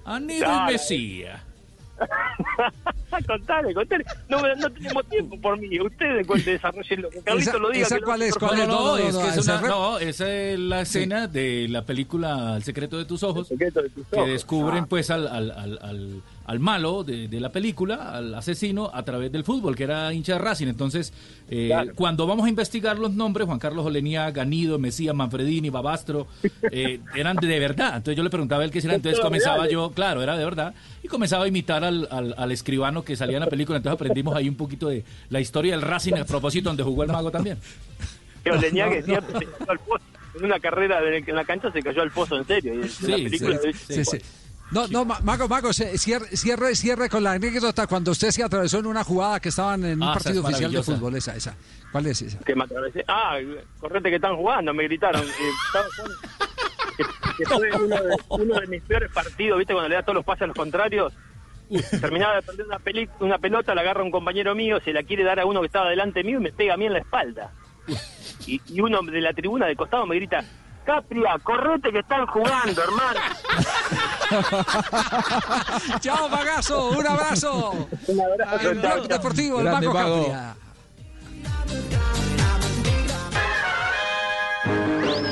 Aníbal 0.06 0.80
Claro. 0.80 1.40
Contale, 3.28 3.74
contale. 3.74 4.04
No, 4.28 4.42
no 4.56 4.70
tenemos 4.72 5.06
tiempo 5.08 5.40
por 5.40 5.58
mí. 5.58 5.80
Ustedes 5.80 6.28
cu- 6.28 6.36
desarrollenlo. 6.36 7.10
Que 7.10 7.22
Carlito 7.22 7.50
Esa- 7.52 7.60
lo 7.60 7.70
diga. 7.70 7.86
esa 7.86 7.96
que 7.96 8.02
lo- 8.02 8.08
cuál 8.08 8.22
es, 8.24 8.36
cuál? 8.36 8.58
No, 8.58 8.66
No, 8.68 8.86
no, 8.86 8.98
es 8.98 9.14
no, 9.14 9.22
que 9.22 9.28
es 9.30 9.38
esa 9.38 9.54
una, 9.54 9.62
re- 9.62 9.68
no, 9.70 10.00
esa 10.00 10.30
es 10.34 10.60
la 10.60 10.82
escena 10.82 11.28
de 11.28 11.68
la 11.70 11.84
película 11.86 12.56
El 12.58 12.64
secreto 12.64 12.98
de 12.98 13.06
tus 13.06 13.24
ojos, 13.24 13.48
secreto 13.48 13.82
de 13.82 13.90
tus 13.90 14.06
que 14.08 14.22
descubren 14.22 14.84
Ah. 14.84 14.88
pues 14.90 15.10
al, 15.12 15.28
al, 15.28 15.52
al, 15.52 15.80
al- 15.82 16.22
al 16.46 16.60
malo 16.60 17.04
de, 17.04 17.28
de 17.28 17.40
la 17.40 17.52
película, 17.52 18.12
al 18.16 18.34
asesino, 18.36 18.92
a 18.94 19.04
través 19.04 19.32
del 19.32 19.44
fútbol, 19.44 19.76
que 19.76 19.84
era 19.84 20.14
hincha 20.14 20.34
de 20.34 20.40
Racing. 20.40 20.68
Entonces, 20.68 21.12
eh, 21.50 21.68
Claro. 21.68 21.92
cuando 21.96 22.28
vamos 22.28 22.46
a 22.46 22.50
investigar 22.50 23.00
los 23.00 23.14
nombres, 23.14 23.48
Juan 23.48 23.58
Carlos 23.60 23.86
Olenía, 23.86 24.30
Ganido, 24.32 24.78
Mesías, 24.78 25.16
Manfredini, 25.16 25.70
Babastro, 25.70 26.28
eh, 26.72 27.00
eran 27.16 27.36
de, 27.38 27.48
de 27.48 27.60
verdad. 27.60 27.98
Entonces 27.98 28.16
yo 28.18 28.24
le 28.24 28.30
preguntaba 28.30 28.62
a 28.62 28.66
él 28.66 28.72
qué 28.72 28.80
era, 28.80 28.94
entonces 28.96 29.20
comenzaba 29.20 29.68
yo, 29.68 29.92
claro, 29.92 30.22
era 30.22 30.38
de 30.38 30.44
verdad, 30.46 30.74
y 31.02 31.08
comenzaba 31.08 31.46
a 31.46 31.48
imitar 31.48 31.84
al, 31.84 32.08
al, 32.12 32.36
al 32.38 32.52
escribano 32.52 33.04
que 33.04 33.16
salía 33.16 33.38
en 33.38 33.42
la 33.44 33.50
película. 33.50 33.78
Entonces 33.78 33.96
aprendimos 33.96 34.36
ahí 34.36 34.48
un 34.48 34.56
poquito 34.56 34.88
de 34.90 35.04
la 35.30 35.40
historia 35.40 35.72
del 35.74 35.82
Racing 35.82 36.14
a 36.14 36.26
propósito, 36.26 36.70
donde 36.70 36.84
jugó 36.84 37.04
el 37.04 37.12
mago 37.12 37.32
también. 37.32 37.58
Que 38.44 38.52
Oleñá 38.52 38.90
que 38.90 39.02
siempre 39.02 39.40
se 39.40 39.46
cayó 39.46 39.72
al 39.72 39.80
pozo. 39.80 40.04
En 40.38 40.44
una 40.46 40.60
carrera 40.60 41.00
en 41.18 41.36
la 41.36 41.46
cancha 41.46 41.72
se 41.72 41.82
cayó 41.82 42.02
al 42.04 42.12
pozo 42.12 42.38
en 42.38 42.46
serio. 42.46 42.74
Y 42.76 42.78
en 42.84 42.90
Sí, 42.90 43.08
la 43.08 43.18
película 43.18 43.58
sí, 43.88 44.06
sí. 44.06 44.18
No, 44.72 44.88
no, 44.88 45.06
Ma- 45.06 45.20
Mago, 45.24 45.48
Mago, 45.48 45.72
cierre, 45.74 46.36
cierre, 46.36 46.76
cierre 46.76 47.08
con 47.10 47.24
la 47.24 47.34
anécdota 47.34 47.86
cuando 47.88 48.12
usted 48.12 48.32
se 48.32 48.44
atravesó 48.44 48.80
en 48.80 48.88
una 48.88 49.04
jugada 49.04 49.40
que 49.40 49.50
estaban 49.50 49.86
en 49.86 50.02
un 50.02 50.10
Ah, 50.10 50.14
partido 50.14 50.44
oficial 50.44 50.72
de 50.72 50.84
fútbol. 50.84 51.16
Esa, 51.16 51.36
esa. 51.36 51.56
¿Cuál 51.92 52.08
es 52.08 52.22
esa? 52.22 52.40
que 52.40 52.56
me 52.56 52.64
atravesé. 52.64 53.06
Ah, 53.08 53.38
correte 53.80 54.10
que 54.10 54.16
están 54.16 54.36
jugando, 54.36 54.74
me 54.74 54.84
gritaron. 54.84 55.22
Eh, 55.24 55.32
estaba 55.68 55.86
jugando- 55.96 56.20
que, 56.98 57.04
que 57.38 57.46
fue 57.46 57.72
uno 57.84 57.96
de, 57.96 58.16
uno 58.44 58.60
de 58.60 58.68
mis 58.68 58.82
peores 58.84 59.12
partidos, 59.12 59.58
¿viste? 59.60 59.74
Cuando 59.74 59.90
le 59.90 59.96
da 59.96 60.02
todos 60.02 60.16
los 60.16 60.26
pases 60.26 60.44
a 60.44 60.48
los 60.48 60.56
contrarios. 60.58 61.14
Terminaba 62.00 62.36
de 62.36 62.42
perder 62.44 62.66
una, 62.68 62.80
peli- 62.80 63.10
una 63.20 63.38
pelota, 63.40 63.74
la 63.76 63.82
agarra 63.82 64.04
un 64.04 64.12
compañero 64.12 64.54
mío, 64.56 64.80
se 64.84 64.94
la 64.94 65.04
quiere 65.04 65.24
dar 65.24 65.40
a 65.40 65.46
uno 65.46 65.62
que 65.62 65.68
estaba 65.68 65.90
delante 65.90 66.24
mío 66.24 66.40
y 66.40 66.44
me 66.44 66.52
pega 66.52 66.74
a 66.76 66.78
mí 66.78 66.86
en 66.86 66.94
la 66.94 67.00
espalda. 67.00 67.52
Y, 68.46 68.62
y 68.68 68.82
uno 68.82 69.02
de 69.02 69.22
la 69.22 69.34
tribuna 69.34 69.66
de 69.68 69.76
costado 69.76 70.06
me 70.06 70.16
grita, 70.16 70.44
Capria, 70.86 71.40
correte 71.44 71.92
que 71.92 72.00
están 72.00 72.28
jugando, 72.28 72.84
hermano. 72.84 73.20
Chao, 76.00 76.30
Magazo, 76.30 76.90
un 76.90 77.08
abrazo. 77.08 77.88
Un 78.08 78.22
abrazo, 78.22 78.70
El 78.70 78.80
Blog. 78.80 79.08
Deportivo, 79.08 79.60
el 79.62 79.66
Mago. 79.66 79.94
Capria. 79.94 80.56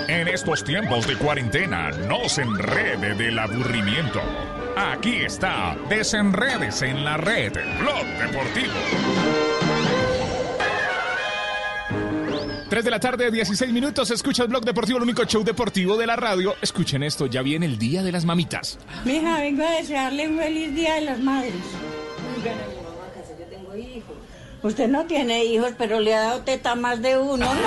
En 0.07 0.27
estos 0.27 0.63
tiempos 0.63 1.05
de 1.07 1.17
cuarentena, 1.17 1.91
no 1.91 2.27
se 2.27 2.41
enrede 2.41 3.13
del 3.15 3.37
aburrimiento. 3.37 4.21
Aquí 4.75 5.23
está, 5.23 5.75
desenredes 5.89 6.81
en 6.81 7.05
la 7.05 7.17
red, 7.17 7.53
Blog 7.79 8.05
Deportivo. 8.19 8.73
3 12.73 12.83
de 12.83 12.89
la 12.89 12.99
tarde, 12.99 13.29
16 13.29 13.71
minutos, 13.71 14.09
escucha 14.09 14.41
el 14.41 14.49
Blog 14.49 14.65
Deportivo, 14.65 14.97
el 14.97 15.03
único 15.03 15.23
show 15.25 15.43
deportivo 15.43 15.95
de 15.95 16.07
la 16.07 16.15
radio. 16.15 16.55
Escuchen 16.59 17.03
esto, 17.03 17.27
ya 17.27 17.43
viene 17.43 17.67
el 17.67 17.77
Día 17.77 18.01
de 18.01 18.11
las 18.11 18.25
Mamitas. 18.25 18.79
Mija, 19.05 19.41
vengo 19.41 19.63
a 19.63 19.73
desearle 19.73 20.27
un 20.27 20.39
feliz 20.39 20.73
día 20.73 20.95
de 20.95 21.01
las 21.01 21.19
madres. 21.19 21.53
Usted 24.63 24.87
no 24.87 25.03
tiene 25.05 25.43
hijos, 25.45 25.71
pero 25.77 25.99
le 25.99 26.15
ha 26.15 26.21
dado 26.21 26.39
teta 26.41 26.73
más 26.75 27.01
de 27.01 27.17
uno, 27.17 27.45
¿no? 27.53 27.63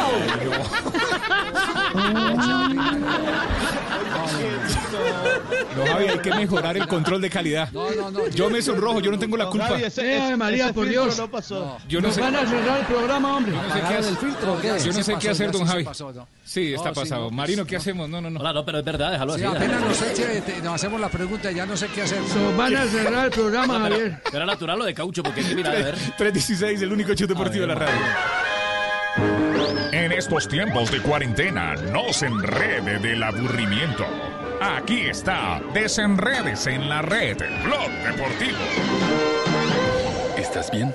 No, 5.76 5.84
Javi, 5.86 6.06
hay 6.06 6.18
que 6.20 6.30
mejorar 6.34 6.76
el 6.76 6.86
control 6.88 7.20
de 7.20 7.28
calidad. 7.30 7.70
No, 7.72 7.90
no, 7.90 8.10
no. 8.10 8.28
Yo 8.28 8.48
me 8.48 8.62
sonrojo, 8.62 9.00
yo 9.00 9.10
no 9.10 9.18
tengo 9.18 9.36
la 9.36 9.46
culpa. 9.46 9.78
Eh, 9.78 10.34
María, 10.36 10.72
por 10.72 10.88
Dios. 10.88 11.18
No 11.18 11.30
pasó. 11.30 11.76
Yo 11.88 12.00
no 12.00 12.06
Nos 12.08 12.14
sé- 12.14 12.20
van 12.22 12.34
a 12.36 12.46
cerrar 12.46 12.80
el 12.80 12.86
programa, 12.86 13.36
hombre. 13.36 13.52
Yo 13.52 13.58
no 13.62 13.68
sé 13.68 13.74
qué 13.74 13.78
¿Apagaron 13.80 13.98
hacer. 13.98 14.12
el 14.12 14.16
filtro 14.18 14.60
qué? 14.60 14.66
Yo 14.68 14.92
no 14.92 15.02
sé 15.02 15.14
qué 15.20 15.30
hacer, 15.30 15.50
don 15.52 15.66
Javi. 15.66 15.86
Sí, 16.44 16.74
está 16.74 16.92
pasado. 16.92 17.24
pues, 17.24 17.34
Marino, 17.34 17.64
¿qué 17.66 17.76
hacemos? 17.76 18.08
No, 18.08 18.20
no, 18.20 18.30
no. 18.30 18.52
no, 18.52 18.64
pero 18.64 18.78
es 18.78 18.84
verdad, 18.84 19.12
déjalo 19.12 19.36
Sí, 19.36 19.44
así. 19.44 19.56
apenas 19.56 19.80
nos, 19.82 20.02
eche, 20.02 20.40
te- 20.42 20.62
nos 20.62 20.74
hacemos 20.74 21.00
la 21.00 21.08
pregunta, 21.08 21.50
ya 21.50 21.66
no 21.66 21.76
sé 21.76 21.88
qué 21.88 22.02
hacer. 22.02 22.20
Nos 22.20 22.56
van 22.56 22.76
a 22.76 22.84
cerrar 22.86 23.24
el 23.26 23.30
programa, 23.30 23.80
Javier. 23.80 24.22
Era 24.32 24.46
natural 24.46 24.78
lo 24.78 24.84
de 24.84 24.94
caucho, 24.94 25.22
porque 25.22 25.40
hay 25.40 25.46
que 25.46 25.54
mirar, 25.54 25.74
a 25.76 25.78
ver. 25.78 25.94
316, 26.16 26.80
el 26.86 26.92
único 26.92 27.14
show 27.14 27.26
deportivo 27.26 27.62
de 27.62 27.66
la 27.66 27.74
radio. 27.74 27.94
En 29.92 30.12
estos 30.12 30.46
tiempos 30.46 30.90
de 30.92 31.00
cuarentena, 31.00 31.74
no 31.74 32.12
se 32.12 32.26
enrede 32.26 32.98
del 33.00 33.22
aburrimiento. 33.22 34.06
Aquí 34.60 35.00
está, 35.06 35.60
desenredes 35.74 36.66
en 36.68 36.88
la 36.88 37.02
red, 37.02 37.36
Blog 37.64 37.90
Deportivo. 38.04 38.58
¿Estás 40.38 40.70
bien? 40.70 40.94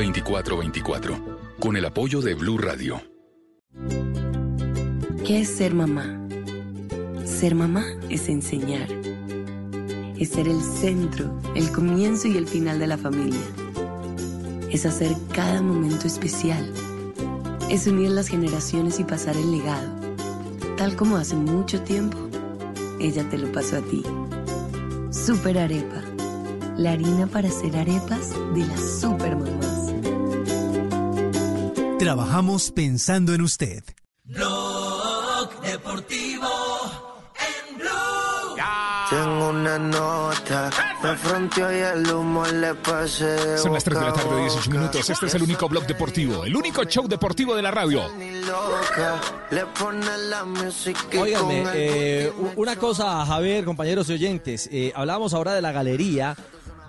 320-616-2424 0.01 1.59
con 1.59 1.77
el 1.77 1.85
apoyo 1.85 2.21
de 2.21 2.33
Blue 2.33 2.57
Radio. 2.57 3.01
¿Qué 5.25 5.41
es 5.41 5.49
ser 5.49 5.75
mamá? 5.75 6.27
Ser 7.25 7.53
mamá 7.53 7.85
es 8.09 8.27
enseñar. 8.27 8.87
Es 10.17 10.29
ser 10.29 10.47
el 10.47 10.61
centro, 10.61 11.39
el 11.55 11.71
comienzo 11.71 12.27
y 12.27 12.37
el 12.37 12.47
final 12.47 12.79
de 12.79 12.87
la 12.87 12.97
familia. 12.97 13.39
Es 14.71 14.85
hacer 14.85 15.15
cada 15.33 15.61
momento 15.61 16.07
especial. 16.07 16.71
Es 17.69 17.85
unir 17.85 18.09
las 18.09 18.27
generaciones 18.27 18.99
y 18.99 19.03
pasar 19.03 19.37
el 19.37 19.51
legado. 19.51 19.89
Tal 20.77 20.95
como 20.95 21.17
hace 21.17 21.35
mucho 21.35 21.81
tiempo, 21.81 22.17
ella 22.99 23.27
te 23.29 23.37
lo 23.37 23.51
pasó 23.51 23.77
a 23.77 23.81
ti. 23.81 24.03
Super 25.11 25.59
Arepa. 25.59 26.01
La 26.77 26.93
harina 26.93 27.27
para 27.27 27.49
hacer 27.49 27.77
arepas 27.77 28.31
de 28.55 28.65
las 28.65 28.99
super 28.99 29.35
mamás. 29.35 29.60
Trabajamos 32.01 32.71
pensando 32.71 33.35
en 33.35 33.41
usted. 33.41 33.83
Blog 34.23 35.61
Deportivo 35.61 36.49
en 37.37 37.77
Blue. 37.77 38.55
Tengo 39.07 39.49
una 39.49 39.77
nota, 39.77 40.71
me 41.03 41.15
fronteó 41.15 41.71
y 41.71 41.75
el 41.75 42.11
humo 42.11 42.43
le 42.47 42.73
pasé 42.73 43.59
Son 43.59 43.71
las 43.73 43.83
3 43.83 43.99
de 43.99 44.05
la 44.07 44.13
tarde, 44.13 44.41
18 44.41 44.55
boca. 44.57 44.77
minutos. 44.79 45.09
Este 45.11 45.27
es 45.27 45.35
el 45.35 45.43
único 45.43 45.69
blog 45.69 45.85
deportivo, 45.85 46.43
el 46.43 46.55
único 46.55 46.83
show 46.85 47.07
deportivo 47.07 47.55
de 47.55 47.61
la 47.61 47.69
radio. 47.69 48.01
Óigame, 51.19 51.63
eh, 51.75 52.33
una 52.55 52.77
cosa, 52.77 53.23
Javier, 53.27 53.63
compañeros 53.63 54.09
y 54.09 54.13
oyentes. 54.13 54.67
Eh, 54.71 54.91
hablábamos 54.95 55.35
ahora 55.35 55.53
de 55.53 55.61
la 55.61 55.71
galería 55.71 56.35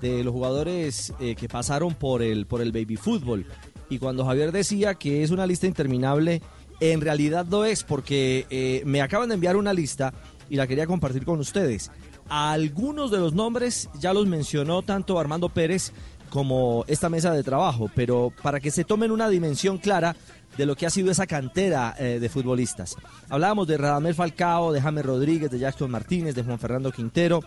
de 0.01 0.24
los 0.24 0.32
jugadores 0.32 1.12
eh, 1.20 1.34
que 1.36 1.51
pasaron 1.51 1.94
por 1.97 2.22
el, 2.22 2.47
por 2.47 2.62
el 2.62 2.72
baby 2.72 2.97
fútbol. 2.97 3.47
Y 3.93 3.98
cuando 3.98 4.24
Javier 4.24 4.52
decía 4.52 4.94
que 4.94 5.23
es 5.23 5.31
una 5.31 5.47
lista 5.47 5.66
interminable, 5.66 6.40
en 6.81 7.02
realidad 7.02 7.44
lo 7.51 7.66
es, 7.66 7.85
porque 7.85 8.47
eh, 8.48 8.82
me 8.86 9.02
acaban 9.02 9.28
de 9.28 9.35
enviar 9.35 9.55
una 9.55 9.74
lista 9.74 10.14
y 10.48 10.56
la 10.56 10.66
quería 10.66 10.86
compartir 10.86 11.27
con 11.27 11.39
ustedes. 11.40 11.90
Algunos 12.31 13.10
de 13.10 13.19
los 13.19 13.35
nombres 13.35 13.90
ya 14.01 14.14
los 14.14 14.27
mencionó 14.27 14.81
tanto 14.81 15.19
Armando 15.19 15.51
Pérez 15.51 15.93
como 16.31 16.86
esta 16.89 17.10
mesa 17.10 17.35
de 17.35 17.43
trabajo, 17.43 17.90
pero 17.94 18.32
para 18.43 18.60
que 18.60 18.70
se 18.70 18.85
tomen 18.85 19.10
una 19.10 19.28
dimensión 19.28 19.77
clara 19.77 20.16
de 20.56 20.64
lo 20.64 20.74
que 20.74 20.86
ha 20.86 20.90
sido 20.90 21.10
esa 21.10 21.27
cantera 21.27 21.94
eh, 21.98 22.19
de 22.19 22.28
futbolistas. 22.31 22.97
Hablábamos 23.28 23.69
de 23.69 23.77
Radamel 23.77 24.14
Falcao, 24.14 24.73
de 24.73 24.81
James 24.81 25.05
Rodríguez, 25.05 25.51
de 25.51 25.59
Jackson 25.59 25.90
Martínez, 25.90 26.35
de 26.35 26.44
Juan 26.44 26.59
Fernando 26.59 26.93
Quintero, 26.93 27.44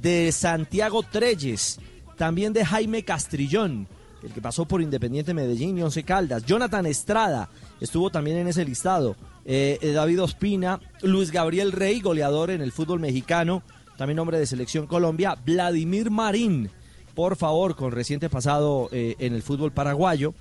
de 0.00 0.30
Santiago 0.30 1.02
Treyes, 1.02 1.80
también 2.16 2.52
de 2.52 2.64
Jaime 2.64 3.02
Castrillón, 3.02 3.88
el 4.22 4.32
que 4.32 4.40
pasó 4.40 4.64
por 4.64 4.82
Independiente 4.82 5.34
Medellín 5.34 5.78
y 5.78 5.82
Once 5.82 6.02
Caldas, 6.02 6.44
Jonathan 6.44 6.86
Estrada 6.86 7.48
estuvo 7.80 8.10
también 8.10 8.38
en 8.38 8.48
ese 8.48 8.64
listado, 8.64 9.16
eh, 9.44 9.78
eh, 9.80 9.92
David 9.92 10.22
Ospina, 10.22 10.80
Luis 11.02 11.30
Gabriel 11.30 11.72
Rey, 11.72 12.00
goleador 12.00 12.50
en 12.50 12.60
el 12.60 12.72
fútbol 12.72 13.00
mexicano, 13.00 13.62
también 13.96 14.18
hombre 14.18 14.38
de 14.38 14.46
selección 14.46 14.86
Colombia, 14.86 15.36
Vladimir 15.44 16.10
Marín, 16.10 16.70
por 17.14 17.36
favor, 17.36 17.76
con 17.76 17.92
reciente 17.92 18.30
pasado 18.30 18.88
eh, 18.92 19.16
en 19.18 19.34
el 19.34 19.42
fútbol 19.42 19.72
paraguayo, 19.72 20.34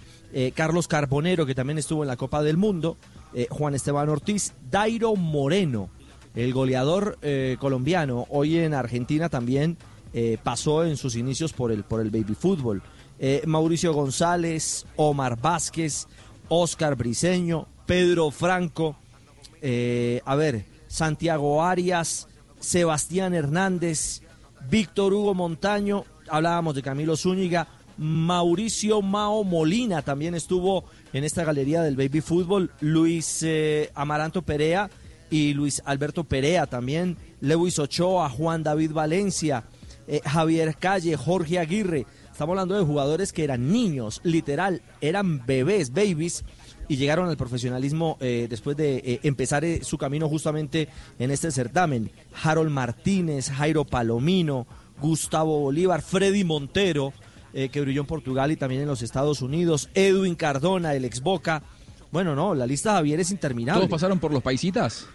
Carlos 0.53 0.87
Carbonero, 0.87 1.47
que 1.47 1.55
también 1.55 1.79
estuvo 1.79 2.03
en 2.03 2.07
la 2.07 2.15
Copa 2.15 2.43
del 2.43 2.55
Mundo, 2.55 2.97
Juan 3.49 3.73
Esteban 3.73 4.09
Ortiz, 4.09 4.53
Dairo 4.69 5.15
Moreno, 5.15 5.89
el 6.35 6.53
goleador 6.53 7.17
colombiano, 7.57 8.27
hoy 8.29 8.59
en 8.59 8.75
Argentina 8.75 9.29
también 9.29 9.75
eh, 10.13 10.37
pasó 10.41 10.83
en 10.85 10.97
sus 10.97 11.15
inicios 11.15 11.53
por 11.53 11.71
el, 11.71 11.83
por 11.83 12.01
el 12.01 12.09
baby 12.09 12.35
fútbol. 12.35 12.81
Eh, 13.19 13.43
Mauricio 13.45 13.93
González, 13.93 14.85
Omar 14.95 15.39
Vázquez, 15.39 16.07
Oscar 16.47 16.95
Briseño, 16.95 17.67
Pedro 17.85 18.31
Franco, 18.31 18.95
eh, 19.61 20.21
a 20.25 20.35
ver, 20.35 20.65
Santiago 20.87 21.63
Arias, 21.63 22.27
Sebastián 22.59 23.33
Hernández, 23.33 24.21
Víctor 24.69 25.13
Hugo 25.13 25.33
Montaño, 25.33 26.05
hablábamos 26.27 26.75
de 26.75 26.81
Camilo 26.81 27.15
Zúñiga, 27.15 27.67
Mauricio 27.97 29.01
Mao 29.01 29.43
Molina 29.43 30.01
también 30.01 30.33
estuvo 30.33 30.85
en 31.11 31.23
esta 31.23 31.43
galería 31.43 31.81
del 31.81 31.97
baby 31.97 32.21
fútbol, 32.21 32.71
Luis 32.79 33.45
Amaranto 33.93 34.41
Perea 34.41 34.89
y 35.29 35.53
Luis 35.53 35.81
Alberto 35.85 36.23
Perea 36.23 36.65
también, 36.65 37.17
Lewis 37.41 37.77
Ochoa, 37.77 38.29
Juan 38.29 38.63
David 38.63 38.91
Valencia, 38.91 39.65
eh, 40.11 40.21
Javier 40.25 40.75
Calle, 40.75 41.15
Jorge 41.15 41.59
Aguirre. 41.59 42.07
Estamos 42.31 42.53
hablando 42.53 42.75
de 42.75 42.83
jugadores 42.83 43.31
que 43.31 43.43
eran 43.43 43.71
niños, 43.71 44.21
literal, 44.23 44.81
eran 45.01 45.45
bebés, 45.45 45.93
babies, 45.93 46.43
y 46.87 46.95
llegaron 46.97 47.29
al 47.29 47.37
profesionalismo 47.37 48.17
eh, 48.19 48.47
después 48.49 48.75
de 48.75 48.97
eh, 48.97 49.19
empezar 49.21 49.63
su 49.83 49.99
camino 49.99 50.27
justamente 50.27 50.89
en 51.19 51.29
este 51.29 51.51
certamen. 51.51 52.09
Harold 52.41 52.71
Martínez, 52.71 53.51
Jairo 53.51 53.85
Palomino, 53.85 54.65
Gustavo 54.99 55.59
Bolívar, 55.59 56.01
Freddy 56.01 56.43
Montero, 56.43 57.13
que 57.51 57.81
brilló 57.81 58.01
en 58.01 58.07
Portugal 58.07 58.51
y 58.51 58.57
también 58.57 58.83
en 58.83 58.87
los 58.87 59.01
Estados 59.01 59.41
Unidos, 59.41 59.89
Edwin 59.95 60.35
Cardona, 60.35 60.93
el 60.93 61.03
ex 61.03 61.21
Boca. 61.21 61.63
Bueno, 62.11 62.35
no, 62.35 62.53
la 62.53 62.67
lista 62.67 62.93
Javier 62.93 63.19
es 63.19 63.31
interminable. 63.31 63.81
¿Todos 63.81 63.91
pasaron 63.91 64.19
por 64.19 64.31
los 64.31 64.43
paisitas? 64.43 65.07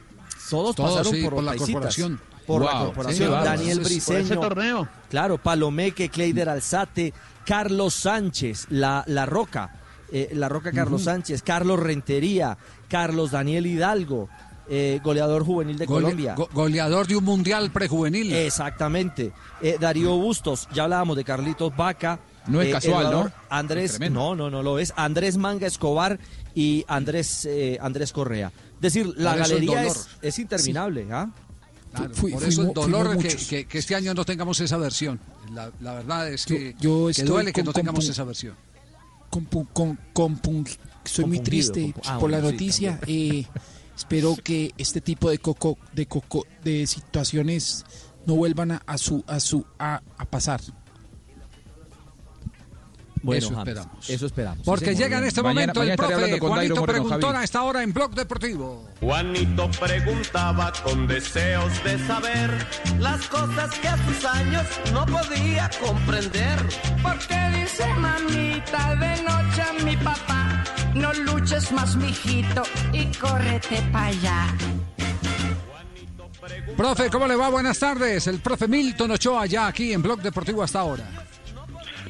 Todos, 0.51 0.75
Todos, 0.75 0.91
pasaron 0.91 1.13
sí, 1.13 1.23
por, 1.23 1.43
la 1.43 1.53
paisitas. 1.53 1.73
corporación. 1.73 2.21
Por 2.47 2.65
la 2.65 2.79
corporación. 2.81 3.29
sí, 3.29 3.45
Daniel 3.45 3.79
por 3.81 3.91
ese 3.93 4.13
Briseño. 4.15 4.41
torneo. 4.41 4.89
Claro, 5.11 5.39
Palomeque, 5.39 6.09
Cleider 6.09 6.49
Alzate, 6.49 7.13
Carlos 7.47 7.95
Sánchez, 7.95 8.67
La, 8.71 9.05
la 9.07 9.27
Roca, 9.27 9.81
eh, 10.13 10.31
La 10.35 10.49
Roca 10.49 10.73
Carlos. 10.73 11.03
Sánchez, 11.05 11.43
Carlos 11.43 11.81
Rentería, 11.81 12.57
Carlos 12.89 13.31
Daniel 13.31 13.67
Hidalgo, 13.67 14.29
eh, 14.69 15.01
goleador 15.05 15.45
juvenil 15.45 15.77
de 15.77 15.87
Gole- 15.87 16.03
Colombia. 16.05 16.35
go- 16.35 16.49
goleador 16.53 17.07
de 17.07 17.17
un 17.17 17.25
mundial 17.25 17.71
prejuvenil. 17.71 18.33
Exactamente. 18.33 19.33
Eh, 19.61 19.77
Darío 19.81 20.17
Bustos, 20.17 20.69
ya 20.73 20.85
hablábamos 20.85 21.17
de 21.17 21.25
Carlitos 21.25 21.75
Vaca. 21.77 22.19
No 22.47 22.61
es 22.61 22.69
eh, 22.69 22.73
casual, 22.73 23.11
¿no? 23.11 23.33
Andrés, 23.49 23.99
no, 24.11 24.35
no, 24.35 24.51
no 24.51 24.63
lo 24.63 24.79
es. 24.79 24.93
Andrés 24.97 25.37
Manga 25.39 25.67
Escobar 25.67 26.19
y 26.55 26.85
Andrés, 26.89 27.47
eh, 27.47 27.79
Andrés 27.81 28.13
Correa. 28.13 28.53
Es 28.77 28.81
decir, 28.93 29.13
la 29.17 29.31
Por 29.33 29.41
galería 29.41 29.85
es, 29.85 30.09
es 30.21 30.39
interminable. 30.39 31.07
¿ah? 31.11 31.31
Claro, 31.95 32.15
Fui- 32.15 32.33
por 32.33 32.43
eso 32.45 32.63
el 32.63 32.73
dolor 32.75 33.17
que, 33.19 33.29
que- 33.37 33.67
que 33.67 33.79
este 33.79 33.95
año 33.95 34.13
no 34.15 34.25
tengamos 34.25 34.59
esa 34.61 34.77
versión. 34.77 35.21
La, 35.53 35.71
la 35.81 35.95
verdad 35.95 36.29
es 36.29 36.45
que, 36.45 36.75
yo 36.81 37.07
que 37.07 37.11
estoy 37.13 37.27
duele 37.29 37.53
que 37.53 37.61
con- 37.61 37.67
no 37.67 37.73
con- 37.73 37.81
tengamos 37.81 38.05
con- 38.05 38.11
esa 38.13 38.25
versión. 38.25 38.55
Con- 39.31 39.49
compun- 39.49 40.79
soy 41.05 41.25
muy 41.27 41.41
triste 41.41 41.95
ah, 42.07 42.19
por 42.19 42.31
la 42.31 42.41
sí, 42.41 42.45
noticia. 42.47 43.01
eh, 43.07 43.47
espero 43.97 44.37
que 44.43 44.73
este 44.79 45.01
tipo 45.01 45.29
de 45.31 45.39
coco, 45.39 45.79
de 45.93 46.07
coco, 46.07 46.47
de 46.63 46.87
situaciones 46.87 47.85
no 48.27 48.35
vuelvan 48.37 48.73
a, 48.73 48.83
a 48.87 48.97
su 48.99 49.23
a 49.27 49.39
su 49.41 49.65
a, 49.79 50.01
a 50.19 50.25
pasar. 50.25 50.61
Bueno, 53.25 53.39
eso 53.39 53.55
James, 53.55 53.69
esperamos. 53.69 54.11
Eso 54.11 54.27
esperamos. 54.27 54.65
Porque 54.65 54.91
Sí, 54.93 54.97
llega 55.03 55.19
en 55.19 55.25
este 55.25 55.43
Mañana- 55.43 55.55
momento 55.73 55.81
mañana 55.81 55.93
el 55.93 55.97
profe 55.97 56.39
con 56.39 56.49
Juanito 56.51 56.75
Moreno, 56.77 56.87
Preguntón 56.93 57.31
Javi. 57.33 57.41
a 57.41 57.45
esta 57.45 57.63
hora 57.63 57.83
en 57.83 57.93
Blog 57.93 58.15
Deportivo. 58.15 58.89
Juanito 59.01 59.71
preguntaba 59.81 60.73
con 60.85 61.07
deseos 61.07 61.85
de 61.85 62.07
saber 62.07 62.67
las 62.99 63.27
cosas 63.29 63.75
que 63.79 63.89
a 63.89 63.97
sus 64.07 64.25
años 64.25 64.67
no 64.93 65.07
podía 65.07 65.71
comprender. 65.85 66.59
Porque 67.03 67.37
dice 67.63 67.87
mamita 67.95 68.95
de 68.97 69.23
noche 69.23 69.63
a 69.63 69.85
mi 69.85 69.97
papá, 69.97 70.65
no 70.95 71.13
luches 71.15 71.73
más, 71.73 71.97
mijito, 71.97 72.63
y 72.93 73.07
córrete 73.17 73.83
para 73.91 74.07
allá. 74.07 74.47
Profe, 76.77 77.09
¿cómo 77.09 77.27
le 77.27 77.37
va? 77.37 77.49
Buenas 77.49 77.79
tardes. 77.79 78.27
El 78.27 78.39
profe 78.41 78.69
Milton 78.69 79.13
Ochoa 79.13 79.47
ya 79.47 79.67
aquí 79.69 79.93
en 79.93 80.03
Blog 80.03 80.21
Deportivo 80.21 80.63
hasta 80.63 80.81
ahora. 80.81 81.05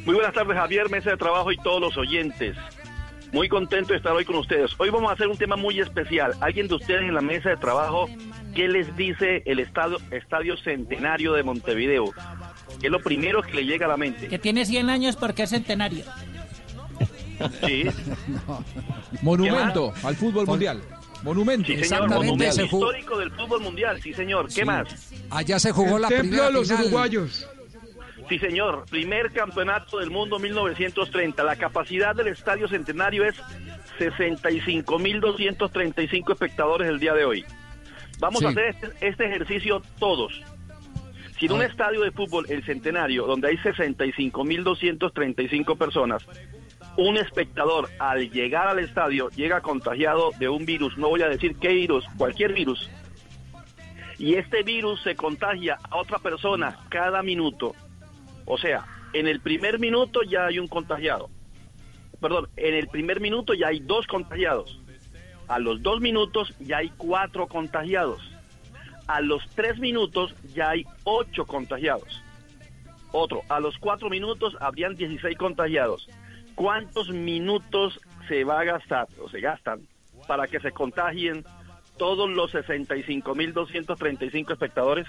Muy 0.05 0.15
buenas 0.15 0.35
tardes, 0.35 0.57
Javier, 0.57 0.91
mesa 0.91 1.11
de 1.11 1.17
trabajo 1.17 1.51
y 1.51 1.57
todos 1.59 1.81
los 1.81 1.97
oyentes. 1.97 2.57
Muy 3.33 3.49
contento 3.49 3.93
de 3.93 3.97
estar 3.97 4.13
hoy 4.13 4.25
con 4.25 4.37
ustedes. 4.37 4.71
Hoy 4.79 4.91
vamos 4.91 5.11
a 5.11 5.15
hacer 5.15 5.27
un 5.29 5.37
tema 5.37 5.57
muy 5.57 5.81
especial. 5.81 6.35
¿Alguien 6.41 6.69
de 6.69 6.75
ustedes 6.75 7.03
en 7.03 7.15
la 7.15 7.21
mesa 7.21 7.49
de 7.51 7.57
trabajo, 7.57 8.07
qué 8.55 8.69
les 8.69 8.95
dice 8.97 9.43
el 9.47 9.59
estadio, 9.59 9.99
estadio 10.11 10.57
Centenario 10.59 11.33
de 11.33 11.43
Montevideo? 11.43 12.13
¿Qué 12.81 12.87
es 12.87 12.93
lo 12.93 13.01
primero 13.01 13.43
que 13.43 13.55
le 13.55 13.65
llega 13.65 13.87
a 13.87 13.89
la 13.89 13.97
mente? 13.97 14.29
Que 14.29 14.39
tiene 14.39 14.65
100 14.67 14.89
años 14.91 15.17
porque 15.17 15.45
es 15.45 15.51
centenario. 15.51 16.05
Sí, 17.67 17.85
Monumento 19.23 19.93
al 20.05 20.15
fútbol 20.15 20.47
mundial. 20.47 20.81
Monumento. 21.25 21.67
sí 21.67 21.83
señor, 21.83 22.09
monumento 22.11 22.53
se 22.53 22.69
jugó- 22.69 22.91
histórico 22.93 23.19
del 23.19 23.31
fútbol 23.33 23.61
mundial, 23.63 24.01
sí 24.03 24.13
señor. 24.13 24.47
¿Qué 24.47 24.53
Sí. 24.61 24.65
más? 24.65 25.13
Allá 25.31 25.59
se 25.59 25.73
jugó 25.73 25.99
la 25.99 26.09
El 26.09 26.15
templo 26.17 26.29
primera 26.31 26.47
de 26.49 26.53
los 26.53 26.69
final. 26.69 26.83
uruguayos. 26.85 27.49
Sí, 28.29 28.39
señor. 28.39 28.85
Primer 28.91 29.33
campeonato 29.33 29.99
del 29.99 30.11
mundo 30.11 30.39
1930. 30.39 31.43
La 31.45 31.57
capacidad 31.57 32.15
del 32.15 32.29
Estadio 32.29 32.69
Centenario 32.69 33.25
es 33.25 33.35
65.235 33.99 36.33
espectadores 36.33 36.89
el 36.89 37.01
día 37.01 37.15
de 37.15 37.25
hoy. 37.25 37.45
Vamos 38.21 38.41
Sí. 38.41 38.47
a 38.47 38.51
hacer 38.51 38.67
este, 38.67 38.93
este 39.07 39.27
ejercicio 39.27 39.83
todos. 39.99 40.41
Si 41.39 41.47
en 41.47 41.53
un 41.53 41.63
estadio 41.63 42.03
de 42.03 42.13
fútbol, 42.13 42.47
el 42.49 42.65
Centenario, 42.65 43.27
donde 43.27 43.49
hay 43.49 43.57
65.235 43.59 45.77
personas, 45.77 46.25
un 46.97 47.17
espectador 47.19 47.91
al 47.99 48.31
llegar 48.31 48.69
al 48.69 48.79
estadio 48.79 49.29
llega 49.31 49.61
contagiado 49.61 50.31
de 50.39 50.49
un 50.49 50.65
virus, 50.65 50.97
no 50.97 51.09
voy 51.09 51.23
a 51.23 51.29
decir 51.29 51.57
qué 51.57 51.71
virus, 51.71 52.05
cualquier 52.17 52.53
virus, 52.55 52.89
y 54.17 54.37
este 54.37 54.63
virus 54.63 55.03
se 55.03 55.17
contagia 55.17 55.77
a 55.91 55.97
otra 55.97 56.21
persona 56.21 56.79
cada 56.89 57.21
minuto. 57.25 57.75
O 58.47 58.59
sea, 58.59 58.87
en 59.13 59.27
el 59.27 59.41
primer 59.41 59.79
minuto 59.79 60.23
ya 60.23 60.47
hay 60.47 60.59
un 60.59 60.69
contagiado. 60.69 61.31
Perdón, 62.21 62.49
en 62.57 62.75
el 62.75 62.89
primer 62.89 63.21
minuto 63.21 63.55
ya 63.55 63.69
hay 63.69 63.81
dos 63.81 64.07
contagiados. 64.07 64.81
A 65.49 65.59
los 65.59 65.83
dos 65.83 66.01
minutos 66.01 66.55
ya 66.59 66.79
hay 66.79 66.91
cuatro 66.97 67.47
contagiados. 67.47 68.23
A 69.07 69.21
los 69.21 69.47
tres 69.55 69.79
minutos 69.79 70.35
ya 70.55 70.71
hay 70.71 70.87
ocho 71.05 71.45
contagiados. 71.45 72.23
Otro, 73.13 73.43
a 73.49 73.61
los 73.61 73.79
cuatro 73.79 74.09
minutos 74.11 74.57
habrían 74.61 74.97
16 74.97 75.37
contagiados. 75.39 76.09
¿Cuántos 76.55 77.11
minutos 77.11 78.01
se 78.29 78.45
va 78.45 78.61
a 78.61 78.65
gastar 78.65 79.07
o 79.23 79.29
se 79.29 79.41
gastan 79.41 79.87
para 80.27 80.47
que 80.49 80.61
se 80.61 80.73
contagien 80.73 81.45
todos 81.99 82.31
los 82.31 82.53
65.235 82.55 84.53
espectadores? 84.53 85.07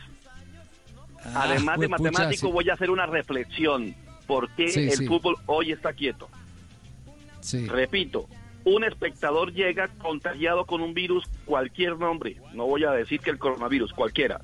Además 1.34 1.80
de 1.80 1.86
Ah, 1.88 1.90
matemático, 1.90 2.48
sí. 2.48 2.54
voy 2.54 2.70
a 2.70 2.74
hacer 2.74 2.90
una 2.90 3.06
reflexión. 3.06 3.96
¿Por 4.28 4.50
qué 4.52 4.70
Sí, 4.70 4.82
el 4.84 4.92
sí. 4.92 5.08
fútbol 5.08 5.36
hoy 5.46 5.72
está 5.72 5.94
quieto? 5.94 6.30
Repito, 7.68 8.28
un 8.64 8.84
espectador 8.84 9.54
llega 9.54 9.88
contagiado 10.00 10.66
con 10.66 10.82
un 10.82 10.94
virus, 10.96 11.26
cualquier 11.46 11.98
nombre, 11.98 12.38
no 12.54 12.66
voy 12.66 12.84
a 12.84 12.92
decir 12.92 13.20
que 13.20 13.30
el 13.30 13.38
coronavirus, 13.38 13.94
cualquiera. 13.94 14.42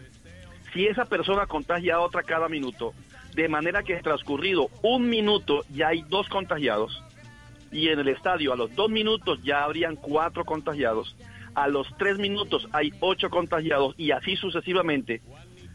Si 0.74 0.86
esa 0.86 1.06
persona 1.06 1.48
contagia 1.48 1.96
a 1.96 2.00
otra 2.02 2.22
cada 2.24 2.48
minuto, 2.48 2.94
de 3.34 3.50
manera 3.50 3.82
que 3.82 3.96
transcurrido 3.98 4.70
un 4.84 5.10
minuto 5.10 5.64
ya 5.74 5.88
hay 5.90 6.04
dos 6.10 6.28
contagiados, 6.30 7.02
y 7.72 7.88
en 7.88 8.00
el 8.00 8.10
estadio 8.10 8.54
a 8.54 8.56
los 8.56 8.74
dos 8.76 8.92
minutos 8.92 9.40
ya 9.44 9.64
habrían 9.64 9.96
cuatro 9.96 10.46
contagiados, 10.46 11.16
a 11.56 11.68
los 11.68 11.88
tres 11.98 12.20
minutos 12.20 12.68
hay 12.72 12.92
ocho 13.00 13.30
contagiados, 13.32 13.96
y 13.98 14.12
así 14.12 14.36
sucesivamente, 14.36 15.22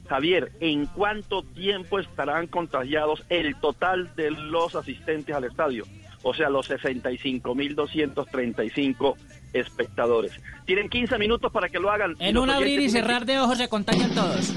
Javier, 0.06 0.52
¿en 0.60 0.86
cuánto 0.86 1.42
tiempo 1.42 1.98
estarán 1.98 2.46
contagiados 2.46 3.22
el 3.28 3.54
total 3.60 4.10
de 4.16 4.30
los 4.30 4.74
asistentes 4.74 5.34
al 5.34 5.44
estadio? 5.44 5.84
O 6.22 6.32
sea, 6.34 6.48
los 6.50 6.70
65.235 6.70 9.16
espectadores. 9.52 10.32
Tienen 10.64 10.88
15 10.88 11.18
minutos 11.18 11.52
para 11.52 11.68
que 11.68 11.78
lo 11.78 11.90
hagan. 11.90 12.16
En 12.18 12.38
un 12.38 12.48
abrir 12.50 12.80
y 12.80 12.88
cerrar 12.88 13.26
de 13.26 13.38
ojos 13.38 13.58
se 13.58 13.68
contagian 13.68 14.14
todos. 14.14 14.54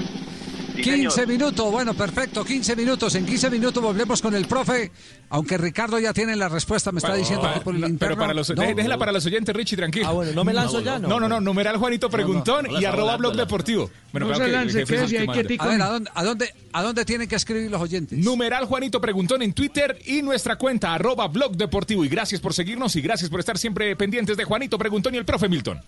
Sí, 0.76 0.82
15 0.82 1.10
señor. 1.10 1.28
minutos, 1.28 1.70
bueno, 1.70 1.94
perfecto, 1.94 2.44
15 2.44 2.76
minutos. 2.76 3.14
En 3.14 3.26
15 3.26 3.50
minutos 3.50 3.82
volvemos 3.82 4.20
con 4.22 4.34
el 4.34 4.46
profe, 4.46 4.90
aunque 5.28 5.58
Ricardo 5.58 5.98
ya 5.98 6.12
tiene 6.12 6.36
la 6.36 6.48
respuesta, 6.48 6.92
me 6.92 6.98
está 6.98 7.14
diciendo 7.14 7.46
aquí 7.48 7.60
por 7.60 7.74
el 7.74 7.80
Pero 7.80 7.92
interno. 7.92 8.16
para 8.18 8.34
los, 8.34 8.50
No, 8.50 8.62
déjela 8.62 8.98
para 8.98 9.12
los 9.12 9.24
oyentes, 9.26 9.54
Richie, 9.54 9.76
tranquilo. 9.76 10.06
Ah, 10.08 10.12
bueno, 10.12 10.32
¿no 10.32 10.44
me 10.44 10.52
lanzo 10.52 10.80
ya? 10.80 10.98
No, 10.98 11.08
No. 11.08 11.20
no, 11.20 11.28
no, 11.28 11.40
numeral 11.40 11.76
Juanito 11.76 12.08
Preguntón 12.10 12.66
no, 12.66 12.72
no 12.72 12.80
y 12.80 12.84
arroba 12.84 13.16
blog 13.16 13.34
deportivo. 13.36 13.90
Bueno, 14.12 14.28
No 14.28 14.34
se 14.36 14.48
lance, 14.48 14.82
es 14.82 14.88
que 14.88 15.56
A 15.58 15.66
ver, 15.66 15.82
¿a 15.82 15.88
dónde, 15.88 16.10
a, 16.14 16.24
dónde, 16.24 16.54
¿a 16.72 16.82
dónde 16.82 17.04
tienen 17.04 17.28
que 17.28 17.36
escribir 17.36 17.70
los 17.70 17.80
oyentes? 17.80 18.18
Numeral 18.18 18.64
Juanito 18.64 19.00
Preguntón 19.00 19.42
en 19.42 19.52
Twitter 19.52 19.98
y 20.06 20.22
nuestra 20.22 20.56
cuenta 20.56 20.94
arroba 20.94 21.28
blog 21.28 21.56
deportivo. 21.56 22.04
Y 22.04 22.08
gracias 22.08 22.40
por 22.40 22.54
seguirnos 22.54 22.96
y 22.96 23.00
gracias 23.00 23.30
por 23.30 23.40
estar 23.40 23.58
siempre 23.58 23.94
pendientes 23.96 24.36
de 24.36 24.44
Juanito 24.44 24.78
Preguntón 24.78 25.14
y 25.14 25.18
el 25.18 25.24
profe 25.24 25.48
Milton. 25.48 25.80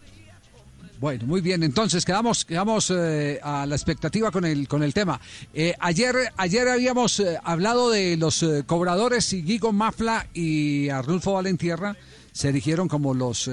Bueno, 1.02 1.26
muy 1.26 1.40
bien. 1.40 1.64
Entonces 1.64 2.04
quedamos, 2.04 2.44
quedamos 2.44 2.88
eh, 2.94 3.40
a 3.42 3.66
la 3.66 3.74
expectativa 3.74 4.30
con 4.30 4.44
el 4.44 4.68
con 4.68 4.84
el 4.84 4.94
tema. 4.94 5.20
Eh, 5.52 5.74
ayer, 5.80 6.14
ayer 6.36 6.68
habíamos 6.68 7.18
eh, 7.18 7.38
hablado 7.42 7.90
de 7.90 8.16
los 8.16 8.44
cobradores 8.66 9.32
y 9.32 9.42
Guigo 9.42 9.72
Mafla 9.72 10.28
y 10.32 10.90
Arnulfo 10.90 11.32
Valentierra 11.32 11.96
se 12.30 12.50
erigieron 12.50 12.86
como 12.86 13.14
los 13.14 13.50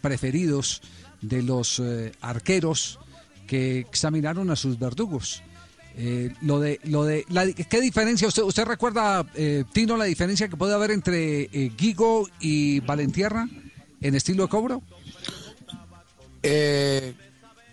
preferidos 0.00 0.80
de 1.20 1.42
los 1.42 1.82
arqueros 2.22 2.98
que 3.46 3.80
examinaron 3.80 4.50
a 4.50 4.56
sus 4.56 4.78
verdugos. 4.78 5.42
Lo 6.40 6.60
de, 6.60 6.80
lo 6.84 7.04
de, 7.04 7.26
la- 7.28 7.52
¿qué 7.52 7.80
diferencia? 7.82 8.26
¿Usted, 8.26 8.42
usted 8.42 8.64
recuerda, 8.64 9.24
Tino, 9.74 9.98
la 9.98 10.06
diferencia 10.06 10.48
que 10.48 10.56
puede 10.56 10.72
haber 10.74 10.90
entre 10.92 11.44
Guigo 11.78 12.26
y 12.40 12.80
Valentierra 12.80 13.46
en 14.00 14.14
estilo 14.14 14.44
de 14.44 14.48
cobro? 14.48 14.82
Eh, 16.48 17.12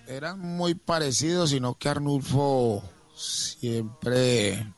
eran 0.08 0.40
muy 0.40 0.74
parecidos, 0.74 1.52
sino 1.52 1.76
que 1.76 1.90
Arnulfo 1.90 2.84
siempre 3.16 4.74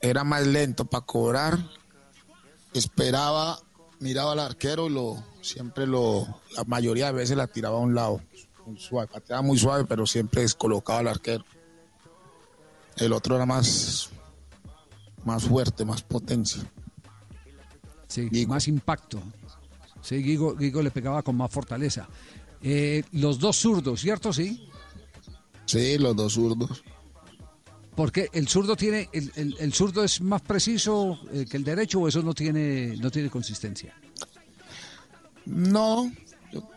era 0.00 0.24
más 0.24 0.46
lento 0.46 0.86
para 0.86 1.04
cobrar. 1.04 1.58
Esperaba, 2.72 3.58
miraba 4.00 4.32
al 4.32 4.40
arquero 4.40 4.86
y 4.86 4.94
lo 4.94 5.22
siempre 5.42 5.86
lo, 5.86 6.26
la 6.56 6.64
mayoría 6.64 7.06
de 7.08 7.12
veces 7.12 7.36
la 7.36 7.48
tiraba 7.48 7.76
a 7.76 7.80
un 7.80 7.94
lado. 7.94 8.22
Muy 8.64 8.80
suave, 8.80 9.08
pateaba 9.08 9.42
muy 9.42 9.58
suave, 9.58 9.84
pero 9.84 10.06
siempre 10.06 10.40
descolocaba 10.40 11.00
al 11.00 11.08
arquero. 11.08 11.44
El 12.96 13.12
otro 13.12 13.36
era 13.36 13.44
más, 13.44 14.08
más 15.22 15.44
fuerte, 15.44 15.84
más 15.84 16.00
potencia. 16.00 16.62
Sí, 18.08 18.46
más 18.46 18.68
impacto. 18.68 19.20
Sí, 20.06 20.22
Guigo, 20.22 20.54
Guigo 20.54 20.82
le 20.82 20.92
pegaba 20.92 21.22
con 21.22 21.36
más 21.36 21.50
fortaleza. 21.50 22.08
Eh, 22.62 23.02
los 23.12 23.40
dos 23.40 23.56
zurdos, 23.56 24.00
¿cierto? 24.00 24.32
Sí. 24.32 24.68
Sí, 25.64 25.98
los 25.98 26.14
dos 26.14 26.34
zurdos. 26.34 26.84
Porque 27.96 28.28
el 28.32 28.46
zurdo 28.46 28.76
tiene, 28.76 29.08
el, 29.12 29.32
el- 29.34 29.56
el 29.58 29.72
zurdo 29.72 30.04
es 30.04 30.20
más 30.20 30.42
preciso 30.42 31.18
eh, 31.32 31.44
que 31.50 31.56
el 31.56 31.64
derecho 31.64 31.98
o 32.00 32.06
eso 32.08 32.22
no 32.22 32.34
tiene, 32.34 32.96
no 32.98 33.10
tiene 33.10 33.30
consistencia. 33.30 33.94
No. 35.44 36.12
yo- 36.52 36.68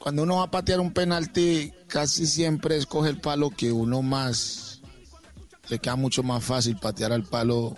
cuando 0.00 0.22
uno 0.22 0.36
va 0.36 0.44
a 0.44 0.50
patear 0.50 0.80
un 0.80 0.92
penalti, 0.92 1.72
casi 1.86 2.26
siempre 2.26 2.76
escoge 2.76 3.10
el 3.10 3.20
palo 3.20 3.50
que 3.50 3.72
uno 3.72 4.00
más. 4.02 4.80
Le 5.68 5.78
queda 5.78 5.96
mucho 5.96 6.22
más 6.22 6.44
fácil 6.44 6.76
patear 6.78 7.12
al 7.12 7.24
palo 7.24 7.76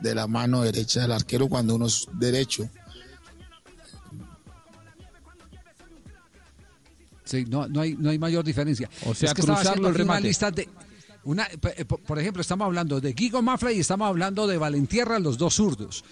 de 0.00 0.14
la 0.14 0.26
mano 0.26 0.62
derecha 0.62 1.02
del 1.02 1.12
arquero 1.12 1.48
cuando 1.48 1.74
uno 1.74 1.86
es 1.86 2.06
derecho. 2.12 2.68
Sí, 7.24 7.44
no, 7.48 7.68
no 7.68 7.80
hay, 7.80 7.94
no 7.94 8.10
hay 8.10 8.18
mayor 8.18 8.44
diferencia. 8.44 8.90
O 9.06 9.14
sea, 9.14 9.28
es 9.28 9.34
que 9.34 9.42
estaba 9.42 9.58
cruzarlo 9.58 9.88
el 9.88 9.94
una 9.94 9.98
remate. 9.98 10.22
lista 10.22 10.50
de 10.50 10.68
una, 11.22 11.46
eh, 11.76 11.84
por 11.84 12.00
por 12.00 12.18
ejemplo, 12.18 12.40
estamos 12.40 12.64
hablando 12.64 13.00
de 13.00 13.12
Guigo 13.12 13.40
Mafra 13.42 13.72
y 13.72 13.80
estamos 13.80 14.08
hablando 14.08 14.46
de 14.46 14.58
Valentierra, 14.58 15.18
los 15.18 15.38
dos 15.38 15.54
zurdos. 15.54 16.02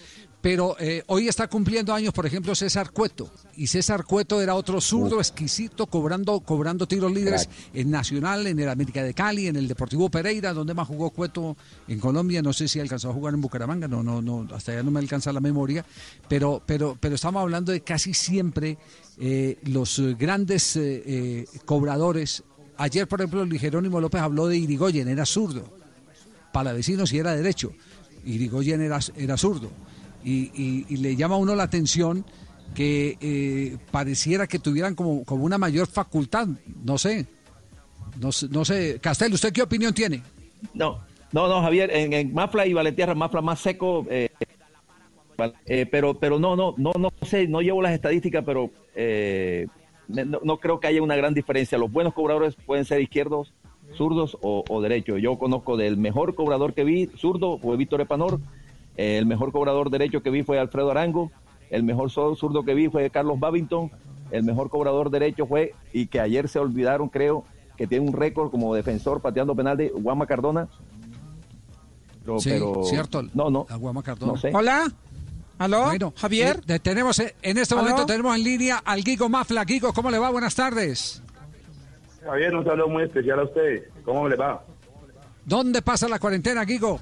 Pero 0.41 0.77
eh, 0.79 1.03
hoy 1.07 1.27
está 1.27 1.47
cumpliendo 1.47 1.93
años, 1.93 2.13
por 2.13 2.25
ejemplo, 2.25 2.55
César 2.55 2.91
Cueto. 2.91 3.29
Y 3.57 3.67
César 3.67 4.05
Cueto 4.05 4.41
era 4.41 4.55
otro 4.55 4.79
zurdo 4.79 5.19
exquisito, 5.19 5.87
cobrando, 5.87 6.39
cobrando 6.39 6.87
tiros 6.87 7.11
libres 7.11 7.49
en 7.73 7.91
Nacional, 7.91 8.47
en 8.47 8.57
el 8.57 8.69
América 8.69 9.03
de 9.03 9.13
Cali, 9.13 9.47
en 9.47 9.57
el 9.57 9.67
Deportivo 9.67 10.09
Pereira, 10.09 10.53
donde 10.53 10.73
más 10.73 10.87
jugó 10.87 11.09
Cueto 11.09 11.57
en 11.89 11.99
Colombia. 11.99 12.41
No 12.41 12.53
sé 12.53 12.69
si 12.69 12.79
alcanzó 12.79 13.09
a 13.09 13.13
jugar 13.13 13.33
en 13.33 13.41
Bucaramanga, 13.41 13.89
no, 13.89 14.01
no, 14.01 14.21
no, 14.21 14.47
hasta 14.55 14.71
allá 14.71 14.83
no 14.83 14.91
me 14.91 14.99
alcanza 14.99 15.33
la 15.33 15.41
memoria. 15.41 15.85
Pero, 16.29 16.63
pero, 16.65 16.97
pero 16.97 17.15
estamos 17.15 17.41
hablando 17.41 17.73
de 17.73 17.81
casi 17.81 18.13
siempre 18.13 18.77
eh, 19.17 19.57
los 19.63 20.01
grandes 20.17 20.77
eh, 20.77 21.03
eh, 21.05 21.45
cobradores. 21.65 22.43
Ayer, 22.77 23.09
por 23.09 23.19
ejemplo, 23.19 23.43
Luis 23.43 23.59
Jerónimo 23.59 23.99
López 23.99 24.21
habló 24.21 24.47
de 24.47 24.57
Irigoyen, 24.57 25.09
era 25.09 25.25
zurdo. 25.25 25.65
Palavecinos 26.53 27.11
y 27.11 27.17
era 27.17 27.35
derecho. 27.35 27.73
Irigoyen 28.23 28.81
era, 28.81 28.99
era 29.17 29.35
zurdo. 29.35 29.69
Y, 30.23 30.51
y- 30.53 30.85
y 30.89 30.97
le 30.97 31.15
llama 31.15 31.35
a 31.35 31.37
uno 31.37 31.55
la 31.55 31.63
atención 31.63 32.25
que 32.75 33.17
eh, 33.21 33.77
pareciera 33.91 34.47
que 34.47 34.59
tuvieran 34.59 34.95
como, 34.95 35.23
como 35.23 35.43
una 35.45 35.57
mayor 35.57 35.87
facultad. 35.87 36.47
No 36.83 36.97
sé. 36.97 37.25
No, 38.19 38.29
no 38.51 38.65
sé. 38.65 38.99
Castel, 39.01 39.33
¿usted 39.33 39.51
qué 39.53 39.61
opinión 39.61 39.93
tiene? 39.93 40.21
No, 40.73 40.99
no, 41.31 41.47
no, 41.47 41.61
Javier, 41.61 41.89
en, 41.91 42.11
en 42.13 42.33
Mafla 42.33 42.65
y 42.67 42.73
Valentierra, 42.73 43.15
Mafla 43.15 43.41
más 43.41 43.59
seco, 43.59 44.05
eh, 44.09 44.29
eh, 45.65 45.85
pero, 45.89 46.19
pero 46.19 46.37
no, 46.37 46.55
no, 46.55 46.73
no, 46.77 46.91
no 46.97 47.11
sé, 47.21 47.47
no 47.47 47.61
llevo 47.61 47.81
las 47.81 47.93
estadísticas, 47.93 48.43
pero 48.45 48.69
eh, 48.93 49.67
no, 50.07 50.57
creo 50.57 50.79
que 50.79 50.87
haya 50.87 51.01
una 51.01 51.15
gran 51.15 51.33
diferencia. 51.33 51.77
Los 51.77 51.91
buenos 51.91 52.13
cobradores 52.13 52.55
pueden 52.65 52.83
ser 52.83 52.99
izquierdos, 52.99 53.53
zurdos 53.95 54.37
o 54.41 54.81
derechos. 54.81 55.21
Yo 55.21 55.37
conozco 55.39 55.77
del 55.77 55.95
mejor 55.97 56.35
cobrador 56.35 56.73
que 56.73 56.83
vi, 56.83 57.07
zurdo, 57.17 57.57
fue 57.57 57.77
Víctor 57.77 58.01
Epanor, 58.01 58.39
eh, 58.99 59.17
el 59.17 59.25
mejor 59.25 59.51
cobrador 59.53 59.89
derecho 59.89 60.21
que 60.21 60.29
vi 60.29 60.43
fue 60.43 60.59
Alfredo 60.59 60.91
Arango, 60.91 61.31
el 61.69 61.83
mejor 61.83 62.09
zurdo 62.11 62.63
que 62.63 62.73
vi 62.73 62.89
fue 62.89 63.09
Carlos 63.09 63.39
Babington, 63.39 63.91
el 64.31 64.43
mejor 64.43 64.69
cobrador 64.69 65.09
derecho 65.09 65.45
fue, 65.45 65.73
y 65.93 66.07
que 66.07 66.19
ayer 66.19 66.49
se 66.49 66.59
olvidaron, 66.59 67.07
creo, 67.09 67.45
que 67.77 67.87
tiene 67.87 68.05
un 68.07 68.13
récord 68.13 68.51
como 68.51 68.75
defensor 68.75 69.21
pateando 69.21 69.55
penal 69.55 69.77
de 69.77 69.89
Guama 69.89 70.25
Cardona. 70.27 70.67
Pero, 72.25 72.39
Sí, 72.39 72.49
pero- 72.49 72.83
cierto. 72.83 73.23
No, 73.33 73.49
no. 73.49 73.65
Aguama 73.69 74.03
Cardona. 74.03 74.33
No 74.33 74.37
sé. 74.37 74.51
Hola. 74.53 74.91
¿Aló? 75.57 75.85
Bueno, 75.85 76.13
Javier. 76.15 76.61
eh, 76.67 76.79
tenemos 76.79 77.19
eh, 77.19 77.35
en 77.41 77.57
este 77.57 77.73
¿Aló? 77.73 77.83
momento 77.83 78.05
tenemos 78.05 78.35
en 78.35 78.43
línea 78.43 78.81
al 78.83 79.01
Guigo 79.03 79.27
Mafla. 79.29 79.63
Guigo, 79.65 79.91
¿cómo 79.93 80.09
le 80.11 80.17
va? 80.19 80.29
Buenas 80.29 80.55
tardes. 80.55 81.21
Javier, 82.23 82.55
un 82.55 82.63
saludo 82.65 82.87
muy 82.89 83.03
especial 83.03 83.39
a 83.39 83.43
usted. 83.43 83.83
¿Cómo 84.05 84.27
le 84.29 84.35
va? 84.35 84.63
¿Dónde 85.45 85.81
pasa 85.81 86.07
la 86.07 86.19
cuarentena, 86.19 86.63
Guigo? 86.65 86.99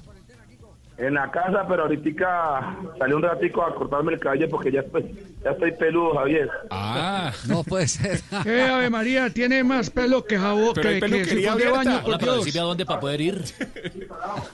En 0.98 1.14
la 1.14 1.30
casa, 1.30 1.64
pero 1.68 1.82
ahorita 1.84 2.76
salí 2.98 3.12
un 3.12 3.22
ratico 3.22 3.62
a 3.62 3.72
cortarme 3.72 4.14
el 4.14 4.18
cabello 4.18 4.48
porque 4.50 4.72
ya 4.72 4.80
estoy, 4.80 5.14
ya 5.44 5.52
estoy 5.52 5.70
peludo, 5.72 6.14
Javier. 6.16 6.50
Ah. 6.70 7.32
No 7.46 7.62
puede 7.62 7.86
ser. 7.86 8.20
Eh, 8.44 8.62
Ave 8.68 8.90
María, 8.90 9.30
tiene 9.30 9.62
más 9.62 9.90
pelo 9.90 10.24
que 10.24 10.36
jabón, 10.36 10.72
Pero 10.74 10.88
hay 10.88 11.00
que, 11.00 11.06
que 11.08 11.24
sifón 11.24 11.58
de 11.58 11.70
baño, 11.70 12.02
por 12.02 12.18
Dios. 12.18 12.44
decime 12.44 12.60
a 12.60 12.64
dónde 12.64 12.84
para 12.84 12.98
poder 13.00 13.20
ir. 13.20 13.44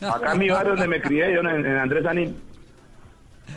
Acá 0.03 0.33
en 0.33 0.39
mi 0.39 0.49
barrio 0.51 0.73
donde 0.73 0.89
me 0.89 1.01
crié, 1.01 1.33
yo 1.33 1.41
en, 1.41 1.47
en 1.65 1.77
Andrés 1.79 2.05
Anín. 2.05 2.37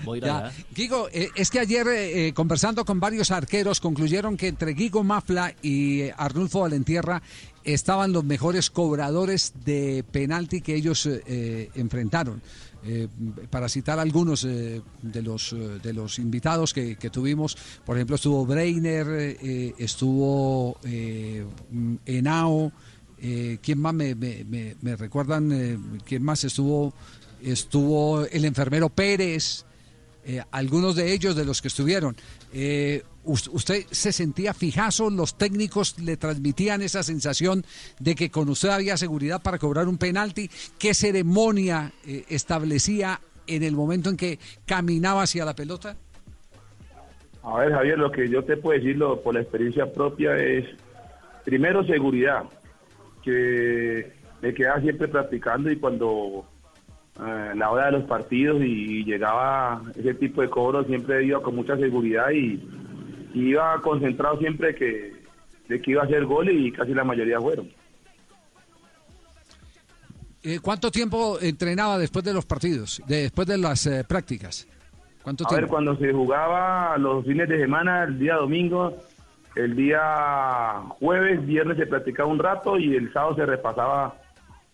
Voy 0.04 0.18
a 0.18 0.20
ir 0.20 0.24
Ya. 0.26 0.52
Guigo, 0.74 1.10
eh, 1.12 1.30
es 1.36 1.50
que 1.50 1.60
ayer 1.60 1.88
eh, 1.88 2.28
eh, 2.28 2.34
conversando 2.34 2.86
con 2.86 3.00
varios 3.00 3.32
arqueros 3.32 3.80
concluyeron 3.82 4.38
que 4.38 4.48
entre 4.48 4.72
Guigo 4.74 5.04
Mafla 5.04 5.54
y 5.62 6.02
eh, 6.02 6.14
Arnulfo 6.18 6.62
Valentierra 6.62 7.22
estaban 7.64 8.14
los 8.14 8.24
mejores 8.24 8.70
cobradores 8.70 9.54
de 9.66 10.06
penalti 10.10 10.62
que 10.62 10.76
ellos 10.76 11.06
eh, 11.06 11.70
enfrentaron. 11.76 12.42
Eh, 12.90 13.10
para 13.50 13.68
citar 13.68 14.00
algunos 14.00 14.46
eh, 14.46 14.82
de 15.02 15.22
los 15.22 15.52
eh, 15.52 15.58
de 15.84 15.92
los 15.92 16.20
invitados 16.20 16.74
que, 16.74 16.96
tuvimos, 17.10 17.58
por 17.86 17.98
ejemplo 17.98 18.16
estuvo 18.16 18.46
Breiner, 18.46 19.36
estuvo 19.78 20.78
eh, 20.86 21.44
¿quién 23.62 23.80
más 23.82 23.94
me, 23.94 24.16
me- 24.16 24.46
me- 24.46 24.76
me 24.82 24.96
recuerdan? 24.96 26.00
¿Quién 26.06 26.24
más 26.24 26.46
estuvo? 26.46 26.94
Estuvo 27.42 28.26
el 28.26 28.46
enfermero 28.46 28.90
Pérez, 28.90 29.66
eh, 30.28 30.44
algunos 30.52 30.96
de 30.96 31.14
ellos 31.14 31.36
de 31.36 31.46
los 31.46 31.62
que 31.62 31.70
estuvieron. 31.70 32.16
Eh, 32.54 33.02
us- 33.24 33.48
¿Usted 33.52 33.86
se 33.90 34.12
sentía 34.12 34.54
fijazo? 34.54 35.10
¿Los 35.10 35.38
técnicos 35.38 35.98
le 36.00 36.18
transmitían 36.18 36.82
esa 36.82 37.02
sensación 37.02 37.66
de 38.00 38.14
que 38.14 38.30
con 38.30 38.50
usted 38.50 38.70
había 38.70 38.98
seguridad 38.98 39.42
para 39.42 39.58
cobrar 39.58 39.88
un 39.88 39.98
penalti? 39.98 40.50
¿Qué 40.78 40.94
ceremonia 40.94 41.94
eh, 42.06 42.26
establecía 42.30 43.22
en 43.48 43.64
el 43.64 43.76
momento 43.76 44.10
en 44.10 44.18
que 44.18 44.38
caminaba 44.66 45.24
hacia 45.24 45.46
la 45.46 45.56
pelota? 45.56 45.96
A 47.44 47.60
ver, 47.60 47.72
Javier, 47.72 47.98
lo 47.98 48.12
que 48.12 48.30
yo 48.30 48.44
te 48.44 48.58
puedo 48.58 48.78
decir 48.78 49.00
por 49.24 49.34
la 49.34 49.40
experiencia 49.42 49.92
propia 49.94 50.36
es, 50.36 50.66
primero, 51.46 51.86
seguridad. 51.86 52.44
que 53.24 54.12
me 54.42 54.54
quedaba 54.54 54.80
siempre 54.82 55.08
practicando 55.08 55.72
y 55.72 55.78
cuando 55.78 56.46
eh, 57.20 57.52
la 57.56 57.72
hora 57.72 57.88
de 57.88 57.92
los 57.94 58.04
partidos 58.04 58.62
y, 58.62 59.04
llegaba 59.04 59.82
ese 59.96 60.14
tipo 60.16 60.42
de 60.42 60.50
cobros 60.50 60.86
siempre 60.88 61.24
iba 61.26 61.42
con 61.42 61.56
mucha 61.56 61.76
seguridad 61.78 62.30
y, 62.32 62.62
y 63.34 63.50
iba 63.50 63.80
concentrado 63.82 64.38
siempre 64.40 64.76
que, 64.76 65.14
de 65.68 65.82
que 65.82 65.92
iba 65.92 66.02
a 66.04 66.06
hacer 66.06 66.26
goles 66.26 66.56
y 66.58 66.72
casi 66.72 66.94
la 66.94 67.04
mayoría 67.04 67.40
fueron. 67.40 67.70
Eh, 70.44 70.60
¿Cuánto 70.62 70.92
tiempo 70.92 71.38
entrenaba 71.42 71.98
después 71.98 72.24
de 72.24 72.34
los 72.34 72.46
partidos, 72.46 73.02
de- 73.08 73.24
después 73.24 73.48
de 73.48 73.58
las 73.58 73.86
eh, 73.88 74.04
prácticas? 74.08 74.68
¿Cuánto 75.24 75.44
A 75.46 75.48
tiempo? 75.50 75.62
ver, 75.64 75.70
cuando 75.70 75.98
se 75.98 76.14
jugaba 76.14 76.98
los 76.98 77.26
fines 77.26 77.50
de 77.50 77.60
semana, 77.60 78.04
el 78.04 78.18
día 78.20 78.36
domingo, 78.36 78.96
el 79.56 79.76
día 79.76 80.84
jueves, 81.00 81.46
viernes 81.46 81.78
se 81.78 81.86
practicaba 81.88 82.30
un 82.30 82.40
rato 82.40 82.78
y 82.78 82.96
el 82.96 83.12
sábado 83.12 83.36
se 83.36 83.46
repasaba 83.46 84.16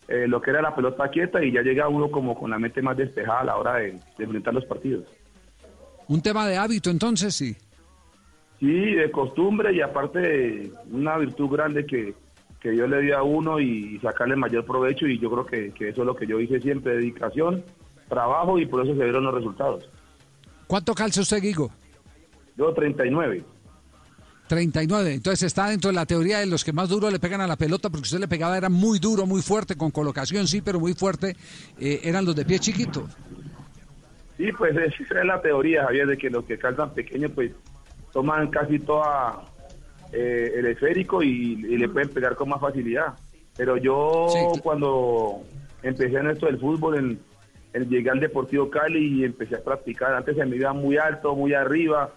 eh, 0.08 0.28
lo 0.28 0.42
que 0.42 0.52
era 0.52 0.62
la 0.62 0.76
pelota 0.76 1.10
quieta 1.10 1.44
y 1.44 1.52
ya 1.52 1.62
llega 1.62 1.88
uno 1.88 2.10
como 2.12 2.38
con 2.38 2.52
la 2.52 2.60
mente 2.60 2.82
más 2.82 2.98
despejada 2.98 3.42
a 3.42 3.46
la 3.46 3.58
hora 3.58 3.76
de, 3.76 3.92
de 4.18 4.24
enfrentar 4.24 4.54
los 4.54 4.66
partidos. 4.66 5.06
Un 6.08 6.22
tema 6.22 6.48
de 6.48 6.58
hábito, 6.58 6.90
entonces, 6.90 7.34
sí. 7.34 7.56
Sí, 8.60 8.96
de 8.96 9.12
costumbre 9.12 9.74
y 9.74 9.82
aparte 9.82 10.72
una 10.90 11.18
virtud 11.18 11.50
grande 11.50 11.86
que, 11.86 12.14
que 12.60 12.72
Dios 12.72 12.90
le 12.90 13.02
dio 13.02 13.18
a 13.18 13.24
uno 13.24 13.60
y 13.60 14.00
sacarle 14.00 14.36
mayor 14.36 14.66
provecho 14.66 15.06
y 15.06 15.20
yo 15.20 15.30
creo 15.30 15.46
que, 15.46 15.72
que 15.74 15.90
eso 15.90 16.02
es 16.02 16.08
lo 16.08 16.16
que 16.16 16.26
yo 16.26 16.40
hice 16.40 16.62
siempre, 16.62 16.96
dedicación, 16.96 17.64
trabajo 18.08 18.58
y 18.58 18.66
por 18.66 18.86
eso 18.86 18.96
se 18.96 19.04
vieron 19.04 19.26
los 19.26 19.34
resultados. 19.34 19.90
¿Cuánto 20.68 20.94
calza 20.94 21.22
usted, 21.22 21.42
Guigo? 21.42 21.72
Yo 22.56 22.74
39. 22.74 23.44
39. 24.54 25.14
Entonces 25.14 25.44
está 25.44 25.70
dentro 25.70 25.90
de 25.90 25.96
la 25.96 26.06
teoría 26.06 26.40
de 26.40 26.46
los 26.46 26.64
que 26.64 26.72
más 26.72 26.90
duro 26.90 27.10
le 27.10 27.20
pegan 27.20 27.42
a 27.42 27.48
la 27.48 27.56
pelota, 27.56 27.90
porque 27.90 28.04
usted 28.04 28.20
le 28.20 28.28
pegaba, 28.28 28.56
era 28.56 28.70
muy 28.70 29.00
duro, 29.00 29.26
muy 29.26 29.42
fuerte, 29.42 29.76
con 29.76 29.90
colocación 29.90 30.48
sí, 30.48 30.62
pero 30.62 30.80
muy 30.80 30.94
fuerte. 30.94 31.36
eh, 31.80 32.02
eran 32.04 32.24
los 32.24 32.36
de 32.36 32.46
pie 32.46 32.60
chiquito. 32.60 33.08
Sí, 34.38 34.52
pues 34.58 34.76
esa 34.76 35.20
es 35.20 35.26
la 35.26 35.42
teoría, 35.42 35.86
Javier, 35.86 36.08
de 36.08 36.18
que 36.18 36.30
los 36.30 36.46
que 36.46 36.58
calzan 36.58 36.94
pequeños 36.94 37.32
pues 37.34 37.52
toman 38.12 38.50
casi 38.50 38.78
toda 38.80 39.44
eh, 40.12 40.52
el 40.56 40.68
esférico 40.68 41.24
y, 41.24 41.54
y 41.54 41.78
le 41.78 41.90
pueden 41.90 42.10
pegar 42.10 42.36
con 42.36 42.50
más 42.50 42.62
facilidad. 42.62 43.14
Pero 43.58 43.78
yo 43.78 44.28
cuando 44.62 45.42
empecé 45.82 46.18
en 46.18 46.30
esto 46.30 46.46
del 46.46 46.60
fútbol, 46.60 46.98
en, 46.98 47.20
en 47.74 47.90
llegué 47.90 48.10
al 48.10 48.20
Deportivo 48.20 48.70
Cali 48.70 49.20
y 49.22 49.24
empecé 49.24 49.56
a 49.56 49.64
practicar, 49.64 50.14
antes 50.14 50.36
se 50.36 50.46
me 50.46 50.56
iba 50.56 50.74
muy 50.74 50.98
alto, 50.98 51.36
muy 51.36 51.54
arriba, 51.54 52.12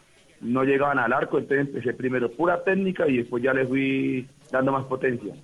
no 0.47 0.65
llegaban 0.65 0.99
al 0.99 1.13
arco, 1.13 1.39
entonces 1.39 1.67
empecé 1.67 1.93
primero 1.93 2.31
pura 2.31 2.63
técnica 2.63 3.07
y 3.09 3.19
después 3.19 3.43
ya 3.43 3.53
le 3.53 3.67
fui 3.67 4.29
dando 4.51 4.73
más 4.73 4.85
potencia. 4.85 5.35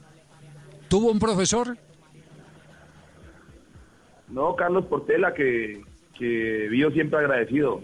¿Tuvo 0.89 1.11
un 1.11 1.19
profesor? 1.19 1.77
No, 4.29 4.55
Carlos 4.57 4.87
Portela, 4.87 5.35
que, 5.35 5.83
que 6.19 6.69
vivo 6.71 6.91
siempre 6.91 7.19
agradecido 7.19 7.81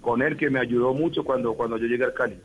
con 0.00 0.22
él, 0.22 0.36
que 0.36 0.50
me 0.50 0.60
ayudó 0.60 0.92
mucho 0.92 1.24
cuando, 1.24 1.54
cuando 1.54 1.78
yo 1.78 1.86
llegué 1.86 2.04
al 2.04 2.14
Cali. 2.14 2.38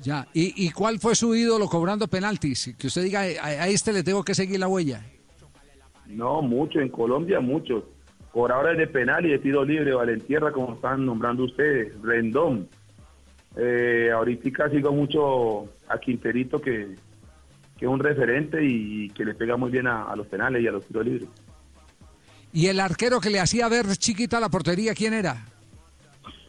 Ya. 0.00 0.26
¿Y, 0.32 0.66
y 0.66 0.70
cuál 0.70 0.98
fue 0.98 1.14
su 1.14 1.34
ídolo 1.34 1.68
cobrando 1.68 2.06
penaltis? 2.08 2.74
Que 2.78 2.86
usted 2.86 3.02
diga, 3.02 3.20
a, 3.20 3.46
a 3.46 3.68
este 3.68 3.92
le 3.92 4.02
tengo 4.02 4.24
que 4.24 4.34
seguir 4.34 4.60
la 4.60 4.68
huella. 4.68 5.04
No, 6.06 6.40
mucho, 6.42 6.80
en 6.80 6.88
Colombia 6.88 7.40
mucho. 7.40 7.88
Cobradores 8.32 8.76
de 8.78 8.86
penal 8.86 9.24
y 9.26 9.30
de 9.30 9.38
tiro 9.38 9.64
libre, 9.64 9.92
Valentierra, 9.94 10.52
como 10.52 10.74
están 10.74 11.04
nombrando 11.06 11.44
ustedes, 11.44 11.92
Rendón. 12.02 12.68
Eh, 13.56 14.10
ahorita 14.14 14.68
sigo 14.70 14.92
mucho 14.92 15.64
a 15.88 15.98
Quinterito, 15.98 16.60
que, 16.60 16.94
que 17.78 17.84
es 17.84 17.90
un 17.90 17.98
referente 17.98 18.62
y 18.62 19.08
que 19.10 19.24
le 19.24 19.34
pega 19.34 19.56
muy 19.56 19.70
bien 19.70 19.86
a, 19.86 20.04
a 20.04 20.14
los 20.16 20.26
penales 20.26 20.62
y 20.62 20.68
a 20.68 20.72
los 20.72 20.84
tiros 20.86 21.04
libres. 21.06 21.28
¿Y 22.52 22.66
el 22.68 22.80
arquero 22.80 23.20
que 23.20 23.30
le 23.30 23.40
hacía 23.40 23.68
ver 23.68 23.86
chiquita 23.96 24.38
la 24.40 24.48
portería, 24.48 24.94
quién 24.94 25.14
era? 25.14 25.44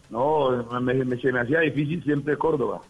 No, 0.09 0.63
me- 0.81 0.93
me- 1.05 1.17
se 1.17 1.31
me 1.31 1.39
hacía 1.41 1.59
difícil 1.61 2.03
siempre 2.03 2.37
Córdoba. 2.37 2.81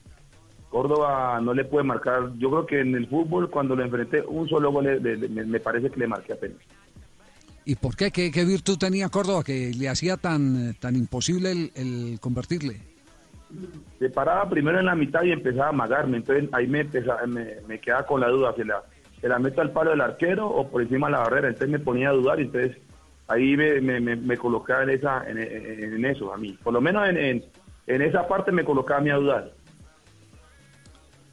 Córdoba 0.69 1.39
no 1.41 1.53
le 1.53 1.65
puede 1.65 1.83
marcar. 1.83 2.31
Yo 2.37 2.49
creo 2.51 2.65
que 2.65 2.79
en 2.81 2.95
el 2.95 3.07
fútbol, 3.07 3.49
cuando 3.49 3.75
lo 3.75 3.83
enfrenté, 3.83 4.23
un 4.27 4.47
solo 4.47 4.71
gol 4.71 4.85
le- 4.85 4.99
le- 5.17 5.27
me, 5.29 5.43
me 5.43 5.59
parece 5.59 5.89
que 5.89 5.99
le 5.99 6.07
marqué 6.07 6.33
apenas. 6.33 6.57
¿Y 7.65 7.75
por 7.75 7.95
qué? 7.95 8.11
¿Qué, 8.11 8.31
qué 8.31 8.45
virtud 8.45 8.77
tenía 8.77 9.09
Córdoba 9.09 9.43
que 9.43 9.71
le 9.77 9.89
hacía 9.89 10.17
tan, 10.17 10.73
tan 10.75 10.95
imposible 10.95 11.51
el, 11.51 11.71
el 11.75 12.19
convertirle? 12.19 12.77
Se 13.99 14.09
paraba 14.09 14.49
primero 14.49 14.79
en 14.79 14.85
la 14.85 14.95
mitad 14.95 15.23
y 15.23 15.31
empezaba 15.31 15.67
a 15.67 15.69
amagarme. 15.69 16.17
Entonces 16.17 16.49
ahí 16.51 16.67
me, 16.67 16.81
empezaba- 16.81 17.25
me, 17.27 17.55
me 17.67 17.79
quedaba 17.79 18.05
con 18.05 18.21
la 18.21 18.27
duda: 18.29 18.53
¿se 18.55 18.65
la, 18.65 18.81
¿se 19.21 19.27
la 19.27 19.39
meto 19.39 19.61
al 19.61 19.71
palo 19.71 19.91
del 19.91 20.01
arquero 20.01 20.47
o 20.47 20.67
por 20.69 20.81
encima 20.81 21.07
de 21.07 21.13
la 21.13 21.19
barrera? 21.19 21.47
Entonces 21.49 21.69
me 21.69 21.79
ponía 21.79 22.09
a 22.09 22.13
dudar 22.13 22.39
y 22.39 22.43
entonces 22.43 22.77
ahí 23.27 23.55
me, 23.57 23.79
me, 23.81 24.37
colocaba 24.37 24.83
en, 24.83 24.89
esa, 24.91 25.29
en, 25.29 25.37
en- 25.37 25.93
en 25.95 26.05
eso 26.05 26.33
a 26.33 26.37
mí. 26.37 26.57
Por 26.63 26.73
lo 26.73 26.81
menos 26.81 27.07
en, 27.09 27.17
en, 27.17 27.45
en 27.87 28.01
esa 28.01 28.27
parte 28.27 28.51
me 28.51 28.63
colocaba 28.63 28.99
a 28.99 29.03
mí 29.03 29.09
a 29.11 29.15
dudar. 29.15 29.51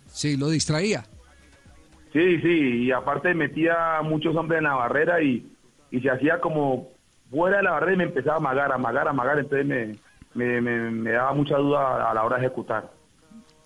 Sí, 0.08 0.36
lo 0.36 0.48
distraía. 0.48 1.04
Sí, 2.12 2.38
sí, 2.40 2.84
y 2.84 2.92
aparte 2.92 3.34
metía 3.34 4.00
muchos 4.02 4.34
hombres 4.36 4.58
en 4.58 4.64
la 4.64 4.74
barrera 4.74 5.20
y, 5.22 5.46
y 5.90 6.00
se 6.00 6.10
hacía 6.10 6.40
como 6.40 6.88
fuera 7.30 7.58
de 7.58 7.62
la 7.64 7.72
barrera 7.72 7.92
y 7.94 7.96
me 7.96 8.04
empezaba 8.04 8.34
a 8.34 8.38
amagar, 8.38 8.72
a 8.72 8.74
amagar, 8.76 9.06
a 9.06 9.10
amagar, 9.10 9.38
entonces 9.38 9.66
me, 9.66 9.96
me, 10.34 10.60
me- 10.60 10.90
me 10.90 11.10
daba 11.12 11.32
mucha 11.34 11.56
duda 11.56 12.10
a 12.10 12.14
la 12.14 12.24
hora 12.24 12.38
de 12.38 12.46
ejecutar. 12.46 12.90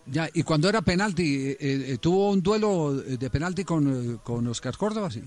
Ya, 0.07 0.29
y 0.33 0.43
cuando 0.43 0.69
era 0.69 0.83
penalti, 0.83 1.51
eh, 1.51 1.57
eh, 1.61 1.99
¿tuvo 2.01 2.31
un 2.31 2.43
duelo 2.43 2.95
de 2.95 3.31
penalti 3.31 3.65
con, 3.65 3.87
eh, 4.15 4.17
con 4.25 4.47
Oscar 4.49 4.77
Córdoba? 4.77 5.11
Sí. 5.11 5.23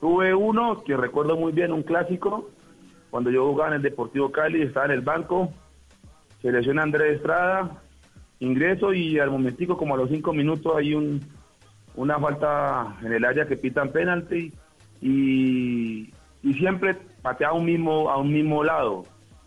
Tuve 0.00 0.34
uno 0.34 0.82
que 0.84 0.96
recuerdo 0.96 1.36
muy 1.36 1.52
bien, 1.52 1.72
un 1.72 1.82
clásico, 1.82 2.50
cuando 3.10 3.30
yo 3.30 3.46
jugaba 3.48 3.70
en 3.70 3.76
el 3.76 3.82
Deportivo 3.82 4.30
Cali, 4.30 4.62
estaba 4.62 4.86
en 4.86 4.92
el 4.92 5.00
banco, 5.00 5.52
se 6.42 6.52
lesiona 6.52 6.82
Andrés 6.82 7.16
Estrada, 7.16 7.82
ingreso 8.40 8.92
y 8.92 9.18
al 9.18 9.30
momentico, 9.30 9.76
como 9.76 9.94
a 9.94 9.98
los 9.98 10.10
cinco 10.10 10.32
minutos, 10.32 10.72
hay 10.76 10.94
un, 10.94 11.20
una 11.96 12.18
falta 12.18 12.96
en 13.02 13.12
el 13.12 13.24
área 13.24 13.46
que 13.46 13.56
pitan 13.56 13.90
penalti 13.90 14.52
y, 15.00 16.10
y 16.42 16.54
siempre 16.58 16.96
pateaba 17.22 17.54
a 17.54 17.58
un 17.58 17.64
mismo, 17.66 18.10
a 18.10 18.16
un 18.18 18.32
mismo 18.32 18.62
lado. 18.64 19.04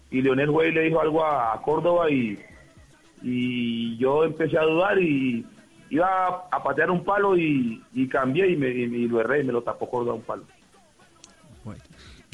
Y 0.10 0.22
Leonel 0.22 0.52
Güey 0.52 0.72
le 0.74 0.82
dijo 0.84 1.00
algo 1.02 1.24
a, 1.26 1.54
a 1.54 1.62
Córdoba 1.62 2.10
y, 2.12 2.38
y 3.24 3.98
yo 3.98 4.24
empecé 4.24 4.58
a 4.58 4.64
dudar 4.64 5.00
y 5.02 5.46
iba 5.90 6.08
a, 6.08 6.48
a 6.52 6.64
patear 6.64 6.90
un 6.92 7.04
palo 7.04 7.38
y, 7.38 7.82
y 7.94 8.08
cambié 8.08 8.52
y, 8.52 8.56
me, 8.58 8.70
y, 8.70 8.84
y 8.84 9.08
lo 9.08 9.20
erré 9.22 9.42
y 9.42 9.44
me 9.46 9.54
lo 9.54 9.62
tapó 9.62 9.90
Córdoba 9.90 10.16
un 10.16 10.22
palo. 10.24 10.44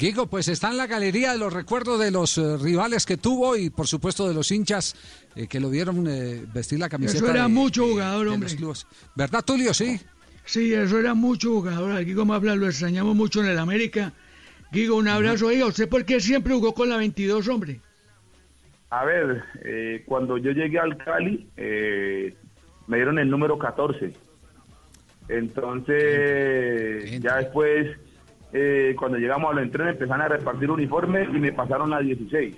Guigo, 0.00 0.26
pues 0.28 0.46
está 0.46 0.70
en 0.70 0.76
la 0.76 0.86
galería 0.86 1.32
de 1.32 1.38
los 1.38 1.52
recuerdos 1.52 1.98
de 1.98 2.12
los 2.12 2.38
eh, 2.38 2.56
rivales 2.56 3.04
que 3.04 3.16
tuvo 3.16 3.56
y 3.56 3.68
por 3.68 3.88
supuesto 3.88 4.28
de 4.28 4.32
los 4.34 4.52
hinchas 4.52 4.94
eh, 5.34 5.48
que 5.48 5.58
lo 5.58 5.70
vieron 5.70 6.06
eh, 6.08 6.44
vestir 6.54 6.78
la 6.78 6.88
camiseta. 6.88 7.18
Eso 7.24 7.30
era 7.34 7.42
de- 7.42 7.48
mucho 7.48 7.82
de- 7.84 7.90
jugador, 7.94 8.18
de 8.20 8.24
los 8.26 8.34
hombre. 8.34 8.56
clubes. 8.56 8.86
¿Verdad, 9.16 9.44
Tulio? 9.44 9.74
Sí. 9.74 10.00
Sí, 10.48 10.72
eso 10.72 10.98
era 10.98 11.12
mucho 11.12 11.50
jugador. 11.50 11.90
Al 11.92 12.06
Guigo 12.06 12.24
Mafla 12.24 12.56
lo 12.56 12.66
extrañamos 12.66 13.14
mucho 13.14 13.40
en 13.40 13.50
el 13.50 13.58
América. 13.58 14.14
Guigo, 14.72 14.96
un 14.96 15.06
abrazo. 15.06 15.48
Oiga, 15.48 15.66
¿usted 15.66 15.90
por 15.90 16.06
qué 16.06 16.20
siempre 16.20 16.54
jugó 16.54 16.72
con 16.72 16.88
la 16.88 16.96
22, 16.96 17.46
hombre? 17.48 17.82
A 18.88 19.04
ver, 19.04 19.44
eh, 19.62 20.04
cuando 20.06 20.38
yo 20.38 20.52
llegué 20.52 20.78
al 20.78 20.96
Cali, 20.96 21.46
eh, 21.58 22.34
me 22.86 22.96
dieron 22.96 23.18
el 23.18 23.28
número 23.28 23.58
14. 23.58 24.14
Entonces, 25.28 27.20
ya 27.20 27.36
después, 27.36 27.98
eh, 28.54 28.96
cuando 28.98 29.18
llegamos 29.18 29.50
a 29.50 29.54
los 29.54 29.64
entrenos, 29.64 29.92
empezaron 29.92 30.22
a 30.22 30.28
repartir 30.28 30.70
uniformes 30.70 31.28
y 31.28 31.40
me 31.40 31.52
pasaron 31.52 31.92
a 31.92 32.00
16. 32.00 32.56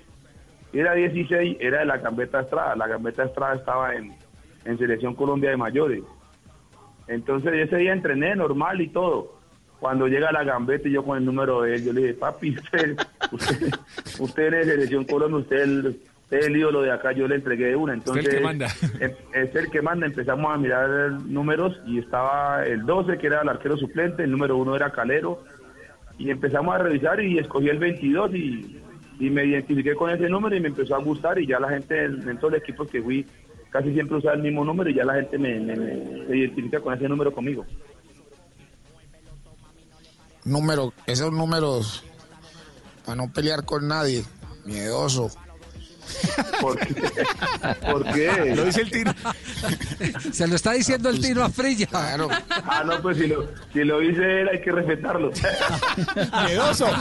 Y 0.71 0.79
era 0.79 0.93
16, 0.93 1.57
era 1.59 1.79
de 1.79 1.85
la 1.87 1.97
Gambeta 1.97 2.39
Estrada. 2.39 2.73
La 2.77 2.87
Gambeta 2.87 3.25
Estrada 3.25 3.55
estaba 3.55 3.95
en, 3.95 4.15
en 4.63 4.77
Selección 4.77 5.13
Colombia 5.13 5.49
de 5.49 5.57
Mayores. 5.57 6.03
Entonces, 7.07 7.53
ese 7.53 7.77
día 7.77 7.93
entrené 7.93 8.35
normal 8.35 8.81
y 8.81 8.87
todo. 8.89 9.39
Cuando 9.79 10.07
llega 10.07 10.31
la 10.31 10.43
Gambeta 10.43 10.87
y 10.87 10.91
yo 10.91 11.03
con 11.03 11.17
el 11.17 11.25
número 11.25 11.61
de 11.63 11.75
él, 11.75 11.83
yo 11.85 11.93
le 11.93 12.01
dije, 12.01 12.13
papi, 12.13 12.51
usted, 12.57 12.95
usted, 13.31 13.71
usted 14.19 14.53
es 14.53 14.67
Selección 14.67 15.05
Colombia, 15.05 15.39
usted 15.39 15.55
es 15.57 15.63
el, 15.63 15.87
usted 15.87 16.37
es 16.37 16.45
el 16.45 16.57
ídolo 16.57 16.81
de 16.83 16.91
acá, 16.91 17.11
yo 17.13 17.27
le 17.27 17.35
entregué 17.35 17.75
una. 17.75 17.93
Entonces, 17.93 18.25
el 18.27 18.31
que 18.35 18.39
manda. 18.41 18.67
em- 18.99 19.11
es 19.33 19.55
el 19.55 19.71
que 19.71 19.81
manda. 19.81 20.05
Empezamos 20.05 20.53
a 20.53 20.57
mirar 20.57 20.89
números 21.25 21.79
y 21.87 21.97
estaba 21.99 22.63
el 22.65 22.85
12, 22.85 23.17
que 23.17 23.27
era 23.27 23.41
el 23.41 23.49
arquero 23.49 23.75
suplente, 23.75 24.23
el 24.23 24.31
número 24.31 24.55
1 24.57 24.75
era 24.75 24.91
Calero. 24.91 25.43
Y 26.19 26.29
empezamos 26.29 26.75
a 26.75 26.77
revisar 26.77 27.19
y 27.19 27.39
escogí 27.39 27.69
el 27.69 27.79
22 27.79 28.35
y, 28.35 28.79
y 29.19 29.29
me 29.31 29.43
identifiqué 29.45 29.95
con 29.95 30.11
ese 30.11 30.29
número 30.29 30.55
y 30.55 30.59
me 30.59 30.67
empezó 30.67 30.95
a 30.95 30.99
gustar. 30.99 31.39
Y 31.39 31.47
ya 31.47 31.59
la 31.59 31.69
gente 31.69 32.03
en, 32.05 32.29
en 32.29 32.37
todos 32.37 32.53
los 32.53 32.61
equipos 32.61 32.87
que 32.91 33.01
fui 33.01 33.25
casi 33.71 33.91
siempre 33.93 34.17
usaba 34.17 34.35
el 34.35 34.41
mismo 34.43 34.63
número 34.63 34.89
y 34.89 34.95
ya 34.95 35.03
la 35.05 35.15
gente 35.15 35.37
me, 35.39 35.59
me- 35.59 35.75
me- 35.75 36.27
se 36.27 36.37
identifica 36.37 36.79
con 36.79 36.93
ese 36.93 37.07
número 37.09 37.31
conmigo. 37.33 37.65
número, 40.43 40.91
esos 41.05 41.31
números 41.31 42.03
para 43.05 43.15
no 43.15 43.31
pelear 43.31 43.63
con 43.65 43.87
nadie, 43.87 44.23
miedoso. 44.65 45.29
¿Por 46.59 46.77
qué? 46.79 46.95
¿Por 47.91 48.03
qué? 48.11 48.31
Lo 48.55 48.65
dice 48.65 48.81
el 48.81 48.91
Tino. 48.91 49.13
Se 50.31 50.47
lo 50.47 50.55
está 50.55 50.71
diciendo 50.73 51.09
el 51.09 51.19
Tino 51.21 51.43
a 51.43 51.49
Frilla. 51.49 51.87
Ah, 51.93 52.83
no, 52.85 53.01
pues 53.01 53.17
si 53.17 53.27
lo, 53.27 53.47
si 53.73 53.83
lo 53.83 53.99
dice 53.99 54.41
él 54.41 54.49
hay 54.49 54.61
que 54.61 54.71
respetarlo. 54.71 55.31
Miedoso. 56.45 56.87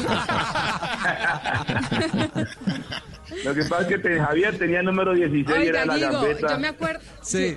Lo 3.45 3.55
que 3.55 3.63
pasa 3.65 3.83
es 3.83 3.89
que 3.89 3.99
te- 3.99 4.21
Javier 4.21 4.59
tenía 4.59 4.81
el 4.81 4.87
número 4.87 5.15
16 5.15 5.65
y 5.65 5.69
era 5.69 5.87
la 5.87 5.97
gambeta. 5.99 6.53
yo 6.53 6.59
me 6.59 6.69
acuerdo. 6.69 7.01
Sí. 7.23 7.57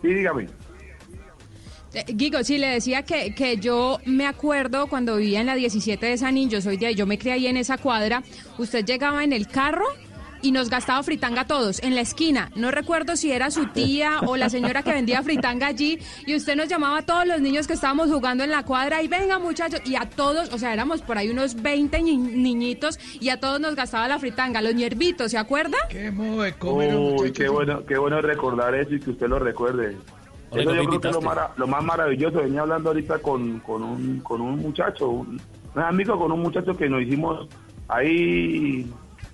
Sí, 0.00 0.08
dígame. 0.14 0.48
Eh, 1.94 2.04
Guigo, 2.08 2.42
sí, 2.42 2.56
le 2.58 2.68
decía 2.68 3.02
que, 3.02 3.34
que 3.34 3.58
yo 3.58 4.00
me 4.06 4.26
acuerdo 4.26 4.86
cuando 4.86 5.16
vivía 5.16 5.40
en 5.40 5.46
la 5.46 5.54
17 5.54 6.06
de 6.06 6.16
San 6.16 6.36
yo 6.48 6.62
soy 6.62 6.78
de 6.78 6.86
ahí, 6.86 6.94
yo 6.94 7.06
me 7.06 7.18
crié 7.18 7.34
ahí 7.34 7.46
en 7.46 7.58
esa 7.58 7.76
cuadra, 7.76 8.22
usted 8.56 8.84
llegaba 8.84 9.22
en 9.24 9.32
el 9.34 9.46
carro 9.46 9.84
y 10.42 10.52
nos 10.52 10.68
gastaba 10.68 11.02
fritanga 11.02 11.42
a 11.42 11.46
todos 11.46 11.82
en 11.82 11.94
la 11.94 12.00
esquina. 12.00 12.50
No 12.56 12.70
recuerdo 12.70 13.16
si 13.16 13.30
era 13.32 13.50
su 13.50 13.66
tía 13.66 14.20
o 14.26 14.36
la 14.36 14.48
señora 14.50 14.82
que 14.82 14.92
vendía 14.92 15.22
fritanga 15.22 15.68
allí 15.68 15.98
y 16.26 16.34
usted 16.36 16.56
nos 16.56 16.68
llamaba 16.68 16.98
a 16.98 17.02
todos 17.06 17.26
los 17.26 17.40
niños 17.40 17.66
que 17.66 17.72
estábamos 17.74 18.08
jugando 18.10 18.44
en 18.44 18.50
la 18.50 18.64
cuadra 18.64 19.02
y 19.02 19.08
venga 19.08 19.38
muchachos 19.38 19.80
y 19.84 19.94
a 19.96 20.08
todos, 20.10 20.52
o 20.52 20.58
sea, 20.58 20.72
éramos 20.72 21.00
por 21.02 21.16
ahí 21.18 21.30
unos 21.30 21.54
20 21.62 22.02
ni- 22.02 22.16
niñitos 22.16 22.98
y 23.20 23.28
a 23.28 23.38
todos 23.40 23.60
nos 23.60 23.74
gastaba 23.76 24.08
la 24.08 24.18
fritanga, 24.18 24.60
los 24.60 24.74
ñerbitos, 24.74 25.30
¿se 25.30 25.38
acuerda? 25.38 25.76
Qué 25.88 26.10
modo 26.10 26.42
de 26.42 26.52
comer, 26.54 26.94
Uy, 26.96 27.32
qué 27.32 27.48
bueno, 27.48 27.84
qué 27.86 27.96
bueno 27.98 28.20
recordar 28.20 28.74
eso 28.74 28.94
y 28.94 29.00
que 29.00 29.10
usted 29.10 29.28
lo 29.28 29.38
recuerde. 29.38 29.96
Oye, 30.50 30.62
Eso 30.62 30.70
¿no 30.70 30.76
yo 30.82 30.88
creo 30.88 31.00
que 31.00 31.08
es 31.08 31.14
lo, 31.14 31.22
mara- 31.22 31.52
lo 31.56 31.66
más 31.66 31.82
maravilloso. 31.82 32.38
Venía 32.42 32.60
hablando 32.60 32.90
ahorita 32.90 33.20
con, 33.20 33.60
con, 33.60 33.82
un, 33.82 34.20
con 34.20 34.40
un 34.42 34.58
muchacho, 34.58 35.08
un, 35.08 35.40
un 35.74 35.82
amigo 35.82 36.18
con 36.18 36.30
un 36.32 36.40
muchacho 36.40 36.76
que 36.76 36.88
nos 36.90 37.00
hicimos 37.02 37.48
ahí, 37.88 38.86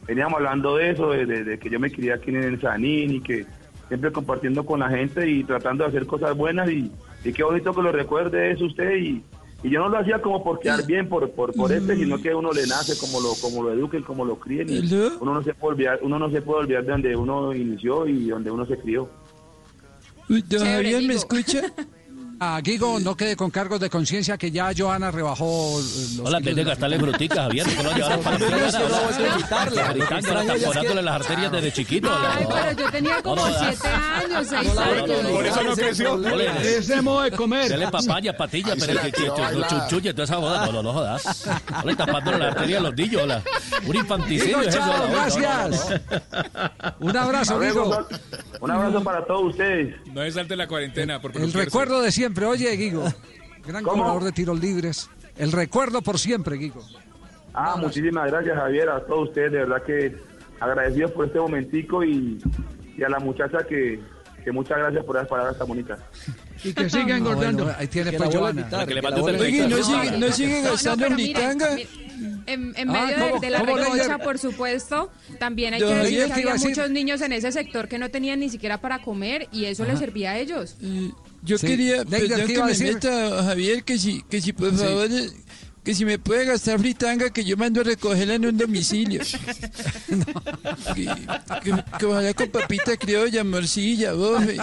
veníamos 0.08 0.34
hablando 0.38 0.76
de 0.76 0.90
eso, 0.90 1.10
de, 1.10 1.26
de- 1.26 1.44
de 1.44 1.58
que 1.58 1.70
yo 1.70 1.78
me 1.78 1.90
quería 1.90 2.14
aquí 2.14 2.30
en 2.30 2.42
el 2.42 2.60
Sanín 2.60 3.12
y 3.16 3.20
que 3.20 3.46
siempre 3.88 4.10
compartiendo 4.10 4.64
con 4.66 4.80
la 4.80 4.88
gente 4.88 5.28
y 5.30 5.44
tratando 5.44 5.84
de 5.84 5.90
hacer 5.90 6.06
cosas 6.06 6.36
buenas 6.36 6.68
y, 6.70 6.90
y 7.24 7.32
qué 7.32 7.42
bonito 7.44 7.72
que 7.74 7.82
lo 7.82 7.92
recuerde 7.92 8.50
eso 8.50 8.64
usted 8.66 8.96
y, 8.96 9.22
y 9.62 9.70
yo 9.70 9.80
no 9.80 9.88
lo 9.88 9.98
hacía 9.98 10.20
como 10.20 10.42
por 10.44 10.60
quedar 10.60 10.84
bien 10.86 11.08
por 11.08 11.30
por, 11.30 11.52
por 11.54 11.72
este 11.72 11.94
sino 11.96 12.20
que 12.20 12.34
uno 12.34 12.52
le 12.52 12.66
nace 12.66 12.96
como 12.98 13.20
lo 13.20 13.32
como 13.40 13.62
lo 13.62 13.72
eduquen 13.72 14.02
como 14.02 14.24
lo 14.24 14.36
críen 14.38 14.68
y 14.68 14.78
uno 15.20 15.34
no 15.34 15.42
se 15.42 15.54
puede 15.54 15.74
olvidar 15.74 15.98
uno 16.02 16.18
no 16.18 16.30
se 16.30 16.42
puede 16.42 16.60
olvidar 16.60 16.84
de 16.84 16.90
donde 16.92 17.16
uno 17.16 17.54
inició 17.54 18.06
y 18.06 18.28
donde 18.28 18.50
uno 18.50 18.66
se 18.66 18.76
crió 18.78 19.08
don 20.58 20.68
Javier, 20.68 21.02
¿me 21.08 21.14
escucha? 21.14 21.62
Ah, 22.40 22.60
Guigo, 22.62 23.00
no 23.00 23.16
quede 23.16 23.34
con 23.34 23.50
cargos 23.50 23.80
de 23.80 23.90
conciencia 23.90 24.38
que 24.38 24.52
ya 24.52 24.70
Joana 24.76 25.10
rebajó 25.10 25.80
eh, 25.80 25.82
los 26.18 26.20
Hola, 26.28 26.38
en 26.38 26.44
vez 26.44 26.54
de 26.54 26.62
gastarle 26.64 26.98
fruticas, 27.00 27.38
Javier, 27.38 27.66
a 30.98 31.02
las 31.02 31.14
arterias 31.14 31.50
desde 31.50 31.72
chiquito. 31.72 32.08
Ay, 32.12 32.46
pero 32.48 32.72
yo 32.72 32.90
tenía 32.92 33.20
como 33.22 33.36
No, 33.36 33.48
no, 33.48 33.58
siete 33.58 33.88
años, 33.88 34.46
seis 34.48 34.68
no, 34.68 34.74
no, 34.74 34.80
no, 34.80 35.02
años. 35.02 35.22
no, 35.24 35.30
Por 35.30 35.46
eso 35.46 35.62
no 35.64 35.74
creció. 35.74 36.12
Ole. 36.12 36.78
Ese 36.78 37.02
modo 37.02 37.22
de 37.22 37.32
comer. 37.32 37.70
Dale 37.70 37.88
papaya, 37.88 38.36
patilla, 38.36 38.74
pero 38.78 39.00
que, 39.00 39.42
a 39.42 39.68
chunchulle, 39.68 40.12
toda 40.12 40.24
esa 40.24 40.36
joda. 40.36 40.66
No, 40.66 40.72
no, 40.72 40.82
no 40.84 40.92
jodas. 40.92 41.48
Hola, 41.82 41.96
tapándole 41.96 42.38
la 42.38 42.46
arteria 42.48 42.78
a 42.78 42.82
los 42.82 42.94
niños, 42.94 43.22
hola. 43.22 43.42
Un 43.84 43.96
infanticidio 43.96 44.60
es 44.60 44.68
eso. 44.68 45.08
gracias. 45.10 46.00
Un 47.00 47.16
abrazo, 47.16 47.56
A 47.56 47.60
Guigo. 47.64 48.06
Un 48.60 48.70
abrazo 48.70 49.02
para 49.04 49.24
todos 49.24 49.52
ustedes 49.52 49.94
No 50.12 50.20
es 50.22 50.34
salte 50.34 50.56
la 50.56 50.66
cuarentena. 50.66 51.20
El 51.34 51.52
recuerdo 51.52 52.00
de 52.02 52.10
siempre. 52.12 52.27
Oye, 52.48 52.70
Guigo, 52.76 53.04
gran 53.66 53.84
cobrador 53.84 54.24
de 54.24 54.32
tiros 54.32 54.58
libres. 54.60 55.08
El 55.36 55.52
recuerdo 55.52 56.02
por 56.02 56.18
siempre, 56.18 56.56
Guigo. 56.56 56.82
Ah, 57.54 57.76
muchísimas 57.76 58.30
gracias 58.30 58.56
Javier, 58.56 58.88
a 58.88 59.04
todos 59.06 59.28
ustedes, 59.28 59.52
de 59.52 59.58
verdad 59.58 59.82
que 59.84 60.16
agradecidos 60.60 61.10
por 61.12 61.26
este 61.26 61.38
momentico 61.40 62.04
y, 62.04 62.38
y 62.96 63.02
a 63.02 63.08
la 63.08 63.18
muchacha 63.18 63.58
que, 63.68 64.00
que 64.44 64.52
muchas 64.52 64.78
gracias 64.78 65.04
por 65.04 65.16
esas 65.16 65.28
palabras 65.28 65.58
tan 65.58 65.66
bonitas. 65.68 65.98
Y 66.64 66.72
que 66.72 66.88
siga 66.90 67.16
engordando. 67.16 67.64
bueno, 67.64 67.78
ahí 67.78 67.86
tiene 67.88 68.12
pues 68.12 68.34
Joana. 68.34 68.68
que 68.86 68.94
le 68.94 69.00
Oye. 69.00 69.68
¿no 69.68 69.82
sigue, 69.82 70.18
no 70.18 70.32
sigue 70.32 70.62
No, 70.62 70.70
gastando 70.70 71.04
pero 71.08 71.18
en 71.18 71.20
En, 72.46 72.74
en 72.76 72.90
Ah, 72.90 72.92
medio 72.92 73.16
de- 73.16 73.28
¿cómo- 73.30 73.40
de, 73.40 73.50
la 73.50 73.62
diga? 73.62 74.18
por 74.18 74.38
supuesto, 74.38 75.10
también 75.38 75.74
hay 75.74 75.80
que 75.80 75.86
decir 75.86 76.26
que 76.26 76.32
había 76.32 76.54
muchos 76.56 76.90
niños 76.90 77.20
en 77.20 77.32
ese 77.32 77.52
sector 77.52 77.88
que 77.88 77.98
no 77.98 78.08
tenían 78.10 78.40
ni 78.40 78.48
siquiera 78.48 78.80
para 78.80 79.00
comer 79.02 79.48
y 79.52 79.66
eso 79.66 79.84
les 79.84 79.98
servía 79.98 80.32
a 80.32 80.38
ellos. 80.38 80.76
Yo 81.42 81.56
Sí. 81.58 81.66
quería, 81.66 82.04
perdón 82.04 82.46
¿qué 82.46 82.54
que 82.54 82.62
me 82.62 82.74
meta, 82.78 83.42
Javier, 83.44 83.84
que 83.84 83.98
si, 83.98 84.22
que 84.22 84.40
si 84.40 84.52
por 84.52 84.74
favor, 84.76 85.06
eh, 85.10 85.30
que 85.84 85.94
si 85.94 86.04
me 86.04 86.18
puede 86.18 86.44
gastar 86.44 86.78
fritanga, 86.78 87.30
que 87.30 87.44
yo 87.44 87.56
mando 87.56 87.80
a 87.80 87.84
recogerla 87.84 88.34
en 88.34 88.46
un 88.46 88.58
domicilio. 88.58 89.20
que, 90.94 91.06
que, 91.62 91.84
que 91.98 92.06
ojalá 92.06 92.34
con 92.34 92.48
papita 92.50 92.96
criolla, 92.96 93.44
morcilla, 93.44 94.12
bofe, 94.12 94.56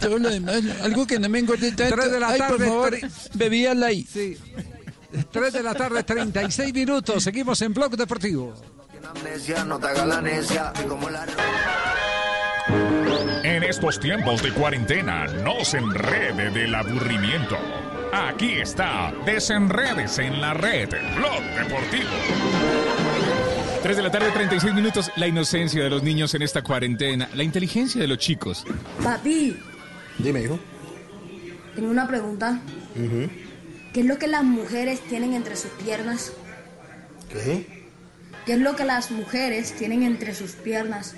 todo 0.00 0.18
lo 0.18 0.30
demás. 0.30 0.62
Algo 0.82 1.06
que 1.06 1.18
no 1.18 1.28
me 1.28 1.38
engorde 1.40 1.70
tanto. 1.72 1.94
Tres 1.96 2.10
de 2.12 2.20
la 2.20 2.28
Ay, 2.28 2.38
por 2.40 2.48
tarde, 2.48 2.64
favor, 2.66 2.92
tre- 2.94 3.10
bebida 3.34 3.74
light. 3.74 4.08
Sí. 4.08 4.36
3 5.30 5.52
de 5.52 5.62
la 5.62 5.74
tarde, 5.74 6.02
36 6.02 6.72
minutos. 6.72 7.22
Seguimos 7.22 7.60
en 7.60 7.74
Blog 7.74 7.94
Deportivo. 7.98 8.54
En 13.44 13.62
estos 13.62 13.98
tiempos 14.00 14.42
de 14.42 14.52
cuarentena, 14.52 15.26
no 15.26 15.64
se 15.64 15.78
enrede 15.78 16.50
del 16.50 16.74
aburrimiento. 16.74 17.56
Aquí 18.12 18.52
está, 18.54 19.12
desenredes 19.24 20.18
en 20.18 20.40
la 20.40 20.54
red, 20.54 20.88
Blog 21.16 21.42
Deportivo. 21.56 22.10
3 23.82 23.96
de 23.96 24.02
la 24.02 24.10
tarde, 24.10 24.30
36 24.32 24.74
minutos. 24.74 25.10
La 25.16 25.26
inocencia 25.26 25.82
de 25.82 25.90
los 25.90 26.02
niños 26.02 26.34
en 26.34 26.42
esta 26.42 26.62
cuarentena. 26.62 27.28
La 27.34 27.42
inteligencia 27.42 28.00
de 28.00 28.06
los 28.06 28.18
chicos. 28.18 28.64
Papi, 29.02 29.56
Dime, 30.18 30.42
hijo. 30.42 30.58
tengo 31.74 31.90
una 31.90 32.06
pregunta. 32.06 32.60
¿Qué 33.92 34.00
es 34.00 34.06
lo 34.06 34.18
que 34.18 34.28
las 34.28 34.44
mujeres 34.44 35.00
tienen 35.00 35.34
entre 35.34 35.56
sus 35.56 35.70
piernas? 35.72 36.32
¿Qué? 37.30 37.82
¿Qué 38.46 38.52
es 38.54 38.60
lo 38.60 38.76
que 38.76 38.84
las 38.84 39.10
mujeres 39.10 39.72
tienen 39.72 40.02
entre 40.02 40.34
sus 40.34 40.52
piernas? 40.52 41.16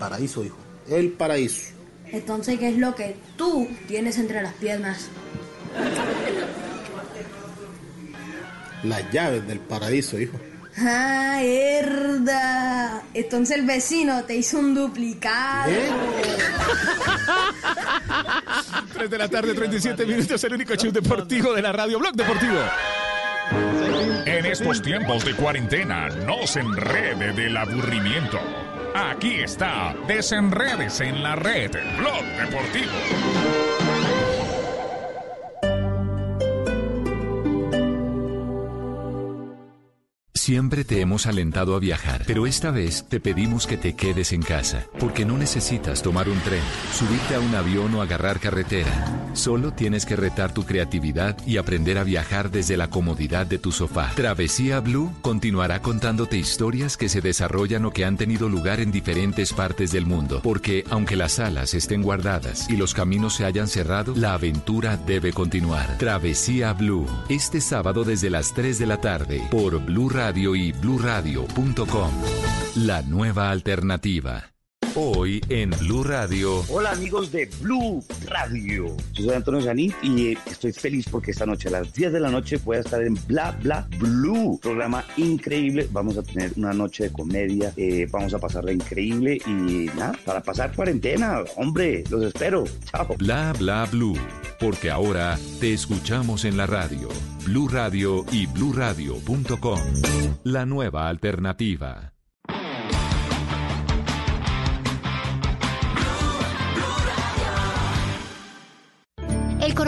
El 0.00 0.08
paraíso, 0.08 0.42
hijo. 0.42 0.56
El 0.88 1.12
paraíso. 1.12 1.74
Entonces, 2.10 2.58
¿qué 2.58 2.70
es 2.70 2.78
lo 2.78 2.94
que 2.94 3.16
tú 3.36 3.68
tienes 3.86 4.16
entre 4.16 4.40
las 4.40 4.54
piernas? 4.54 5.08
Las 8.82 9.12
llaves 9.12 9.46
del 9.46 9.58
paraíso, 9.60 10.18
hijo. 10.18 10.40
¡Ah, 10.78 11.40
herda! 11.42 13.02
Entonces 13.12 13.58
el 13.58 13.66
vecino 13.66 14.24
te 14.24 14.36
hizo 14.36 14.58
un 14.58 14.74
duplicado. 14.74 15.70
3 18.94 19.10
de 19.10 19.18
la 19.18 19.28
tarde, 19.28 19.52
37 19.52 20.06
minutos. 20.06 20.42
El 20.44 20.54
único 20.54 20.74
show 20.76 20.90
deportivo 20.90 21.52
de 21.52 21.60
la 21.60 21.72
radio, 21.72 21.98
Blog 21.98 22.14
Deportivo. 22.14 22.58
En 24.24 24.46
estos 24.46 24.80
tiempos 24.80 25.26
de 25.26 25.34
cuarentena, 25.34 26.08
no 26.08 26.46
se 26.46 26.60
enrede 26.60 27.34
del 27.34 27.54
aburrimiento. 27.54 28.40
Aquí 28.94 29.42
está, 29.42 29.94
desenredes 30.08 31.00
en 31.00 31.22
la 31.22 31.36
red, 31.36 31.70
Blog 31.98 32.24
Deportivo. 32.38 33.89
Siempre 40.50 40.82
te 40.82 41.00
hemos 41.00 41.26
alentado 41.26 41.76
a 41.76 41.78
viajar, 41.78 42.24
pero 42.26 42.44
esta 42.44 42.72
vez 42.72 43.04
te 43.08 43.20
pedimos 43.20 43.68
que 43.68 43.76
te 43.76 43.94
quedes 43.94 44.32
en 44.32 44.42
casa, 44.42 44.88
porque 44.98 45.24
no 45.24 45.38
necesitas 45.38 46.02
tomar 46.02 46.28
un 46.28 46.40
tren, 46.40 46.60
subirte 46.92 47.36
a 47.36 47.38
un 47.38 47.54
avión 47.54 47.94
o 47.94 48.02
agarrar 48.02 48.40
carretera. 48.40 48.90
Solo 49.32 49.72
tienes 49.72 50.06
que 50.06 50.16
retar 50.16 50.52
tu 50.52 50.64
creatividad 50.64 51.36
y 51.46 51.58
aprender 51.58 51.98
a 51.98 52.02
viajar 52.02 52.50
desde 52.50 52.76
la 52.76 52.90
comodidad 52.90 53.46
de 53.46 53.58
tu 53.60 53.70
sofá. 53.70 54.10
Travesía 54.16 54.80
Blue 54.80 55.12
continuará 55.20 55.82
contándote 55.82 56.36
historias 56.36 56.96
que 56.96 57.08
se 57.08 57.20
desarrollan 57.20 57.84
o 57.84 57.92
que 57.92 58.04
han 58.04 58.16
tenido 58.16 58.48
lugar 58.48 58.80
en 58.80 58.90
diferentes 58.90 59.52
partes 59.52 59.92
del 59.92 60.04
mundo, 60.04 60.40
porque 60.42 60.82
aunque 60.90 61.14
las 61.14 61.38
alas 61.38 61.74
estén 61.74 62.02
guardadas 62.02 62.68
y 62.68 62.76
los 62.76 62.92
caminos 62.92 63.34
se 63.34 63.44
hayan 63.44 63.68
cerrado, 63.68 64.14
la 64.16 64.34
aventura 64.34 64.96
debe 64.96 65.32
continuar. 65.32 65.96
Travesía 65.98 66.72
Blue, 66.72 67.06
este 67.28 67.60
sábado 67.60 68.02
desde 68.02 68.30
las 68.30 68.52
3 68.52 68.80
de 68.80 68.86
la 68.86 69.00
tarde 69.00 69.46
por 69.48 69.78
Blue 69.78 70.08
Radio 70.08 70.39
y 70.40 70.72
bluradio.com. 70.72 72.10
La 72.76 73.02
nueva 73.02 73.50
alternativa. 73.50 74.50
Hoy 74.96 75.40
en 75.50 75.70
Blue 75.78 76.02
Radio. 76.02 76.64
Hola 76.68 76.90
amigos 76.90 77.30
de 77.30 77.48
Blue 77.60 78.02
Radio. 78.26 78.86
Yo 79.12 79.24
soy 79.24 79.34
Antonio 79.34 79.60
Zanit 79.60 79.94
y 80.02 80.32
estoy 80.32 80.72
feliz 80.72 81.06
porque 81.08 81.30
esta 81.30 81.46
noche 81.46 81.68
a 81.68 81.72
las 81.72 81.92
10 81.92 82.12
de 82.12 82.18
la 82.18 82.28
noche 82.28 82.56
voy 82.64 82.78
a 82.78 82.80
estar 82.80 83.00
en 83.00 83.14
Bla 83.28 83.56
Bla 83.62 83.86
Blue. 83.98 84.58
Programa 84.60 85.04
increíble. 85.16 85.88
Vamos 85.92 86.16
a 86.18 86.24
tener 86.24 86.52
una 86.56 86.72
noche 86.72 87.04
de 87.04 87.12
comedia. 87.12 87.72
eh, 87.76 88.08
vamos 88.10 88.34
a 88.34 88.40
pasarla 88.40 88.72
increíble 88.72 89.38
y 89.46 89.86
nada, 89.96 90.18
para 90.24 90.42
pasar 90.42 90.74
cuarentena. 90.74 91.38
Hombre, 91.56 92.02
los 92.10 92.24
espero. 92.24 92.64
Chao. 92.90 93.14
Bla 93.18 93.52
bla 93.58 93.86
blue. 93.92 94.16
Porque 94.58 94.90
ahora 94.90 95.38
te 95.60 95.72
escuchamos 95.72 96.44
en 96.44 96.56
la 96.56 96.66
radio. 96.66 97.08
Blue 97.44 97.68
Radio 97.68 98.24
y 98.32 98.46
bluradio.com. 98.46 99.80
La 100.42 100.66
nueva 100.66 101.08
alternativa. 101.08 102.12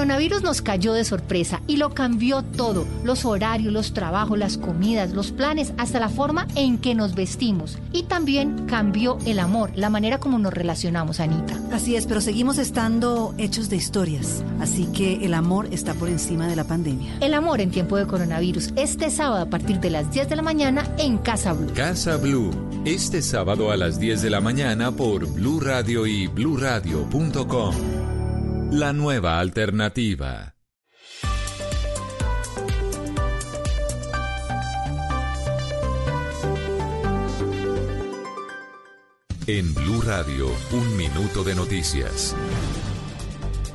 Coronavirus 0.03 0.43
nos 0.43 0.62
cayó 0.62 0.95
de 0.95 1.05
sorpresa 1.05 1.61
y 1.69 1.77
lo 1.77 1.95
cambió 1.95 2.43
todo, 2.43 2.89
los 3.05 3.24
horarios, 3.24 3.73
los 3.73 3.95
trabajos, 3.95 4.37
las 4.37 4.59
comidas, 4.59 5.12
los 5.12 5.31
planes, 5.31 5.73
hasta 5.79 6.01
la 6.01 6.09
forma 6.09 6.49
en 6.57 6.79
que 6.79 6.97
nos 6.97 7.15
vestimos. 7.15 7.79
Y 7.93 8.03
también 8.03 8.66
cambió 8.66 9.19
el 9.27 9.39
amor, 9.39 9.70
la 9.77 9.91
manera 9.91 10.19
como 10.19 10.41
nos 10.41 10.53
relacionamos, 10.53 11.20
Anita. 11.20 11.57
Así 11.70 11.95
es, 11.95 12.07
pero 12.07 12.20
seguimos 12.20 12.59
estando 12.59 13.33
hechos 13.39 13.70
de 13.70 13.77
historias, 13.77 14.43
así 14.59 14.87
que 14.87 15.24
el 15.24 15.35
amor 15.35 15.69
está 15.70 15.95
por 15.95 16.09
encima 16.09 16.49
de 16.49 16.57
la 16.57 16.65
pandemia. 16.65 17.19
El 17.20 17.33
amor 17.33 17.61
en 17.61 17.70
tiempo 17.70 17.97
de 17.97 18.09
coronavirus, 18.09 18.73
este 18.74 19.09
sábado 19.09 19.43
a 19.43 19.51
partir 19.51 19.79
de 19.79 19.91
las 19.91 20.11
10 20.11 20.29
de 20.29 20.35
la 20.35 20.43
mañana 20.43 20.85
en 20.99 21.19
Casa 21.19 21.53
Blue. 21.53 21.73
Casa 21.77 22.16
Blue. 22.16 22.51
Este 22.85 23.23
sábado 23.23 23.70
a 23.70 23.77
las 23.77 24.01
10 24.01 24.20
de 24.20 24.31
la 24.31 24.41
mañana 24.41 24.91
por 24.91 25.33
Blue 25.33 25.61
Radio 25.61 26.09
y 26.09 26.27
bluradio.com. 26.27 28.02
La 28.73 28.94
nueva 28.94 29.39
alternativa. 29.39 30.55
En 39.47 39.74
Blue 39.74 40.01
Radio, 40.01 40.47
un 40.73 40.97
minuto 40.97 41.44
de 41.44 41.55
noticias. 41.55 42.35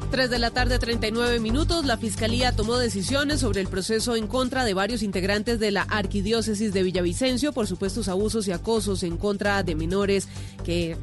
3 0.09 0.31
de 0.31 0.39
la 0.39 0.49
tarde, 0.49 0.79
39 0.79 1.39
minutos. 1.41 1.85
La 1.85 1.97
Fiscalía 1.97 2.55
tomó 2.55 2.77
decisiones 2.77 3.41
sobre 3.41 3.61
el 3.61 3.67
proceso 3.67 4.15
en 4.15 4.25
contra 4.25 4.65
de 4.65 4.73
varios 4.73 5.03
integrantes 5.03 5.59
de 5.59 5.69
la 5.69 5.83
Arquidiócesis 5.83 6.73
de 6.73 6.81
Villavicencio 6.81 7.53
por 7.53 7.67
supuestos 7.67 8.07
abusos 8.07 8.47
y 8.47 8.51
acosos 8.51 9.03
en 9.03 9.17
contra 9.17 9.61
de 9.61 9.75
menores. 9.75 10.27
Que 10.63 10.97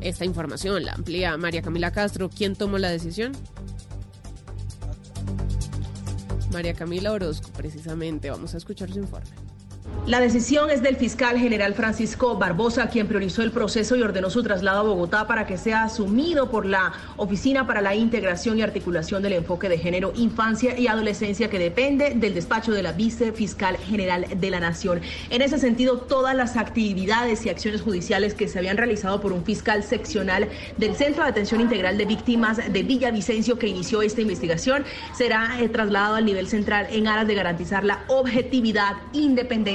esta 0.00 0.24
información 0.24 0.84
la 0.84 0.92
amplía 0.92 1.36
María 1.36 1.62
Camila 1.62 1.90
Castro. 1.90 2.30
¿Quién 2.30 2.56
tomó 2.56 2.78
la 2.78 2.90
decisión? 2.90 3.32
María 6.52 6.74
Camila 6.74 7.12
Orozco, 7.12 7.50
precisamente. 7.56 8.30
Vamos 8.30 8.54
a 8.54 8.56
escuchar 8.56 8.90
su 8.90 8.98
informe. 8.98 9.30
La 10.10 10.18
decisión 10.18 10.70
es 10.70 10.82
del 10.82 10.96
fiscal 10.96 11.38
general 11.38 11.74
Francisco 11.74 12.36
Barbosa, 12.36 12.88
quien 12.88 13.06
priorizó 13.06 13.42
el 13.42 13.52
proceso 13.52 13.94
y 13.94 14.02
ordenó 14.02 14.28
su 14.28 14.42
traslado 14.42 14.80
a 14.80 14.82
Bogotá 14.82 15.28
para 15.28 15.46
que 15.46 15.56
sea 15.56 15.84
asumido 15.84 16.50
por 16.50 16.66
la 16.66 16.92
Oficina 17.16 17.64
para 17.64 17.80
la 17.80 17.94
Integración 17.94 18.58
y 18.58 18.62
Articulación 18.62 19.22
del 19.22 19.34
Enfoque 19.34 19.68
de 19.68 19.78
Género, 19.78 20.12
Infancia 20.16 20.76
y 20.76 20.88
Adolescencia, 20.88 21.48
que 21.48 21.60
depende 21.60 22.14
del 22.16 22.34
despacho 22.34 22.72
de 22.72 22.82
la 22.82 22.90
vicefiscal 22.90 23.76
general 23.76 24.26
de 24.34 24.50
la 24.50 24.58
Nación. 24.58 25.00
En 25.30 25.42
ese 25.42 25.60
sentido, 25.60 25.98
todas 25.98 26.34
las 26.34 26.56
actividades 26.56 27.46
y 27.46 27.48
acciones 27.48 27.80
judiciales 27.80 28.34
que 28.34 28.48
se 28.48 28.58
habían 28.58 28.78
realizado 28.78 29.20
por 29.20 29.32
un 29.32 29.44
fiscal 29.44 29.84
seccional 29.84 30.48
del 30.76 30.96
Centro 30.96 31.22
de 31.22 31.30
Atención 31.30 31.60
Integral 31.60 31.96
de 31.98 32.06
Víctimas 32.06 32.56
de 32.56 32.82
Villavicencio, 32.82 33.60
que 33.60 33.68
inició 33.68 34.02
esta 34.02 34.22
investigación, 34.22 34.84
será 35.16 35.60
eh, 35.60 35.68
trasladado 35.68 36.16
al 36.16 36.24
nivel 36.24 36.48
central 36.48 36.88
en 36.90 37.06
aras 37.06 37.28
de 37.28 37.34
garantizar 37.36 37.84
la 37.84 38.02
objetividad, 38.08 38.96
independencia, 39.12 39.69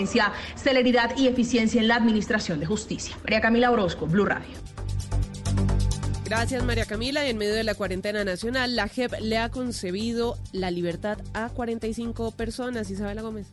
celeridad 0.56 1.16
y 1.18 1.28
eficiencia 1.28 1.82
en 1.82 1.88
la 1.88 1.96
administración 1.96 2.60
de 2.60 2.66
justicia. 2.66 3.16
María 3.24 3.42
Camila 3.42 3.72
Orozco, 3.72 4.08
Blue 4.08 4.26
Radio. 4.26 4.56
Gracias 6.26 6.64
María 6.64 6.86
Camila. 6.86 7.28
En 7.28 7.38
medio 7.38 7.54
de 7.54 7.64
la 7.64 7.76
cuarentena 7.76 8.24
nacional, 8.24 8.76
la 8.76 8.88
JEP 8.88 9.14
le 9.22 9.38
ha 9.38 9.50
concebido 9.50 10.38
la 10.52 10.72
libertad 10.72 11.20
a 11.34 11.50
45 11.50 12.32
personas. 12.32 12.90
Isabela 12.90 13.22
Gómez. 13.22 13.48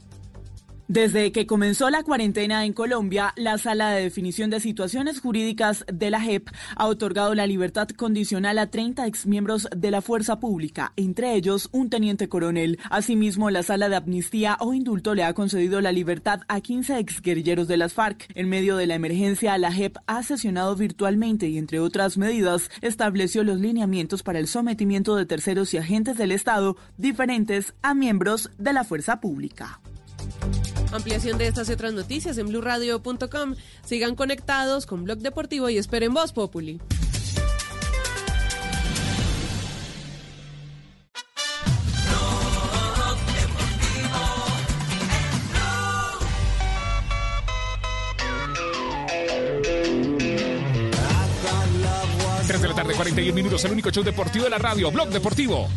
Desde 0.92 1.32
que 1.32 1.46
comenzó 1.46 1.88
la 1.88 2.02
cuarentena 2.02 2.66
en 2.66 2.74
Colombia, 2.74 3.32
la 3.36 3.56
Sala 3.56 3.92
de 3.92 4.02
Definición 4.02 4.50
de 4.50 4.60
Situaciones 4.60 5.20
Jurídicas 5.20 5.86
de 5.90 6.10
la 6.10 6.20
JEP 6.20 6.50
ha 6.76 6.86
otorgado 6.86 7.34
la 7.34 7.46
libertad 7.46 7.88
condicional 7.88 8.58
a 8.58 8.66
30 8.66 9.06
exmiembros 9.06 9.68
de 9.74 9.90
la 9.90 10.02
fuerza 10.02 10.38
pública, 10.38 10.92
entre 10.96 11.34
ellos 11.34 11.70
un 11.72 11.88
teniente 11.88 12.28
coronel. 12.28 12.78
Asimismo, 12.90 13.48
la 13.48 13.62
Sala 13.62 13.88
de 13.88 13.96
Amnistía 13.96 14.58
o 14.60 14.74
Indulto 14.74 15.14
le 15.14 15.24
ha 15.24 15.32
concedido 15.32 15.80
la 15.80 15.92
libertad 15.92 16.42
a 16.46 16.60
15 16.60 16.98
exguerrilleros 16.98 17.68
de 17.68 17.78
las 17.78 17.94
FARC. 17.94 18.30
En 18.34 18.50
medio 18.50 18.76
de 18.76 18.86
la 18.86 18.94
emergencia, 18.94 19.56
la 19.56 19.72
JEP 19.72 19.96
ha 20.06 20.22
sesionado 20.22 20.76
virtualmente 20.76 21.48
y, 21.48 21.56
entre 21.56 21.80
otras 21.80 22.18
medidas, 22.18 22.70
estableció 22.82 23.44
los 23.44 23.58
lineamientos 23.58 24.22
para 24.22 24.40
el 24.40 24.46
sometimiento 24.46 25.16
de 25.16 25.24
terceros 25.24 25.72
y 25.72 25.78
agentes 25.78 26.18
del 26.18 26.32
Estado 26.32 26.76
diferentes 26.98 27.72
a 27.80 27.94
miembros 27.94 28.50
de 28.58 28.74
la 28.74 28.84
fuerza 28.84 29.22
pública. 29.22 29.80
Ampliación 30.92 31.38
de 31.38 31.46
estas 31.46 31.68
y 31.68 31.72
otras 31.72 31.94
noticias 31.94 32.36
en 32.38 32.48
blurradio.com. 32.48 33.54
Sigan 33.84 34.14
conectados 34.14 34.86
con 34.86 35.04
Blog 35.04 35.18
Deportivo 35.18 35.68
y 35.70 35.78
esperen 35.78 36.12
Voz 36.12 36.32
Populi. 36.32 36.80
De 52.52 52.68
la 52.68 52.74
tarde, 52.74 52.94
41 52.94 53.34
minutos, 53.34 53.64
el 53.64 53.72
único 53.72 53.90
show 53.90 54.04
deportivo 54.04 54.44
de 54.44 54.50
la 54.50 54.58
radio, 54.58 54.90
Blog 54.92 55.08
Deportivo. 55.08 55.68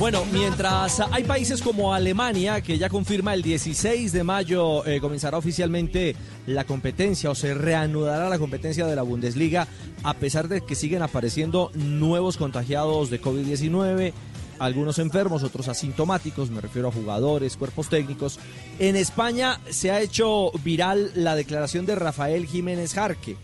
Bueno, 0.00 0.24
mientras 0.32 0.98
hay 0.98 1.24
países 1.24 1.60
como 1.60 1.92
Alemania, 1.92 2.62
que 2.62 2.78
ya 2.78 2.88
confirma 2.88 3.34
el 3.34 3.42
16 3.42 4.12
de 4.12 4.24
mayo 4.24 4.82
eh, 4.86 4.98
comenzará 4.98 5.36
oficialmente 5.36 6.16
la 6.46 6.64
competencia 6.64 7.30
o 7.30 7.34
se 7.34 7.52
reanudará 7.52 8.30
la 8.30 8.38
competencia 8.38 8.86
de 8.86 8.96
la 8.96 9.02
Bundesliga, 9.02 9.68
a 10.02 10.14
pesar 10.14 10.48
de 10.48 10.62
que 10.62 10.74
siguen 10.74 11.02
apareciendo 11.02 11.70
nuevos 11.74 12.38
contagiados 12.38 13.10
de 13.10 13.20
COVID-19, 13.20 14.14
algunos 14.58 14.98
enfermos, 14.98 15.42
otros 15.42 15.68
asintomáticos, 15.68 16.50
me 16.50 16.62
refiero 16.62 16.88
a 16.88 16.92
jugadores, 16.92 17.58
cuerpos 17.58 17.90
técnicos. 17.90 18.38
En 18.78 18.96
España 18.96 19.60
se 19.68 19.90
ha 19.90 20.00
hecho 20.00 20.50
viral 20.64 21.12
la 21.14 21.36
declaración 21.36 21.84
de 21.84 21.96
Rafael 21.96 22.46
Jiménez 22.46 22.94
Jarque. 22.94 23.36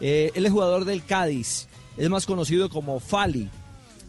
Eh, 0.00 0.30
él 0.36 0.46
es 0.46 0.52
jugador 0.52 0.84
del 0.84 1.04
Cádiz, 1.04 1.66
es 1.96 2.08
más 2.08 2.26
conocido 2.26 2.70
como 2.70 3.00
Fali 3.00 3.50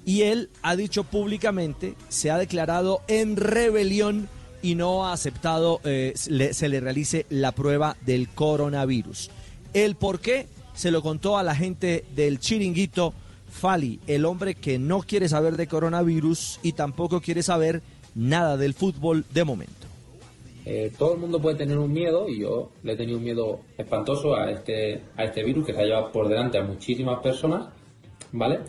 y 0.08 0.22
él 0.22 0.50
ha 0.62 0.78
dicho 0.78 1.04
públicamente, 1.04 1.96
se 2.08 2.32
ha 2.32 2.38
declarado 2.38 3.02
en 3.10 3.36
rebelión 3.36 4.30
y 4.62 4.76
no 4.76 5.06
ha 5.06 5.12
aceptado 5.12 5.82
eh, 5.84 6.14
se 6.16 6.70
le 6.70 6.80
realice 6.80 7.26
la 7.30 7.52
prueba 7.52 7.98
del 8.06 8.30
coronavirus. 8.30 9.30
El 9.74 9.96
por 9.96 10.22
qué 10.22 10.48
se 10.74 10.92
lo 10.92 11.02
contó 11.02 11.38
a 11.38 11.44
la 11.44 11.56
gente 11.56 12.06
del 12.16 12.40
chiringuito 12.40 13.14
Fali, 13.52 14.00
el 14.08 14.24
hombre 14.24 14.56
que 14.56 14.80
no 14.80 15.02
quiere 15.02 15.28
saber 15.28 15.58
de 15.58 15.68
coronavirus 15.68 16.62
y 16.64 16.72
tampoco 16.72 17.20
quiere 17.20 17.44
saber 17.44 17.82
nada 18.16 18.56
del 18.56 18.74
fútbol 18.74 19.26
de 19.34 19.44
momento. 19.44 19.88
Eh, 20.64 20.94
todo 20.98 21.16
el 21.16 21.20
mundo 21.20 21.42
puede 21.42 21.58
tener 21.58 21.78
un 21.78 21.92
miedo 21.92 22.30
y 22.30 22.40
yo 22.40 22.72
le 22.84 22.94
he 22.94 22.96
tenido 22.96 23.18
un 23.18 23.26
miedo 23.26 23.60
espantoso 23.78 24.38
a 24.38 24.52
este, 24.52 25.02
a 25.18 25.26
este 25.26 25.44
virus 25.44 25.66
que 25.66 25.74
se 25.74 25.82
ha 25.82 25.84
llevado 25.84 26.14
por 26.14 26.30
delante 26.30 26.58
a 26.58 26.64
muchísimas 26.64 27.20
personas, 27.20 27.68
¿vale? 28.32 28.60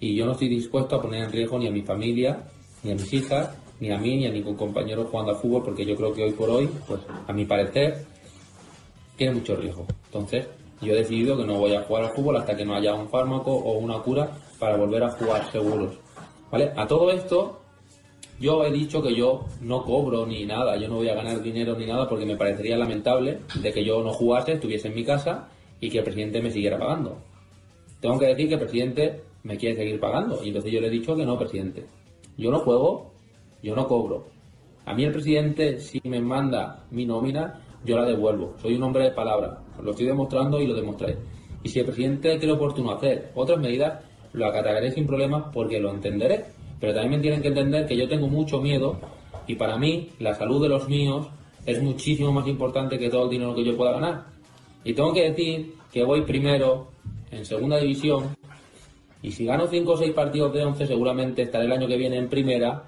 Y 0.00 0.14
yo 0.14 0.26
no 0.26 0.32
estoy 0.32 0.48
dispuesto 0.48 0.96
a 0.96 1.02
poner 1.02 1.24
en 1.24 1.32
riesgo 1.32 1.58
ni 1.58 1.66
a 1.66 1.70
mi 1.70 1.82
familia, 1.82 2.44
ni 2.82 2.92
a 2.92 2.94
mis 2.94 3.12
hijas, 3.12 3.50
ni 3.80 3.90
a 3.90 3.98
mí, 3.98 4.16
ni 4.16 4.26
a 4.26 4.30
ningún 4.30 4.56
compañero 4.56 5.04
jugando 5.04 5.32
al 5.32 5.38
fútbol, 5.38 5.62
porque 5.64 5.84
yo 5.84 5.96
creo 5.96 6.12
que 6.12 6.24
hoy 6.24 6.32
por 6.32 6.50
hoy, 6.50 6.68
pues 6.86 7.00
a 7.26 7.32
mi 7.32 7.44
parecer, 7.44 8.04
tiene 9.16 9.34
mucho 9.34 9.56
riesgo. 9.56 9.86
Entonces, 10.06 10.46
yo 10.80 10.92
he 10.92 10.96
decidido 10.96 11.36
que 11.36 11.44
no 11.44 11.58
voy 11.58 11.74
a 11.74 11.82
jugar 11.82 12.04
al 12.04 12.10
fútbol 12.10 12.36
hasta 12.36 12.56
que 12.56 12.64
no 12.64 12.74
haya 12.74 12.94
un 12.94 13.08
fármaco 13.08 13.52
o 13.52 13.78
una 13.78 13.98
cura 13.98 14.30
para 14.58 14.76
volver 14.76 15.02
a 15.02 15.10
jugar 15.10 15.50
seguros. 15.50 15.94
¿Vale? 16.50 16.72
A 16.76 16.86
todo 16.86 17.10
esto, 17.10 17.60
yo 18.40 18.64
he 18.64 18.70
dicho 18.70 19.02
que 19.02 19.14
yo 19.14 19.44
no 19.60 19.84
cobro 19.84 20.24
ni 20.24 20.46
nada, 20.46 20.76
yo 20.76 20.88
no 20.88 20.96
voy 20.96 21.08
a 21.08 21.14
ganar 21.14 21.42
dinero 21.42 21.76
ni 21.76 21.86
nada 21.86 22.08
porque 22.08 22.24
me 22.24 22.36
parecería 22.36 22.76
lamentable 22.76 23.40
de 23.60 23.72
que 23.72 23.84
yo 23.84 24.02
no 24.02 24.12
jugase, 24.12 24.52
estuviese 24.52 24.88
en 24.88 24.94
mi 24.94 25.04
casa 25.04 25.48
y 25.80 25.90
que 25.90 25.98
el 25.98 26.04
presidente 26.04 26.40
me 26.40 26.50
siguiera 26.50 26.78
pagando. 26.78 27.18
Tengo 28.00 28.18
que 28.18 28.26
decir 28.26 28.48
que 28.48 28.54
el 28.54 28.60
presidente 28.60 29.22
me 29.42 29.56
quiere 29.56 29.76
seguir 29.76 30.00
pagando 30.00 30.42
y 30.42 30.48
entonces 30.48 30.72
yo 30.72 30.80
le 30.80 30.88
he 30.88 30.90
dicho 30.90 31.16
que 31.16 31.24
no, 31.24 31.38
presidente. 31.38 31.86
Yo 32.36 32.50
no 32.50 32.60
juego, 32.60 33.12
yo 33.62 33.74
no 33.74 33.86
cobro. 33.86 34.26
A 34.86 34.94
mí 34.94 35.04
el 35.04 35.12
presidente 35.12 35.80
si 35.80 36.00
me 36.04 36.20
manda 36.20 36.84
mi 36.90 37.04
nómina, 37.04 37.60
yo 37.84 37.96
la 37.96 38.04
devuelvo. 38.04 38.54
Soy 38.60 38.74
un 38.74 38.82
hombre 38.82 39.04
de 39.04 39.10
palabra. 39.10 39.58
Lo 39.82 39.90
estoy 39.90 40.06
demostrando 40.06 40.60
y 40.60 40.66
lo 40.66 40.74
demostraré. 40.74 41.16
Y 41.62 41.68
si 41.68 41.80
el 41.80 41.84
presidente 41.84 42.38
cree 42.38 42.52
oportuno 42.52 42.92
hacer 42.92 43.30
otras 43.34 43.58
medidas, 43.58 44.04
lo 44.32 44.46
acataré 44.46 44.90
sin 44.90 45.06
problemas 45.06 45.44
porque 45.52 45.80
lo 45.80 45.90
entenderé. 45.90 46.44
Pero 46.80 46.94
también 46.94 47.16
me 47.16 47.18
tienen 47.18 47.42
que 47.42 47.48
entender 47.48 47.86
que 47.86 47.96
yo 47.96 48.08
tengo 48.08 48.28
mucho 48.28 48.60
miedo 48.60 48.98
y 49.46 49.56
para 49.56 49.76
mí 49.76 50.10
la 50.20 50.34
salud 50.34 50.62
de 50.62 50.68
los 50.68 50.88
míos 50.88 51.28
es 51.66 51.82
muchísimo 51.82 52.32
más 52.32 52.46
importante 52.46 52.98
que 52.98 53.10
todo 53.10 53.24
el 53.24 53.30
dinero 53.30 53.54
que 53.54 53.64
yo 53.64 53.76
pueda 53.76 53.92
ganar. 53.92 54.26
Y 54.84 54.94
tengo 54.94 55.12
que 55.12 55.30
decir 55.30 55.74
que 55.92 56.04
voy 56.04 56.22
primero 56.22 56.88
en 57.30 57.44
segunda 57.44 57.78
división 57.78 58.36
y 59.22 59.32
si 59.32 59.44
gano 59.44 59.66
5 59.66 59.92
o 59.92 59.96
6 59.96 60.12
partidos 60.12 60.52
de 60.52 60.64
11 60.64 60.86
seguramente 60.86 61.42
estaré 61.42 61.64
el 61.64 61.72
año 61.72 61.88
que 61.88 61.96
viene 61.96 62.16
en 62.16 62.28
primera 62.28 62.84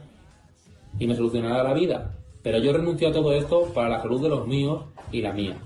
y 0.99 1.07
me 1.07 1.17
solucionará 1.17 1.63
la 1.63 1.75
vida. 1.75 2.17
Pero 2.43 2.59
yo 2.59 2.73
renuncio 2.73 3.09
a 3.09 3.13
todo 3.13 3.33
esto 3.33 3.65
para 3.75 3.89
la 3.89 4.01
salud 4.01 4.23
de 4.23 4.29
los 4.29 4.47
míos 4.47 4.85
y 5.13 5.21
la 5.21 5.33
mía. 5.33 5.57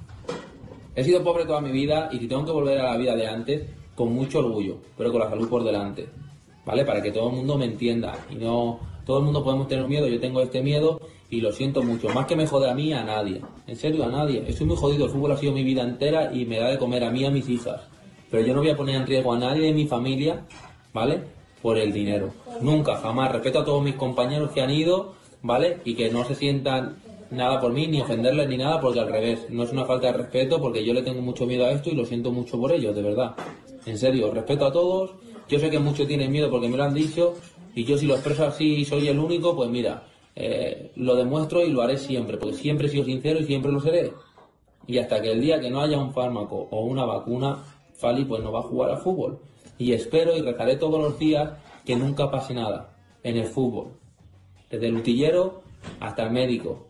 He 0.97 1.05
sido 1.05 1.23
pobre 1.23 1.45
toda 1.45 1.61
mi 1.61 1.71
vida 1.71 2.09
y 2.13 2.19
si 2.19 2.29
tengo 2.29 2.45
que 2.45 2.53
volver 2.53 2.81
a 2.81 2.93
la 2.93 2.97
vida 2.97 3.15
de 3.15 3.27
antes, 3.27 3.63
con 3.95 4.13
mucho 4.13 4.41
orgullo, 4.41 4.79
pero 4.97 5.13
con 5.13 5.21
la 5.21 5.29
salud 5.29 5.49
por 5.49 5.65
delante. 5.65 6.09
¿Vale? 6.65 6.85
Para 6.85 7.03
que 7.03 7.13
todo 7.13 7.29
el 7.29 7.37
mundo 7.37 7.59
me 7.59 7.67
entienda 7.67 8.17
y 8.31 8.37
no 8.37 8.81
todo 9.05 9.19
el 9.19 9.25
mundo 9.25 9.45
podemos 9.45 9.69
tener 9.69 9.87
miedo, 9.87 10.09
yo 10.09 10.19
tengo 10.19 10.41
este 10.41 10.63
miedo 10.63 10.99
y 11.29 11.41
lo 11.41 11.53
siento 11.53 11.83
mucho. 11.83 12.09
Más 12.09 12.27
que 12.27 12.37
me 12.37 12.47
jode 12.47 12.71
a 12.71 12.75
mí, 12.75 12.93
a 12.93 13.05
nadie. 13.05 13.43
En 13.67 13.77
serio, 13.77 14.05
a 14.05 14.09
nadie. 14.09 14.45
Estoy 14.49 14.67
muy 14.67 14.77
jodido, 14.77 15.05
el 15.05 15.11
fútbol 15.11 15.33
ha 15.33 15.37
sido 15.37 15.53
mi 15.53 15.63
vida 15.63 15.83
entera 15.83 16.33
y 16.33 16.47
me 16.47 16.59
da 16.59 16.69
de 16.69 16.79
comer 16.79 17.05
a 17.05 17.11
mí 17.11 17.21
y 17.21 17.25
a 17.27 17.31
mis 17.31 17.49
hijas. 17.49 17.83
Pero 18.35 18.49
yo 18.49 18.55
no 18.55 18.63
voy 18.63 18.71
a 18.71 18.77
poner 18.77 18.97
en 18.97 19.07
riesgo 19.07 19.33
a 19.33 19.39
nadie 19.39 19.67
de 19.67 19.73
mi 19.73 19.87
familia, 19.87 20.45
¿vale? 20.93 21.21
Por 21.63 21.79
el 21.79 21.93
dinero. 21.93 22.35
Nunca, 22.61 22.97
jamás. 22.97 23.31
Respeto 23.31 23.61
a 23.61 23.65
todos 23.65 23.81
mis 23.81 23.95
compañeros 23.95 24.51
que 24.51 24.61
han 24.61 24.71
ido, 24.71 25.15
¿vale? 25.41 25.79
Y 25.85 25.95
que 25.95 26.11
no 26.11 26.25
se 26.25 26.35
sientan 26.35 26.97
nada 27.31 27.61
por 27.61 27.73
mí, 27.73 27.87
ni 27.87 28.01
ofenderles 28.01 28.49
ni 28.49 28.57
nada, 28.57 28.81
porque 28.81 28.99
al 28.99 29.07
revés, 29.07 29.47
no 29.51 29.63
es 29.63 29.71
una 29.71 29.85
falta 29.85 30.09
de 30.09 30.15
respeto, 30.15 30.61
porque 30.61 30.85
yo 30.85 30.93
le 30.93 31.03
tengo 31.03 31.23
mucho 31.23 31.47
miedo 31.47 31.65
a 31.65 31.71
esto 31.71 31.91
y 31.91 31.95
lo 31.95 32.05
siento 32.05 32.33
mucho 32.33 32.59
por 32.59 32.73
ellos, 32.73 32.93
de 32.97 33.03
verdad. 33.03 33.37
En 33.87 33.97
serio, 33.97 34.33
respeto 34.33 34.67
a 34.67 34.73
todos. 34.73 35.13
Yo 35.49 35.61
sé 35.61 35.71
que 35.71 35.79
muchos 35.79 36.09
tienen 36.09 36.33
miedo 36.33 36.51
porque 36.51 36.69
me 36.69 36.77
lo 36.77 36.83
han 36.83 36.95
dicho, 36.95 37.35
y 37.77 37.85
yo 37.85 37.97
si 37.97 38.07
lo 38.07 38.15
expreso 38.15 38.47
así 38.47 38.79
y 38.79 38.85
soy 38.85 39.07
el 39.07 39.21
único, 39.21 39.55
pues 39.55 39.71
mira, 39.71 40.09
eh, 40.35 40.91
lo 40.97 41.15
demuestro 41.15 41.65
y 41.65 41.71
lo 41.71 41.83
haré 41.83 41.99
siempre, 41.99 42.37
porque 42.37 42.57
siempre 42.57 42.89
he 42.89 42.91
sido 42.91 43.05
sincero 43.05 43.39
y 43.39 43.45
siempre 43.45 43.71
lo 43.71 43.79
seré. 43.79 44.13
Y 44.89 44.99
hasta 44.99 45.23
que 45.23 45.31
el 45.31 45.41
día 45.41 45.61
que 45.61 45.71
no 45.71 45.81
haya 45.81 45.99
un 45.99 46.13
fármaco 46.13 46.67
o 46.73 46.85
una 46.85 47.05
vacuna, 47.05 47.74
Fali 47.95 48.25
pues 48.25 48.43
no 48.43 48.53
va 48.53 48.61
a 48.61 48.63
jugar 48.63 48.91
al 48.91 48.99
fútbol. 48.99 49.41
Y 49.79 49.93
espero 49.93 50.37
y 50.37 50.43
rezaré 50.43 50.77
todos 50.77 51.01
los 51.01 51.19
días 51.19 51.53
que 51.85 51.97
nunca 51.97 52.31
pase 52.31 52.55
nada 52.55 52.97
en 53.23 53.37
el 53.37 53.47
fútbol. 53.47 53.93
Desde 54.71 54.89
el 54.89 54.97
utillero 54.97 55.63
hasta 56.01 56.25
el 56.25 56.31
médico. 56.31 56.87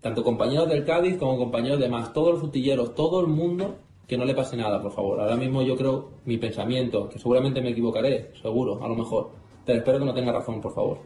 Tanto 0.00 0.24
compañeros 0.24 0.68
del 0.68 0.84
Cádiz 0.84 1.16
como 1.16 1.38
compañeros 1.38 1.78
de 1.78 1.88
más. 1.88 2.12
Todos 2.12 2.34
los 2.34 2.42
utilleros, 2.42 2.94
todo 2.94 3.20
el 3.20 3.28
mundo, 3.28 3.76
que 4.06 4.16
no 4.16 4.24
le 4.24 4.34
pase 4.34 4.56
nada, 4.56 4.82
por 4.82 4.92
favor. 4.92 5.20
Ahora 5.20 5.36
mismo 5.36 5.62
yo 5.62 5.76
creo 5.76 6.10
mi 6.24 6.38
pensamiento, 6.38 7.08
que 7.08 7.18
seguramente 7.18 7.62
me 7.62 7.70
equivocaré, 7.70 8.32
seguro, 8.42 8.82
a 8.82 8.88
lo 8.88 8.96
mejor. 8.96 9.30
Pero 9.64 9.78
espero 9.78 10.00
que 10.00 10.04
no 10.04 10.14
tenga 10.14 10.32
razón, 10.32 10.60
por 10.60 10.74
favor. 10.74 10.98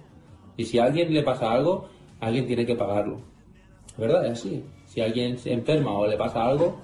Y 0.56 0.64
si 0.64 0.78
a 0.78 0.84
alguien 0.84 1.12
le 1.12 1.22
pasa 1.22 1.52
algo, 1.52 1.88
alguien 2.20 2.46
tiene 2.46 2.64
que 2.64 2.74
pagarlo. 2.74 3.20
¿Verdad? 3.98 4.26
Es 4.26 4.32
así. 4.32 4.64
Si 4.86 5.00
alguien 5.00 5.38
se 5.38 5.52
enferma 5.52 5.92
o 5.98 6.06
le 6.06 6.16
pasa 6.16 6.46
algo, 6.46 6.76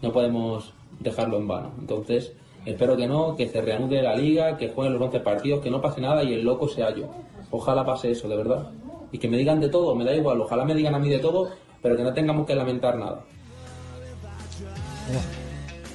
no 0.00 0.12
podemos 0.12 0.72
dejarlo 1.00 1.38
en 1.38 1.48
vano. 1.48 1.72
Entonces, 1.80 2.32
espero 2.64 2.96
que 2.96 3.06
no, 3.06 3.34
que 3.36 3.48
se 3.48 3.60
reanude 3.60 4.02
la 4.02 4.14
liga, 4.14 4.56
que 4.56 4.68
jueguen 4.68 4.92
los 4.92 5.02
11 5.02 5.20
partidos, 5.20 5.60
que 5.60 5.70
no 5.70 5.80
pase 5.80 6.00
nada 6.00 6.22
y 6.22 6.34
el 6.34 6.44
loco 6.44 6.68
sea 6.68 6.94
yo. 6.94 7.10
Ojalá 7.50 7.84
pase 7.84 8.12
eso, 8.12 8.28
de 8.28 8.36
verdad. 8.36 8.70
Y 9.10 9.18
que 9.18 9.28
me 9.28 9.36
digan 9.36 9.60
de 9.60 9.68
todo, 9.68 9.94
me 9.96 10.04
da 10.04 10.14
igual. 10.14 10.40
Ojalá 10.40 10.64
me 10.64 10.74
digan 10.74 10.94
a 10.94 10.98
mí 10.98 11.08
de 11.08 11.18
todo, 11.18 11.50
pero 11.82 11.96
que 11.96 12.04
no 12.04 12.14
tengamos 12.14 12.46
que 12.46 12.54
lamentar 12.54 12.96
nada. 12.96 13.24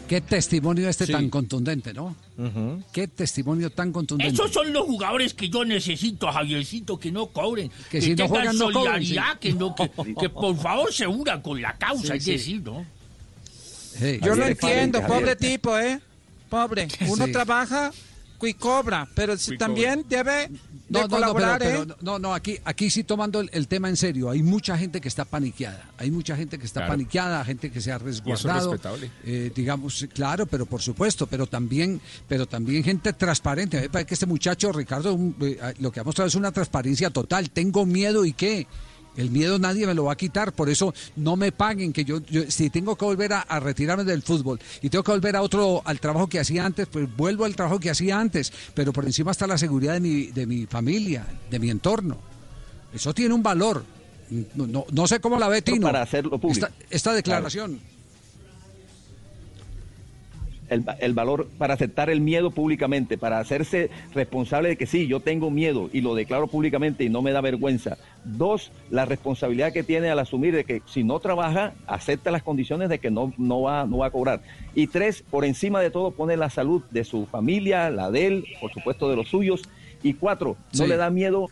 Qué 0.07 0.21
testimonio 0.21 0.87
este 0.87 1.07
tan 1.07 1.29
contundente, 1.29 1.93
¿no? 1.93 2.15
Qué 2.91 3.07
testimonio 3.07 3.71
tan 3.71 3.91
contundente. 3.91 4.33
Esos 4.33 4.51
son 4.51 4.71
los 4.71 4.83
jugadores 4.83 5.33
que 5.33 5.49
yo 5.49 5.65
necesito, 5.65 6.27
Javiercito, 6.31 6.99
que 6.99 7.11
no 7.11 7.27
cobren. 7.27 7.71
Que 7.89 8.01
si 8.01 8.13
no 8.13 8.27
juegan, 8.27 8.57
no 8.57 8.65
cobren, 8.65 8.83
solidaridad, 8.83 9.33
sí. 9.33 9.39
que, 9.39 9.53
no, 9.53 9.73
que, 9.73 9.89
que 10.19 10.29
por 10.29 10.55
favor 10.57 10.93
se 10.93 11.07
unan 11.07 11.41
con 11.41 11.59
la 11.59 11.75
causa, 11.77 12.19
Sí, 12.19 12.25
que 12.25 12.31
decir, 12.33 12.61
¿no? 12.61 12.85
Yo 14.21 14.35
lo 14.35 14.45
entiendo, 14.45 15.01
pobre 15.05 15.35
tipo, 15.35 15.77
¿eh? 15.77 15.99
Pobre. 16.49 16.87
Uno 17.07 17.25
Sí. 17.25 17.31
trabaja 17.31 17.91
y 18.41 18.53
cobra, 18.53 19.07
pero 19.15 19.35
si 19.37 19.57
también 19.57 20.05
debe 20.07 20.49
de 20.49 20.49
No, 20.89 20.99
no, 20.99 21.01
no, 21.01 21.07
pero, 21.07 21.09
colaborar, 21.09 21.57
pero 21.59 21.81
¿eh? 21.81 21.87
no, 22.01 22.19
no, 22.19 22.31
aquí, 22.35 22.59
aquí 22.63 22.91
sí 22.91 23.03
tomando 23.03 23.39
el, 23.39 23.49
el 23.51 23.67
tema 23.67 23.89
en 23.89 23.97
serio. 23.97 24.29
Hay 24.29 24.43
mucha 24.43 24.77
gente 24.77 25.01
que 25.01 25.07
está 25.07 25.25
paniqueada. 25.25 25.83
Hay 25.97 26.11
mucha 26.11 26.35
gente 26.35 26.59
que 26.59 26.65
está 26.67 26.81
Claro. 26.81 26.93
paniqueada, 26.93 27.43
gente 27.43 27.71
que 27.71 27.81
se 27.81 27.91
ha 27.91 27.95
Y 27.95 27.97
eso 27.97 28.07
es 28.09 28.15
resguardado. 28.23 28.71
respetable. 28.73 29.09
eh, 29.23 29.51
digamos, 29.55 30.05
claro, 30.13 30.45
pero 30.45 30.67
por 30.67 30.79
supuesto, 30.83 31.25
pero 31.25 31.47
también, 31.47 31.99
pero 32.27 32.45
también 32.45 32.83
gente 32.83 33.13
transparente. 33.13 33.77
A 33.77 33.79
mí 33.79 33.85
me 33.87 33.89
parece 33.89 34.09
que 34.09 34.13
este 34.13 34.27
muchacho, 34.27 34.71
Ricardo, 34.71 35.15
un- 35.15 35.35
eh, 35.41 35.73
lo 35.79 35.91
que 35.91 36.01
ha 36.01 36.03
mostrado 36.03 36.27
es 36.27 36.35
una 36.35 36.51
transparencia 36.51 37.09
total. 37.09 37.49
Tengo 37.49 37.83
miedo 37.87 38.25
y 38.25 38.33
qué. 38.33 38.67
El 39.17 39.31
miedo 39.31 39.57
nadie 39.59 39.87
me 39.87 39.93
lo 39.93 40.05
va 40.05 40.13
a 40.13 40.17
quitar, 40.17 40.51
por 40.53 40.69
eso 40.69 40.93
no 41.15 41.35
me 41.35 41.51
paguen, 41.51 41.93
que 41.93 42.03
yo, 42.03 42.19
yo- 42.25 42.49
si 42.49 42.69
tengo 42.69 42.95
que 42.97 43.05
volver 43.05 43.33
a, 43.33 43.41
a 43.41 43.59
retirarme 43.59 44.03
del 44.03 44.21
fútbol 44.21 44.59
y 44.81 44.89
tengo 44.89 45.03
que 45.03 45.11
volver 45.11 45.35
a 45.35 45.41
otro, 45.41 45.81
al 45.85 45.99
trabajo 45.99 46.27
que 46.27 46.39
hacía 46.39 46.65
antes, 46.65 46.87
pues 46.87 47.07
vuelvo 47.15 47.45
al 47.45 47.55
trabajo 47.55 47.79
que 47.79 47.89
hacía 47.89 48.19
antes, 48.19 48.51
pero 48.73 48.91
por 48.91 49.05
encima 49.05 49.31
está 49.31 49.47
la 49.47 49.57
seguridad 49.57 49.93
de 49.93 49.99
mi, 50.01 50.25
de 50.27 50.45
mi 50.45 50.65
familia, 50.65 51.25
de 51.49 51.59
mi 51.59 51.69
entorno. 51.69 52.17
Eso 52.93 53.13
tiene 53.13 53.33
un 53.33 53.43
valor. 53.43 53.83
No, 54.55 54.65
no- 54.67 54.85
no 54.91 55.07
sé 55.07 55.19
cómo 55.19 55.37
la 55.39 55.47
ve 55.47 55.61
Tino. 55.61 55.87
para 55.87 56.01
hacerlo 56.01 56.37
público. 56.39 56.65
Esta, 56.67 56.85
esta 56.89 57.13
declaración. 57.13 57.79
El, 60.69 60.83
el 60.99 61.13
valor 61.13 61.47
para 61.57 61.73
aceptar 61.73 62.09
el 62.09 62.21
miedo 62.21 62.51
públicamente, 62.51 63.17
para 63.17 63.39
hacerse 63.39 63.89
responsable 64.13 64.69
de 64.69 64.77
que 64.77 64.85
sí, 64.85 65.07
yo 65.07 65.19
tengo 65.19 65.51
miedo 65.51 65.89
y 65.93 66.01
lo 66.01 66.15
declaro 66.15 66.47
públicamente 66.47 67.03
y 67.03 67.09
no 67.09 67.21
me 67.21 67.31
da 67.31 67.41
vergüenza. 67.41 67.97
Dos, 68.23 68.71
la 68.89 69.05
responsabilidad 69.05 69.73
que 69.73 69.83
tiene 69.83 70.09
al 70.09 70.19
asumir 70.19 70.55
de 70.55 70.63
que 70.63 70.81
si 70.85 71.03
no 71.03 71.19
trabaja, 71.19 71.73
acepta 71.87 72.31
las 72.31 72.43
condiciones 72.43 72.89
de 72.89 72.99
que 72.99 73.11
no, 73.11 73.33
no, 73.37 73.61
va, 73.61 73.85
no 73.85 73.97
va 73.99 74.07
a 74.07 74.11
cobrar. 74.11 74.41
Y 74.73 74.87
tres, 74.87 75.23
por 75.29 75.45
encima 75.45 75.79
de 75.81 75.91
todo, 75.91 76.11
pone 76.11 76.37
la 76.37 76.49
salud 76.49 76.81
de 76.91 77.03
su 77.03 77.25
familia, 77.25 77.89
la 77.89 78.11
de 78.11 78.27
él, 78.27 78.45
por 78.59 78.71
supuesto 78.73 79.09
de 79.09 79.15
los 79.15 79.27
suyos. 79.29 79.61
Y 80.03 80.13
cuatro, 80.13 80.57
no 80.73 80.83
Sí. 80.83 80.87
le 80.87 80.97
da 80.97 81.09
miedo 81.09 81.49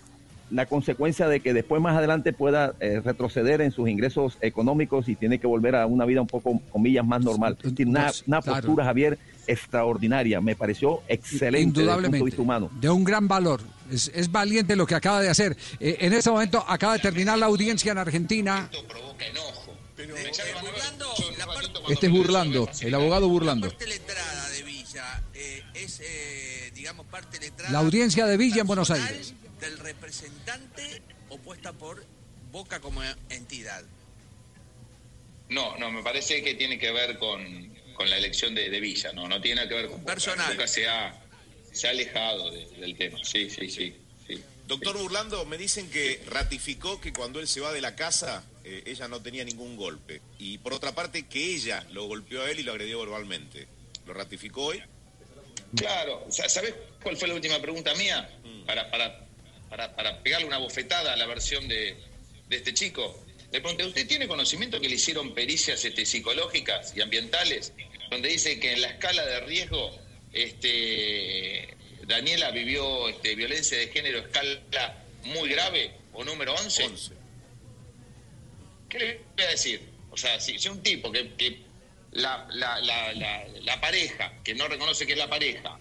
la 0.49 0.65
consecuencia 0.65 1.27
de 1.27 1.39
que 1.39 1.53
después 1.53 1.81
más 1.81 1.97
adelante 1.97 2.33
pueda 2.33 2.75
eh, 2.79 3.01
retroceder 3.03 3.61
en 3.61 3.71
sus 3.71 3.89
ingresos 3.89 4.37
económicos 4.41 5.09
y 5.09 5.15
tiene 5.15 5.39
que 5.39 5.47
volver 5.47 5.75
a 5.75 5.85
una 5.87 6.05
vida 6.05 6.21
un 6.21 6.27
poco, 6.27 6.61
comillas, 6.71 7.05
más 7.05 7.21
normal. 7.21 7.57
Tiene 7.75 7.91
una, 7.91 8.11
una 8.27 8.41
claro. 8.41 8.61
postura, 8.61 8.85
Javier, 8.85 9.17
extraordinaria. 9.47 10.41
Me 10.41 10.55
pareció 10.55 11.01
excelente 11.07 11.35
desde 11.37 11.47
el 11.47 11.63
punto 11.65 11.79
de 11.79 11.83
Indudablemente. 11.83 12.25
vista 12.25 12.41
humano. 12.41 12.69
De 12.79 12.89
un 12.89 13.03
gran 13.03 13.27
valor. 13.27 13.61
Es, 13.91 14.11
es 14.13 14.31
valiente 14.31 14.75
lo 14.75 14.85
que 14.85 14.95
acaba 14.95 15.21
de 15.21 15.29
hacer. 15.29 15.57
Eh, 15.79 15.97
en 16.01 16.13
este 16.13 16.29
momento 16.29 16.63
acaba 16.67 16.93
de 16.93 16.99
terminar 16.99 17.37
la 17.37 17.47
audiencia 17.47 17.91
en 17.91 17.97
Argentina. 17.97 18.69
Este 21.89 22.07
es 22.07 22.11
Burlando, 22.11 22.69
el 22.81 22.93
abogado 22.93 23.27
Burlando. 23.27 23.71
La 27.71 27.79
audiencia 27.79 28.25
de 28.25 28.37
Villa 28.37 28.61
en 28.61 28.67
Buenos 28.67 28.91
Aires. 28.91 29.33
Del 29.63 29.79
representante 29.79 31.01
opuesta 31.29 31.71
por 31.73 32.03
Boca 32.51 32.79
como 32.81 33.01
entidad. 33.29 33.83
No, 35.49 35.77
no, 35.77 35.89
me 35.91 36.03
parece 36.03 36.43
que 36.43 36.53
tiene 36.55 36.77
que 36.77 36.91
ver 36.91 37.17
con, 37.17 37.73
con 37.93 38.09
la 38.09 38.17
elección 38.17 38.53
de, 38.53 38.69
de 38.69 38.79
Villa, 38.79 39.11
no, 39.13 39.27
no 39.27 39.39
tiene 39.41 39.55
nada 39.55 39.69
que 39.69 39.75
ver 39.75 39.87
con 39.87 40.01
Boca. 40.01 40.13
Personal. 40.13 40.51
Boca 40.53 40.67
se 40.67 40.87
ha, 40.87 41.15
se 41.71 41.87
ha 41.87 41.91
alejado 41.91 42.51
de- 42.51 42.67
del 42.77 42.95
tema, 42.97 43.19
sí, 43.23 43.49
sí, 43.49 43.69
sí. 43.69 43.95
sí. 44.27 44.43
Doctor 44.67 44.97
Burlando, 44.97 45.45
me 45.45 45.57
dicen 45.57 45.89
que 45.89 46.21
ratificó 46.27 46.99
que 46.99 47.13
cuando 47.13 47.39
él 47.39 47.47
se 47.47 47.61
va 47.61 47.71
de 47.71 47.81
la 47.81 47.95
casa, 47.95 48.43
eh, 48.65 48.83
ella 48.85 49.07
no 49.07 49.21
tenía 49.21 49.43
ningún 49.45 49.75
golpe. 49.77 50.21
Y 50.39 50.57
por 50.59 50.73
otra 50.73 50.93
parte, 50.93 51.25
que 51.27 51.55
ella 51.55 51.85
lo 51.91 52.05
golpeó 52.05 52.41
a 52.43 52.51
él 52.51 52.59
y 52.59 52.63
lo 52.63 52.71
agredió 52.73 52.99
verbalmente. 52.99 53.67
¿Lo 54.05 54.13
ratificó 54.13 54.65
hoy? 54.67 54.81
Claro, 55.75 56.25
sa- 56.29 56.47
¿sabes 56.49 56.73
cuál 57.01 57.17
fue 57.17 57.27
la 57.27 57.33
última 57.35 57.59
pregunta 57.61 57.93
mía? 57.95 58.29
Para, 58.65 58.89
para, 58.91 59.27
para, 59.73 59.95
para 59.95 60.21
pegarle 60.21 60.45
una 60.45 60.59
bofetada 60.59 61.13
a 61.13 61.15
la 61.15 61.25
versión 61.25 61.67
de, 61.67 61.97
de 62.47 62.55
este 62.55 62.75
chico. 62.75 63.25
Le 63.51 63.59
pregunté, 63.59 63.83
¿usted 63.83 64.07
tiene 64.07 64.27
conocimiento 64.27 64.79
que 64.79 64.87
le 64.87 64.95
hicieron 64.95 65.33
pericias 65.33 65.83
este, 65.83 66.05
psicológicas 66.05 66.95
y 66.95 67.01
ambientales 67.01 67.73
donde 68.11 68.29
dice 68.29 68.59
que 68.59 68.73
en 68.73 68.81
la 68.81 68.89
escala 68.89 69.25
de 69.25 69.39
riesgo 69.39 69.89
este, 70.31 71.75
Daniela 72.05 72.51
vivió 72.51 73.09
este, 73.09 73.33
violencia 73.33 73.75
de 73.79 73.87
género 73.87 74.19
escala 74.19 75.03
muy 75.23 75.49
grave 75.49 75.91
o 76.13 76.23
número 76.23 76.53
11? 76.53 76.89
¿Qué 78.89 78.99
le 78.99 79.21
voy 79.35 79.45
a 79.45 79.49
decir? 79.49 79.81
O 80.11 80.17
sea, 80.17 80.39
si, 80.39 80.59
si 80.59 80.69
un 80.69 80.83
tipo 80.83 81.11
que, 81.11 81.33
que 81.33 81.63
la, 82.11 82.47
la, 82.51 82.79
la, 82.79 83.11
la 83.11 83.81
pareja, 83.81 84.33
que 84.43 84.53
no 84.53 84.67
reconoce 84.67 85.07
que 85.07 85.13
es 85.13 85.17
la 85.17 85.29
pareja, 85.29 85.79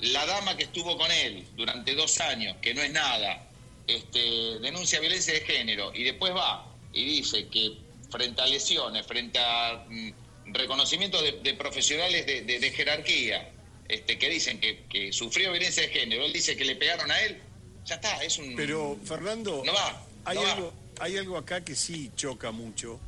la 0.00 0.26
dama 0.26 0.56
que 0.56 0.64
estuvo 0.64 0.96
con 0.98 1.10
él 1.10 1.44
durante 1.56 1.94
dos 1.94 2.20
años, 2.20 2.56
que 2.60 2.74
no 2.74 2.82
es 2.82 2.92
nada, 2.92 3.48
este, 3.86 4.18
denuncia 4.60 5.00
violencia 5.00 5.34
de 5.34 5.40
género 5.40 5.92
y 5.94 6.04
después 6.04 6.32
va 6.34 6.66
y 6.92 7.04
dice 7.04 7.48
que 7.48 7.78
frente 8.10 8.40
a 8.42 8.46
lesiones, 8.46 9.06
frente 9.06 9.38
a 9.38 9.84
mm, 9.88 10.10
reconocimientos 10.52 11.22
de, 11.22 11.32
de 11.42 11.54
profesionales 11.54 12.26
de, 12.26 12.42
de- 12.42 12.58
de 12.60 12.70
jerarquía 12.70 13.50
este, 13.88 14.18
que 14.18 14.28
dicen 14.30 14.60
que, 14.60 14.84
que 14.88 15.12
sufrió 15.12 15.50
violencia 15.52 15.82
de 15.82 15.88
género, 15.90 16.24
él 16.24 16.32
dice 16.32 16.56
que 16.56 16.64
le 16.64 16.76
pegaron 16.76 17.10
a 17.10 17.20
él, 17.22 17.38
ya 17.84 17.96
está, 17.96 18.22
es 18.24 18.38
un... 18.38 18.56
Pero, 18.56 18.96
Fernando, 19.04 19.62
No 19.64 19.72
va, 19.74 20.02
hay, 20.24 20.36
no 20.36 20.42
va. 20.42 20.52
algo, 20.52 20.72
hay 21.00 21.16
algo 21.18 21.36
acá 21.36 21.62
que 21.64 21.74
sí 21.74 22.10
choca 22.16 22.50
mucho. 22.50 22.98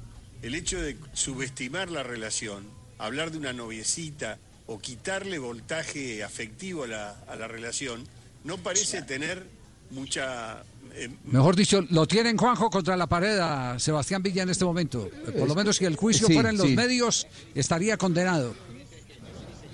El 0.42 0.54
hecho 0.54 0.78
de 0.80 0.96
subestimar 1.14 1.90
la 1.90 2.02
relación, 2.02 2.70
hablar 2.98 3.30
de 3.30 3.38
una 3.38 3.54
noviecita 3.54 4.38
o 4.66 4.78
quitarle 4.78 5.38
voltaje 5.38 6.22
afectivo 6.24 6.84
a 6.84 6.86
la, 6.88 7.10
a 7.28 7.36
la 7.36 7.46
relación, 7.48 8.04
no 8.44 8.58
parece 8.58 9.02
tener 9.02 9.46
mucha... 9.90 10.62
eh, 10.94 11.08
Mejor 11.24 11.54
dicho, 11.54 11.84
lo 11.90 12.06
tienen 12.06 12.36
Juanjo 12.36 12.68
contra 12.70 12.96
la 12.96 13.06
pared 13.06 13.38
a 13.38 13.78
Sebastián 13.78 14.22
Villa 14.22 14.42
en 14.42 14.50
este 14.50 14.64
momento. 14.64 15.08
Por 15.38 15.46
lo 15.46 15.54
menos 15.54 15.76
si 15.76 15.84
el 15.84 15.94
juicio 15.96 16.26
Sí, 16.26 16.34
fuera 16.34 16.50
en 16.50 16.56
los 16.56 16.66
sí. 16.66 16.74
medios, 16.76 17.26
estaría 17.54 17.96
condenado. 17.96 18.54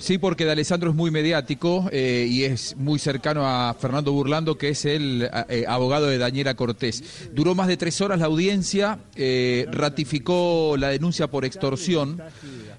Sí, 0.03 0.19
porque 0.19 0.45
de 0.45 0.51
Alessandro 0.51 0.91
es 0.91 0.97
muy 0.97 1.13
mediático 1.13 1.89
eh, 1.93 2.27
y 2.29 2.43
es 2.43 2.75
muy 2.77 2.99
cercano 2.99 3.47
a 3.47 3.73
Fernando 3.79 4.11
Burlando, 4.11 4.59
que 4.59 4.71
es 4.71 4.85
el 4.85 5.31
eh, 5.49 5.65
abogado 5.69 6.09
de 6.09 6.19
Daniela 6.19 6.55
Cortés. 6.55 7.29
Duró 7.33 7.55
más 7.55 7.69
de 7.69 7.77
tres 7.77 8.01
horas 8.01 8.19
la 8.19 8.27
audiencia, 8.27 8.99
eh, 9.15 9.65
ratificó 9.71 10.75
la 10.77 10.89
denuncia 10.89 11.29
por 11.29 11.45
extorsión. 11.45 12.21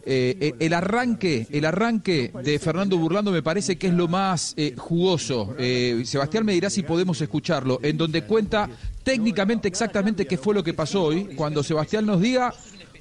Eh, 0.06 0.36
eh, 0.41 0.54
el 0.60 0.74
arranque, 0.74 1.48
el 1.50 1.64
arranque 1.64 2.34
de 2.44 2.60
Fernando 2.60 2.98
Burlando 2.98 3.32
me 3.32 3.41
parece 3.41 3.78
que 3.78 3.88
es 3.88 3.94
lo 3.94 4.10
más 4.10 4.54
eh, 4.58 4.74
jugoso. 4.78 5.56
Eh, 5.58 6.04
Sebastián 6.04 6.44
me 6.44 6.52
dirá 6.52 6.70
si 6.70 6.84
podemos 6.84 7.22
escucharlo, 7.22 7.80
en 7.84 7.98
donde 7.98 8.24
cuenta 8.24 8.70
técnicamente 9.02 9.70
exactamente 9.70 10.28
qué 10.28 10.38
fue 10.38 10.54
lo 10.54 10.62
que 10.62 10.74
pasó 10.74 11.04
hoy. 11.04 11.30
Cuando 11.38 11.64
Sebastián 11.64 12.06
nos 12.06 12.20
diga, 12.20 12.54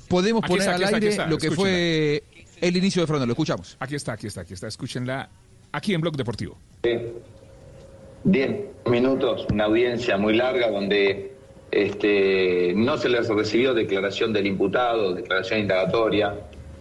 podemos 0.07 0.43
poner 0.47 0.69
al 0.69 0.95
aire 0.95 1.17
lo 1.29 1.39
que 1.39 1.51
fue 1.51 2.23
el 2.63 2.77
inicio 2.77 3.03
de 3.03 3.07
Fernando. 3.07 3.27
Lo 3.27 3.33
escuchamos. 3.33 3.77
Aquí 3.81 3.97
está, 3.97 4.13
aquí 4.13 4.29
está, 4.29 4.43
aquí 4.43 4.55
está. 4.55 4.69
Escúchenla 4.69 5.29
aquí 5.73 5.93
en 5.93 6.01
Blog 6.01 6.17
Deportivo. 6.17 6.57
Diez 8.25 8.61
minutos, 8.87 9.47
una 9.51 9.65
audiencia 9.65 10.17
muy 10.17 10.35
larga 10.37 10.71
donde 10.71 11.33
este, 11.73 12.73
no 12.77 12.97
se 12.97 13.09
les 13.09 13.29
recibió 13.29 13.75
declaración 13.75 14.33
del 14.33 14.47
imputado, 14.47 15.13
declaración 15.13 15.61
indagatoria, 15.61 16.35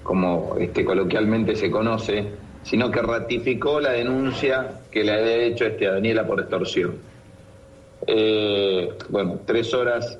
como 0.04 0.56
este, 0.60 0.86
coloquialmente 0.86 1.56
se 1.56 1.72
conoce, 1.72 2.26
sino 2.64 2.92
que 2.92 3.02
ratificó 3.02 3.80
la 3.80 3.92
denuncia 3.94 4.82
que 4.92 5.04
le 5.04 5.14
había 5.14 5.36
hecho 5.38 5.66
este, 5.66 5.88
a 5.88 5.94
Daniela 5.94 6.28
por 6.28 6.40
extorsión. 6.40 6.96
Eh, 8.06 8.90
bueno, 9.10 9.40
tres 9.46 9.74
horas 9.74 10.20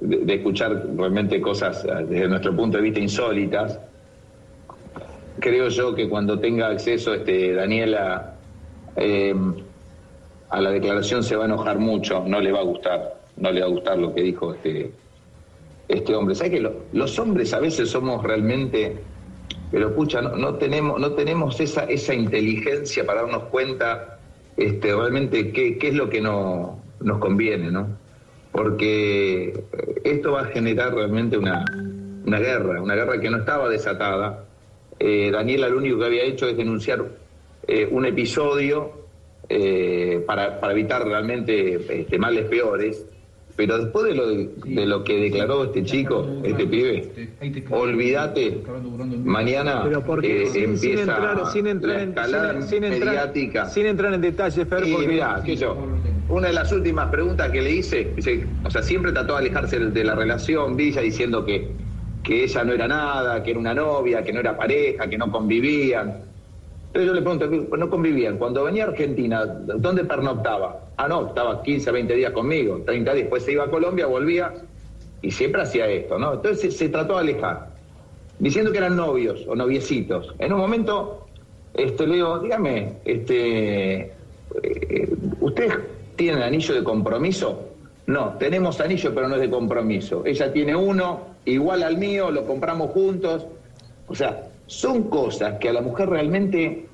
de, 0.00 0.18
de 0.18 0.34
escuchar 0.34 0.84
realmente 0.94 1.40
cosas 1.40 1.84
eh, 1.86 2.04
desde 2.06 2.28
nuestro 2.28 2.54
punto 2.54 2.76
de 2.76 2.82
vista 2.82 3.00
insólitas. 3.00 3.78
Creo 5.44 5.68
yo 5.68 5.94
que 5.94 6.08
cuando 6.08 6.40
tenga 6.40 6.68
acceso 6.68 7.12
este, 7.12 7.52
Daniela 7.52 8.40
eh, 8.96 9.34
a 10.48 10.60
la 10.60 10.70
declaración 10.70 11.22
se 11.22 11.36
va 11.36 11.42
a 11.44 11.46
enojar 11.46 11.78
mucho, 11.78 12.24
no 12.26 12.40
le 12.40 12.50
va 12.52 12.60
a 12.60 12.62
gustar, 12.72 13.00
no 13.36 13.50
le 13.52 13.60
va 13.60 13.66
a 13.66 13.70
gustar 13.70 13.98
lo 13.98 14.14
que 14.14 14.22
dijo 14.22 14.54
este, 14.54 14.96
este 15.88 16.14
hombre. 16.14 16.34
¿Sabes 16.34 16.52
que 16.52 16.60
lo- 16.60 16.88
los 16.92 17.18
hombres 17.18 17.52
a 17.54 17.60
veces 17.60 17.90
somos 17.90 18.22
realmente, 18.24 19.10
pero 19.70 19.94
pucha, 19.94 20.22
no, 20.22 20.36
no 20.36 20.56
tenemos, 20.58 21.00
no 21.00 21.14
tenemos 21.14 21.60
esa, 21.60 21.84
esa 21.84 22.14
inteligencia 22.14 23.04
para 23.06 23.22
darnos 23.22 23.44
cuenta 23.50 24.22
este, 24.56 24.94
realmente 24.94 25.52
qué, 25.52 25.78
qué 25.78 25.88
es 25.88 25.94
lo 25.94 26.08
que 26.10 26.20
no, 26.22 26.94
nos 27.00 27.18
conviene, 27.18 27.70
¿no? 27.70 28.00
Porque 28.50 29.48
eh, 29.48 30.02
esto 30.04 30.32
va 30.32 30.42
a 30.42 30.46
generar 30.46 30.94
realmente 30.94 31.36
una, 31.38 31.64
una 32.22 32.38
guerra, 32.40 32.80
una 32.82 32.94
guerra 32.94 33.20
que 33.20 33.30
no 33.30 33.38
estaba 33.38 33.68
desatada. 33.68 34.53
Eh, 34.98 35.30
Daniela 35.30 35.68
lo 35.68 35.78
único 35.78 35.98
que 35.98 36.04
había 36.06 36.24
hecho 36.24 36.48
es 36.48 36.56
denunciar 36.56 37.04
eh, 37.66 37.88
un 37.90 38.04
episodio 38.06 39.04
eh, 39.48 40.22
para, 40.26 40.60
para 40.60 40.72
evitar 40.72 41.04
realmente 41.06 42.00
este, 42.00 42.18
males 42.18 42.46
peores. 42.46 43.06
Pero 43.56 43.78
después 43.78 44.06
de 44.06 44.14
lo, 44.16 44.26
de 44.26 44.86
lo 44.86 45.04
que 45.04 45.20
declaró 45.20 45.62
este 45.64 45.84
chico, 45.84 46.26
este 46.42 46.66
pibe, 46.66 47.08
olvídate, 47.70 48.60
mañana 49.22 49.84
eh, 50.22 50.48
sin, 50.50 50.76
sin 50.76 50.90
empieza 50.90 51.02
entrar, 51.02 51.46
sin 51.52 51.66
entrar 51.68 51.96
la 51.96 52.02
escalada 52.02 52.52
sin, 52.62 52.68
sin 52.68 52.84
entrar, 52.84 53.08
mediática. 53.10 53.66
sin 53.66 53.86
entrar 53.86 54.12
en 54.12 54.22
detalle, 54.22 54.66
Fer, 54.66 54.84
Y 54.84 54.92
porque 54.92 55.06
mira, 55.06 55.40
que 55.44 55.54
yo, 55.54 55.76
una 56.28 56.48
de 56.48 56.52
las 56.52 56.72
últimas 56.72 57.08
preguntas 57.12 57.48
que 57.52 57.62
le 57.62 57.70
hice, 57.70 58.12
o 58.64 58.70
sea, 58.70 58.82
siempre 58.82 59.12
trató 59.12 59.34
de 59.34 59.38
alejarse 59.38 59.78
de 59.78 60.04
la 60.04 60.16
relación, 60.16 60.74
Villa, 60.74 61.00
diciendo 61.02 61.44
que, 61.44 61.68
que 62.24 62.44
ella 62.44 62.64
no 62.64 62.72
era 62.72 62.88
nada, 62.88 63.42
que 63.42 63.50
era 63.50 63.60
una 63.60 63.74
novia, 63.74 64.24
que 64.24 64.32
no 64.32 64.40
era 64.40 64.56
pareja, 64.56 65.06
que 65.08 65.18
no 65.18 65.30
convivían. 65.30 66.22
Entonces 66.86 67.06
yo 67.06 67.14
le 67.14 67.22
pregunto, 67.22 67.76
no 67.76 67.90
convivían. 67.90 68.38
Cuando 68.38 68.64
venía 68.64 68.84
a 68.84 68.88
Argentina, 68.88 69.44
¿dónde 69.44 70.04
pernoctaba? 70.04 70.80
Ah, 70.96 71.06
no, 71.06 71.28
estaba 71.28 71.62
15, 71.62 71.92
20 71.92 72.14
días 72.14 72.32
conmigo, 72.32 72.80
30 72.84 73.12
días, 73.12 73.24
después 73.24 73.44
se 73.44 73.52
iba 73.52 73.64
a 73.64 73.70
Colombia, 73.70 74.06
volvía 74.06 74.52
y 75.20 75.30
siempre 75.30 75.62
hacía 75.62 75.86
esto, 75.86 76.18
¿no? 76.18 76.34
Entonces 76.34 76.60
se, 76.60 76.70
se 76.70 76.88
trató 76.88 77.14
de 77.14 77.20
alejar, 77.20 77.68
diciendo 78.38 78.72
que 78.72 78.78
eran 78.78 78.96
novios 78.96 79.44
o 79.46 79.54
noviecitos. 79.54 80.34
En 80.38 80.52
un 80.52 80.60
momento 80.60 81.24
este, 81.74 82.06
le 82.06 82.14
digo, 82.14 82.38
dígame, 82.38 82.92
este, 83.04 84.12
eh, 84.62 85.08
¿ustedes 85.40 85.74
tienen 86.14 86.42
anillo 86.42 86.74
de 86.74 86.84
compromiso? 86.84 87.68
No, 88.06 88.34
tenemos 88.38 88.80
anillo, 88.80 89.12
pero 89.12 89.28
no 89.28 89.34
es 89.34 89.40
de 89.40 89.50
compromiso. 89.50 90.22
Ella 90.24 90.52
tiene 90.52 90.76
uno, 90.76 91.33
igual 91.46 91.82
al 91.82 91.98
mío, 91.98 92.30
lo 92.30 92.46
compramos 92.46 92.90
juntos. 92.92 93.46
O 94.06 94.14
sea, 94.14 94.48
son 94.66 95.04
cosas 95.10 95.58
que 95.60 95.68
a 95.68 95.72
la 95.72 95.80
mujer 95.82 96.08
realmente 96.08 96.86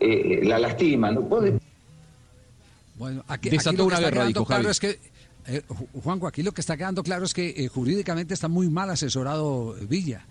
eh, 0.00 0.40
la 0.44 0.58
lastiman. 0.58 1.14
¿no? 1.14 1.22
Vos 1.22 1.44
de- 1.44 1.58
Bueno, 2.96 3.24
aquí, 3.28 3.48
aquí 3.48 3.56
lo 3.64 3.76
que 3.76 3.82
una 3.82 3.94
está 3.94 3.98
guerra, 4.00 4.10
quedando 4.22 4.28
dijo 4.40 4.44
claro 4.46 4.62
Javi. 4.62 4.70
es 4.72 4.80
que, 4.80 4.98
eh, 5.46 5.62
Ju- 5.68 6.02
Juanjo, 6.02 6.26
aquí 6.26 6.42
lo 6.42 6.52
que 6.52 6.60
está 6.60 6.76
quedando 6.76 7.02
claro 7.02 7.24
es 7.24 7.32
que 7.34 7.50
eh, 7.56 7.68
jurídicamente 7.68 8.34
está 8.34 8.48
muy 8.48 8.68
mal 8.68 8.90
asesorado 8.90 9.76
eh, 9.78 9.86
Villa. 9.88 10.24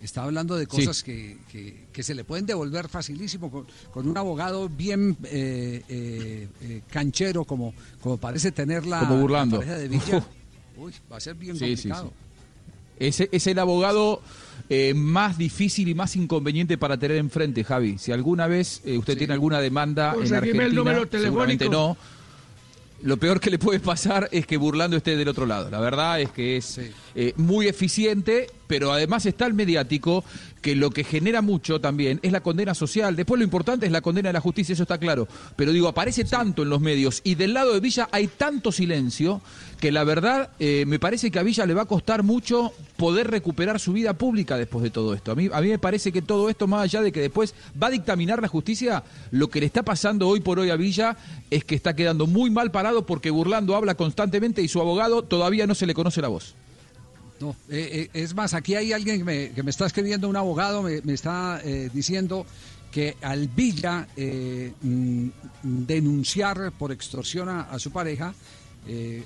Está 0.00 0.24
hablando 0.24 0.56
de 0.56 0.64
Sí. 0.64 0.70
cosas 0.78 1.02
que, 1.04 1.38
que- 1.50 1.84
que 1.92 2.02
se 2.02 2.14
le 2.14 2.24
pueden 2.24 2.44
devolver 2.46 2.88
facilísimo 2.88 3.50
con, 3.50 3.66
con 3.92 4.08
un 4.08 4.16
abogado 4.18 4.68
bien 4.68 5.16
eh, 5.24 5.82
eh, 5.88 6.48
eh, 6.62 6.80
canchero 6.90 7.44
como, 7.44 7.72
como 8.00 8.16
parece 8.18 8.50
tener 8.50 8.84
la, 8.86 9.00
Como 9.00 9.18
Burlando. 9.20 9.58
la 9.58 9.64
pareja 9.66 9.78
de 9.80 9.88
Villa. 9.88 10.24
Uy, 10.76 10.92
va 11.10 11.16
a 11.18 11.20
ser 11.20 11.34
bien 11.36 11.56
Sí, 11.56 11.76
sí, 11.76 11.88
complicado. 11.88 12.12
Es, 13.06 13.20
es 13.20 13.46
el 13.46 13.58
abogado 13.58 14.22
eh, 14.68 14.94
más 14.94 15.36
difícil 15.36 15.88
y 15.88 15.94
más 15.94 16.16
inconveniente 16.16 16.78
para 16.78 16.96
tener 16.96 17.18
enfrente, 17.18 17.64
Javi. 17.64 17.98
Si 17.98 18.12
alguna 18.12 18.46
vez 18.46 18.80
eh, 18.84 18.96
usted 18.96 19.18
tiene 19.18 19.34
alguna 19.34 19.60
demanda 19.60 20.14
en 20.14 20.34
Argentina, 20.34 20.64
el 20.64 20.74
número 20.74 21.06
seguramente 21.10 21.68
no. 21.68 21.96
Lo 23.02 23.16
peor 23.16 23.40
que 23.40 23.50
le 23.50 23.58
puede 23.58 23.80
pasar 23.80 24.28
es 24.30 24.46
que 24.46 24.56
Burlando 24.56 24.96
esté 24.96 25.16
del 25.16 25.26
otro 25.28 25.44
lado. 25.44 25.68
La 25.68 25.80
verdad 25.80 26.20
es 26.20 26.30
que 26.30 26.56
es 26.56 26.80
eh, 27.16 27.34
muy 27.36 27.66
eficiente, 27.66 28.46
pero 28.68 28.92
además 28.92 29.26
está 29.26 29.46
el 29.46 29.54
mediático, 29.54 30.24
que 30.62 30.76
lo 30.76 30.90
que 30.90 31.04
genera 31.04 31.42
mucho 31.42 31.80
también 31.80 32.20
es 32.22 32.32
la 32.32 32.40
condena 32.40 32.74
social. 32.74 33.16
Después 33.16 33.38
lo 33.38 33.44
importante 33.44 33.84
es 33.84 33.92
la 33.92 34.00
condena 34.00 34.28
de 34.28 34.34
la 34.34 34.40
justicia, 34.40 34.72
eso 34.72 34.84
está 34.84 34.96
claro. 34.96 35.28
Pero 35.56 35.72
digo, 35.72 35.88
aparece 35.88 36.24
tanto 36.24 36.62
en 36.62 36.70
los 36.70 36.80
medios 36.80 37.20
y 37.24 37.34
del 37.34 37.52
lado 37.52 37.74
de 37.74 37.80
Villa 37.80 38.08
hay 38.12 38.28
tanto 38.28 38.72
silencio 38.72 39.42
que 39.80 39.90
la 39.90 40.04
verdad 40.04 40.50
eh, 40.60 40.84
me 40.86 41.00
parece 41.00 41.30
que 41.32 41.40
a 41.40 41.42
Villa 41.42 41.66
le 41.66 41.74
va 41.74 41.82
a 41.82 41.86
costar 41.86 42.22
mucho 42.22 42.72
poder 42.96 43.28
recuperar 43.28 43.80
su 43.80 43.92
vida 43.92 44.14
pública 44.14 44.56
después 44.56 44.84
de 44.84 44.90
todo 44.90 45.12
esto. 45.12 45.32
A 45.32 45.34
a 45.34 45.60
mí 45.60 45.68
me 45.68 45.78
parece 45.78 46.12
que 46.12 46.22
todo 46.22 46.48
esto, 46.48 46.68
más 46.68 46.84
allá 46.84 47.02
de 47.02 47.10
que 47.10 47.20
después 47.20 47.54
va 47.80 47.88
a 47.88 47.90
dictaminar 47.90 48.40
la 48.40 48.46
justicia, 48.46 49.02
lo 49.32 49.50
que 49.50 49.58
le 49.58 49.66
está 49.66 49.82
pasando 49.82 50.28
hoy 50.28 50.40
por 50.40 50.60
hoy 50.60 50.70
a 50.70 50.76
Villa 50.76 51.16
es 51.50 51.64
que 51.64 51.74
está 51.74 51.96
quedando 51.96 52.28
muy 52.28 52.50
mal 52.50 52.70
parado 52.70 53.04
porque 53.04 53.30
Burlando 53.30 53.74
habla 53.74 53.96
constantemente 53.96 54.62
y 54.62 54.68
su 54.68 54.80
abogado 54.80 55.22
todavía 55.22 55.66
no 55.66 55.74
se 55.74 55.86
le 55.86 55.94
conoce 55.94 56.22
la 56.22 56.28
voz. 56.28 56.54
No, 57.42 57.56
eh, 57.68 58.08
eh, 58.14 58.22
es 58.22 58.36
más, 58.36 58.54
aquí 58.54 58.76
hay 58.76 58.92
alguien 58.92 59.18
que 59.18 59.24
me, 59.24 59.50
que 59.50 59.64
me 59.64 59.70
está 59.70 59.84
escribiendo, 59.84 60.28
un 60.28 60.36
abogado, 60.36 60.80
me, 60.80 61.02
me 61.02 61.12
está 61.12 61.60
eh, 61.64 61.90
diciendo 61.92 62.46
que 62.92 63.16
al 63.20 63.48
Villa 63.48 64.06
eh, 64.16 64.72
mm, 64.80 65.28
denunciar 65.64 66.70
por 66.78 66.92
extorsión 66.92 67.48
a, 67.48 67.62
a 67.62 67.80
su 67.80 67.90
pareja, 67.90 68.32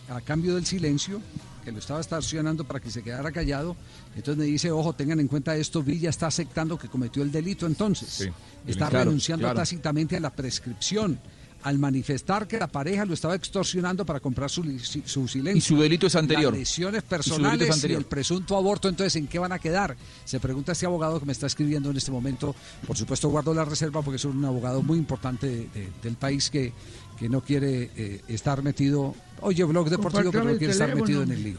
a 0.09 0.20
cambio 0.22 0.55
del 0.55 0.64
silencio, 0.64 1.20
que 1.62 1.72
lo 1.72 1.78
estaba 1.78 2.01
extorsionando 2.01 2.64
para 2.64 2.80
que 2.80 2.90
se 2.90 3.02
quedara 3.02 3.30
callado, 3.32 3.76
entonces 4.14 4.36
me 4.38 4.44
dice, 4.44 4.70
ojo, 4.70 4.94
tengan 4.94 5.20
en 5.20 5.28
cuenta 5.28 5.55
esto, 5.55 5.82
Villa 5.82 6.09
está 6.09 6.26
aceptando 6.26 6.78
que 6.78 6.88
cometió 6.88 7.22
el 7.22 7.30
delito 7.30 7.66
entonces, 7.66 8.30
está 8.66 8.88
claro, 8.88 9.05
renunciando 9.06 9.44
claro. 9.44 9.59
tácitamente 9.60 10.16
a 10.16 10.20
la 10.20 10.30
prescripción. 10.30 11.18
Al 11.66 11.78
manifestar 11.80 12.47
que 12.47 12.59
la 12.59 12.68
pareja 12.68 13.05
lo 13.05 13.12
estaba 13.14 13.34
extorsionando 13.34 14.06
para 14.06 14.20
comprar 14.20 14.48
su, 14.48 14.62
su 14.78 15.26
silencio. 15.26 15.56
Y 15.59 15.60
su 15.60 15.76
delito 15.82 16.06
es 16.06 16.14
anterior. 16.14 16.52
Las 16.52 16.60
lesiones 16.60 17.02
personales 17.02 17.68
y, 17.68 17.72
anterior. 17.72 17.98
el 17.98 18.06
presunto 18.06 18.56
aborto, 18.56 18.88
entonces, 18.88 19.16
¿en 19.16 19.26
qué 19.26 19.40
van 19.40 19.51
a 19.51 19.59
quedar? 19.59 19.97
Se 20.24 20.38
pregunta 20.38 20.70
este 20.70 20.86
abogado 20.86 21.18
que 21.18 21.26
me 21.26 21.32
está 21.32 21.47
escribiendo 21.48 21.90
en 21.90 21.97
este 21.97 22.12
momento. 22.12 22.55
Por 22.86 22.97
supuesto, 22.97 23.28
guardo 23.30 23.52
la 23.52 23.64
reserva 23.64 24.01
porque 24.02 24.16
es 24.16 24.24
un 24.24 24.44
abogado 24.44 24.80
muy 24.82 24.97
importante 24.97 25.48
de- 25.48 25.56
de- 25.74 25.88
del 26.05 26.14
país 26.14 26.51
que, 26.51 26.72
que 27.18 27.28
no 27.28 27.40
quiere 27.40 27.90
eh, 27.97 28.20
estar 28.28 28.62
metido. 28.62 29.16
Oye, 29.40 29.64
blog 29.64 29.90
deportivo, 29.90 30.30
pero 30.30 30.44
Compártame 30.44 30.52
no 30.52 30.59
quiere 30.59 30.72
estar 30.72 30.94
metido 30.94 31.22
en 31.24 31.32
el 31.32 31.43
lío. 31.43 31.59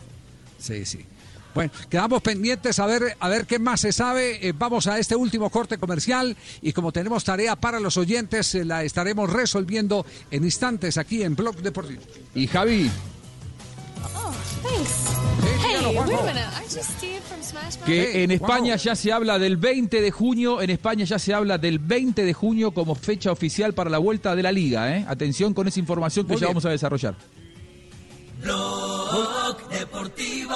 Sí, 0.58 0.86
sí. 0.86 1.00
Bueno, 1.58 1.72
quedamos 1.90 2.22
pendientes 2.22 2.78
a 2.78 2.86
ver, 2.86 3.18
a 3.20 3.30
ver 3.30 3.48
qué 3.48 3.58
más 3.58 3.82
se 3.82 3.92
sabe. 3.92 4.48
Eh, 4.48 4.54
vamos 4.56 4.86
a 4.86 5.00
este 5.00 5.16
último 5.16 5.50
corte 5.50 5.80
comercial 5.80 6.38
y 6.62 6.72
como 6.72 6.92
tenemos 6.92 7.24
tarea 7.24 7.56
para 7.56 7.80
los 7.80 7.98
oyentes, 7.98 8.54
eh, 8.54 8.64
la 8.64 8.84
estaremos 8.84 9.28
resolviendo 9.34 10.06
en 10.30 10.44
instantes 10.44 11.00
aquí 11.00 11.24
en 11.24 11.36
Blog 11.36 11.56
Deportivo. 11.58 12.02
Y 12.36 12.46
Javi, 12.46 12.92
Oh, 14.16 14.32
Mouth? 15.94 16.16
que 17.88 18.24
en 18.24 18.32
España 18.32 18.76
ya 18.76 18.96
se 18.96 19.12
habla 19.12 19.40
del 19.40 19.58
20 19.58 20.00
de 20.02 20.12
junio, 20.12 20.62
en 20.62 20.70
España 20.70 21.06
ya 21.06 21.18
se 21.18 21.34
habla 21.34 21.58
del 21.58 21.80
20 21.80 22.24
de 22.24 22.34
junio 22.34 22.72
como 22.72 22.94
fecha 22.94 23.32
oficial 23.32 23.74
para 23.74 23.90
la 23.90 23.98
vuelta 23.98 24.36
de 24.36 24.44
la 24.44 24.52
liga. 24.52 24.96
¿eh? 24.96 25.06
Atención 25.08 25.54
con 25.56 25.68
esa 25.68 25.80
información 25.80 26.26
que 26.28 26.34
Muy 26.34 26.42
ya 26.42 26.48
bien. 26.48 26.54
vamos 26.54 26.66
a 26.66 26.70
desarrollar. 26.70 27.16
Blog 28.44 29.70
Deportivo 29.70 30.56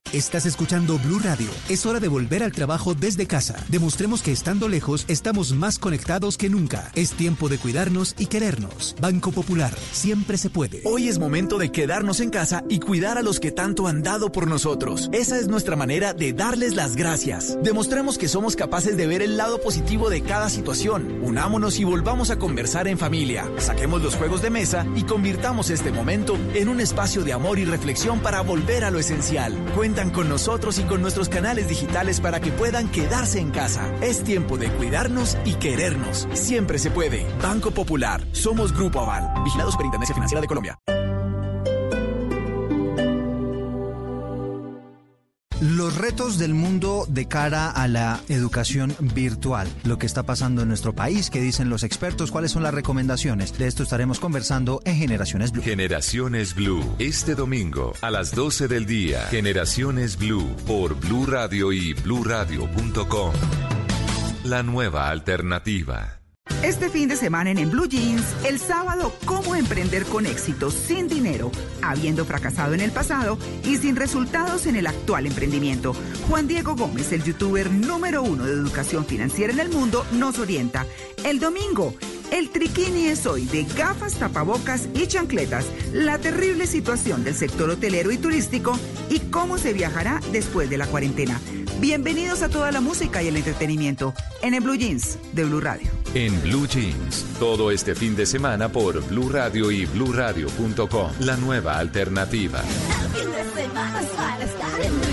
Estás 0.13 0.45
escuchando 0.45 0.99
Blue 0.99 1.19
Radio. 1.19 1.47
Es 1.69 1.85
hora 1.85 2.01
de 2.01 2.09
volver 2.09 2.43
al 2.43 2.51
trabajo 2.51 2.93
desde 2.93 3.27
casa. 3.27 3.63
Demostremos 3.69 4.21
que 4.21 4.33
estando 4.33 4.67
lejos 4.67 5.05
estamos 5.07 5.53
más 5.53 5.79
conectados 5.79 6.35
que 6.35 6.49
nunca. 6.49 6.91
Es 6.95 7.13
tiempo 7.13 7.47
de 7.47 7.57
cuidarnos 7.57 8.15
y 8.17 8.25
querernos. 8.25 8.93
Banco 8.99 9.31
Popular. 9.31 9.73
Siempre 9.93 10.37
se 10.37 10.49
puede. 10.49 10.81
Hoy 10.83 11.07
es 11.07 11.17
momento 11.17 11.57
de 11.57 11.71
quedarnos 11.71 12.19
en 12.19 12.29
casa 12.29 12.65
y 12.67 12.81
cuidar 12.81 13.17
a 13.17 13.21
los 13.21 13.39
que 13.39 13.51
tanto 13.51 13.87
han 13.87 14.03
dado 14.03 14.33
por 14.33 14.47
nosotros. 14.47 15.09
Esa 15.13 15.39
es 15.39 15.47
nuestra 15.47 15.77
manera 15.77 16.13
de 16.13 16.33
darles 16.33 16.75
las 16.75 16.97
gracias. 16.97 17.57
Demostremos 17.63 18.17
que 18.17 18.27
somos 18.27 18.57
capaces 18.57 18.97
de 18.97 19.07
ver 19.07 19.21
el 19.21 19.37
lado 19.37 19.61
positivo 19.61 20.09
de 20.09 20.23
cada 20.23 20.49
situación. 20.49 21.21
Unámonos 21.23 21.79
y 21.79 21.85
volvamos 21.85 22.31
a 22.31 22.37
conversar 22.37 22.89
en 22.89 22.97
familia. 22.97 23.49
Saquemos 23.59 24.01
los 24.01 24.17
juegos 24.17 24.41
de 24.41 24.49
mesa 24.49 24.85
y 24.93 25.03
convirtamos 25.03 25.69
este 25.69 25.93
momento 25.93 26.37
en 26.53 26.67
un 26.67 26.81
espacio 26.81 27.23
de 27.23 27.31
amor 27.31 27.59
y 27.59 27.63
reflexión 27.63 28.19
para 28.19 28.41
volver 28.41 28.83
a 28.83 28.91
lo 28.91 28.99
esencial. 28.99 29.57
Con 30.09 30.27
nosotros 30.27 30.79
y 30.79 30.83
con 30.83 31.01
nuestros 31.01 31.29
canales 31.29 31.69
digitales 31.69 32.19
para 32.19 32.39
que 32.39 32.51
puedan 32.51 32.89
quedarse 32.89 33.39
en 33.39 33.51
casa. 33.51 33.93
Es 34.01 34.23
tiempo 34.23 34.57
de 34.57 34.69
cuidarnos 34.71 35.37
y 35.45 35.53
querernos. 35.53 36.27
Siempre 36.33 36.79
se 36.79 36.89
puede. 36.89 37.25
Banco 37.41 37.69
Popular. 37.69 38.21
Somos 38.31 38.73
Grupo 38.73 38.99
Aval. 38.99 39.43
Vigilados 39.43 39.75
por 39.75 39.85
Intendencia 39.85 40.15
Financiera 40.15 40.41
de 40.41 40.47
Colombia. 40.47 40.79
Los 45.61 45.95
retos 45.95 46.39
del 46.39 46.55
mundo 46.55 47.05
de 47.07 47.27
cara 47.27 47.69
a 47.69 47.87
la 47.87 48.19
educación 48.29 48.95
virtual, 49.13 49.67
lo 49.83 49.99
que 49.99 50.07
está 50.07 50.23
pasando 50.23 50.63
en 50.63 50.67
nuestro 50.67 50.93
país, 50.93 51.29
qué 51.29 51.39
dicen 51.39 51.69
los 51.69 51.83
expertos, 51.83 52.31
cuáles 52.31 52.49
son 52.49 52.63
las 52.63 52.73
recomendaciones. 52.73 53.55
De 53.55 53.67
esto 53.67 53.83
estaremos 53.83 54.19
conversando 54.19 54.81
en 54.85 54.95
Generaciones 54.95 55.51
Blue. 55.51 55.61
Generaciones 55.61 56.55
Blue, 56.55 56.83
este 56.97 57.35
domingo 57.35 57.93
a 58.01 58.09
las 58.09 58.33
12 58.33 58.67
del 58.67 58.87
día. 58.87 59.21
Generaciones 59.29 60.17
Blue 60.17 60.55
por 60.65 60.95
Blue 60.95 61.27
Radio 61.27 61.71
y 61.71 61.93
bluradio.com. 61.93 63.33
La 64.43 64.63
nueva 64.63 65.09
alternativa. 65.09 66.20
Este 66.63 66.89
fin 66.89 67.07
de 67.07 67.15
semana 67.15 67.49
en, 67.49 67.57
En 67.57 67.71
Blue 67.71 67.87
Jeans, 67.87 68.23
el 68.45 68.59
sábado, 68.59 69.13
cómo 69.25 69.55
emprender 69.55 70.05
con 70.05 70.25
éxito 70.25 70.69
sin 70.69 71.07
dinero, 71.07 71.51
habiendo 71.81 72.23
fracasado 72.23 72.73
en 72.73 72.81
el 72.81 72.91
pasado 72.91 73.39
y 73.65 73.77
sin 73.77 73.95
resultados 73.95 74.67
en 74.67 74.75
el 74.75 74.85
actual 74.85 75.25
emprendimiento. 75.25 75.95
Juan 76.29 76.47
Diego 76.47 76.75
Gómez, 76.75 77.11
el 77.13 77.23
youtuber 77.23 77.71
número 77.71 78.21
uno 78.21 78.45
de 78.45 78.53
educación 78.53 79.05
financiera 79.05 79.51
en 79.51 79.59
el 79.59 79.69
mundo, 79.69 80.05
nos 80.11 80.37
orienta. 80.37 80.85
El 81.23 81.39
domingo, 81.39 81.95
el 82.31 82.49
triquini 82.49 83.07
es 83.07 83.25
hoy 83.25 83.45
de 83.45 83.63
gafas, 83.63 84.15
tapabocas 84.15 84.87
y 84.95 85.07
chancletas, 85.07 85.65
la 85.93 86.17
terrible 86.17 86.65
situación 86.65 87.23
del 87.23 87.35
sector 87.35 87.69
hotelero 87.69 88.11
y 88.11 88.17
turístico 88.17 88.77
y 89.09 89.19
cómo 89.19 89.57
se 89.57 89.73
viajará 89.73 90.19
después 90.31 90.69
de 90.69 90.77
la 90.77 90.87
cuarentena. 90.87 91.39
Bienvenidos 91.79 92.41
a 92.41 92.49
toda 92.49 92.71
la 92.71 92.81
música 92.81 93.21
y 93.21 93.27
el 93.27 93.37
entretenimiento 93.37 94.13
en 94.41 94.53
el 94.53 94.61
Blue 94.61 94.75
Jeans 94.75 95.17
de 95.33 95.45
Blue 95.45 95.61
Radio. 95.61 95.89
En 96.13 96.41
Blue 96.41 96.67
Jeans, 96.67 97.25
todo 97.39 97.71
este 97.71 97.95
fin 97.95 98.15
de 98.15 98.25
semana 98.25 98.69
por 98.69 99.01
Blue 99.07 99.29
Radio 99.29 99.71
y 99.71 99.85
bluradio.com. 99.85 101.11
La 101.19 101.37
nueva 101.37 101.77
alternativa. 101.77 102.61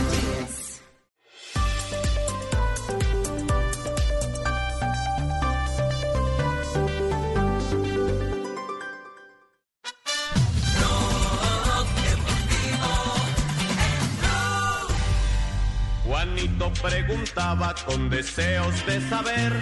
Juanito 16.58 16.72
preguntaba 16.82 17.74
con 17.86 18.10
deseos 18.10 18.74
de 18.86 19.00
saber 19.08 19.52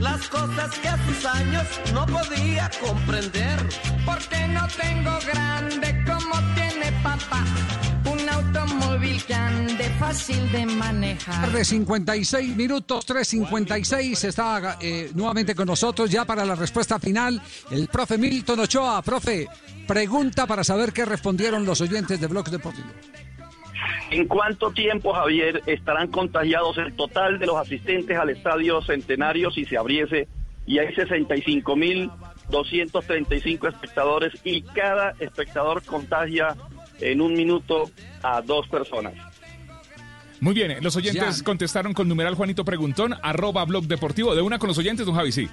las 0.00 0.26
cosas 0.28 0.76
que 0.78 0.88
a 0.88 1.06
sus 1.06 1.24
años 1.26 1.66
no 1.92 2.06
podía 2.06 2.70
comprender. 2.80 3.58
Porque 4.04 4.48
no 4.48 4.66
tengo 4.68 5.18
grande 5.26 6.04
como 6.06 6.34
tiene 6.54 6.92
papá. 7.02 7.44
Un 8.10 8.28
automóvil 8.28 9.22
que 9.24 9.34
ande 9.34 9.84
fácil 9.98 10.50
de 10.52 10.66
manejar. 10.66 11.46
Tarde 11.46 11.64
56 11.64 12.56
minutos, 12.56 13.06
3.56. 13.06 14.24
Está 14.24 14.78
eh, 14.80 15.10
nuevamente 15.14 15.54
con 15.54 15.66
nosotros 15.66 16.10
ya 16.10 16.24
para 16.24 16.44
la 16.44 16.54
respuesta 16.54 16.98
final 16.98 17.40
el 17.70 17.88
profe 17.88 18.16
Milton 18.16 18.60
Ochoa. 18.60 19.02
Profe, 19.02 19.46
pregunta 19.86 20.46
para 20.46 20.64
saber 20.64 20.92
qué 20.92 21.04
respondieron 21.04 21.66
los 21.66 21.80
oyentes 21.80 22.20
de 22.20 22.26
Blog 22.26 22.48
Deportivo. 22.48 22.88
¿En 24.10 24.26
cuánto 24.26 24.70
tiempo, 24.72 25.12
Javier, 25.12 25.62
estarán 25.66 26.08
contagiados 26.08 26.78
el 26.78 26.94
total 26.94 27.38
de 27.38 27.46
los 27.46 27.56
asistentes 27.56 28.16
al 28.18 28.30
estadio 28.30 28.80
Centenario 28.82 29.50
si 29.50 29.64
se 29.64 29.76
abriese 29.76 30.28
y 30.66 30.78
hay 30.78 30.88
65.235 32.48 33.68
espectadores 33.68 34.32
y 34.44 34.62
cada 34.62 35.14
espectador 35.18 35.82
contagia 35.84 36.56
en 37.00 37.20
un 37.20 37.34
minuto 37.34 37.90
a 38.22 38.40
dos 38.42 38.66
personas? 38.68 39.14
Muy 40.40 40.54
bien, 40.54 40.76
los 40.82 40.94
oyentes 40.96 41.38
Ya. 41.38 41.44
contestaron 41.44 41.94
con 41.94 42.08
numeral 42.08 42.34
Juanito 42.34 42.64
Preguntón, 42.64 43.14
arroba 43.22 43.64
blog 43.64 43.84
deportivo. 43.86 44.34
De 44.34 44.42
una 44.42 44.58
con 44.58 44.68
los 44.68 44.76
oyentes, 44.78 45.06
don 45.06 45.14
Javi, 45.14 45.32
sí. 45.32 45.48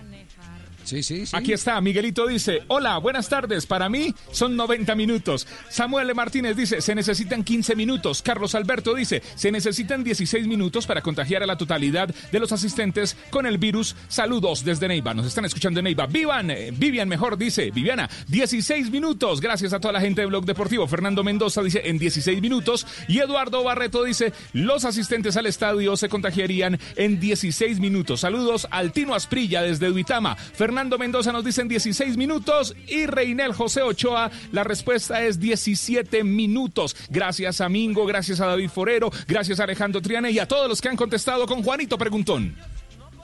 Aquí 1.34 1.54
está, 1.54 1.82
Miguelito 1.82 2.28
dice, 2.28 2.62
hola, 2.68 2.98
buenas 2.98 3.30
tardes, 3.30 3.66
para 3.66 3.90
mí 3.90 4.14
son 4.32 4.56
90 4.56 4.96
minutos. 4.96 5.48
Samuel. 5.70 6.04
Martínez 6.14 6.58
dice, 6.58 6.82
se 6.82 6.96
necesitan 6.96 7.44
15 7.44 7.76
minutos. 7.76 8.22
Carlos 8.22 8.56
Alberto 8.56 8.94
dice, 8.94 9.24
se 9.36 9.52
necesitan 9.52 10.04
16 10.04 10.48
minutos 10.48 10.86
para 10.86 11.02
contagiar 11.02 11.44
a 11.44 11.46
la 11.46 11.58
totalidad 11.58 12.14
de 12.32 12.40
los 12.40 12.52
asistentes 12.52 13.16
con 13.30 13.46
el 13.46 13.58
virus. 13.58 13.96
Saludos 14.10 14.66
desde 14.66 14.88
Neiva, 14.88 15.14
nos 15.14 15.26
están 15.26 15.46
escuchando 15.46 15.80
en 15.80 15.86
Neiva. 15.86 16.08
Vivan, 16.08 16.52
eh, 16.52 16.72
Vivian 16.72 17.08
mejor 17.08 17.38
dice, 17.38 17.72
Viviana, 17.72 18.10
16 18.28 18.92
minutos. 18.92 19.40
Gracias 19.40 19.72
a 19.74 19.80
toda 19.80 19.94
la 19.94 20.02
gente 20.02 20.22
de 20.22 20.28
Blog 20.28 20.46
Deportivo. 20.46 20.88
Fernando 20.88 21.24
Mendoza 21.24 21.64
dice, 21.64 21.82
en 21.86 21.98
16 21.98 22.42
minutos. 22.42 22.86
Y 23.08 23.20
Eduardo 23.20 23.64
Barreto 23.64 24.04
dice, 24.04 24.34
los 24.52 24.86
asistentes 24.86 25.38
al 25.38 25.46
estadio 25.46 25.96
se 25.96 26.10
contagiarían 26.10 26.80
en 26.96 27.20
16 27.20 27.80
minutos. 27.80 28.22
Saludos 28.22 28.68
al 28.72 28.92
Tino 28.92 29.16
Asprilla 29.16 29.62
desde 29.62 29.88
Duitama. 29.88 30.36
Fernando 30.36 30.83
Mendoza 30.84 31.32
nos 31.32 31.46
dice 31.46 31.62
en 31.62 31.70
16 31.70 32.18
minutos 32.18 32.76
y 32.88 33.06
Reinel 33.06 33.54
José 33.54 33.82
Ochoa, 33.82 34.30
la 34.52 34.64
respuesta 34.64 35.24
es 35.24 35.40
17 35.40 36.24
minutos. 36.24 36.96
Gracias 37.10 37.62
a 37.62 37.70
Mingo, 37.70 38.06
gracias 38.06 38.42
a 38.42 38.48
David 38.48 38.70
Forero, 38.70 39.10
gracias 39.28 39.60
a 39.60 39.64
Alejandro 39.64 40.02
Triane 40.02 40.32
y 40.32 40.40
a 40.40 40.48
todos 40.48 40.68
los 40.68 40.82
que 40.82 40.90
han 40.90 40.98
contestado 40.98 41.48
con 41.48 41.64
Juanito 41.64 41.98
Preguntón. 41.98 42.56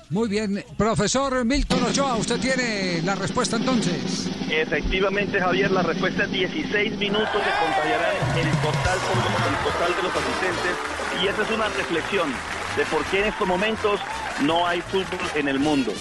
Muy 0.09 0.29
bien, 0.29 0.63
profesor 0.77 1.45
Milton 1.45 1.83
Ochoa, 1.83 2.15
usted 2.15 2.39
tiene 2.39 3.01
la 3.03 3.15
respuesta 3.15 3.57
entonces. 3.57 4.29
Efectivamente, 4.49 5.39
Javier, 5.39 5.69
la 5.69 5.83
respuesta 5.83 6.23
es 6.23 6.31
16 6.31 6.97
minutos 6.97 7.29
se 7.29 7.65
contagiarán 7.65 8.15
el 8.37 8.51
total, 8.61 8.97
el 9.49 9.71
total 9.71 9.95
de 9.95 10.03
los 10.03 10.11
asistentes 10.15 10.99
y 11.21 11.27
esa 11.27 11.43
es 11.43 11.51
una 11.51 11.67
reflexión 11.67 12.31
de 12.77 12.85
por 12.85 13.03
qué 13.05 13.19
en 13.19 13.25
estos 13.25 13.47
momentos 13.47 13.99
no 14.41 14.65
hay 14.65 14.81
fútbol 14.81 15.19
en 15.35 15.47
el 15.47 15.59
mundo. 15.59 15.93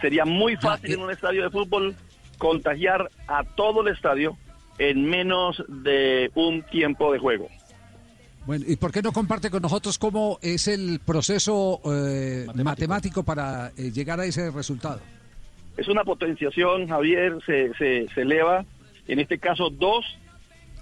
Sería 0.00 0.24
muy 0.24 0.56
fácil 0.56 0.94
en 0.94 1.00
un 1.00 1.10
estadio 1.10 1.42
de 1.42 1.50
fútbol 1.50 1.94
contagiar 2.38 3.10
a 3.28 3.44
todo 3.44 3.86
el 3.86 3.94
estadio 3.94 4.36
en 4.78 5.04
menos 5.04 5.62
de 5.68 6.30
un 6.34 6.62
tiempo 6.62 7.12
de 7.12 7.18
juego. 7.18 7.48
Bueno, 8.46 8.64
¿y 8.68 8.76
por 8.76 8.92
qué 8.92 9.02
no 9.02 9.12
comparte 9.12 9.50
con 9.50 9.60
nosotros 9.62 9.98
cómo 9.98 10.38
es 10.40 10.68
el 10.68 11.00
proceso 11.04 11.80
eh, 11.86 12.46
matemático. 12.62 13.24
para 13.24 13.72
eh, 13.76 13.90
llegar 13.90 14.20
a 14.20 14.24
ese 14.24 14.52
resultado? 14.52 15.00
Es 15.76 15.88
una 15.88 16.04
potenciación, 16.04 16.86
Javier, 16.88 17.38
se, 17.44 17.74
se, 17.74 18.06
se 18.14 18.22
eleva, 18.22 18.64
en 19.08 19.18
este 19.18 19.38
caso 19.38 19.70
2 19.70 20.04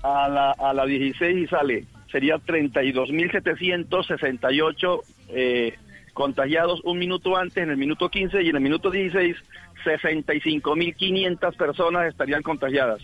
a 0.03 0.29
la, 0.29 0.51
a 0.51 0.75
la 0.75 0.85
16 0.85 1.39
y 1.39 1.47
sale. 1.47 1.87
Sería 2.13 2.37
32.768 2.37 5.01
eh, 5.31 5.73
contagiados 6.15 6.81
un 6.85 6.99
minuto 6.99 7.37
antes, 7.37 7.59
en 7.59 7.71
el 7.71 7.77
minuto 7.77 8.09
15, 8.09 8.43
y 8.43 8.49
en 8.49 8.57
el 8.57 8.63
minuto 8.63 8.91
16, 8.91 9.37
65.500 9.85 11.57
personas 11.57 12.07
estarían 12.09 12.43
contagiadas. 12.43 13.01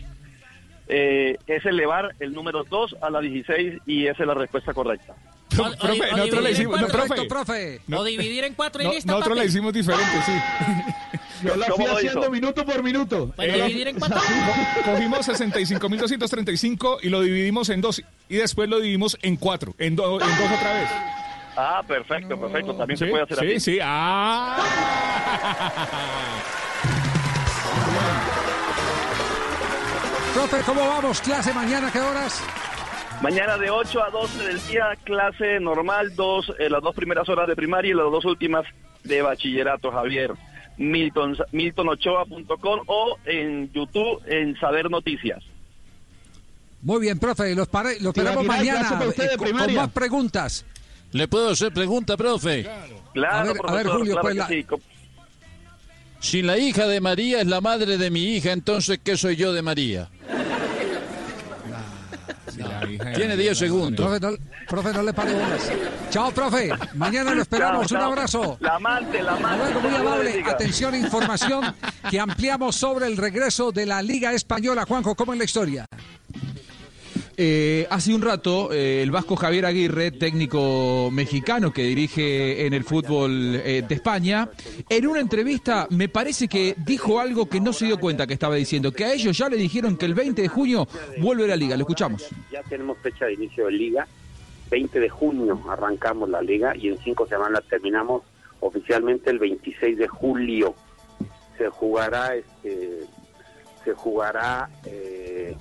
Eh, 0.87 1.37
es 1.47 1.65
elevar 1.65 2.15
el 2.19 2.33
número 2.33 2.63
2 2.63 2.97
a 3.01 3.09
la 3.09 3.21
16 3.21 3.81
y 3.85 4.07
esa 4.07 4.23
es 4.23 4.27
la 4.27 4.33
respuesta 4.33 4.73
correcta. 4.73 5.15
No, 5.57 5.65
profe, 5.77 6.11
nosotros 6.15 6.43
le 6.43 6.51
hicimos, 6.51 6.81
no, 6.81 6.87
profe, 6.87 7.25
profe. 7.27 7.81
No. 7.87 7.99
O 7.99 8.03
dividir 8.05 8.43
en 8.45 8.53
cuatro 8.55 8.81
y 8.81 8.85
No, 8.85 8.93
listo, 8.93 9.11
nosotros 9.11 9.35
papi. 9.37 9.39
le 9.41 9.45
hicimos 9.51 9.73
diferente, 9.73 10.05
sí. 10.25 10.31
Yo 11.43 11.55
la 11.55 11.65
fui 11.67 11.85
haciendo 11.85 12.29
minuto 12.29 12.65
por 12.65 12.81
minuto. 12.83 13.33
Pues 13.35 13.53
dividir 13.53 13.87
en 13.89 13.99
cuatro. 13.99 14.19
Co- 14.21 14.91
Cogimos 14.91 15.27
65.235 15.27 16.99
y 17.03 17.09
lo 17.09 17.21
dividimos 17.21 17.69
en 17.69 17.81
dos 17.81 18.01
y 18.29 18.35
después 18.35 18.69
lo 18.69 18.77
dividimos 18.79 19.17
en 19.21 19.35
cuatro, 19.35 19.73
en, 19.77 19.95
do- 19.95 20.13
en 20.21 20.27
dos 20.27 20.51
otra 20.57 20.73
vez. 20.73 20.89
Ah, 21.63 21.83
perfecto, 21.87 22.39
perfecto. 22.39 22.73
También 22.75 22.97
Sí, 22.97 23.05
se 23.05 23.11
puede 23.11 23.23
hacer 23.23 23.37
sí, 23.37 23.45
así. 23.45 23.59
sí. 23.59 23.79
Ah. 23.83 24.57
Profe, 30.33 30.61
¿cómo 30.65 30.87
vamos? 30.87 31.21
¿Clase 31.21 31.53
mañana? 31.53 31.91
¿Qué 31.91 31.99
horas? 31.99 32.41
Mañana 33.21 33.57
de 33.57 33.69
8 33.69 34.03
a 34.03 34.09
12 34.09 34.43
del 34.47 34.67
día, 34.67 34.85
clase 35.03 35.59
normal, 35.59 36.15
dos, 36.15 36.51
eh, 36.57 36.69
las 36.69 36.81
dos 36.81 36.95
primeras 36.95 37.27
horas 37.29 37.47
de 37.47 37.55
primaria 37.55 37.91
y 37.91 37.93
las 37.93 38.09
dos 38.09 38.25
últimas 38.25 38.65
de 39.03 39.21
bachillerato, 39.21 39.91
Javier. 39.91 40.31
Milton, 40.77 41.37
miltonochoa.com 41.51 42.79
o 42.87 43.17
en 43.25 43.71
YouTube 43.71 44.23
en 44.25 44.57
Saber 44.59 44.89
Noticias. 44.89 45.43
Muy 46.81 47.01
bien, 47.01 47.19
profe, 47.19 47.53
los, 47.53 47.67
pare- 47.67 47.99
los 47.99 48.15
esperamos 48.15 48.43
mañana 48.45 48.89
para 48.89 49.05
eh, 49.05 49.37
con, 49.37 49.51
con 49.51 49.75
más 49.75 49.89
preguntas. 49.91 50.65
¿Le 51.11 51.27
puedo 51.27 51.49
hacer 51.49 51.73
pregunta, 51.73 52.15
profe? 52.17 52.63
Claro, 53.13 53.49
A 53.49 53.53
ver, 53.53 53.61
a 53.67 53.71
ver, 53.73 53.87
Julio, 53.87 54.13
claro 54.13 54.21
pues 54.21 54.35
la- 54.35 54.47
sí. 54.47 54.65
Si 56.19 56.41
la 56.41 56.57
hija 56.57 56.87
de 56.87 57.01
María 57.01 57.41
es 57.41 57.47
la 57.47 57.61
madre 57.61 57.97
de 57.97 58.09
mi 58.11 58.35
hija, 58.35 58.51
entonces 58.51 58.99
¿qué 59.03 59.17
soy 59.17 59.35
yo 59.35 59.53
de 59.53 59.61
María? 59.61 60.09
Tiene 63.15 63.35
10 63.37 63.57
segundos. 63.57 64.05
Profe, 64.05 64.19
no, 64.19 64.37
profe, 64.67 64.93
no 64.93 65.03
le 65.03 65.13
pare 65.13 65.33
bolas. 65.33 65.71
Chao, 66.09 66.31
profe. 66.31 66.69
Mañana 66.95 67.33
lo 67.33 67.41
esperamos. 67.41 67.87
Chao, 67.87 67.97
Un 67.97 68.01
chao. 68.03 68.11
abrazo. 68.11 68.57
La 68.59 68.75
amante, 68.75 69.21
la 69.23 69.33
amante. 69.33 69.73
Luego, 69.73 69.89
muy 69.89 69.95
amable. 69.99 70.43
Atención, 70.45 70.95
información 70.95 71.73
que 72.09 72.19
ampliamos 72.19 72.75
sobre 72.75 73.07
el 73.07 73.17
regreso 73.17 73.71
de 73.71 73.85
la 73.85 74.01
Liga 74.01 74.33
Española. 74.33 74.85
Juanjo, 74.87 75.15
¿cómo 75.15 75.33
es 75.33 75.39
la 75.39 75.45
historia? 75.45 75.85
Eh, 77.43 77.87
hace 77.89 78.13
un 78.13 78.21
rato, 78.21 78.71
eh, 78.71 79.01
el 79.01 79.09
vasco 79.09 79.35
Javier 79.35 79.65
Aguirre, 79.65 80.11
técnico 80.11 81.09
mexicano 81.11 81.73
que 81.73 81.81
dirige 81.81 82.67
en 82.67 82.75
el 82.75 82.83
fútbol 82.83 83.55
eh, 83.55 83.81
de 83.81 83.95
España, 83.95 84.47
en 84.87 85.07
una 85.07 85.21
entrevista 85.21 85.87
me 85.89 86.07
parece 86.07 86.47
que 86.47 86.75
dijo 86.85 87.19
algo 87.19 87.49
que 87.49 87.59
no 87.59 87.73
se 87.73 87.85
dio 87.85 87.99
cuenta 87.99 88.27
que 88.27 88.35
estaba 88.35 88.53
diciendo, 88.53 88.91
que 88.91 89.05
a 89.05 89.13
ellos 89.13 89.35
ya 89.35 89.49
le 89.49 89.57
dijeron 89.57 89.97
que 89.97 90.05
el 90.05 90.13
20 90.13 90.39
de 90.39 90.47
junio 90.49 90.87
vuelve 91.17 91.47
la 91.47 91.55
liga. 91.55 91.75
Lo 91.75 91.81
escuchamos. 91.81 92.29
Ya 92.51 92.61
tenemos 92.61 92.99
fecha 92.99 93.25
de 93.25 93.33
inicio 93.33 93.65
de 93.65 93.71
liga. 93.71 94.07
20 94.69 94.99
de 94.99 95.09
junio 95.09 95.59
arrancamos 95.67 96.29
la 96.29 96.43
liga 96.43 96.75
y 96.77 96.89
en 96.89 96.99
cinco 96.99 97.25
semanas 97.25 97.63
terminamos 97.67 98.21
oficialmente 98.59 99.31
el 99.31 99.39
26 99.39 99.97
de 99.97 100.07
julio. 100.07 100.75
Se 101.57 101.69
jugará, 101.69 102.35
este, 102.35 102.99
se 103.83 103.93
jugará 103.95 104.69
eh, 104.85 105.55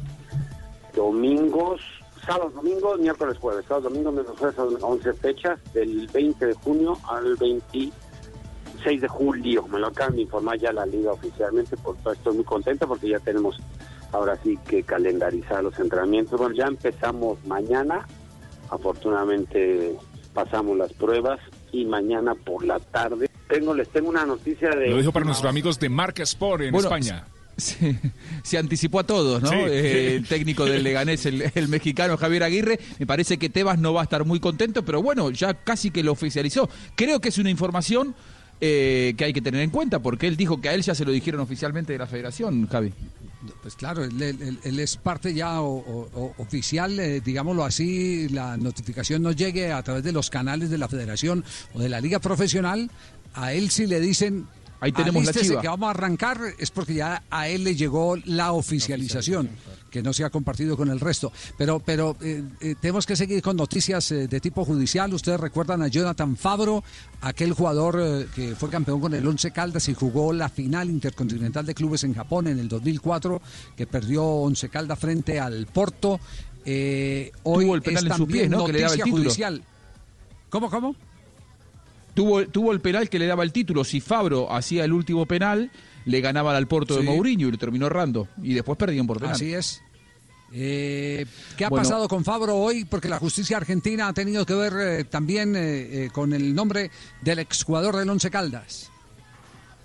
domingos, 0.94 1.80
sábados, 2.24 2.54
domingos, 2.54 2.98
miércoles, 2.98 3.38
jueves, 3.38 3.64
sábados, 3.66 3.84
domingos, 3.92 4.12
miércoles, 4.14 4.38
jueves, 4.38 4.56
son 4.56 4.78
11 4.80 5.12
fechas 5.14 5.58
del 5.72 6.06
20 6.08 6.46
de 6.46 6.54
junio 6.54 6.98
al 7.08 7.36
26 7.36 9.00
de 9.00 9.08
julio. 9.08 9.66
Me 9.68 9.78
lo 9.78 9.88
acaban 9.88 10.16
de 10.16 10.22
informar 10.22 10.58
ya 10.58 10.72
la 10.72 10.86
liga 10.86 11.12
oficialmente, 11.12 11.76
por 11.76 11.96
eso 11.96 12.12
estoy 12.12 12.36
muy 12.36 12.44
contento 12.44 12.86
porque 12.86 13.08
ya 13.08 13.18
tenemos 13.18 13.58
ahora 14.12 14.36
sí 14.42 14.58
que 14.66 14.82
calendarizar 14.82 15.62
los 15.62 15.78
entrenamientos. 15.78 16.38
Bueno, 16.38 16.54
ya 16.54 16.66
empezamos 16.66 17.44
mañana, 17.46 18.06
afortunadamente 18.70 19.96
pasamos 20.34 20.76
las 20.76 20.92
pruebas 20.92 21.40
y 21.72 21.84
mañana 21.84 22.34
por 22.34 22.64
la 22.64 22.78
tarde 22.78 23.30
tengo 23.50 23.74
les 23.74 23.88
tengo 23.88 24.08
una 24.08 24.24
noticia 24.24 24.70
de 24.70 24.88
Lo 24.88 24.96
dijo 24.96 25.12
para 25.12 25.26
nuestros 25.26 25.50
amigos 25.50 25.78
de 25.78 25.88
Marca 25.88 26.22
Sport 26.22 26.62
en 26.62 26.72
Bueno, 26.72 26.88
España. 26.88 27.26
Se, 27.60 27.96
se 28.42 28.58
anticipó 28.58 29.00
a 29.00 29.04
todos, 29.04 29.42
¿no? 29.42 29.50
Sí. 29.50 29.56
Eh, 29.56 30.16
el 30.16 30.26
técnico 30.26 30.64
del 30.64 30.82
Leganés, 30.82 31.26
el, 31.26 31.50
el 31.54 31.68
mexicano 31.68 32.16
Javier 32.16 32.42
Aguirre. 32.42 32.78
Me 32.98 33.06
parece 33.06 33.38
que 33.38 33.48
Tebas 33.48 33.78
no 33.78 33.92
va 33.92 34.00
a 34.00 34.04
estar 34.04 34.24
muy 34.24 34.40
contento, 34.40 34.84
pero 34.84 35.02
bueno, 35.02 35.30
ya 35.30 35.54
casi 35.54 35.90
que 35.90 36.02
lo 36.02 36.12
oficializó. 36.12 36.68
Creo 36.96 37.20
que 37.20 37.28
es 37.28 37.38
una 37.38 37.50
información 37.50 38.14
eh, 38.60 39.14
que 39.16 39.24
hay 39.24 39.32
que 39.32 39.40
tener 39.42 39.60
en 39.62 39.70
cuenta, 39.70 40.00
porque 40.00 40.26
él 40.26 40.36
dijo 40.36 40.60
que 40.60 40.68
a 40.68 40.74
él 40.74 40.82
ya 40.82 40.94
se 40.94 41.04
lo 41.04 41.12
dijeron 41.12 41.40
oficialmente 41.40 41.92
de 41.92 41.98
la 41.98 42.06
federación, 42.06 42.66
Javi. 42.68 42.92
Pues 43.62 43.74
claro, 43.74 44.04
él, 44.04 44.20
él- 44.20 44.58
él 44.62 44.80
es 44.80 44.96
parte 44.98 45.32
ya 45.32 45.62
o- 45.62 45.78
o- 45.78 46.10
o- 46.14 46.34
oficial, 46.42 46.98
eh, 47.00 47.22
digámoslo 47.24 47.64
así, 47.64 48.28
la 48.28 48.58
notificación 48.58 49.22
no 49.22 49.32
llegue 49.32 49.72
a 49.72 49.82
través 49.82 50.04
de 50.04 50.12
los 50.12 50.28
canales 50.28 50.68
de 50.68 50.76
la 50.76 50.88
federación 50.88 51.42
o 51.72 51.80
de 51.80 51.88
la 51.88 52.00
liga 52.02 52.18
profesional. 52.18 52.90
A 53.32 53.54
él 53.54 53.70
si 53.70 53.86
le 53.86 53.98
dicen, 54.00 54.46
Ahí 54.80 54.92
tenemos 54.92 55.22
la 55.24 55.30
"Alístese 55.30 55.50
chiva". 55.50 55.60
que 55.60 55.68
vamos 55.68 55.86
a 55.88 55.90
arrancar, 55.90 56.40
es 56.58 56.70
porque 56.70 56.94
ya 56.94 57.22
a 57.30 57.48
él 57.48 57.64
le 57.64 57.76
llegó 57.76 58.16
la 58.24 58.52
oficialización, 58.52 59.50
que 59.90 60.02
no 60.02 60.12
se 60.12 60.24
ha 60.24 60.30
compartido 60.30 60.76
con 60.76 60.88
el 60.88 61.00
resto. 61.00 61.32
Pero, 61.58 61.80
pero 61.80 62.16
eh, 62.22 62.42
eh, 62.60 62.74
tenemos 62.80 63.04
que 63.06 63.14
seguir 63.16 63.42
con 63.42 63.56
noticias 63.56 64.10
eh, 64.12 64.26
de 64.26 64.40
tipo 64.40 64.64
judicial. 64.64 65.12
Ustedes 65.12 65.38
recuerdan 65.38 65.82
a 65.82 65.88
Jonathan 65.88 66.36
Fabro, 66.36 66.82
aquel 67.20 67.52
jugador 67.52 68.26
que 68.34 68.54
fue 68.56 68.70
campeón 68.70 69.00
con 69.00 69.14
el 69.14 69.26
Once 69.26 69.50
Caldas 69.50 69.88
y 69.88 69.94
jugó 69.94 70.32
la 70.32 70.48
final 70.48 70.88
intercontinental 70.88 71.66
de 71.66 71.74
clubes 71.74 72.04
en 72.04 72.14
Japón 72.14 72.46
en 72.46 72.58
el 72.58 72.68
2004, 72.68 73.42
que 73.76 73.86
perdió 73.86 74.24
Once 74.24 74.68
Caldas 74.68 74.98
frente 74.98 75.38
al 75.40 75.66
Porto. 75.66 76.20
Eh, 76.64 77.32
hoy 77.42 77.64
Tuvo 77.64 77.74
el 77.74 77.82
penal 77.82 78.06
es 78.06 78.18
en 78.18 78.26
pies, 78.26 78.42
también 78.42 78.50
¿no? 78.50 78.64
Que 78.66 78.72
le 78.72 78.80
daba 78.80 78.94
el 78.94 78.98
noticia 79.00 79.18
judicial. 79.18 79.62
¿Cómo, 80.50 80.70
cómo? 80.70 80.94
Tuvo, 82.20 82.46
tuvo 82.46 82.72
el 82.72 82.82
penal 82.82 83.08
que 83.08 83.18
le 83.18 83.26
daba 83.26 83.44
el 83.44 83.50
título. 83.50 83.82
Si 83.82 83.98
Fabro 84.02 84.52
hacía 84.52 84.84
el 84.84 84.92
último 84.92 85.24
penal, 85.24 85.70
le 86.04 86.20
ganaba 86.20 86.54
al 86.54 86.66
Porto 86.68 86.96
de. 86.96 87.02
Mourinho 87.02 87.48
y 87.48 87.52
lo 87.52 87.56
terminó 87.56 87.86
errando. 87.86 88.28
Y 88.42 88.52
después 88.52 88.76
perdían 88.76 89.06
por 89.06 89.18
penal. 89.18 89.36
Así 89.36 89.54
es. 89.54 89.80
Eh, 90.52 91.24
¿Qué 91.56 91.64
ha 91.64 91.70
Bueno. 91.70 91.82
pasado 91.82 92.08
con 92.08 92.22
Fabro 92.22 92.56
hoy? 92.58 92.84
Porque 92.84 93.08
la 93.08 93.18
justicia 93.18 93.56
argentina 93.56 94.08
ha 94.08 94.12
tenido 94.12 94.44
que 94.44 94.52
ver 94.52 94.72
eh, 94.78 95.04
también 95.04 95.56
eh, 95.56 96.04
eh, 96.04 96.10
con 96.12 96.34
el 96.34 96.54
nombre 96.54 96.90
del 97.22 97.38
exjugador 97.38 97.96
del 97.96 98.10
Once 98.10 98.28
Caldas. 98.30 98.90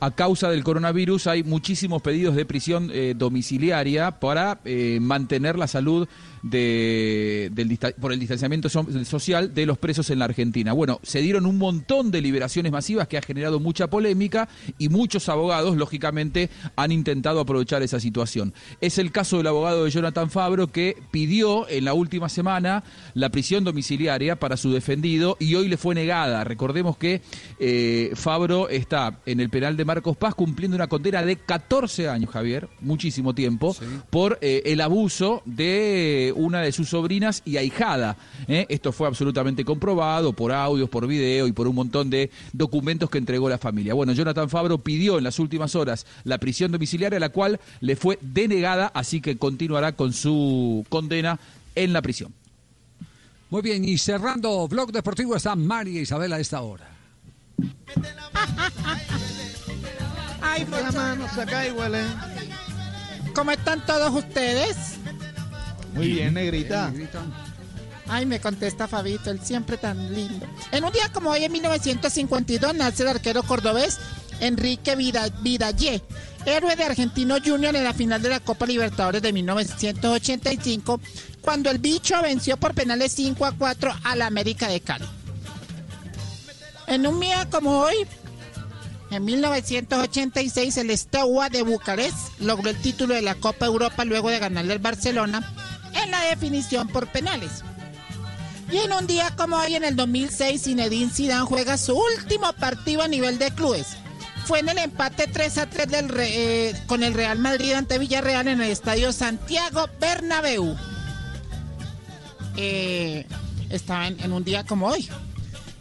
A 0.06 0.11
causa 0.11 0.52
del 0.52 0.64
coronavirus 0.64 1.26
hay 1.26 1.44
muchísimos 1.44 1.99
pedidos 2.03 2.36
de 2.36 2.45
prisión 2.45 2.91
eh, 2.94 3.15
domiciliaria 3.18 4.11
para 4.19 4.60
eh, 4.64 4.99
mantener 5.02 5.57
la 5.57 5.65
salud 5.65 6.07
de, 6.44 7.49
del 7.53 7.76
por 7.99 8.14
el 8.14 8.19
distanciamiento 8.19 8.69
so- 8.69 8.86
social 9.03 9.56
de 9.56 9.65
los 9.65 9.80
presos 9.80 10.11
en 10.11 10.19
la 10.19 10.26
Argentina. 10.26 10.73
Bueno, 10.73 10.99
se 11.02 11.22
dieron 11.22 11.48
un 11.48 11.57
montón 11.57 12.11
de 12.11 12.22
liberaciones 12.22 12.72
masivas 12.72 13.07
que 13.07 13.18
ha 13.18 13.22
generado 13.23 13.60
mucha 13.60 13.88
polémica 13.88 14.48
y 14.77 14.90
muchos 14.90 15.27
abogados, 15.27 15.76
lógicamente, 15.76 16.52
han 16.76 16.91
intentado 16.91 17.40
aprovechar 17.40 17.82
esa 17.82 17.99
situación. 17.99 18.53
Es 18.82 18.99
el 18.99 19.11
caso 19.11 19.38
del 19.38 19.48
abogado 19.48 19.86
de 19.86 19.90
Jonathan 19.90 20.30
Fabro 20.30 20.68
que 20.68 20.95
pidió 21.10 21.68
en 21.68 21.84
la 21.86 21.95
última 21.95 22.30
semana 22.30 22.84
la 23.15 23.30
prisión 23.30 23.64
domiciliaria 23.64 24.36
para 24.36 24.56
su 24.56 24.72
defendido 24.72 25.38
y 25.40 25.56
hoy 25.56 25.68
le 25.68 25.77
fue 25.77 25.95
negada. 25.95 26.44
Recordemos 26.44 26.95
que 26.95 27.23
eh, 27.60 28.11
Fabro 28.14 28.69
está 28.69 29.19
en 29.26 29.40
el 29.40 29.49
penal 29.49 29.77
de 29.77 29.86
Marcos 29.95 30.17
Paz 30.17 30.35
cumpliendo 30.35 30.76
una 30.76 30.88
condena 30.88 31.23
de 31.23 31.38
14 31.38 32.09
años, 32.09 32.30
Javier, 32.30 32.67
muchísimo 32.81 33.34
tiempo, 33.34 33.73
por 34.09 34.38
eh, 34.41 34.61
el 34.65 34.81
abuso 34.81 35.41
de 35.45 36.34
una 36.35 36.59
de 36.59 36.73
sus 36.73 36.89
sobrinas 36.89 37.41
y 37.45 37.55
ahijada. 37.55 38.17
¿eh? 38.49 38.65
Esto 38.67 38.91
fue 38.91 39.07
absolutamente 39.07 39.63
comprobado 39.63 40.34
por 40.34 40.51
audios, 40.51 40.89
por 40.89 41.07
video 41.07 41.47
y 41.47 41.53
por 41.53 41.69
un 41.69 41.76
montón 41.76 42.09
de 42.09 42.30
documentos 42.51 43.09
que 43.09 43.19
entregó 43.19 43.47
la 43.47 43.57
familia. 43.57 43.93
Bueno, 43.93 44.11
Jonathan 44.11 44.49
Fabro 44.49 44.80
pidió 44.80 45.17
en 45.17 45.23
las 45.23 45.39
últimas 45.39 45.76
horas 45.76 46.05
la 46.26 46.39
prisión 46.39 46.73
domiciliaria, 46.73 47.17
la 47.17 47.30
cual 47.30 47.61
le 47.80 47.95
fue 47.95 48.19
denegada, 48.19 48.88
así 48.88 49.22
que 49.22 49.38
continuará 49.38 49.93
con 49.93 50.11
su 50.11 50.85
condena 50.89 51.39
en 51.73 51.93
la 51.93 52.01
prisión. 52.01 52.34
Muy 53.49 53.61
bien, 53.61 53.85
y 53.85 53.97
cerrando 53.97 54.67
Blog 54.67 54.91
Deportivo 54.91 55.38
está 55.38 55.55
María 55.55 56.01
Isabel 56.01 56.34
a 56.34 56.39
esta 56.41 56.59
hora. 56.59 56.89
Ay, 60.56 60.65
la 60.72 60.91
mano 60.91 61.26
acá 61.26 61.68
y 61.68 61.72
huele. 61.72 62.03
¿Cómo 63.34 63.52
están 63.52 63.86
todos 63.86 64.11
ustedes? 64.14 64.76
Muy 65.94 66.07
bien, 66.14 66.34
negrita. 66.34 66.91
Ay, 68.07 68.26
me 68.26 68.40
contesta 68.40 68.88
Fabito, 68.88 69.32
él 69.32 69.40
siempre 69.44 69.77
tan 69.77 70.14
lindo. 70.14 70.45
En 70.72 70.84
un 70.84 70.91
día 70.91 71.11
como 71.11 71.32
hoy, 71.32 71.44
en 71.44 71.52
1952, 71.52 72.76
nace 72.76 73.03
el 73.03 73.10
arquero 73.10 73.44
cordobés 73.44 73.98
Enrique 74.40 74.95
Vida- 74.95 75.30
Vidallé, 75.41 76.02
héroe 76.45 76.76
de 76.76 76.84
Argentino 76.84 77.38
Junior 77.44 77.76
en 77.76 77.84
la 77.84 77.94
final 77.94 78.22
de 78.22 78.30
la 78.30 78.40
Copa 78.40 78.65
Libertadores 78.65 79.22
de 79.22 79.34
1985, 79.34 81.02
cuando 81.41 81.69
el 81.72 81.80
bicho 81.80 82.22
venció 82.22 82.57
por 82.57 82.73
penales 82.76 83.11
5 83.14 83.45
a 83.45 83.52
4 83.53 83.94
al 84.03 84.22
América 84.22 84.68
de 84.68 84.80
Cali. 84.82 85.06
En 86.88 87.07
un 87.07 87.19
día 87.19 87.49
como 87.49 87.80
hoy, 87.80 87.95
en 89.11 89.23
1986, 89.26 90.77
el 90.77 90.98
Steaua 90.98 91.49
de 91.49 91.61
Bucarest 91.64 92.40
logró 92.40 92.69
el 92.69 92.77
título 92.82 93.14
de 93.14 93.22
la 93.22 93.36
Copa 93.36 93.65
Europa 93.65 94.03
luego 94.06 94.30
de 94.30 94.40
ganarle 94.40 94.73
al 94.73 94.80
Barcelona 94.80 95.53
en 95.94 96.11
la 96.11 96.22
definición 96.26 96.88
por 96.88 97.07
penales. 97.11 97.64
Y 98.72 98.77
en 98.77 98.91
un 98.94 99.06
día 99.06 99.34
como 99.38 99.57
hoy, 99.57 99.76
en 99.76 99.84
el 99.84 99.95
2006, 99.95 100.64
Zinedine 100.64 101.11
Zidane 101.11 101.45
juega 101.45 101.77
su 101.77 101.95
último 101.95 102.52
partido 102.53 103.03
a 103.03 103.07
nivel 103.07 103.38
de 103.38 103.52
clubes. 103.52 103.95
Fue 104.45 104.60
en 104.60 104.69
el 104.69 104.77
empate 104.80 105.27
3 105.27 105.57
a 105.60 105.69
3 105.69 105.88
del 105.88 106.10
Re- 106.10 106.69
eh, 106.69 106.76
con 106.88 107.03
el 107.03 107.14
Real 107.14 107.38
Madrid 107.40 107.73
ante 107.73 107.99
Villarreal 107.99 108.48
en 108.48 108.61
el 108.61 108.72
estadio 108.72 109.11
Santiago 109.11 109.88
Bernabéu. 109.99 110.76
Eh, 112.57 113.26
estaba 113.69 114.07
en 114.07 114.32
un 114.32 114.44
día 114.44 114.64
como 114.65 114.88
hoy, 114.88 115.07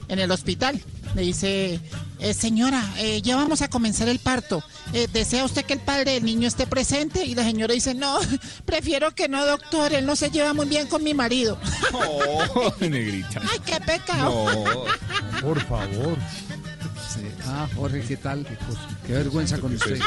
en 0.08 0.18
el 0.18 0.30
hospital. 0.30 0.80
Le 1.14 1.22
dice, 1.22 1.80
eh, 2.18 2.34
señora, 2.34 2.82
eh, 2.98 3.22
ya 3.22 3.36
vamos 3.36 3.62
a 3.62 3.68
comenzar 3.68 4.08
el 4.08 4.18
parto. 4.18 4.62
Eh, 4.92 5.08
¿Desea 5.12 5.44
usted 5.44 5.64
que 5.64 5.74
el 5.74 5.80
padre 5.80 6.12
del 6.12 6.24
niño 6.24 6.48
esté 6.48 6.66
presente? 6.66 7.24
Y 7.24 7.34
la 7.34 7.44
señora 7.44 7.72
dice, 7.72 7.94
no, 7.94 8.18
prefiero 8.64 9.14
que 9.14 9.28
no, 9.28 9.46
doctor, 9.46 9.92
él 9.92 10.06
no 10.06 10.16
se 10.16 10.30
lleva 10.30 10.52
muy 10.54 10.66
bien 10.66 10.88
con 10.88 11.02
mi 11.02 11.14
marido. 11.14 11.58
Oh, 11.96 12.74
negrita. 12.80 13.40
Ay, 13.50 13.60
qué 13.64 13.80
pecado. 13.80 14.64
No. 14.64 15.40
Por 15.40 15.60
favor. 15.64 16.18
Ah, 17.46 17.68
Jorge, 17.76 18.00
¿qué 18.00 18.16
tal? 18.16 18.44
Qué 19.06 19.12
vergüenza 19.12 19.58
con 19.58 19.74
usted. 19.74 20.00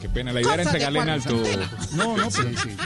Qué 0.00 0.08
pena, 0.08 0.32
la 0.32 0.40
idea 0.40 0.54
era 0.54 0.62
entregarle 0.62 0.98
en 1.00 1.08
alto. 1.10 1.42
No, 1.92 2.16
no, 2.16 2.30
sí, 2.30 2.42
sí. 2.62 2.76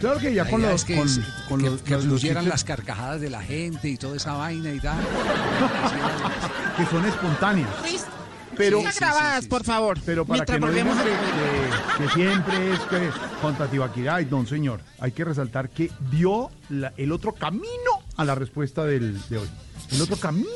Claro 0.00 0.18
que 0.18 0.34
ya 0.34 0.44
con 0.48 0.60
los, 0.62 0.72
es 0.72 0.84
que, 0.84 0.96
con, 0.96 1.08
sí, 1.08 1.22
con 1.48 1.60
que- 1.60 1.70
los, 1.70 1.82
que 1.82 1.96
los 2.34 2.44
las 2.46 2.64
carcajadas 2.64 3.20
de 3.20 3.30
la 3.30 3.42
gente 3.42 3.88
y 3.88 3.96
toda 3.96 4.16
esa 4.16 4.32
vaina 4.34 4.72
y 4.72 4.80
tal. 4.80 4.98
que 6.76 6.86
son 6.86 7.04
espontáneas. 7.04 7.68
Luis, 7.82 8.04
Pero, 8.56 8.78
siga 8.80 8.92
grabadas, 8.92 9.46
por 9.46 9.64
favor. 9.64 9.98
pero 10.04 10.24
para 10.24 10.38
mientras 10.38 10.56
que 10.56 10.60
no 10.60 10.66
volvemos 10.66 10.96
digan 10.98 11.16
a... 11.18 11.98
que, 11.98 12.04
que- 12.04 12.04
que 12.04 12.14
siempre 12.14 12.72
es 12.72 12.80
que 12.80 13.10
contra 13.40 13.66
Tibaquirá, 13.68 14.20
y 14.20 14.26
no 14.26 14.44
señor, 14.46 14.80
hay 15.00 15.12
que 15.12 15.24
resaltar 15.24 15.70
que 15.70 15.90
dio 16.10 16.50
la- 16.70 16.92
el 16.96 17.12
otro 17.12 17.32
camino 17.32 18.02
a 18.16 18.24
la 18.24 18.34
respuesta 18.34 18.84
del, 18.84 19.16
de 19.28 19.38
hoy. 19.38 19.48
El 19.90 20.02
otro 20.02 20.16
camino, 20.16 20.48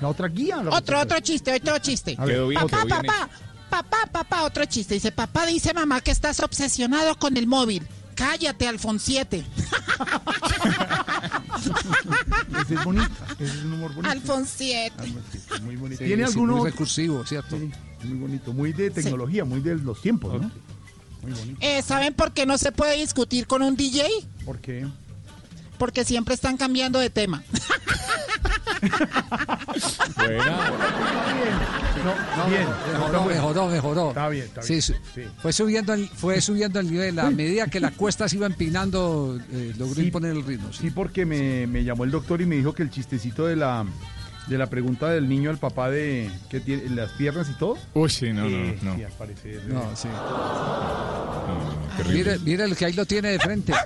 la 0.00 0.08
otra 0.08 0.28
guía. 0.28 0.56
la 0.56 0.62
Otro, 0.70 0.76
respuesta. 0.96 1.02
otro 1.02 1.20
chiste, 1.20 1.54
otro 1.54 1.78
chiste. 1.78 2.14
A 2.18 2.24
ver, 2.24 2.34
Quedó 2.36 2.48
bien, 2.48 2.60
papá, 2.62 2.76
quedó 2.78 2.86
bien 2.86 3.00
papá, 3.06 3.28
papá, 3.70 4.08
papá, 4.10 4.42
otro 4.42 4.64
chiste. 4.66 4.94
Dice, 4.94 5.12
papá 5.12 5.46
dice 5.46 5.72
mamá 5.72 6.00
que 6.00 6.10
estás 6.10 6.40
obsesionado 6.40 7.16
con 7.18 7.36
el 7.36 7.46
móvil. 7.46 7.86
Cállate, 8.14 8.66
Alfonsiete. 8.68 9.46
Ese 12.62 12.74
es 12.74 12.84
bonito, 12.84 13.08
ese 13.38 13.44
es 13.44 13.64
un 13.64 13.72
humor 13.74 13.94
bonito. 13.94 14.10
Alfonsiete. 14.10 15.14
Muy 15.62 15.76
bonito. 15.76 15.98
Sí, 15.98 16.06
¿Tiene 16.06 16.26
sí, 16.26 16.32
alguno? 16.32 16.56
muy 16.56 16.70
recursivo, 16.70 17.24
¿cierto? 17.24 17.58
Sí, 17.58 17.70
muy 18.04 18.18
bonito, 18.18 18.52
muy 18.52 18.72
de 18.72 18.90
tecnología, 18.90 19.44
muy 19.44 19.60
de 19.60 19.76
los 19.76 20.00
tiempos, 20.02 20.40
¿no? 20.40 20.50
Muy 21.22 21.32
bonito. 21.32 21.58
Eh, 21.60 21.82
¿Saben 21.82 22.14
por 22.14 22.32
qué 22.32 22.44
no 22.46 22.58
se 22.58 22.72
puede 22.72 22.96
discutir 22.98 23.46
con 23.46 23.62
un 23.62 23.76
DJ? 23.76 24.06
¿Por 24.44 24.58
qué? 24.58 24.86
Porque 25.80 26.04
siempre 26.04 26.34
están 26.34 26.58
cambiando 26.58 26.98
de 26.98 27.08
tema. 27.08 27.42
Buena. 30.16 30.70
No, 32.36 32.46
bien. 32.50 32.66
Mejoró, 32.92 33.24
mejoró, 33.24 33.66
mejoró. 33.68 34.08
Está 34.10 34.28
bien, 34.28 34.44
está 34.44 34.60
Sí, 34.62 34.72
bien. 34.74 34.82
su- 34.82 34.92
Sí. 35.14 35.22
Fue, 35.40 35.52
subiendo 35.54 35.94
el, 35.94 36.06
fue 36.10 36.38
subiendo 36.42 36.80
el 36.80 36.90
nivel. 36.90 37.18
A 37.18 37.30
medida 37.30 37.66
que 37.68 37.80
la 37.80 37.92
cuesta 37.92 38.28
se 38.28 38.36
iba 38.36 38.46
empinando, 38.46 39.38
eh, 39.52 39.72
logró 39.78 39.94
Sí. 39.94 40.02
imponer 40.08 40.32
el 40.32 40.44
ritmo. 40.44 40.70
sí. 40.70 40.80
Sí, 40.82 40.90
porque 40.90 41.24
me, 41.24 41.66
me 41.66 41.82
llamó 41.82 42.04
el 42.04 42.10
doctor 42.10 42.42
y 42.42 42.46
me 42.46 42.56
dijo 42.56 42.74
que 42.74 42.82
el 42.82 42.90
chistecito 42.90 43.46
de 43.46 43.56
la 43.56 43.86
de 44.50 44.58
la 44.58 44.66
pregunta 44.68 45.08
del 45.08 45.28
niño 45.28 45.48
al 45.48 45.58
papá 45.58 45.88
de 45.90 46.28
que 46.50 46.58
tiene 46.58 46.90
las 46.90 47.12
piernas 47.12 47.48
y 47.48 47.54
todo. 47.54 47.78
Uy, 47.94 48.10
sí, 48.10 48.32
no, 48.32 48.46
eh, 48.46 48.76
no, 48.82 48.90
no. 48.90 48.96
sí, 48.96 49.04
al 49.04 49.12
parecer, 49.12 49.62
No, 49.68 49.80
eh, 49.82 49.94
sí. 49.94 50.08
No, 50.08 51.96
terrible. 51.96 52.18
Mire, 52.18 52.38
mire 52.40 52.64
el 52.64 52.76
que 52.76 52.84
ahí 52.86 52.92
lo 52.92 53.06
tiene 53.06 53.28
de 53.30 53.38
frente. 53.38 53.72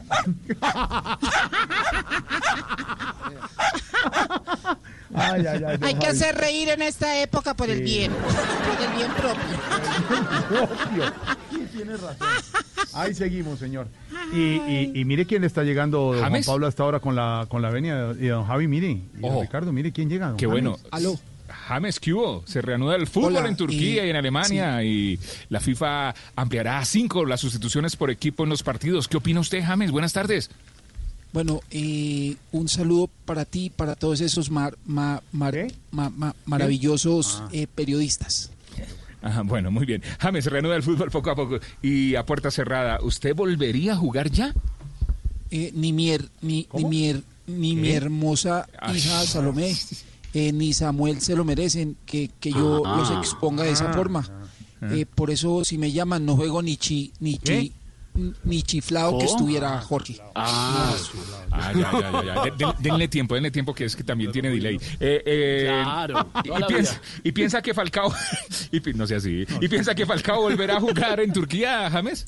Ay, 5.14 5.46
ay, 5.46 5.46
ay, 5.46 5.60
don 5.78 5.84
Hay 5.84 5.94
que 5.94 6.06
Javi. 6.06 6.18
hacer 6.18 6.34
reír 6.36 6.68
en 6.70 6.82
esta 6.82 7.20
época 7.22 7.54
por 7.54 7.70
el 7.70 7.82
bien. 7.82 8.12
Por 8.12 8.86
el 8.86 8.96
bien 8.96 9.10
propio. 9.12 10.62
Obvio. 10.62 11.12
Sí, 11.50 11.66
tiene 11.76 11.92
razón. 11.96 12.16
Ahí 12.94 13.14
seguimos, 13.14 13.58
señor. 13.58 13.88
Y, 14.32 14.38
y, 14.38 14.92
y 14.94 15.04
mire 15.04 15.26
quién 15.26 15.44
está 15.44 15.62
llegando, 15.62 16.14
don 16.14 16.28
Juan. 16.28 16.42
Pablo, 16.44 16.66
hasta 16.66 16.82
ahora 16.82 17.00
con 17.00 17.14
la, 17.14 17.46
con 17.48 17.62
la 17.62 17.70
venia 17.70 17.96
de 18.14 18.28
don 18.28 18.44
Javi, 18.46 18.68
mire. 18.68 18.90
Y 18.90 19.02
don. 19.20 19.40
Ricardo, 19.40 19.72
mire 19.72 19.92
quién 19.92 20.08
llega. 20.08 20.28
don 20.28 20.36
Qué 20.36 20.46
bueno. 20.46 20.72
James. 20.76 20.88
Aló. 20.92 21.18
James, 21.68 22.00
¿qué 22.00 22.12
hubo? 22.12 22.42
Se 22.46 22.60
reanuda 22.62 22.96
el 22.96 23.06
fútbol 23.06 23.36
Hola, 23.36 23.48
en 23.48 23.56
Turquía 23.56 24.02
y- 24.04 24.06
y, 24.06 24.10
en 24.10 24.16
Alemania 24.16 24.82
y 24.82 25.18
la 25.50 25.60
FIFA 25.60 26.14
ampliará 26.36 26.78
a 26.78 26.84
cinco 26.84 27.24
las 27.24 27.40
sustituciones 27.40 27.96
por 27.96 28.10
equipo 28.10 28.44
en 28.44 28.50
los 28.50 28.62
partidos. 28.62 29.06
¿Qué 29.08 29.16
opina 29.18 29.40
usted, 29.40 29.62
James? 29.64 29.90
Buenas 29.90 30.12
tardes. 30.12 30.50
Bueno, 31.34 31.60
eh, 31.72 32.36
un 32.52 32.68
saludo 32.68 33.10
para 33.24 33.44
ti, 33.44 33.68
para 33.68 33.96
todos 33.96 34.20
esos 34.20 34.52
mar- 34.52 34.78
ma- 34.86 35.20
mar- 35.32 35.52
¿Qué? 35.52 35.74
ma- 35.90 36.08
ma- 36.10 36.36
maravillosos 36.46 37.40
Ah. 37.42 37.48
eh, 37.50 37.66
periodistas. 37.66 38.52
Ajá, 39.20 39.42
bueno, 39.44 39.72
muy 39.72 39.84
bien. 39.84 40.00
James, 40.20 40.44
se 40.44 40.50
reanuda 40.50 40.76
el 40.76 40.84
fútbol 40.84 41.10
poco 41.10 41.30
a 41.30 41.34
poco 41.34 41.58
y 41.82 42.14
a 42.14 42.24
puerta 42.24 42.52
cerrada. 42.52 43.00
¿Usted 43.02 43.34
volvería 43.34 43.94
a 43.94 43.96
jugar 43.96 44.30
ya? 44.30 44.54
Eh, 45.50 45.72
ni 45.74 45.92
mi, 45.92 46.10
her- 46.10 46.28
ni, 46.40 46.68
ni 46.72 46.84
mi, 46.84 47.08
her- 47.10 47.24
ni 47.48 47.74
mi 47.74 47.90
hermosa 47.90 48.68
Ay. 48.80 48.98
hija 48.98 49.24
Salomé, 49.24 49.74
eh, 50.34 50.52
ni 50.52 50.72
Samuel 50.72 51.20
se 51.20 51.34
lo 51.34 51.44
merecen 51.44 51.96
que, 52.06 52.30
que 52.38 52.52
yo 52.52 52.86
Ah. 52.86 52.96
los 52.96 53.10
exponga 53.10 53.64
de 53.64 53.72
esa 53.72 53.90
Ah. 53.90 53.92
forma. 53.92 54.24
Eh, 54.82 55.04
por 55.12 55.32
eso, 55.32 55.64
si 55.64 55.78
me 55.78 55.90
llaman, 55.90 56.24
no 56.26 56.36
juego 56.36 56.62
ni 56.62 56.76
chi, 56.76 57.10
ni 57.18 57.38
chi, 57.38 57.72
ni 58.44 58.62
chiflado 58.62 59.18
que 59.18 59.24
estuviera 59.26 59.80
Jorge. 59.80 60.18
Ah, 60.34 60.94
ah, 61.50 61.72
ya, 61.72 61.90
ya, 61.92 62.10
ya. 62.10 62.22
ya. 62.24 62.42
De- 62.44 62.50
de- 62.52 62.74
denle 62.80 63.08
tiempo, 63.08 63.34
denle 63.34 63.50
tiempo, 63.50 63.74
que 63.74 63.84
es 63.84 63.96
que 63.96 64.04
también 64.04 64.30
tiene 64.32 64.50
delay. 64.50 64.76
Eh, 65.00 65.22
eh, 65.26 65.64
Claro, 65.82 66.28
Y, 66.44 66.64
piensa, 66.66 66.92
vida. 66.92 67.00
y 67.24 67.32
piensa 67.32 67.62
que 67.62 67.74
Falcao. 67.74 68.12
y 68.72 68.80
no 68.94 69.06
sea 69.06 69.16
así. 69.18 69.44
¿Y 69.60 69.68
piensa 69.68 69.94
que 69.94 70.06
Falcao 70.06 70.42
volverá 70.42 70.76
a 70.76 70.80
jugar 70.80 71.20
en 71.20 71.32
Turquía, 71.32 71.90
James? 71.90 72.26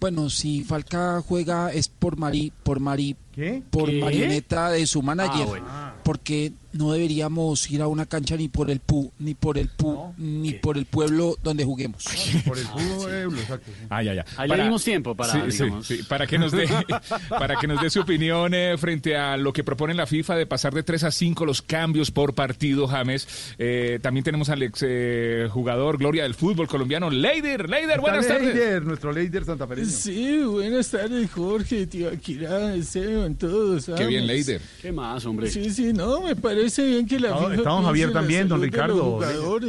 Bueno, 0.00 0.30
si 0.30 0.64
Falca 0.64 1.20
juega 1.26 1.70
es 1.72 1.88
por 1.88 2.16
Mari, 2.16 2.52
por 2.62 2.80
Mari, 2.80 3.16
¿Qué? 3.32 3.62
por 3.70 3.90
¿Qué? 3.90 4.00
marioneta 4.00 4.70
de 4.70 4.86
su 4.86 5.02
manager, 5.02 5.42
Ah, 5.42 5.46
bueno. 5.46 5.66
porque 6.04 6.52
no 6.72 6.92
deberíamos 6.92 7.70
ir 7.70 7.82
a 7.82 7.88
una 7.88 8.06
cancha 8.06 8.36
ni 8.36 8.48
por 8.48 8.70
el 8.70 8.80
pu, 8.80 9.12
ni 9.18 9.34
por 9.34 9.58
el 9.58 9.68
pu, 9.68 10.14
ni 10.18 10.54
por 10.54 10.78
el 10.78 10.86
pueblo 10.86 11.36
donde 11.42 11.64
juguemos. 11.64 12.04
Por 12.46 12.58
el 12.58 12.64
fútbol, 12.64 13.12
eh, 13.12 13.22
exacto. 13.24 13.66
sí. 13.66 13.86
Ah, 13.90 14.02
ya, 14.02 14.14
ya. 14.14 14.24
Ahí 14.36 14.48
le 14.48 14.62
dimos 14.62 14.84
tiempo 14.84 15.14
para, 15.14 15.32
Sí, 15.32 15.38
sí, 15.50 15.64
digamos. 15.64 15.86
sí, 15.86 16.02
para 16.08 16.26
que 16.26 16.38
nos 16.38 16.52
dé 16.52 16.68
para 17.28 17.56
que 17.56 17.66
nos 17.66 17.80
dé 17.80 17.90
su 17.90 18.00
opinión 18.00 18.54
eh, 18.54 18.76
frente 18.78 19.16
a 19.16 19.36
lo 19.36 19.52
que 19.52 19.64
propone 19.64 19.94
la 19.94 20.06
FIFA 20.06 20.36
de 20.36 20.46
pasar 20.46 20.72
de 20.74 20.82
3 20.82 21.04
a 21.04 21.10
5 21.10 21.44
los 21.44 21.62
cambios 21.62 22.10
por 22.10 22.34
partido, 22.34 22.86
James. 22.86 23.26
Eh, 23.58 23.98
también 24.02 24.24
tenemos 24.24 24.48
al 24.48 24.62
ex 24.62 24.84
eh, 24.86 25.48
jugador 25.50 25.98
Gloria 25.98 26.22
del 26.22 26.34
fútbol 26.34 26.68
colombiano, 26.68 27.10
Leider. 27.10 27.68
Leider, 27.68 28.00
buenas 28.00 28.26
tardes. 28.26 28.54
Leider, 28.54 28.84
nuestro 28.84 29.12
Leider 29.12 29.44
santafereño. 29.44 29.88
Sí, 29.88 30.40
buenas 30.44 30.90
tardes, 30.90 31.30
Jorge, 31.30 31.86
tío 31.86 32.08
Akira, 32.08 32.74
Esteban, 32.74 33.34
todos. 33.34 33.86
Qué 33.96 34.06
bien. 34.06 34.26
Leider. 34.26 34.60
¿Qué 34.80 34.92
más, 34.92 35.24
hombre? 35.26 35.50
Sí, 35.50 35.70
sí, 35.70 35.92
no, 35.92 36.20
me 36.22 36.36
parece 36.36 36.59
bien 36.84 37.06
que 37.06 37.18
la 37.20 37.30
No, 37.30 37.48
piense 37.48 37.64
Javier 37.64 38.12
también, 38.12 38.48
don 38.48 38.60
Ricardo. 38.62 39.20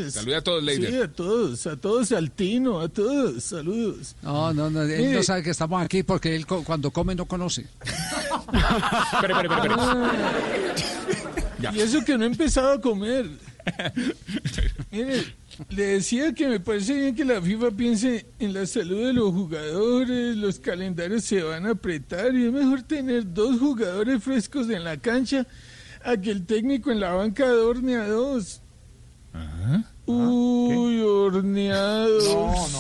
Saluda 0.10 0.38
a 0.38 0.42
todos, 0.42 0.64
Leider. 0.64 0.90
Sí, 0.92 0.98
a 0.98 1.08
todos, 1.12 1.68
a 1.68 1.76
todos, 1.78 2.12
al 2.12 2.32
Tino, 2.32 2.80
a 2.80 2.90
todos, 2.90 3.44
saludos. 3.44 4.16
No, 4.22 4.54
no, 4.54 4.70
no, 4.70 4.82
él 4.84 5.14
no 5.14 5.24
sabe 5.24 5.44
que 5.44 5.50
estamos 5.52 5.82
aquí 5.84 6.04
porque 6.04 6.36
él 6.36 6.46
co- 6.46 6.64
cuando 6.64 6.92
come 6.92 7.16
no 7.16 7.26
conoce. 7.26 7.66
Espere, 9.14 9.34
espere, 9.34 9.48
espere, 9.54 9.74
espere. 10.76 11.78
Y 11.78 11.80
eso 11.80 12.04
que 12.04 12.18
no 12.18 12.24
he 12.24 12.28
empezado 12.28 12.72
a 12.74 12.82
comer. 12.82 13.28
Mire, 14.92 15.24
le 15.70 15.84
decía 15.84 16.34
que 16.34 16.48
me 16.48 16.60
parece 16.60 16.96
bien 16.96 17.16
que 17.16 17.24
la 17.24 17.40
FIFA 17.42 17.72
piense 17.72 18.26
en 18.40 18.54
la 18.54 18.66
salud 18.66 19.06
de 19.06 19.14
los 19.14 19.32
jugadores, 19.32 20.36
los 20.38 20.60
calendarios 20.60 21.24
se 21.24 21.44
van 21.44 21.68
a 21.68 21.72
apretar 21.72 22.34
y 22.34 22.46
es 22.48 22.52
mejor 22.52 22.82
tener 22.82 23.32
dos 23.32 23.60
jugadores 23.60 24.24
frescos 24.24 24.70
en 24.70 24.84
la 24.84 24.98
cancha 24.98 25.46
a 26.04 26.18
que 26.18 26.32
el 26.32 26.46
técnico 26.46 26.92
en 26.92 27.00
la 27.00 27.14
banca 27.14 27.46
adorne 27.46 27.96
a 27.96 28.08
dos. 28.08 28.62
Uy, 30.06 31.00
horneados. 31.02 32.28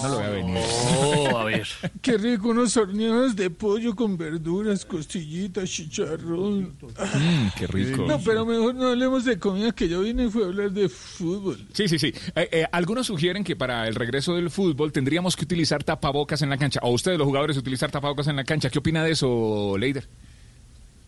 No 0.01 0.09
lo 0.09 0.15
voy 0.15 0.25
a 0.25 0.29
venir. 0.29 0.57
Oh, 0.99 1.37
a 1.37 1.45
ver. 1.45 1.67
Qué 2.01 2.17
rico, 2.17 2.49
unos 2.49 2.75
horneados 2.75 3.35
de 3.35 3.49
pollo 3.49 3.95
con 3.95 4.17
verduras, 4.17 4.85
costillitas, 4.85 5.69
chicharrón. 5.69 6.75
Mm, 6.81 7.47
qué 7.57 7.67
rico. 7.67 8.05
No, 8.07 8.19
pero 8.19 8.45
mejor 8.45 8.75
no 8.75 8.87
hablemos 8.89 9.23
de 9.23 9.37
comida, 9.37 9.71
que 9.71 9.87
yo 9.87 10.01
vine 10.01 10.29
fue 10.29 10.43
a 10.43 10.47
hablar 10.47 10.71
de 10.71 10.89
fútbol. 10.89 11.67
Sí, 11.73 11.87
sí, 11.87 11.99
sí. 11.99 12.13
Eh, 12.35 12.49
eh, 12.51 12.65
algunos 12.71 13.07
sugieren 13.07 13.43
que 13.43 13.55
para 13.55 13.87
el 13.87 13.95
regreso 13.95 14.35
del 14.35 14.49
fútbol 14.49 14.91
tendríamos 14.91 15.35
que 15.35 15.45
utilizar 15.45 15.83
tapabocas 15.83 16.41
en 16.41 16.49
la 16.49 16.57
cancha. 16.57 16.79
O 16.83 16.89
ustedes, 16.89 17.17
los 17.17 17.27
jugadores, 17.27 17.55
utilizar 17.55 17.91
tapabocas 17.91 18.27
en 18.27 18.35
la 18.35 18.43
cancha. 18.43 18.69
¿Qué 18.69 18.79
opina 18.79 19.03
de 19.03 19.11
eso, 19.11 19.77
Leider? 19.77 20.07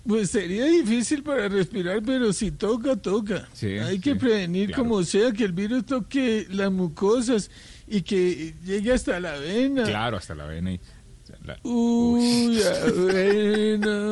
Pues 0.05 0.31
sería 0.31 0.65
difícil 0.65 1.23
para 1.23 1.47
respirar, 1.47 2.01
pero 2.05 2.33
si 2.33 2.51
toca, 2.51 2.95
toca. 2.97 3.47
Sí, 3.53 3.77
Hay 3.77 3.99
que 3.99 4.15
prevenir 4.15 4.67
claro. 4.67 4.83
como 4.83 5.03
sea 5.03 5.31
que 5.31 5.45
el 5.45 5.53
virus 5.53 5.85
toque 5.85 6.45
las 6.49 6.71
mucosas 6.71 7.49
y 7.87 8.01
que 8.01 8.53
llegue 8.65 8.91
hasta 8.91 9.19
la 9.21 9.37
vena. 9.37 9.83
Claro, 9.83 10.17
hasta 10.17 10.35
la 10.35 10.45
vena. 10.45 10.73
y- 10.73 10.79
la- 11.45 11.57
Uy, 11.63 12.59
avena. 12.61 14.11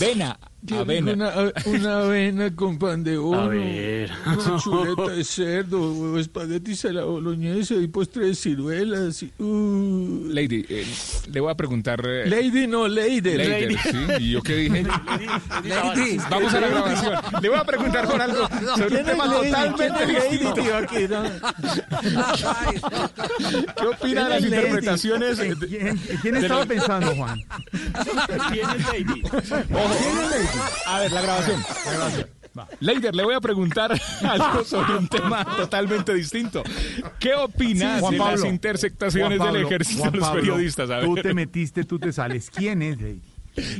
Vena, 0.00 0.38
rico, 0.55 0.55
avena. 0.74 1.12
Una, 1.12 1.32
una 1.66 1.98
avena 2.00 2.54
con 2.54 2.78
pan 2.78 3.02
de 3.04 3.16
oro. 3.18 3.40
A 3.40 3.48
ver. 3.48 4.10
Una 4.26 4.58
chuleta 4.60 5.12
de 5.12 5.24
cerdo, 5.24 6.18
espaguetis 6.18 6.84
a 6.86 6.92
la 6.92 7.04
boloñesa 7.04 7.74
y 7.74 7.86
postre 7.88 8.26
de 8.26 8.34
ciruelas. 8.34 9.22
y- 9.22 9.32
uh. 9.38 10.28
Lady, 10.30 10.64
eh, 10.68 10.86
le 11.32 11.40
voy 11.40 11.50
a 11.50 11.54
preguntar. 11.54 12.00
eh, 12.06 12.28
Lady, 12.28 12.66
no, 12.66 12.88
Lady. 12.88 13.76
¿sí? 13.76 13.96
¿Y 14.20 14.30
yo 14.32 14.42
qué 14.42 14.56
dije? 14.56 14.82
Lady. 15.64 16.18
Vamos 16.30 16.52
a 16.54 16.60
la 16.60 16.68
grabación. 16.68 17.14
Le 17.42 17.48
voy 17.48 17.58
a 17.58 17.64
preguntar 17.64 18.06
por 18.08 18.20
algo 18.20 18.48
sobre 18.48 18.84
un 18.84 18.88
¿Quién 18.88 18.96
es 19.00 19.06
tema 19.06 19.26
Lady? 19.26 19.50
totalmente 19.50 19.94
¿Quién 20.04 20.10
es 20.16 20.24
Lady, 20.24 20.30
distinto. 20.38 20.54
tío, 20.62 20.76
aquí, 20.76 21.08
no? 21.08 21.22
¿Qué 23.76 23.86
opina 23.86 24.24
de 24.24 24.28
las 24.30 24.38
¿Quién 24.40 24.44
es 24.44 24.50
Lady? 24.50 24.66
interpretaciones? 24.66 25.38
¿En 25.38 25.58
de- 25.58 25.66
quién, 25.66 26.00
quién 26.22 26.36
estaba 26.36 26.64
pensando, 26.66 27.14
Juan? 27.14 27.40
¿Quién 28.50 28.70
es 28.70 28.86
Lady? 28.86 29.22
A 30.86 31.00
ver, 31.00 31.12
la 31.12 31.20
grabación. 31.22 31.62
La 31.84 31.92
grabación. 31.92 32.26
Leider, 32.80 33.14
le 33.14 33.22
voy 33.22 33.34
a 33.34 33.40
preguntar 33.40 33.92
algo 34.22 34.64
sobre 34.64 34.96
un 34.96 35.08
tema 35.08 35.44
totalmente 35.44 36.14
distinto. 36.14 36.62
¿Qué 37.20 37.34
opinas 37.34 38.00
Juan 38.00 38.12
de 38.12 38.18
Pablo, 38.18 38.36
las 38.36 38.44
intersectaciones 38.50 39.38
del 39.38 39.56
ejército 39.56 40.10
de 40.10 40.18
los 40.18 40.28
periodistas? 40.30 40.88
A 40.90 41.00
Tú 41.02 41.14
ver. 41.14 41.22
te 41.22 41.34
metiste, 41.34 41.84
tú 41.84 41.98
te 41.98 42.12
sales. 42.12 42.48
¿Quién 42.50 42.80
es 42.80 42.98
Lady? 42.98 43.20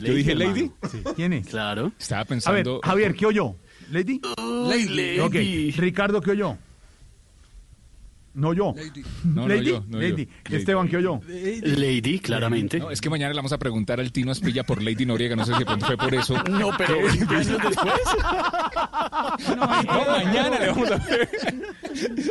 Yo 0.03 0.15
dije 0.15 0.35
Lady. 0.35 0.71
Sí, 0.91 1.03
¿Quién 1.17 1.33
es? 1.33 1.47
Claro. 1.47 1.93
Estaba 1.99 2.21
A 2.21 2.25
ver, 2.25 2.29
pensando. 2.29 2.81
Javier, 2.83 3.15
¿qué 3.15 3.27
oyó? 3.27 3.57
¿Lady? 3.91 4.21
Lady. 4.39 5.21
Ok. 5.21 5.35
Ricardo, 5.79 6.21
¿qué 6.21 6.33
oyó? 6.33 6.59
No 8.37 8.53
yo. 8.53 8.75
No, 9.25 9.43
no 9.43 9.49
Lady. 9.49 9.71
yo, 9.71 9.83
no 9.89 9.93
yo. 9.93 10.09
Lady. 10.09 10.29
Lady. 10.45 10.57
Esteban, 10.57 10.89
¿qué 10.89 10.99
oyó? 10.99 11.21
Lady, 11.27 12.19
claramente. 12.19 12.79
No, 12.79 12.91
es 12.91 13.01
que 13.01 13.09
mañana 13.09 13.31
le 13.33 13.37
vamos 13.37 13.53
a 13.53 13.59
preguntar 13.59 13.99
al 13.99 14.13
Tino 14.13 14.31
Aspilla 14.31 14.63
por 14.63 14.83
Lady 14.83 15.07
Noriega. 15.07 15.35
No 15.37 15.47
sé 15.47 15.55
si 15.57 15.65
pronto 15.65 15.87
fue 15.87 15.97
por 15.97 16.15
eso. 16.15 16.35
No, 16.51 16.71
pero 16.77 16.97
20 17.03 17.35
años 17.35 17.59
después. 17.63 17.93
No, 19.57 19.67
mañana 19.67 20.59
le 20.59 20.67
vamos 20.69 20.91
a 20.91 20.97
ver. 20.97 21.29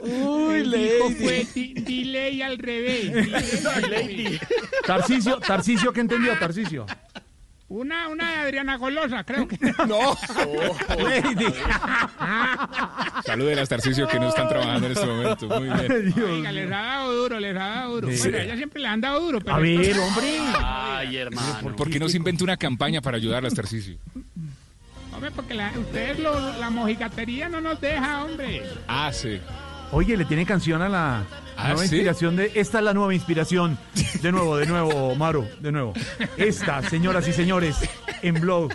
Uy, 0.04 0.64
Lady. 0.66 1.16
fue 1.20 1.48
delay 1.82 2.42
al 2.44 2.58
revés. 2.60 3.12
revés. 3.90 4.40
Tarcicio, 4.86 5.38
Tarcicio, 5.40 5.92
¿qué 5.92 6.02
entendió? 6.02 6.38
Tarcicio. 6.38 6.86
Una, 7.68 8.10
una 8.10 8.30
de 8.32 8.36
Adriana 8.42 8.78
Golosa, 8.78 9.24
creo 9.24 9.48
que. 9.48 9.58
No. 9.88 10.16
Lady. 11.04 11.46
Saludos 13.26 13.58
a 13.58 13.66
Tarcicio 13.66 14.08
que 14.08 14.20
no 14.20 14.30
están 14.30 14.48
trabajando 14.48 14.86
en 14.86 14.92
este 14.94 15.06
momento. 15.06 15.48
Muy 15.48 15.64
bien. 15.70 16.14
Dios 16.14 16.30
Oiga, 16.30 16.52
les 16.52 16.68
ha 16.72 16.76
dado 16.82 17.14
duro, 17.16 17.40
les 17.40 17.56
ha 17.56 17.60
dado 17.68 17.96
duro. 17.96 18.08
Sí. 18.12 18.20
Bueno, 18.20 18.38
a 18.38 18.42
ella 18.44 18.56
siempre 18.58 18.82
le 18.82 18.88
han 18.88 19.02
dado 19.02 19.20
duro. 19.20 19.40
Pero 19.40 19.56
A 19.56 19.60
ver, 19.60 19.82
esto- 19.82 20.04
hombre. 20.04 20.38
Ay, 20.64 21.18
hermano. 21.18 21.76
¿Por 21.76 21.90
qué 21.90 22.00
no 22.00 22.08
se 22.08 22.18
inventa 22.18 22.44
una 22.44 22.58
campaña 22.58 23.02
para 23.02 23.18
ayudar 23.18 23.46
a 23.46 23.50
Tarcicio? 23.50 23.98
Hombre, 25.14 25.32
porque 25.32 25.54
la, 25.56 25.72
ustedes, 25.76 26.20
lo- 26.20 26.58
la 26.60 26.70
mojigatería 26.70 27.50
no 27.50 27.62
nos 27.62 27.82
deja, 27.82 28.24
hombre. 28.26 28.62
Ah, 28.88 29.12
sí. 29.12 29.40
Oye, 29.92 30.18
le 30.18 30.26
tiene 30.26 30.46
canción 30.46 30.82
a 30.84 30.90
la 30.90 31.24
¿Ah, 31.58 31.70
nueva 31.70 31.80
sí? 31.80 31.96
inspiración 31.96 32.36
de. 32.36 32.52
Esta 32.56 32.80
es 32.80 32.84
la 32.84 32.94
nueva 32.94 33.14
inspiración. 33.14 33.78
De 34.22 34.32
nuevo, 34.32 34.58
de 34.58 34.66
nuevo, 34.66 35.16
Maro, 35.16 35.48
de 35.60 35.72
nuevo. 35.72 35.94
Esta, 36.38 36.82
señoras 36.90 37.28
y 37.28 37.34
señores, 37.34 37.78
en 38.22 38.36
blog 38.42 38.72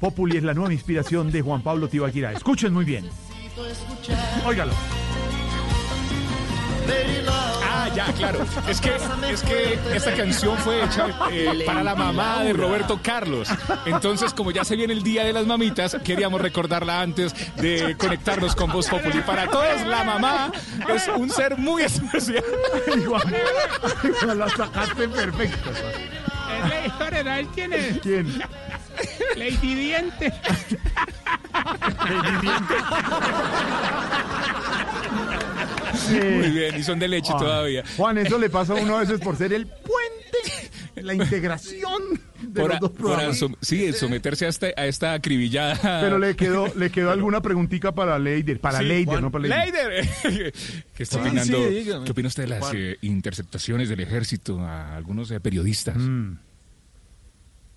Populi 0.00 0.36
es 0.36 0.42
la 0.42 0.54
nueva 0.54 0.72
inspiración 0.72 1.30
de 1.30 1.42
Juan 1.42 1.62
Pablo 1.62 1.88
Tibaquira. 1.88 2.32
Escuchen 2.32 2.72
muy 2.72 2.84
bien. 2.84 3.08
Óigalo. 4.44 4.72
Ah, 7.90 7.94
ya, 7.94 8.12
claro. 8.12 8.44
Es 8.68 8.80
que, 8.80 8.96
es 9.30 9.42
que 9.42 9.78
esta 9.94 10.14
canción 10.14 10.56
fue 10.58 10.84
hecha 10.84 11.06
eh, 11.30 11.62
para 11.64 11.82
la 11.82 11.94
mamá 11.94 12.42
de 12.44 12.52
Roberto 12.52 13.00
Carlos. 13.02 13.48
Entonces, 13.86 14.34
como 14.34 14.50
ya 14.50 14.64
se 14.64 14.76
viene 14.76 14.92
el 14.92 15.02
Día 15.02 15.24
de 15.24 15.32
las 15.32 15.46
Mamitas, 15.46 15.96
queríamos 16.04 16.40
recordarla 16.40 17.00
antes 17.00 17.34
de 17.56 17.96
conectarnos 17.96 18.54
con 18.54 18.70
Voz 18.70 18.88
Populi. 18.88 19.20
Para 19.22 19.48
todos, 19.48 19.86
la 19.86 20.04
mamá 20.04 20.52
es 20.88 21.08
un 21.08 21.30
ser 21.30 21.56
muy 21.56 21.82
especial. 21.82 22.44
Igual, 22.96 23.36
igual 24.04 24.38
la 24.44 24.48
sacaste 24.48 25.08
perfecto. 25.08 25.70
Es 25.70 26.68
Lady, 26.68 27.24
¿sabes 27.24 27.46
quién 27.54 27.72
es? 27.72 27.98
¿Quién? 28.00 28.42
Lady 29.36 29.74
Diente. 29.74 30.32
Muy 36.10 36.50
bien, 36.50 36.76
y 36.76 36.82
son 36.82 36.98
de 36.98 37.08
leche 37.08 37.32
Ah, 37.34 37.38
todavía. 37.38 37.84
Juan, 37.96 38.18
eso 38.18 38.38
le 38.38 38.50
pasa 38.50 38.72
a 38.74 38.76
uno 38.76 38.96
a 38.96 39.00
veces 39.00 39.20
por 39.20 39.36
ser 39.36 39.52
el 39.52 39.66
puente, 39.66 41.02
la 41.02 41.14
integración 41.14 42.02
de 42.42 42.60
Por, 42.60 42.70
los 42.70 42.80
dos 42.80 42.90
por 42.90 42.98
programas. 43.00 43.40
som- 43.40 43.56
sí, 43.60 43.92
someterse 43.92 44.46
a 44.46 44.48
esta, 44.48 44.66
a 44.76 44.86
esta 44.86 45.12
acribillada. 45.14 46.00
Pero 46.00 46.18
le 46.18 46.34
quedó, 46.36 46.72
le 46.74 46.90
quedó 46.90 47.10
alguna 47.10 47.40
preguntica 47.40 47.92
para 47.92 48.18
Leider, 48.18 48.60
para 48.60 48.78
Sí, 48.78 48.84
Leider, 48.84 49.06
Juan. 49.06 49.22
no 49.22 49.30
para 49.30 49.46
Leider. 49.48 50.04
Leider. 50.24 50.52
¿Qué 50.94 51.02
está 51.02 51.16
Sí, 51.16 51.28
opinando? 51.28 51.58
sí, 51.68 51.74
dígame. 51.74 52.04
¿Qué 52.04 52.12
opina 52.12 52.28
usted 52.28 52.42
de 52.44 52.48
las 52.48 52.70
eh, 52.74 52.98
interceptaciones 53.02 53.88
del 53.88 54.00
ejército 54.00 54.60
a 54.60 54.96
algunos 54.96 55.30
eh, 55.30 55.40
periodistas? 55.40 55.96
Mm. 55.96 56.38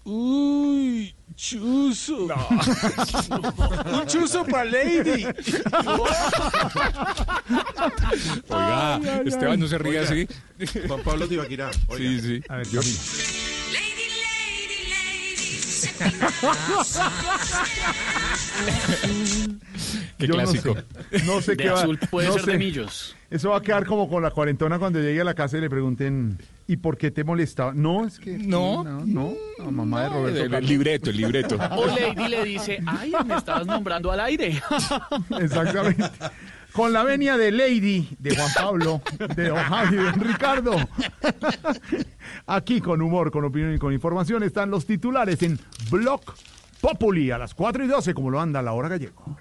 Uy, 0.03 1.13
chuzo. 1.35 2.27
Un 3.93 4.07
chuzo 4.07 4.43
para 4.45 4.65
Lady. 4.65 5.25
Oiga, 8.49 8.95
Ay, 8.95 9.07
ay, 9.07 9.21
Esteban 9.27 9.59
no 9.59 9.67
se 9.67 9.77
ríe 9.77 9.99
Oiga. 9.99 10.03
así. 10.03 10.27
Juan 10.87 11.01
Pablo 11.03 11.27
Tibaquirá. 11.27 11.71
Sí, 11.97 12.19
sí. 12.21 12.41
A 12.49 12.57
ver, 12.57 12.67
yo 12.69 12.81
Qué 20.17 20.27
Yo 20.27 20.33
clásico. 20.33 20.75
No 20.75 21.19
sé, 21.19 21.25
no 21.25 21.41
sé 21.41 21.51
De 21.55 21.63
qué 21.63 21.69
va. 21.69 21.85
puede 22.09 22.27
no 22.27 22.33
ser 22.35 22.45
de 22.45 22.51
sé. 22.53 22.57
millos. 22.57 23.15
Eso 23.29 23.49
va 23.51 23.57
a 23.57 23.61
quedar 23.61 23.85
como 23.85 24.09
con 24.09 24.21
la 24.21 24.31
cuarentona 24.31 24.77
cuando 24.77 24.99
llegue 24.99 25.21
a 25.21 25.23
la 25.23 25.33
casa 25.33 25.57
y 25.57 25.61
le 25.61 25.69
pregunten 25.69 26.37
¿y 26.67 26.77
por 26.77 26.97
qué 26.97 27.11
te 27.11 27.23
molestaba? 27.23 27.73
No, 27.73 28.05
es 28.05 28.19
que 28.19 28.37
No. 28.37 28.83
no, 28.83 29.05
no, 29.05 29.35
mamá 29.71 30.03
de 30.03 30.09
Roberto 30.09 30.43
el, 30.43 30.53
el 30.53 30.65
libreto, 30.65 31.09
el 31.09 31.17
libreto. 31.17 31.57
O 31.71 31.85
Lady 31.87 32.27
le 32.27 32.43
dice, 32.43 32.79
ay, 32.85 33.13
me 33.25 33.35
estabas 33.35 33.65
nombrando 33.65 34.11
al 34.11 34.19
aire. 34.19 34.61
Exactamente. 35.39 36.03
Con 36.73 36.93
la 36.93 37.03
venia 37.03 37.37
de 37.37 37.51
Lady, 37.51 38.07
de 38.17 38.35
Juan 38.35 38.49
Pablo, 38.55 39.01
de 39.35 39.49
Don 39.49 39.57
Javi, 39.57 39.97
de 39.97 40.11
Ricardo. 40.13 40.75
Aquí 42.45 42.79
con 42.79 43.01
humor, 43.01 43.29
con 43.29 43.43
opinión 43.43 43.75
y 43.75 43.77
con 43.77 43.93
información 43.93 44.43
están 44.43 44.71
los 44.71 44.85
titulares 44.85 45.41
en 45.43 45.59
Blog 45.89 46.21
Populi 46.79 47.29
a 47.31 47.37
las 47.37 47.53
4 47.53 47.83
y 47.83 47.87
12, 47.87 48.13
como 48.13 48.29
lo 48.29 48.39
anda 48.39 48.61
la 48.61 48.73
hora 48.73 48.87
gallego. 48.87 49.37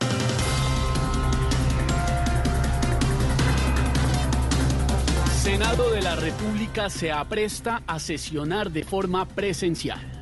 Senado 5.41 5.91
de 5.91 6.03
la 6.03 6.17
República 6.17 6.91
se 6.91 7.11
apresta 7.13 7.83
a 7.87 7.99
sesionar 7.99 8.71
de 8.71 8.85
forma 8.85 9.27
presencial. 9.27 10.20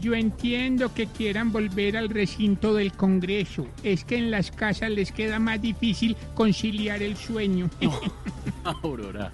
Yo 0.00 0.14
entiendo 0.14 0.92
que 0.92 1.06
quieran 1.06 1.52
volver 1.52 1.96
al 1.96 2.10
recinto 2.10 2.74
del 2.74 2.92
Congreso. 2.92 3.66
Es 3.82 4.04
que 4.04 4.16
en 4.16 4.30
las 4.30 4.50
casas 4.50 4.90
les 4.90 5.10
queda 5.10 5.38
más 5.38 5.60
difícil 5.60 6.16
conciliar 6.34 7.02
el 7.02 7.16
sueño. 7.16 7.70
Aurora. 8.64 9.32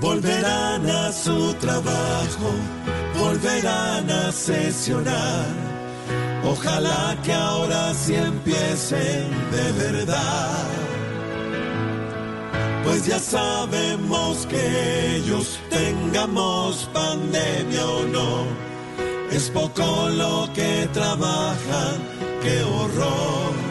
Volverán 0.00 0.88
a 0.88 1.12
su 1.12 1.54
trabajo, 1.54 2.50
volverán 3.18 4.10
a 4.10 4.32
sesionar. 4.32 5.46
Ojalá 6.44 7.16
que 7.24 7.32
ahora 7.32 7.92
sí 7.94 8.14
empiecen 8.14 9.30
de 9.50 9.72
verdad 9.72 10.66
pues 12.84 13.06
ya 13.06 13.18
sabemos 13.18 14.46
que 14.46 15.16
ellos 15.16 15.58
tengamos 15.70 16.88
pandemia 16.92 17.86
o 17.86 18.04
no, 18.06 18.44
es 19.30 19.50
poco 19.50 20.08
lo 20.10 20.48
que 20.54 20.88
trabajan, 20.92 21.96
qué 22.42 22.62
horror. 22.62 23.68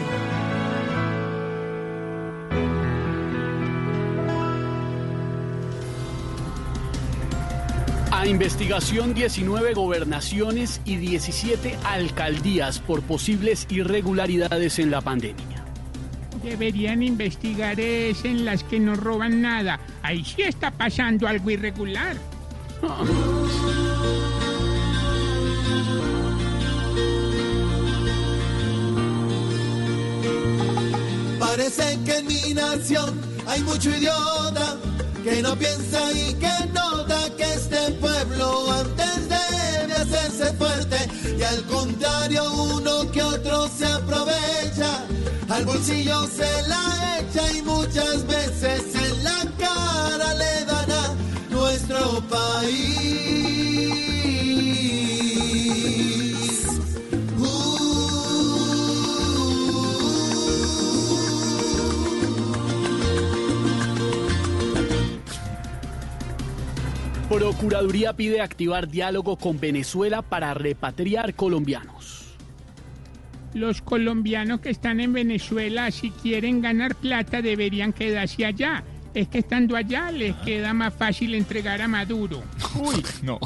A 8.18 8.26
investigación 8.26 9.14
19 9.14 9.76
gobernaciones 9.76 10.82
y 10.86 10.98
17 10.98 11.78
alcaldías 11.84 12.80
por 12.80 13.04
posibles 13.04 13.68
irregularidades 13.70 14.80
en 14.80 14.90
la 14.90 15.02
pandemia. 15.02 15.57
Deberían 16.44 17.04
investigar 17.04 17.80
es 17.80 18.24
en 18.26 18.46
las 18.46 18.64
que 18.64 18.80
no 18.80 18.96
roban 18.96 19.42
nada. 19.42 19.80
Ahí 20.02 20.24
sí 20.24 20.44
está 20.44 20.72
pasando 20.72 21.28
algo 21.28 21.50
irregular. 21.50 22.18
Parece 31.40 32.00
que 32.06 32.18
en 32.18 32.28
mi 32.28 32.54
nación 32.54 33.20
hay 33.48 33.62
mucho 33.62 33.90
idiota 33.90 34.78
que 35.24 35.42
no 35.42 35.56
piensa 35.58 36.12
y 36.14 36.34
que 36.36 36.68
nota 36.74 37.18
que 37.36 37.44
este 37.44 37.92
pueblo 38.00 38.72
antes 38.72 39.28
debe 39.28 39.67
hacerse 40.08 40.54
fuerte 40.54 40.98
y 41.38 41.44
al 41.44 41.64
contrario 41.66 42.44
uno 42.54 43.12
que 43.12 43.22
otro 43.22 43.68
se 43.68 43.86
aprovecha, 43.86 45.06
al 45.50 45.66
bolsillo 45.66 46.26
se 46.28 46.68
la 46.68 47.20
echa 47.20 47.52
y 47.54 47.62
muchas 47.62 48.26
veces 48.26 48.84
en 48.96 49.24
la 49.24 49.46
cara 49.58 50.34
le 50.34 50.66
dan 50.66 50.92
a 50.92 51.16
nuestro 51.50 52.22
país. 52.30 53.77
Procuraduría 67.30 68.14
pide 68.14 68.40
activar 68.40 68.88
diálogo 68.88 69.36
con 69.38 69.60
Venezuela 69.60 70.22
para 70.22 70.54
repatriar 70.54 71.34
colombianos. 71.34 72.36
Los 73.54 73.82
colombianos 73.82 74.62
que 74.62 74.70
están 74.70 75.00
en 75.02 75.12
Venezuela, 75.12 75.92
si 75.92 76.12
quieren 76.12 76.62
ganar 76.62 76.96
plata, 76.96 77.42
deberían 77.42 77.92
quedarse 77.92 78.46
allá. 78.46 78.84
Es 79.14 79.28
que 79.28 79.40
estando 79.40 79.76
allá 79.76 80.12
les 80.12 80.36
queda 80.38 80.74
más 80.74 80.94
fácil 80.94 81.34
entregar 81.36 81.82
a 81.82 81.88
Maduro. 81.88 82.44
Uy, 82.76 83.04
no. 83.24 83.40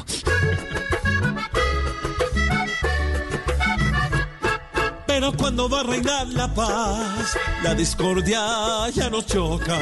Pero 5.08 5.34
cuando 5.34 5.70
va 5.70 5.80
a 5.80 5.84
reinar 5.84 6.28
la 6.28 6.53
paz, 6.53 7.38
la 7.64 7.74
discordia 7.74 8.90
ya 8.94 9.10
nos 9.10 9.26
choca. 9.26 9.80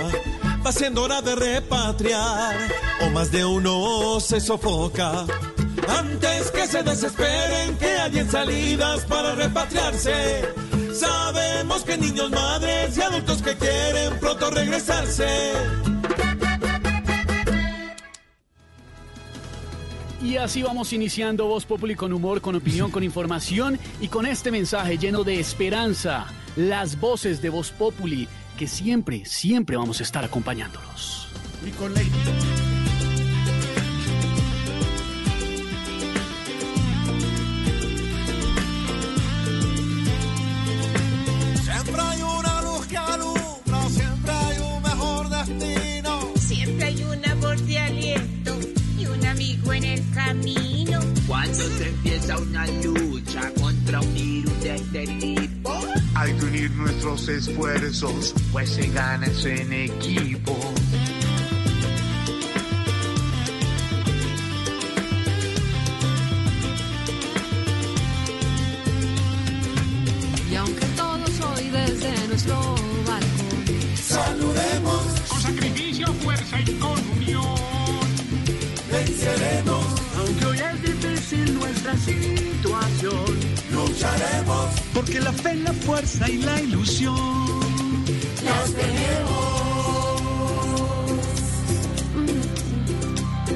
Va 0.66 0.72
siendo 0.74 1.04
hora 1.04 1.22
de 1.22 1.36
repatriar, 1.36 2.56
o 3.02 3.10
más 3.12 3.32
de 3.32 3.46
uno 3.46 4.20
se 4.20 4.42
sofoca. 4.42 5.26
Antes 5.88 6.52
que 6.52 6.68
se 6.68 6.84
desesperen, 6.84 7.78
que 7.78 7.88
hayan 7.88 8.30
salidas 8.30 9.06
para 9.06 9.36
repatriarse. 9.36 10.54
Sabemos 10.94 11.84
que 11.84 11.98
niños, 11.98 12.30
madres 12.32 12.98
y 12.98 13.02
adultos 13.02 13.42
que 13.42 13.56
quieren 13.56 14.20
pronto 14.20 14.52
regresarse. 14.52 15.54
Y 20.22 20.36
así 20.36 20.62
vamos 20.62 20.92
iniciando 20.92 21.48
Voz 21.48 21.66
Populi 21.66 21.96
con 21.96 22.12
humor, 22.12 22.42
con 22.42 22.56
opinión, 22.56 22.92
con 22.92 23.04
información 23.04 23.80
y 24.02 24.10
con 24.10 24.26
este 24.26 24.52
mensaje 24.52 24.98
lleno 24.98 25.24
de 25.24 25.40
esperanza. 25.40 26.28
Las 26.56 27.00
voces 27.00 27.42
de 27.42 27.50
Voz 27.50 27.72
Populi 27.72 28.28
que 28.60 28.68
siempre, 28.68 29.24
siempre 29.24 29.78
vamos 29.78 30.02
a 30.02 30.04
estar 30.04 30.22
acompañándolos. 30.26 31.30
Siempre 41.64 42.02
hay 42.02 42.22
una 42.22 42.62
luz 42.64 42.86
que 42.88 42.98
alumbra, 42.98 43.90
siempre 43.90 44.32
hay 44.32 44.58
un 44.60 44.84
mejor 44.84 45.30
destino. 45.30 46.34
Siempre 46.38 46.84
hay 46.84 47.04
una 47.06 47.36
voz 47.36 47.66
de 47.66 47.80
aliento 47.80 48.60
y 48.98 49.06
un 49.06 49.26
amigo 49.26 49.72
en 49.72 49.86
el 49.86 50.12
camino. 50.14 51.00
Cuando 51.26 51.64
se 51.64 51.88
empieza 51.88 52.38
una 52.38 52.68
lucha 52.84 53.54
contra 53.54 54.02
un 54.02 54.14
virus 54.14 54.64
de 54.64 54.76
este 54.76 55.08
tipo, 55.08 55.59
Hay 56.22 56.34
que 56.34 56.46
unir 56.48 56.72
nuestros 56.72 57.30
esfuerzos, 57.30 58.36
pues 58.52 58.72
se 58.72 58.88
gana 58.90 59.26
eso 59.26 59.48
en 59.48 59.72
equipo. 59.72 60.54
Y 70.52 70.56
aunque 70.56 70.86
todos 70.98 71.40
hoy 71.40 71.70
desde 71.70 72.28
nuestro 72.28 72.76
balcón 73.08 73.96
saludemos 73.96 75.04
con 75.30 75.42
sacrificio, 75.42 76.08
fuerza 76.16 76.60
y 76.60 76.74
con 76.74 77.00
unión. 77.16 77.56
Venceremos, 78.92 79.69
porque 85.00 85.22
la 85.22 85.32
fe, 85.32 85.56
la 85.56 85.72
fuerza 85.72 86.30
y 86.30 86.40
la 86.40 86.60
ilusión 86.60 87.16
las 88.44 88.74
tenemos. 88.74 90.22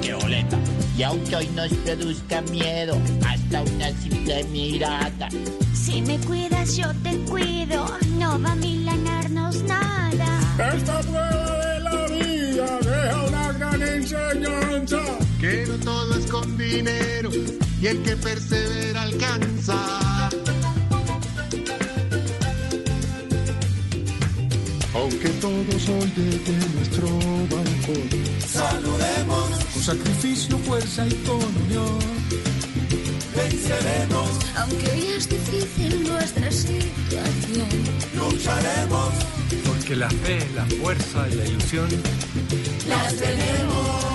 ¡Qué 0.01 0.13
boleta! 0.13 0.57
Y 0.97 1.03
aunque 1.03 1.35
hoy 1.35 1.49
nos 1.53 1.73
produzca 1.73 2.41
miedo, 2.43 2.97
hasta 3.27 3.61
una 3.61 3.91
simple 4.01 4.43
mirada, 4.45 5.27
Si 5.73 6.01
me 6.03 6.17
cuidas, 6.19 6.77
yo 6.77 6.87
te 7.03 7.13
cuido. 7.29 7.87
No 8.17 8.41
va 8.41 8.53
a 8.53 8.55
milanarnos 8.55 9.63
nada. 9.63 10.39
Esta 10.73 11.01
prueba 11.01 11.57
de 11.65 11.79
la 11.81 12.07
vida 12.07 12.79
deja 12.79 13.25
una 13.27 13.51
gran 13.51 13.81
enseñanza. 13.81 15.01
Que 15.41 15.65
no 15.67 15.75
todo 15.83 16.17
es 16.17 16.25
con 16.31 16.57
dinero 16.57 17.29
y 17.81 17.87
el 17.87 18.01
que 18.01 18.15
persevera 18.15 19.01
alcanza. 19.01 20.12
Todos 25.43 25.89
hoy 25.89 26.13
desde 26.15 26.73
nuestro 26.73 27.07
balcón 27.51 28.09
Saludemos, 28.47 29.49
con 29.73 29.83
sacrificio, 29.83 30.57
fuerza 30.59 31.05
y 31.05 31.13
con 31.27 31.41
unión. 31.65 31.99
venceremos, 33.35 34.29
Aunque 34.55 34.89
hoy 34.89 35.03
es 35.17 35.27
difícil 35.27 36.07
nuestra 36.07 36.49
situación. 36.49 37.67
lucharemos, 38.15 39.09
porque 39.65 39.97
la 39.97 40.09
fe, 40.09 40.47
la 40.55 40.65
fuerza 40.81 41.27
y 41.29 41.35
la 41.35 41.45
ilusión. 41.45 41.89
las 42.87 43.13
tenemos. 43.13 44.05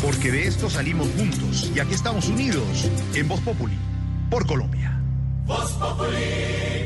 Porque 0.00 0.32
de 0.32 0.46
esto 0.46 0.70
salimos 0.70 1.06
juntos 1.18 1.70
y 1.74 1.80
aquí 1.80 1.92
estamos 1.92 2.28
unidos 2.28 2.88
en 3.12 3.28
Voz 3.28 3.40
Populi 3.40 3.76
por 4.30 4.46
Colombia. 4.46 4.98
Voz 5.44 5.70
Populi. 5.72 6.85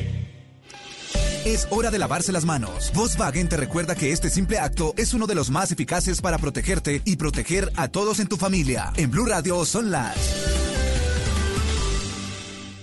Es 1.44 1.66
hora 1.70 1.90
de 1.90 1.98
lavarse 1.98 2.32
las 2.32 2.44
manos. 2.44 2.92
Volkswagen 2.94 3.48
te 3.48 3.56
recuerda 3.56 3.94
que 3.94 4.12
este 4.12 4.28
simple 4.28 4.58
acto 4.58 4.92
es 4.98 5.14
uno 5.14 5.26
de 5.26 5.34
los 5.34 5.50
más 5.50 5.72
eficaces 5.72 6.20
para 6.20 6.36
protegerte 6.36 7.00
y 7.06 7.16
proteger 7.16 7.72
a 7.76 7.88
todos 7.88 8.20
en 8.20 8.28
tu 8.28 8.36
familia. 8.36 8.92
En 8.96 9.10
Blue 9.10 9.24
Radio 9.24 9.64
son 9.64 9.90
las... 9.90 10.16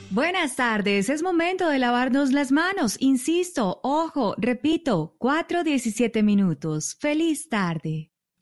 Buenas 0.10 0.56
tardes, 0.56 1.10
es 1.10 1.22
momento 1.22 1.70
de 1.70 1.78
lavarnos 1.78 2.32
las 2.32 2.52
manos. 2.52 2.96
Insisto, 3.00 3.80
ojo, 3.84 4.34
repito, 4.40 5.16
4.17 5.20 6.24
minutos. 6.24 6.98
Feliz 7.00 7.50
tarde. 7.50 8.12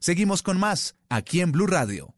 Seguimos 0.00 0.42
con 0.42 0.58
más 0.58 0.94
aquí 1.08 1.40
en 1.40 1.52
Blue 1.52 1.66
Radio. 1.66 2.17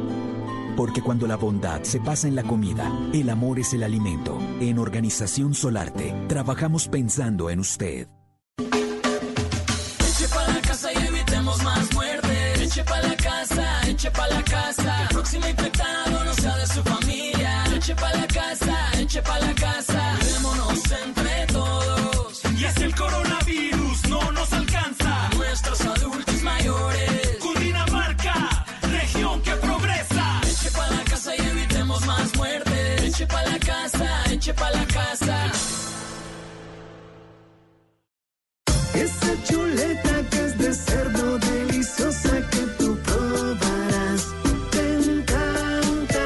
Porque 0.75 1.01
cuando 1.01 1.27
la 1.27 1.35
bondad 1.35 1.83
se 1.83 1.99
pasa 1.99 2.27
en 2.27 2.35
la 2.35 2.43
comida, 2.43 2.91
el 3.13 3.29
amor 3.29 3.59
es 3.59 3.73
el 3.73 3.83
alimento. 3.83 4.37
En 4.59 4.79
Organización 4.79 5.53
Solarte, 5.53 6.13
trabajamos 6.27 6.87
pensando 6.87 7.49
en 7.49 7.59
usted. 7.59 8.07
Eche 10.21 10.27
pa' 10.29 10.47
la 10.47 10.61
casa 10.61 10.93
y 10.93 10.97
evitemos 11.07 11.63
más 11.63 11.93
muerte. 11.93 12.63
Eche 12.63 12.83
pa' 12.83 13.01
la 13.01 13.15
casa, 13.15 13.81
eche 13.87 14.11
pa' 14.11 14.27
la 14.27 14.43
casa. 14.43 15.01
El 15.03 15.07
próximo 15.09 15.47
infectado 15.47 16.25
no 16.25 16.33
sea 16.33 16.57
de 16.57 16.67
su 16.67 16.83
familia. 16.83 17.63
Eche 17.75 17.95
pa' 17.95 18.13
la 18.13 18.27
casa, 18.27 18.75
eche 18.99 19.21
pa' 19.21 19.39
la 19.39 19.53
casa. 19.55 19.90
Eche 33.21 33.27
pa' 33.27 33.43
la 33.43 33.59
casa, 33.59 34.23
eche 34.31 34.53
pa' 34.55 34.71
la 34.71 34.85
casa. 34.87 35.51
Esa 38.95 39.43
chuleta 39.43 40.29
que 40.31 40.45
es 40.45 40.57
de 40.57 40.73
cerdo 40.73 41.37
deliciosa 41.37 42.49
que 42.49 42.61
tú 42.79 42.97
probarás. 42.97 44.27
Te 44.71 44.95
encanta. 45.11 46.19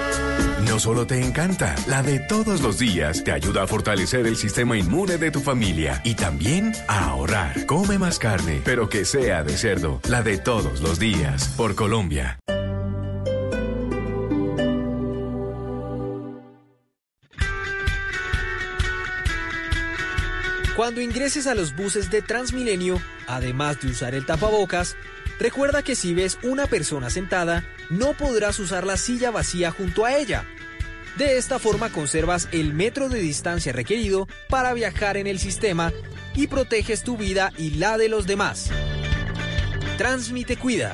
No 0.69 0.79
solo 0.79 1.05
te 1.05 1.19
encanta, 1.21 1.75
la 1.87 2.01
de 2.01 2.19
todos 2.19 2.61
los 2.61 2.79
días 2.79 3.25
te 3.25 3.33
ayuda 3.33 3.63
a 3.63 3.67
fortalecer 3.67 4.25
el 4.25 4.37
sistema 4.37 4.77
inmune 4.77 5.17
de 5.17 5.31
tu 5.31 5.41
familia 5.41 5.99
y 6.05 6.15
también 6.15 6.71
a 6.87 7.09
ahorrar. 7.09 7.65
Come 7.65 7.99
más 7.99 8.19
carne, 8.19 8.61
pero 8.63 8.87
que 8.87 9.03
sea 9.03 9.43
de 9.43 9.57
cerdo, 9.57 9.99
la 10.07 10.23
de 10.23 10.37
todos 10.37 10.79
los 10.79 10.97
días, 10.97 11.49
por 11.57 11.75
Colombia. 11.75 12.39
Cuando 20.75 20.99
ingreses 20.99 21.47
a 21.47 21.55
los 21.55 21.73
buses 21.73 22.11
de 22.11 22.21
Transmilenio, 22.21 23.01
además 23.27 23.79
de 23.79 23.87
usar 23.87 24.13
el 24.13 24.25
tapabocas, 24.25 24.97
recuerda 25.39 25.83
que 25.83 25.95
si 25.95 26.13
ves 26.13 26.37
una 26.43 26.67
persona 26.67 27.09
sentada, 27.09 27.63
no 27.89 28.11
podrás 28.11 28.59
usar 28.59 28.85
la 28.85 28.97
silla 28.97 29.31
vacía 29.31 29.71
junto 29.71 30.03
a 30.03 30.17
ella. 30.17 30.43
De 31.17 31.37
esta 31.37 31.59
forma 31.59 31.91
conservas 31.91 32.49
el 32.51 32.73
metro 32.73 33.07
de 33.07 33.19
distancia 33.19 33.71
requerido 33.71 34.27
para 34.49 34.73
viajar 34.73 35.15
en 35.15 35.27
el 35.27 35.39
sistema 35.39 35.93
y 36.35 36.47
proteges 36.47 37.03
tu 37.03 37.15
vida 37.15 37.53
y 37.57 37.71
la 37.71 37.97
de 37.97 38.09
los 38.09 38.27
demás. 38.27 38.69
Transmite 39.97 40.57
Cuida. 40.57 40.93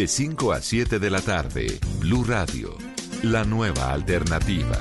De 0.00 0.08
5 0.08 0.54
a 0.54 0.62
7 0.62 0.98
de 0.98 1.10
la 1.10 1.20
tarde, 1.20 1.78
Blue 1.98 2.24
Radio, 2.24 2.74
la 3.22 3.44
nueva 3.44 3.92
alternativa. 3.92 4.78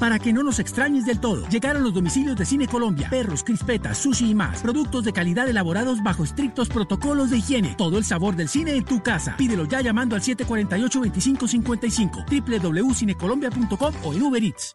Para 0.00 0.18
que 0.18 0.32
no 0.32 0.42
nos 0.42 0.60
extrañes 0.60 1.04
del 1.04 1.20
todo, 1.20 1.46
llegaron 1.50 1.82
los 1.82 1.92
domicilios 1.92 2.38
de 2.38 2.46
Cine 2.46 2.66
Colombia, 2.66 3.10
perros, 3.10 3.44
crispetas, 3.44 3.98
sushi 3.98 4.30
y 4.30 4.34
más. 4.34 4.62
Productos 4.62 5.04
de 5.04 5.12
calidad 5.12 5.46
elaborados 5.46 6.02
bajo 6.02 6.24
estrictos 6.24 6.70
protocolos 6.70 7.28
de 7.28 7.36
higiene. 7.36 7.74
Todo 7.76 7.98
el 7.98 8.04
sabor 8.06 8.34
del 8.34 8.48
cine 8.48 8.74
en 8.74 8.86
tu 8.86 9.02
casa. 9.02 9.36
Pídelo 9.36 9.66
ya 9.66 9.82
llamando 9.82 10.16
al 10.16 10.22
748-2555, 10.22 12.24
www.cinecolombia.com 12.48 13.94
o 14.04 14.14
en 14.14 14.22
Uber 14.22 14.42
Eats. 14.42 14.74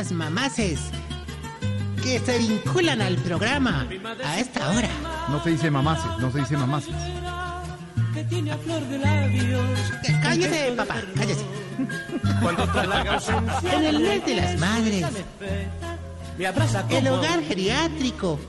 las 0.00 0.12
mamaces 0.12 0.80
que 2.02 2.18
se 2.20 2.38
vinculan 2.38 3.02
al 3.02 3.16
programa 3.16 3.86
a 4.24 4.40
esta 4.40 4.70
hora. 4.70 4.88
No 5.28 5.44
se 5.44 5.50
dice 5.50 5.70
mamaces, 5.70 6.10
no 6.18 6.32
se 6.32 6.38
dice 6.38 6.56
mamaces. 6.56 6.94
Que 8.14 8.24
tiene 8.24 8.52
a 8.52 8.56
flor 8.56 8.80
de 8.86 8.98
labios. 8.98 9.60
Cállese, 10.22 10.72
papá, 10.74 11.02
cállese. 11.14 11.44
En 13.74 13.84
el 13.84 14.00
mes 14.00 14.24
de 14.24 14.36
las 14.36 14.58
madres, 14.58 15.06
el 16.88 17.08
hogar 17.08 17.42
geriátrico 17.42 18.40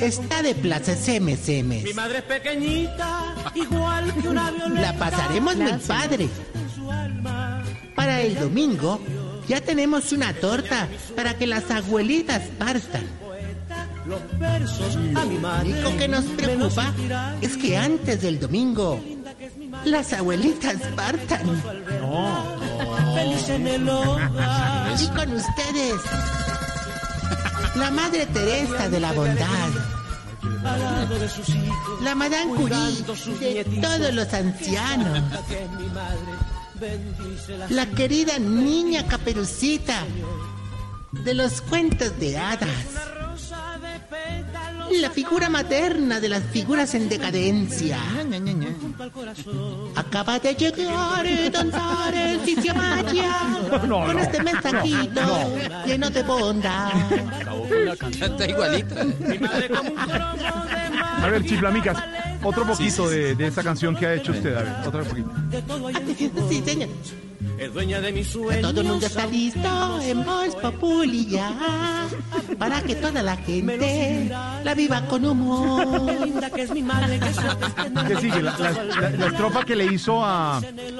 está 0.00 0.42
de 0.42 0.54
plaza 0.54 0.92
Mi 1.20 1.36
semes. 1.36 1.96
madre 1.96 2.18
es 2.18 2.22
pequeñita, 2.22 3.34
igual 3.56 4.14
que 4.14 4.28
una 4.28 4.52
violeta. 4.52 4.80
La 4.80 4.92
pasaremos 4.96 5.56
muy 5.56 5.72
padre. 5.72 6.28
Para 7.96 8.20
el 8.20 8.36
domingo 8.38 9.00
ya 9.48 9.60
tenemos 9.60 10.12
una 10.12 10.34
torta 10.34 10.88
para 11.16 11.34
que 11.34 11.46
las 11.46 11.70
abuelitas 11.70 12.42
partan. 12.58 13.06
Los 14.06 14.38
versos 14.38 14.96
a 15.14 15.24
mi 15.24 15.38
Lo 15.38 15.60
único 15.60 15.96
que 15.98 16.08
nos 16.08 16.24
preocupa 16.24 16.92
es 17.40 17.56
que 17.56 17.76
antes 17.76 18.22
del 18.22 18.38
domingo 18.38 19.00
las 19.84 20.12
abuelitas 20.12 20.76
partan. 20.94 21.62
Feliz 23.14 23.48
en 23.48 23.66
el 23.66 23.88
hogar. 23.88 25.00
Y 25.00 25.06
con 25.08 25.32
ustedes, 25.32 26.00
la 27.76 27.90
Madre 27.90 28.26
Teresa 28.26 28.88
de 28.88 29.00
la 29.00 29.12
Bondad, 29.12 29.68
la 32.02 32.14
Madame 32.14 32.54
Curie 32.54 33.54
de 33.54 33.64
todos 33.80 34.14
los 34.14 34.32
ancianos, 34.32 35.22
La 37.70 37.86
querida 37.86 38.38
niña 38.38 39.06
caperucita 39.06 40.04
de 41.12 41.34
los 41.34 41.60
cuentos 41.62 42.18
de 42.18 42.36
hadas, 42.36 42.68
La 45.00 45.10
figura 45.10 45.48
materna 45.50 46.18
de 46.20 46.28
las 46.28 46.42
figuras 46.44 46.94
en 46.94 47.08
decadencia. 47.08 47.98
Acaba 49.96 50.38
de 50.38 50.54
llegar 50.54 51.26
eh, 51.26 51.50
Don 51.50 51.70
Maya 51.70 53.30
No, 53.86 54.06
con 54.06 54.18
este 54.18 54.42
mensajito 54.42 55.20
no, 55.20 55.84
lleno 55.86 56.10
de 56.10 56.22
bondad. 56.22 56.92
Está 58.20 58.46
igualito. 58.46 58.94
A 61.22 61.28
ver, 61.28 61.44
chiflamicas, 61.44 61.96
otro 62.42 62.64
poquito 62.66 63.08
de, 63.08 63.34
de 63.34 63.46
esta 63.46 63.62
canción 63.62 63.94
que 63.96 64.06
ha 64.06 64.14
hecho 64.14 64.32
usted. 64.32 64.56
A 64.56 64.62
ver, 64.62 64.74
otro 64.86 65.04
poquito. 65.04 65.30
Sí, 66.48 66.62
señor. 66.64 66.88
Es 67.58 67.74
dueña 67.74 68.00
de 68.00 68.12
mis 68.12 68.28
sueños. 68.28 68.62
Todo 68.70 68.80
el 68.82 68.86
mundo 68.86 69.04
está 69.06 69.26
listo 69.26 70.00
en 70.02 70.24
Voz 70.24 70.54
Populi 70.62 71.26
ya 71.26 72.06
para 72.56 72.80
que 72.82 72.94
toda 72.94 73.20
la 73.22 73.36
gente 73.36 74.30
la 74.62 74.74
viva 74.74 75.04
con 75.06 75.24
humor. 75.24 76.50
que 76.54 76.62
es 76.62 76.70
mi 76.70 76.82
madre, 76.82 77.18
que 77.18 77.26
¿Qué 78.06 78.16
sigue? 78.20 78.42
La, 78.42 78.56
la- 78.58 78.70
la- 78.84 79.10
la 79.10 79.26
estrofa 79.32 79.64
que 79.64 79.74
le 79.74 79.86
hizo 79.86 80.24
a, 80.24 80.58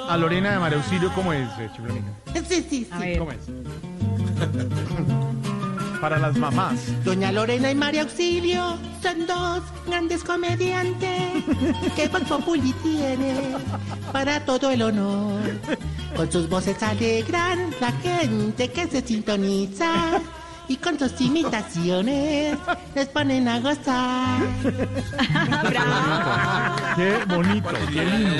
a 0.08 0.16
Lorena 0.16 0.50
de 0.52 0.58
María 0.58 0.78
Auxilio, 0.78 1.12
¿cómo 1.14 1.32
es, 1.32 1.48
eh, 1.60 1.70
chiflamicas? 1.76 2.12
Sí, 2.48 2.66
sí, 2.68 2.88
sí. 3.00 3.18
¿Cómo 3.18 3.30
es? 3.32 3.38
Para 6.00 6.18
las 6.18 6.36
mamás. 6.36 7.04
Doña 7.04 7.32
Lorena 7.32 7.70
y 7.70 7.74
María 7.74 8.02
Auxilio 8.02 8.78
son 9.02 9.26
dos 9.26 9.62
grandes 9.86 10.22
comediantes 10.22 11.44
que 11.96 12.08
Voz 12.08 12.22
Populi 12.22 12.72
tiene 12.82 13.34
para 14.12 14.44
todo 14.44 14.70
el 14.70 14.82
honor. 14.82 15.40
Con 16.16 16.30
sus 16.30 16.48
voces 16.48 16.82
alegran 16.82 17.70
la 17.80 17.92
gente 17.92 18.70
que 18.70 18.86
se 18.86 19.00
sintoniza 19.00 20.20
y 20.68 20.76
con 20.76 20.98
sus 20.98 21.18
imitaciones 21.20 22.56
les 22.94 23.08
ponen 23.08 23.48
a 23.48 23.58
gozar. 23.60 24.40
Qué 26.96 27.24
bonito, 27.26 27.68
qué 27.92 28.04
lindo. 28.04 28.36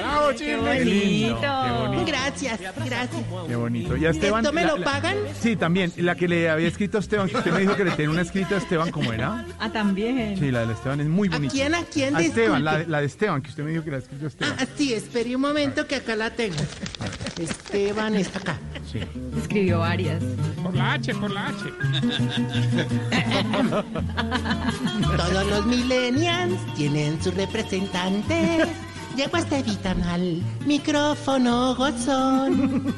Bravo, 0.00 0.28
Qué 0.38 0.56
bonito. 0.56 2.04
Gracias, 2.06 2.60
gracias. 2.60 3.24
Qué 3.46 3.56
bonito. 3.56 3.96
¿Y 3.96 4.06
a 4.06 4.10
Esteban? 4.10 4.44
¿Esto 4.44 4.52
me 4.54 4.64
lo 4.64 4.76
la- 4.78 4.84
pagan? 4.84 5.16
Sí, 5.40 5.56
también. 5.56 5.92
La 5.98 6.14
que 6.14 6.28
le 6.28 6.48
había 6.48 6.68
escrito 6.68 6.98
a 6.98 7.00
Esteban, 7.00 7.28
que 7.28 7.36
usted 7.36 7.52
me 7.52 7.60
dijo 7.60 7.76
que 7.76 7.84
le 7.84 7.90
tenía 7.92 8.10
una 8.10 8.22
escrita 8.22 8.54
a 8.54 8.58
Esteban, 8.58 8.90
¿cómo 8.90 9.12
era? 9.12 9.44
Ah, 9.58 9.70
también. 9.70 10.38
Sí, 10.38 10.50
la 10.50 10.64
de 10.66 10.72
Esteban 10.72 11.00
es 11.00 11.08
muy 11.08 11.28
¿A 11.28 11.32
bonita. 11.32 11.52
quién, 11.52 11.74
a 11.74 11.82
quién? 11.84 12.16
A 12.16 12.20
Esteban, 12.20 12.64
la, 12.64 12.78
la 12.84 13.00
de 13.00 13.06
Esteban, 13.06 13.42
que 13.42 13.50
usted 13.50 13.62
me 13.64 13.70
dijo 13.72 13.84
que 13.84 13.90
la 13.90 13.98
escrito 13.98 14.24
a 14.24 14.28
Esteban. 14.28 14.56
Ah, 14.58 14.66
sí, 14.76 14.94
espere 14.94 15.34
un 15.36 15.42
momento 15.42 15.86
que 15.86 15.96
acá 15.96 16.16
la 16.16 16.30
tengo. 16.30 16.56
Esteban 17.38 18.16
está 18.16 18.38
acá. 18.38 18.56
Sí. 18.90 19.00
Escribió 19.38 19.80
varias. 19.80 20.22
Por 20.62 20.74
la 20.74 20.92
H, 20.94 21.14
por 21.14 21.30
la 21.30 21.48
H. 21.48 21.57
Todos 25.16 25.46
los 25.46 25.66
millennials 25.66 26.58
tienen 26.74 27.22
su 27.22 27.32
representante. 29.18 29.22
Llegó 29.22 29.36
Estevitan 29.36 30.02
al 30.04 30.42
micrófono 30.66 31.74
gozón. 31.74 32.94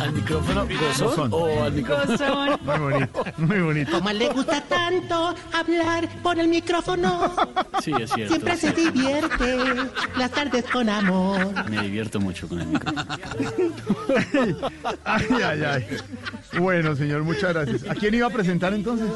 ¿Al 0.00 0.12
micrófono 0.12 0.66
gozón 0.66 1.08
Gozón. 1.08 1.30
o 1.32 1.62
al 1.64 1.72
micrófono? 1.72 2.58
Muy 2.64 2.78
bonito, 2.78 3.24
muy 3.38 3.58
bonito. 3.60 3.90
Como 3.92 4.10
le 4.12 4.28
gusta 4.28 4.60
tanto 4.62 5.34
hablar 5.52 6.08
por 6.22 6.38
el 6.38 6.48
micrófono, 6.48 7.34
Sí, 7.82 7.92
es 8.00 8.10
cierto. 8.12 8.34
siempre 8.34 8.56
se 8.56 8.72
divierte 8.72 9.56
las 10.16 10.30
tardes 10.30 10.64
con 10.70 10.88
amor. 10.88 11.68
Me 11.70 11.82
divierto 11.82 12.20
mucho 12.20 12.48
con 12.48 12.60
el 12.60 12.66
micrófono. 12.68 13.06
Ay, 15.04 15.26
ay, 15.44 15.62
ay. 15.64 15.86
Bueno, 16.60 16.94
señor, 16.96 17.22
muchas 17.22 17.52
gracias. 17.54 17.88
¿A 17.90 17.94
quién 17.94 18.14
iba 18.14 18.26
a 18.26 18.30
presentar 18.30 18.72
entonces? 18.74 19.08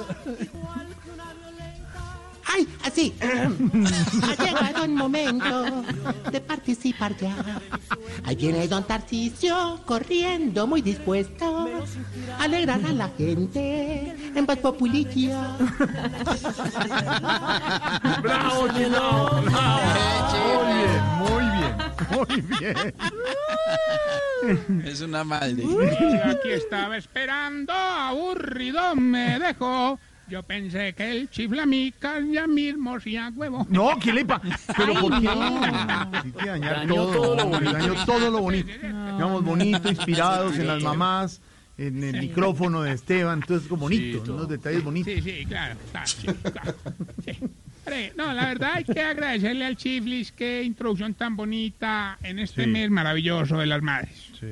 ¡Ay, 2.54 2.68
así! 2.84 3.14
ha 3.20 4.34
llegado 4.44 4.84
el 4.84 4.90
momento 4.90 5.84
de 6.30 6.40
participar 6.40 7.16
ya. 7.16 7.34
Ahí 8.24 8.36
viene 8.36 8.68
don 8.68 8.84
Tarcisio 8.84 9.80
corriendo, 9.86 10.66
muy 10.66 10.82
dispuesto 10.82 11.68
a 12.38 12.44
alegrar 12.44 12.84
a 12.84 12.92
la 12.92 13.08
gente 13.16 14.14
en 14.34 14.46
Voz 14.46 14.58
Populicia. 14.58 15.56
¡Bravo, 18.22 18.68
Chino! 18.68 19.30
Muy 20.52 20.64
bien, 20.78 21.02
muy 21.18 21.44
bien, 21.56 21.82
muy 22.10 22.40
bien. 22.58 22.94
Es 24.84 25.00
una. 25.00 25.22
Y 25.48 26.16
aquí 26.28 26.50
estaba 26.50 26.96
esperando, 26.96 27.72
aburrido 27.72 28.94
me 28.96 29.38
dejó. 29.38 29.98
Yo 30.28 30.42
pensé 30.42 30.94
que 30.94 31.10
el 31.10 31.28
chiflamicas 31.30 32.22
ya 32.30 32.46
mismo 32.46 32.94
hacía 32.96 33.30
huevo. 33.34 33.66
No, 33.68 33.98
¿qué 33.98 34.12
le? 34.12 34.24
¿Pero 34.24 34.40
Ay, 34.78 34.96
por 35.00 35.14
qué? 35.20 35.24
no. 35.26 35.62
Hay 35.62 36.32
que 36.32 36.46
dañar 36.46 36.76
Dañó 36.76 36.94
todo, 36.94 37.12
todo 37.12 37.36
lo 37.36 37.46
bonito. 37.46 37.72
dañó 37.72 38.04
todo 38.06 38.30
lo 38.30 38.40
bonito. 38.40 38.72
Digamos, 38.82 39.44
bonito, 39.44 39.88
inspirados 39.90 40.58
en 40.58 40.66
las 40.68 40.82
mamás, 40.82 41.40
en 41.76 42.02
el 42.02 42.20
micrófono 42.20 42.82
de 42.82 42.92
Esteban, 42.92 43.40
todo 43.40 43.58
es 43.58 43.64
como 43.66 43.82
bonito, 43.82 44.22
unos 44.32 44.48
detalles 44.48 44.82
bonitos. 44.84 45.12
Sí, 45.12 45.20
sí, 45.20 45.44
claro, 45.46 45.76
claro, 45.90 46.06
sí, 46.06 46.26
claro. 46.26 46.74
Sí. 47.24 47.38
Hombre, 47.84 48.12
No, 48.16 48.32
la 48.32 48.46
verdad 48.46 48.70
hay 48.74 48.84
que 48.84 49.00
agradecerle 49.00 49.64
al 49.66 49.76
Chiflis 49.76 50.30
qué 50.32 50.62
introducción 50.62 51.14
tan 51.14 51.34
bonita 51.36 52.16
en 52.22 52.38
este 52.38 52.64
Sí. 52.64 52.70
mes 52.70 52.90
maravilloso 52.90 53.58
de 53.58 53.66
las 53.66 53.82
madres. 53.82 54.30
Sí, 54.38 54.46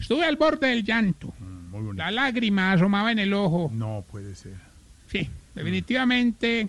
Estuve 0.00 0.24
al 0.24 0.36
borde 0.36 0.68
del 0.68 0.82
llanto. 0.82 1.32
muy 1.38 1.82
bonito. 1.82 2.02
La 2.02 2.10
lágrima 2.10 2.72
asomaba 2.72 3.12
en 3.12 3.18
el 3.18 3.32
ojo. 3.34 3.70
No 3.72 4.04
puede 4.10 4.34
ser. 4.34 4.54
Sí, 5.14 5.28
definitivamente. 5.54 6.68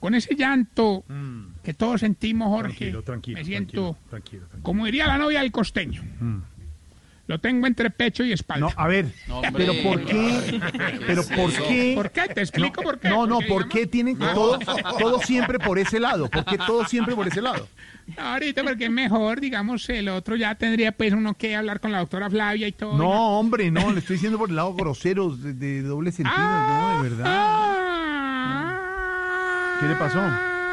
Con 0.00 0.14
ese 0.14 0.34
llanto 0.36 1.04
que 1.62 1.74
todos 1.74 2.00
sentimos, 2.00 2.48
Jorge, 2.48 2.72
Mm. 2.72 2.78
Tranquilo, 2.78 3.02
tranquilo. 3.02 3.38
me 3.38 3.44
siento, 3.44 3.96
tranquilo. 4.10 4.46
como 4.62 4.84
diría 4.86 5.06
la 5.06 5.18
novia 5.18 5.40
del 5.40 5.50
costeño, 5.52 6.02
Mm. 6.20 6.38
Lo 7.28 7.38
tengo 7.38 7.66
entre 7.68 7.90
pecho 7.90 8.24
y 8.24 8.32
espalda. 8.32 8.66
No, 8.66 8.72
a 8.76 8.88
ver, 8.88 9.06
pero 9.56 9.72
¿por 9.84 10.04
qué? 10.04 10.60
¿Pero 11.06 11.22
por 11.24 11.52
qué? 11.52 11.92
¿Por 11.94 12.10
qué? 12.10 12.22
Te 12.34 12.40
explico 12.40 12.82
por 12.82 12.98
qué. 12.98 13.08
No, 13.10 13.26
no, 13.26 13.38
¿por 13.48 13.68
qué 13.68 13.86
tienen 13.86 14.18
que 14.18 14.26
todo, 14.34 14.58
todo 14.98 15.20
siempre 15.20 15.58
por 15.60 15.78
ese 15.78 16.00
lado? 16.00 16.28
¿Por 16.28 16.44
qué 16.44 16.58
todo 16.58 16.84
siempre 16.86 17.14
por 17.14 17.28
ese 17.28 17.40
lado? 17.40 17.68
No, 18.16 18.22
ahorita 18.22 18.64
porque 18.64 18.86
es 18.86 18.90
mejor, 18.90 19.40
digamos, 19.40 19.88
el 19.90 20.08
otro 20.08 20.34
ya 20.34 20.54
tendría 20.54 20.90
pues 20.92 21.12
uno 21.12 21.34
que 21.34 21.54
hablar 21.54 21.78
con 21.80 21.92
la 21.92 21.98
doctora 21.98 22.28
Flavia 22.30 22.66
y 22.66 22.72
todo. 22.72 22.96
No, 22.96 23.38
hombre, 23.38 23.70
no, 23.70 23.92
le 23.92 23.98
estoy 24.00 24.14
diciendo 24.16 24.38
por 24.38 24.48
el 24.48 24.56
lado 24.56 24.72
grosero, 24.74 25.36
de, 25.36 25.52
de 25.52 25.82
doble 25.82 26.10
sentido, 26.10 26.38
no, 26.38 27.02
de 27.02 27.10
verdad. 27.10 28.78
¿Qué 29.80 29.86
le 29.86 29.94
pasó? 29.96 30.20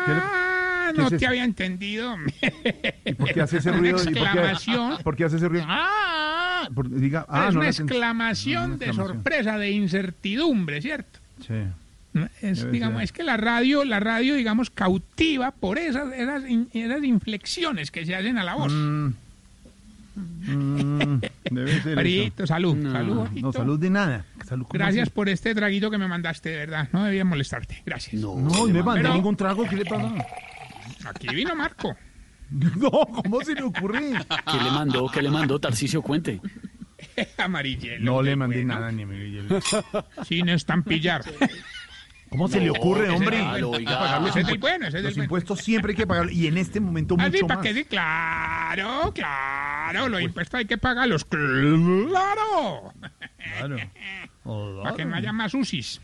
¿Qué 0.06 0.14
le- 0.14 0.44
Ah, 0.89 0.91
no 0.95 1.07
es 1.07 1.17
te 1.17 1.25
había 1.27 1.43
entendido. 1.43 2.15
¿Y 3.05 3.14
por 3.14 3.33
qué 3.33 3.41
hace 3.41 3.57
ese 3.57 3.69
Una 3.72 3.80
ruido? 3.80 3.97
¿Y 3.97 4.03
por 4.05 4.14
qué- 4.14 4.19
exclamación. 4.19 4.97
¿Por 5.03 5.15
qué 5.15 5.23
hace 5.25 5.38
ese 5.38 5.47
ruido? 5.49 5.65
¡Ah! 5.67 6.67
Por- 6.73 6.89
diga, 6.89 7.25
ah, 7.30 7.47
es 7.49 7.53
no 7.53 7.59
una 7.61 7.69
exclamación 7.69 8.77
de 8.80 8.85
exclamación. 8.85 9.15
sorpresa, 9.17 9.57
de 9.57 9.72
incertidumbre, 9.72 10.81
¿cierto? 10.81 11.19
Sí. 11.45 11.53
Es, 12.41 12.72
digamos, 12.72 13.03
es 13.03 13.11
que 13.11 13.23
la 13.23 13.35
radio, 13.38 13.83
la 13.83 13.99
radio, 13.99 14.35
digamos, 14.35 14.69
cautiva 14.69 15.51
por 15.51 15.77
esas, 15.77 16.14
esas, 16.14 16.49
in- 16.49 16.69
esas 16.73 17.03
inflexiones 17.03 17.91
que 17.91 18.05
se 18.05 18.15
hacen 18.15 18.38
a 18.38 18.43
la 18.43 18.55
voz. 18.55 18.72
Mm. 18.72 19.09
Mm, 20.17 21.19
debe 21.51 21.81
ser 21.81 21.95
Marito, 21.97 22.43
eso. 22.43 22.53
salud, 22.53 22.75
No, 22.77 22.91
salud, 22.93 23.27
No, 23.41 23.51
salud 23.51 23.77
de 23.77 23.89
nada. 23.89 24.25
Salud, 24.45 24.64
¿cómo 24.65 24.77
Gracias 24.80 25.03
así? 25.03 25.11
por 25.11 25.27
este 25.27 25.53
traguito 25.53 25.91
que 25.91 25.97
me 25.97 26.07
mandaste, 26.07 26.49
de 26.51 26.57
verdad. 26.57 26.88
No 26.93 27.03
debía 27.03 27.25
molestarte. 27.25 27.81
Gracias. 27.85 28.22
No, 28.22 28.35
no 28.39 28.65
me 28.65 28.81
mandó 28.81 28.93
Pero 28.93 29.14
ningún 29.14 29.35
trago. 29.35 29.67
¿Qué 29.67 29.75
le 29.75 29.83
pasa? 29.85 30.14
Aquí 31.06 31.27
vino 31.34 31.56
Marco. 31.56 31.95
No, 32.51 32.92
¿cómo 32.92 33.42
se 33.42 33.56
le 33.56 33.64
ocurre? 33.64 34.00
¿Qué 34.51 34.64
le 34.64 34.69
mandó? 34.69 35.09
¿Qué 35.09 35.19
le 35.24 35.32
mandó? 35.32 35.59
Tarcicio, 35.59 36.03
cuente. 36.03 36.40
Amarillelo. 37.40 38.03
No 38.06 38.22
le 38.22 38.35
mandé 38.35 38.58
bueno. 38.58 38.75
nada 38.75 38.92
ni 38.92 39.01
a 39.01 39.06
Miguel. 39.08 39.48
Sin 40.27 40.50
estampillar. 40.50 41.24
¿Cómo 42.30 42.48
se 42.48 42.59
le 42.59 42.69
ocurre, 42.69 43.09
hombre? 43.09 43.38
que 43.38 43.61
los 43.61 43.80
impu- 43.80 44.59
bueno, 44.59 44.88
bueno. 44.92 45.09
impuestos 45.24 45.59
siempre 45.59 45.93
hay 45.93 45.95
que 45.98 46.06
pagar 46.06 46.32
y 46.32 46.45
en 46.45 46.58
este 46.59 46.80
momento 46.80 47.16
Ah, 47.17 47.30
mucho 47.30 47.48
¿para 47.48 47.61
más. 47.61 47.74
Sí, 47.74 47.84
claro, 47.85 49.11
claro. 49.14 50.08
Los 50.09 50.22
impuestos 50.22 50.59
hay 50.59 50.66
que 50.66 50.77
pagarlos. 50.77 51.25
¡Claro! 51.25 52.93
Claro. 53.58 53.77
Para 54.84 54.95
que 54.95 55.06
no 55.06 55.16
haya 55.16 55.34
más 55.34 55.53
UCIs. 55.56 56.00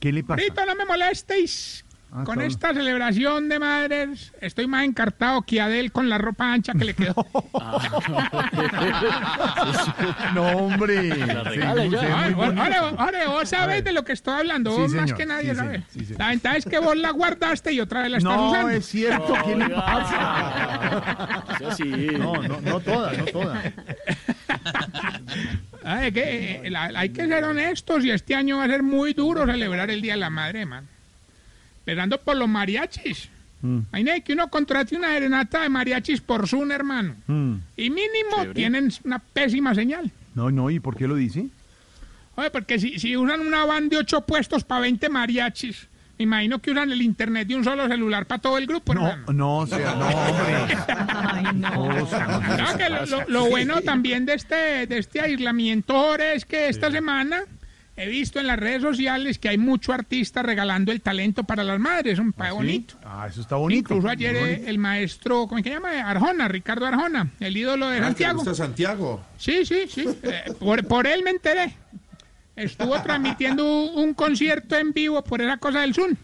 ¿Qué 0.00 0.12
le 0.12 0.24
pasa? 0.24 0.40
Ahorita 0.40 0.64
no 0.64 0.74
me 0.76 0.86
molestéis. 0.86 1.84
Ah, 2.14 2.24
con 2.24 2.42
esta 2.42 2.74
celebración 2.74 3.48
de 3.48 3.58
madres, 3.58 4.34
estoy 4.42 4.66
más 4.66 4.84
encartado 4.84 5.40
que 5.42 5.62
Adel 5.62 5.92
con 5.92 6.10
la 6.10 6.18
ropa 6.18 6.52
ancha 6.52 6.74
que 6.74 6.84
le 6.84 6.94
quedó. 6.94 7.14
No, 10.34 10.46
hombre. 10.48 11.12
Sí, 11.14 11.20
sí, 11.22 11.60
ahora, 11.62 12.94
ahora, 12.98 13.28
vos 13.28 13.48
sabés 13.48 13.84
de 13.84 13.92
lo 13.92 14.04
que 14.04 14.12
estoy 14.12 14.34
hablando, 14.34 14.72
Sí, 14.74 14.80
vos 14.82 14.92
más 14.92 15.02
señor. 15.04 15.16
que 15.18 15.26
nadie 15.26 15.50
Sí, 15.50 15.56
sabe. 15.56 15.82
señor. 15.90 16.06
Sí. 16.08 16.14
La 16.18 16.28
ventaja 16.28 16.56
es 16.56 16.64
que 16.66 16.78
vos 16.78 16.96
la 16.96 17.10
guardaste 17.10 17.72
y 17.72 17.80
otra 17.80 18.02
vez 18.02 18.10
la 18.10 18.18
estás 18.18 18.34
No, 18.36 18.50
usando. 18.50 18.68
es 18.70 18.86
cierto. 18.86 19.34
¿Qué 19.46 19.56
le 19.56 19.68
pasa? 19.70 21.44
Eso 21.60 21.70
sí. 21.72 21.84
No, 22.18 22.34
no, 22.42 22.60
no 22.60 22.80
toda, 22.80 23.12
no 23.12 23.24
toda. 23.26 23.62
Ay, 25.84 26.12
que, 26.12 26.60
eh, 26.64 26.70
la- 26.70 26.90
hay 26.94 27.08
que 27.10 27.26
ser 27.26 27.44
honestos 27.44 28.04
y 28.04 28.10
este 28.10 28.34
año 28.34 28.58
va 28.58 28.64
a 28.64 28.68
ser 28.68 28.82
muy 28.82 29.14
duro 29.14 29.46
celebrar 29.46 29.90
el 29.90 30.00
Día 30.02 30.12
de 30.14 30.18
la 30.20 30.30
Madre, 30.30 30.66
man. 30.66 30.86
Esperando 31.82 32.20
por 32.20 32.36
los 32.36 32.48
mariachis. 32.48 33.28
Mm, 33.60 33.78
Hay 33.92 34.22
que 34.22 34.32
uno 34.34 34.48
contrate 34.48 34.96
una 34.96 35.08
serenata 35.12 35.62
de 35.62 35.68
mariachis 35.68 36.20
por 36.20 36.46
Zoom, 36.48 36.70
hermano. 36.70 37.14
mm. 37.26 37.54
Y 37.76 37.90
mínimo 37.90 38.30
Chévere. 38.36 38.54
tienen 38.54 38.92
una 39.04 39.18
pésima 39.18 39.74
señal. 39.74 40.10
No, 40.34 40.50
no, 40.50 40.70
¿y 40.70 40.78
por 40.80 40.96
qué 40.96 41.06
lo 41.08 41.14
dice? 41.16 41.46
Oye, 42.36 42.50
porque 42.50 42.78
si, 42.78 42.98
si 42.98 43.16
usan 43.16 43.40
una 43.40 43.64
van 43.66 43.88
de 43.88 43.98
ocho 43.98 44.22
puestos 44.22 44.64
para 44.64 44.80
20 44.82 45.08
mariachis, 45.10 45.88
me 46.18 46.22
imagino 46.24 46.60
que 46.60 46.70
usan 46.70 46.90
el 46.92 47.02
internet 47.02 47.46
de 47.48 47.56
un 47.56 47.64
solo 47.64 47.86
celular 47.88 48.26
para 48.26 48.40
todo 48.40 48.58
el 48.58 48.66
grupo, 48.66 48.92
hermano. 48.92 49.24
No, 49.26 49.32
no, 49.32 49.58
o 49.58 49.66
sea, 49.66 49.94
no, 49.96 50.06
hombre. 50.08 50.76
Ay, 51.08 51.44
no. 51.54 51.84
O 52.02 52.06
sea, 52.06 52.26
No, 52.26 52.78
que 52.78 52.88
lo, 52.88 53.06
lo- 53.06 53.28
lo 53.28 53.44
bueno 53.50 53.80
también 53.82 54.24
de 54.24 54.34
este, 54.34 54.86
de 54.86 54.98
este 54.98 55.20
aislamiento 55.20 55.96
ahora 55.96 56.32
es 56.32 56.44
que 56.44 56.68
esta 56.68 56.90
semana 56.90 57.42
he 57.96 58.08
visto 58.08 58.40
en 58.40 58.46
las 58.46 58.58
redes 58.58 58.82
sociales 58.82 59.38
que 59.38 59.48
hay 59.50 59.58
mucho 59.58 59.92
artista 59.92 60.42
regalando 60.42 60.92
el 60.92 61.00
talento 61.02 61.44
para 61.44 61.62
las 61.62 61.78
madres, 61.78 62.18
un 62.18 62.32
país 62.32 62.50
¿Sí? 62.52 62.56
bonito. 62.56 62.94
Ah, 63.04 63.26
eso 63.30 63.40
está 63.42 63.56
bonito. 63.56 63.94
Incluso 63.94 64.08
ayer 64.08 64.34
eh, 64.36 64.40
bonito. 64.40 64.70
el 64.70 64.78
maestro, 64.78 65.46
¿cómo 65.46 65.58
es 65.58 65.64
que 65.64 65.70
se 65.70 65.74
llama? 65.76 65.90
Arjona, 66.08 66.48
Ricardo 66.48 66.86
Arjona, 66.86 67.30
el 67.40 67.56
ídolo 67.56 67.88
de 67.88 67.98
Ah, 67.98 68.00
¿te 68.00 68.06
Santiago. 68.06 68.38
gusta 68.38 68.54
Santiago? 68.54 69.24
Sí, 69.36 69.64
sí, 69.66 69.82
sí. 69.88 70.04
eh, 70.22 70.52
por, 70.58 70.86
por 70.86 71.06
él 71.06 71.22
me 71.22 71.30
enteré. 71.30 71.74
Estuvo 72.56 73.00
transmitiendo 73.02 73.64
un, 73.84 73.98
un 74.08 74.14
concierto 74.14 74.76
en 74.76 74.92
vivo 74.92 75.22
por 75.24 75.40
esa 75.40 75.56
cosa 75.56 75.80
del 75.80 75.94
Zoom. 75.94 76.14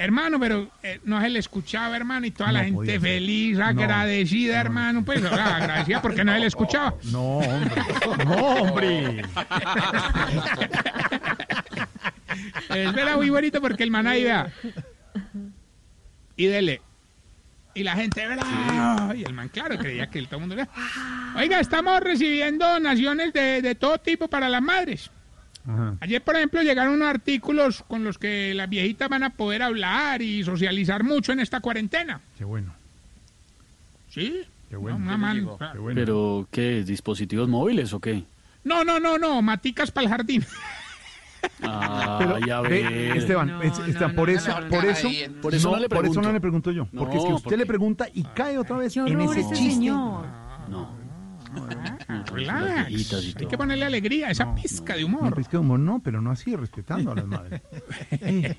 Hermano, 0.00 0.38
pero 0.38 0.70
eh, 0.84 1.00
no 1.04 1.20
se 1.20 1.28
le 1.28 1.40
escuchaba, 1.40 1.96
hermano, 1.96 2.24
y 2.26 2.30
toda 2.30 2.52
la 2.52 2.60
No 2.62 2.66
gente 2.82 3.00
feliz, 3.00 3.58
No. 3.58 3.64
agradecida, 3.66 4.60
hermano. 4.60 5.04
Pues 5.04 5.24
ahora, 5.24 5.56
agradecida 5.56 6.00
porque 6.00 6.24
no 6.24 6.32
se 6.32 6.38
le 6.38 6.46
escuchaba. 6.46 6.94
No, 7.10 7.38
hombre. 7.38 7.82
No, 8.24 8.36
hombre. 8.36 9.22
Es 12.70 12.92
verdad, 12.92 13.16
muy 13.16 13.30
bonito 13.30 13.60
porque 13.60 13.82
el 13.82 13.90
man 13.90 14.06
ahí 14.06 14.22
vea. 14.24 14.52
Y 16.36 16.46
dele. 16.46 16.80
Y 17.74 17.82
la 17.82 17.94
gente, 17.96 18.26
¿verdad? 18.26 19.14
Y 19.14 19.24
el 19.24 19.32
man, 19.34 19.48
claro, 19.48 19.78
creía 19.78 20.08
que 20.08 20.22
todo 20.22 20.40
el 20.40 20.46
mundo. 20.46 20.56
Oiga, 21.36 21.60
estamos 21.60 22.00
recibiendo 22.00 22.66
donaciones 22.68 23.32
de, 23.32 23.62
de 23.62 23.74
todo 23.74 23.98
tipo 23.98 24.28
para 24.28 24.48
las 24.48 24.62
madres. 24.62 25.10
Ajá. 25.66 25.96
Ayer, 26.00 26.22
por 26.22 26.36
ejemplo, 26.36 26.62
llegaron 26.62 26.94
unos 26.94 27.08
artículos 27.08 27.82
con 27.88 28.04
los 28.04 28.16
que 28.18 28.54
las 28.54 28.68
viejitas 28.70 29.08
van 29.08 29.22
a 29.22 29.30
poder 29.30 29.62
hablar 29.62 30.22
y 30.22 30.42
socializar 30.44 31.04
mucho 31.04 31.32
en 31.32 31.40
esta 31.40 31.60
cuarentena. 31.60 32.20
Qué 32.38 32.44
bueno. 32.44 32.72
¿Sí? 34.10 34.40
Qué 34.70 34.76
bueno. 34.76 34.98
No, 34.98 35.04
una 35.04 35.16
man- 35.16 35.48
Qué 35.72 35.78
bueno. 35.78 35.94
¿Pero 36.00 36.48
qué? 36.50 36.82
¿Dispositivos 36.84 37.48
móviles 37.48 37.92
o 37.92 38.00
qué? 38.00 38.24
no, 38.64 38.84
no, 38.84 38.98
no, 39.00 39.16
no, 39.18 39.40
maticas 39.42 39.90
para 39.90 40.04
el 40.04 40.10
jardín. 40.10 40.44
Ah, 41.62 42.16
Pero, 42.18 42.38
ya 42.40 42.60
ve. 42.60 43.16
Esteban, 43.16 43.62
es- 43.62 43.78
Esteban, 43.78 44.14
por 44.14 44.28
eso, 44.28 44.52
por 44.68 44.84
eso, 44.84 45.08
Por 45.40 45.54
eso 45.54 45.70
no 45.70 45.76
le 45.78 45.88
por 45.88 45.98
eso 45.98 46.12
pregunto. 46.12 46.22
no 46.22 46.32
le 46.32 46.40
pregunto 46.40 46.70
yo, 46.72 46.86
porque 46.86 47.16
es 47.16 47.24
que 47.24 47.32
usted 47.32 47.44
porque- 47.44 47.56
le 47.58 47.66
pregunta 47.66 48.06
y 48.12 48.24
cae 48.24 48.58
otra 48.58 48.76
vez 48.76 48.96
en 48.96 49.20
ese 49.20 49.40
ese 49.40 49.54
chiste. 49.54 49.70
señor. 49.74 50.26
No. 50.68 50.90
Relax. 52.38 53.34
Hay 53.36 53.46
que 53.46 53.56
ponerle 53.58 53.84
alegría, 53.84 54.30
esa 54.30 54.54
pizca 54.54 54.94
de 54.96 55.04
humor. 55.04 55.22
No, 55.24 55.30
pizca 55.32 55.52
de 55.52 55.58
humor 55.58 55.78
no, 55.80 56.00
pero 56.02 56.20
no 56.20 56.30
así, 56.30 56.54
respetando 56.56 57.12
a 57.12 57.14
las 57.16 57.26
madres. 57.26 57.60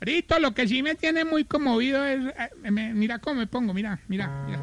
Ahorita 0.00 0.38
lo 0.38 0.52
que 0.54 0.66
sí 0.68 0.82
me 0.82 0.94
tiene 0.94 1.24
muy 1.24 1.44
conmovido 1.44 2.04
es. 2.04 2.20
eh, 2.26 2.70
me- 2.70 2.92
mira 2.94 3.18
cómo 3.18 3.36
me 3.40 3.46
pongo, 3.46 3.72
mira, 3.74 3.98
mira, 4.08 4.44
mira. 4.46 4.60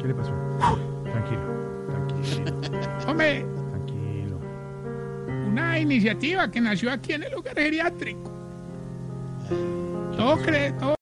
¿Qué 0.00 0.08
le 0.08 0.14
pasó? 0.14 0.32
Tranquilo, 1.04 1.86
tranquilo, 1.88 2.60
Hombre, 3.08 3.44
tranquilo. 3.70 4.40
una 5.48 5.78
iniciativa 5.78 6.50
que 6.50 6.60
nació 6.60 6.92
aquí 6.92 7.14
en 7.14 7.24
el 7.24 7.32
lugar 7.32 7.54
geriátrico. 7.56 8.34
Todo 10.16 10.36
cree, 10.42 10.72
todo 10.72 10.94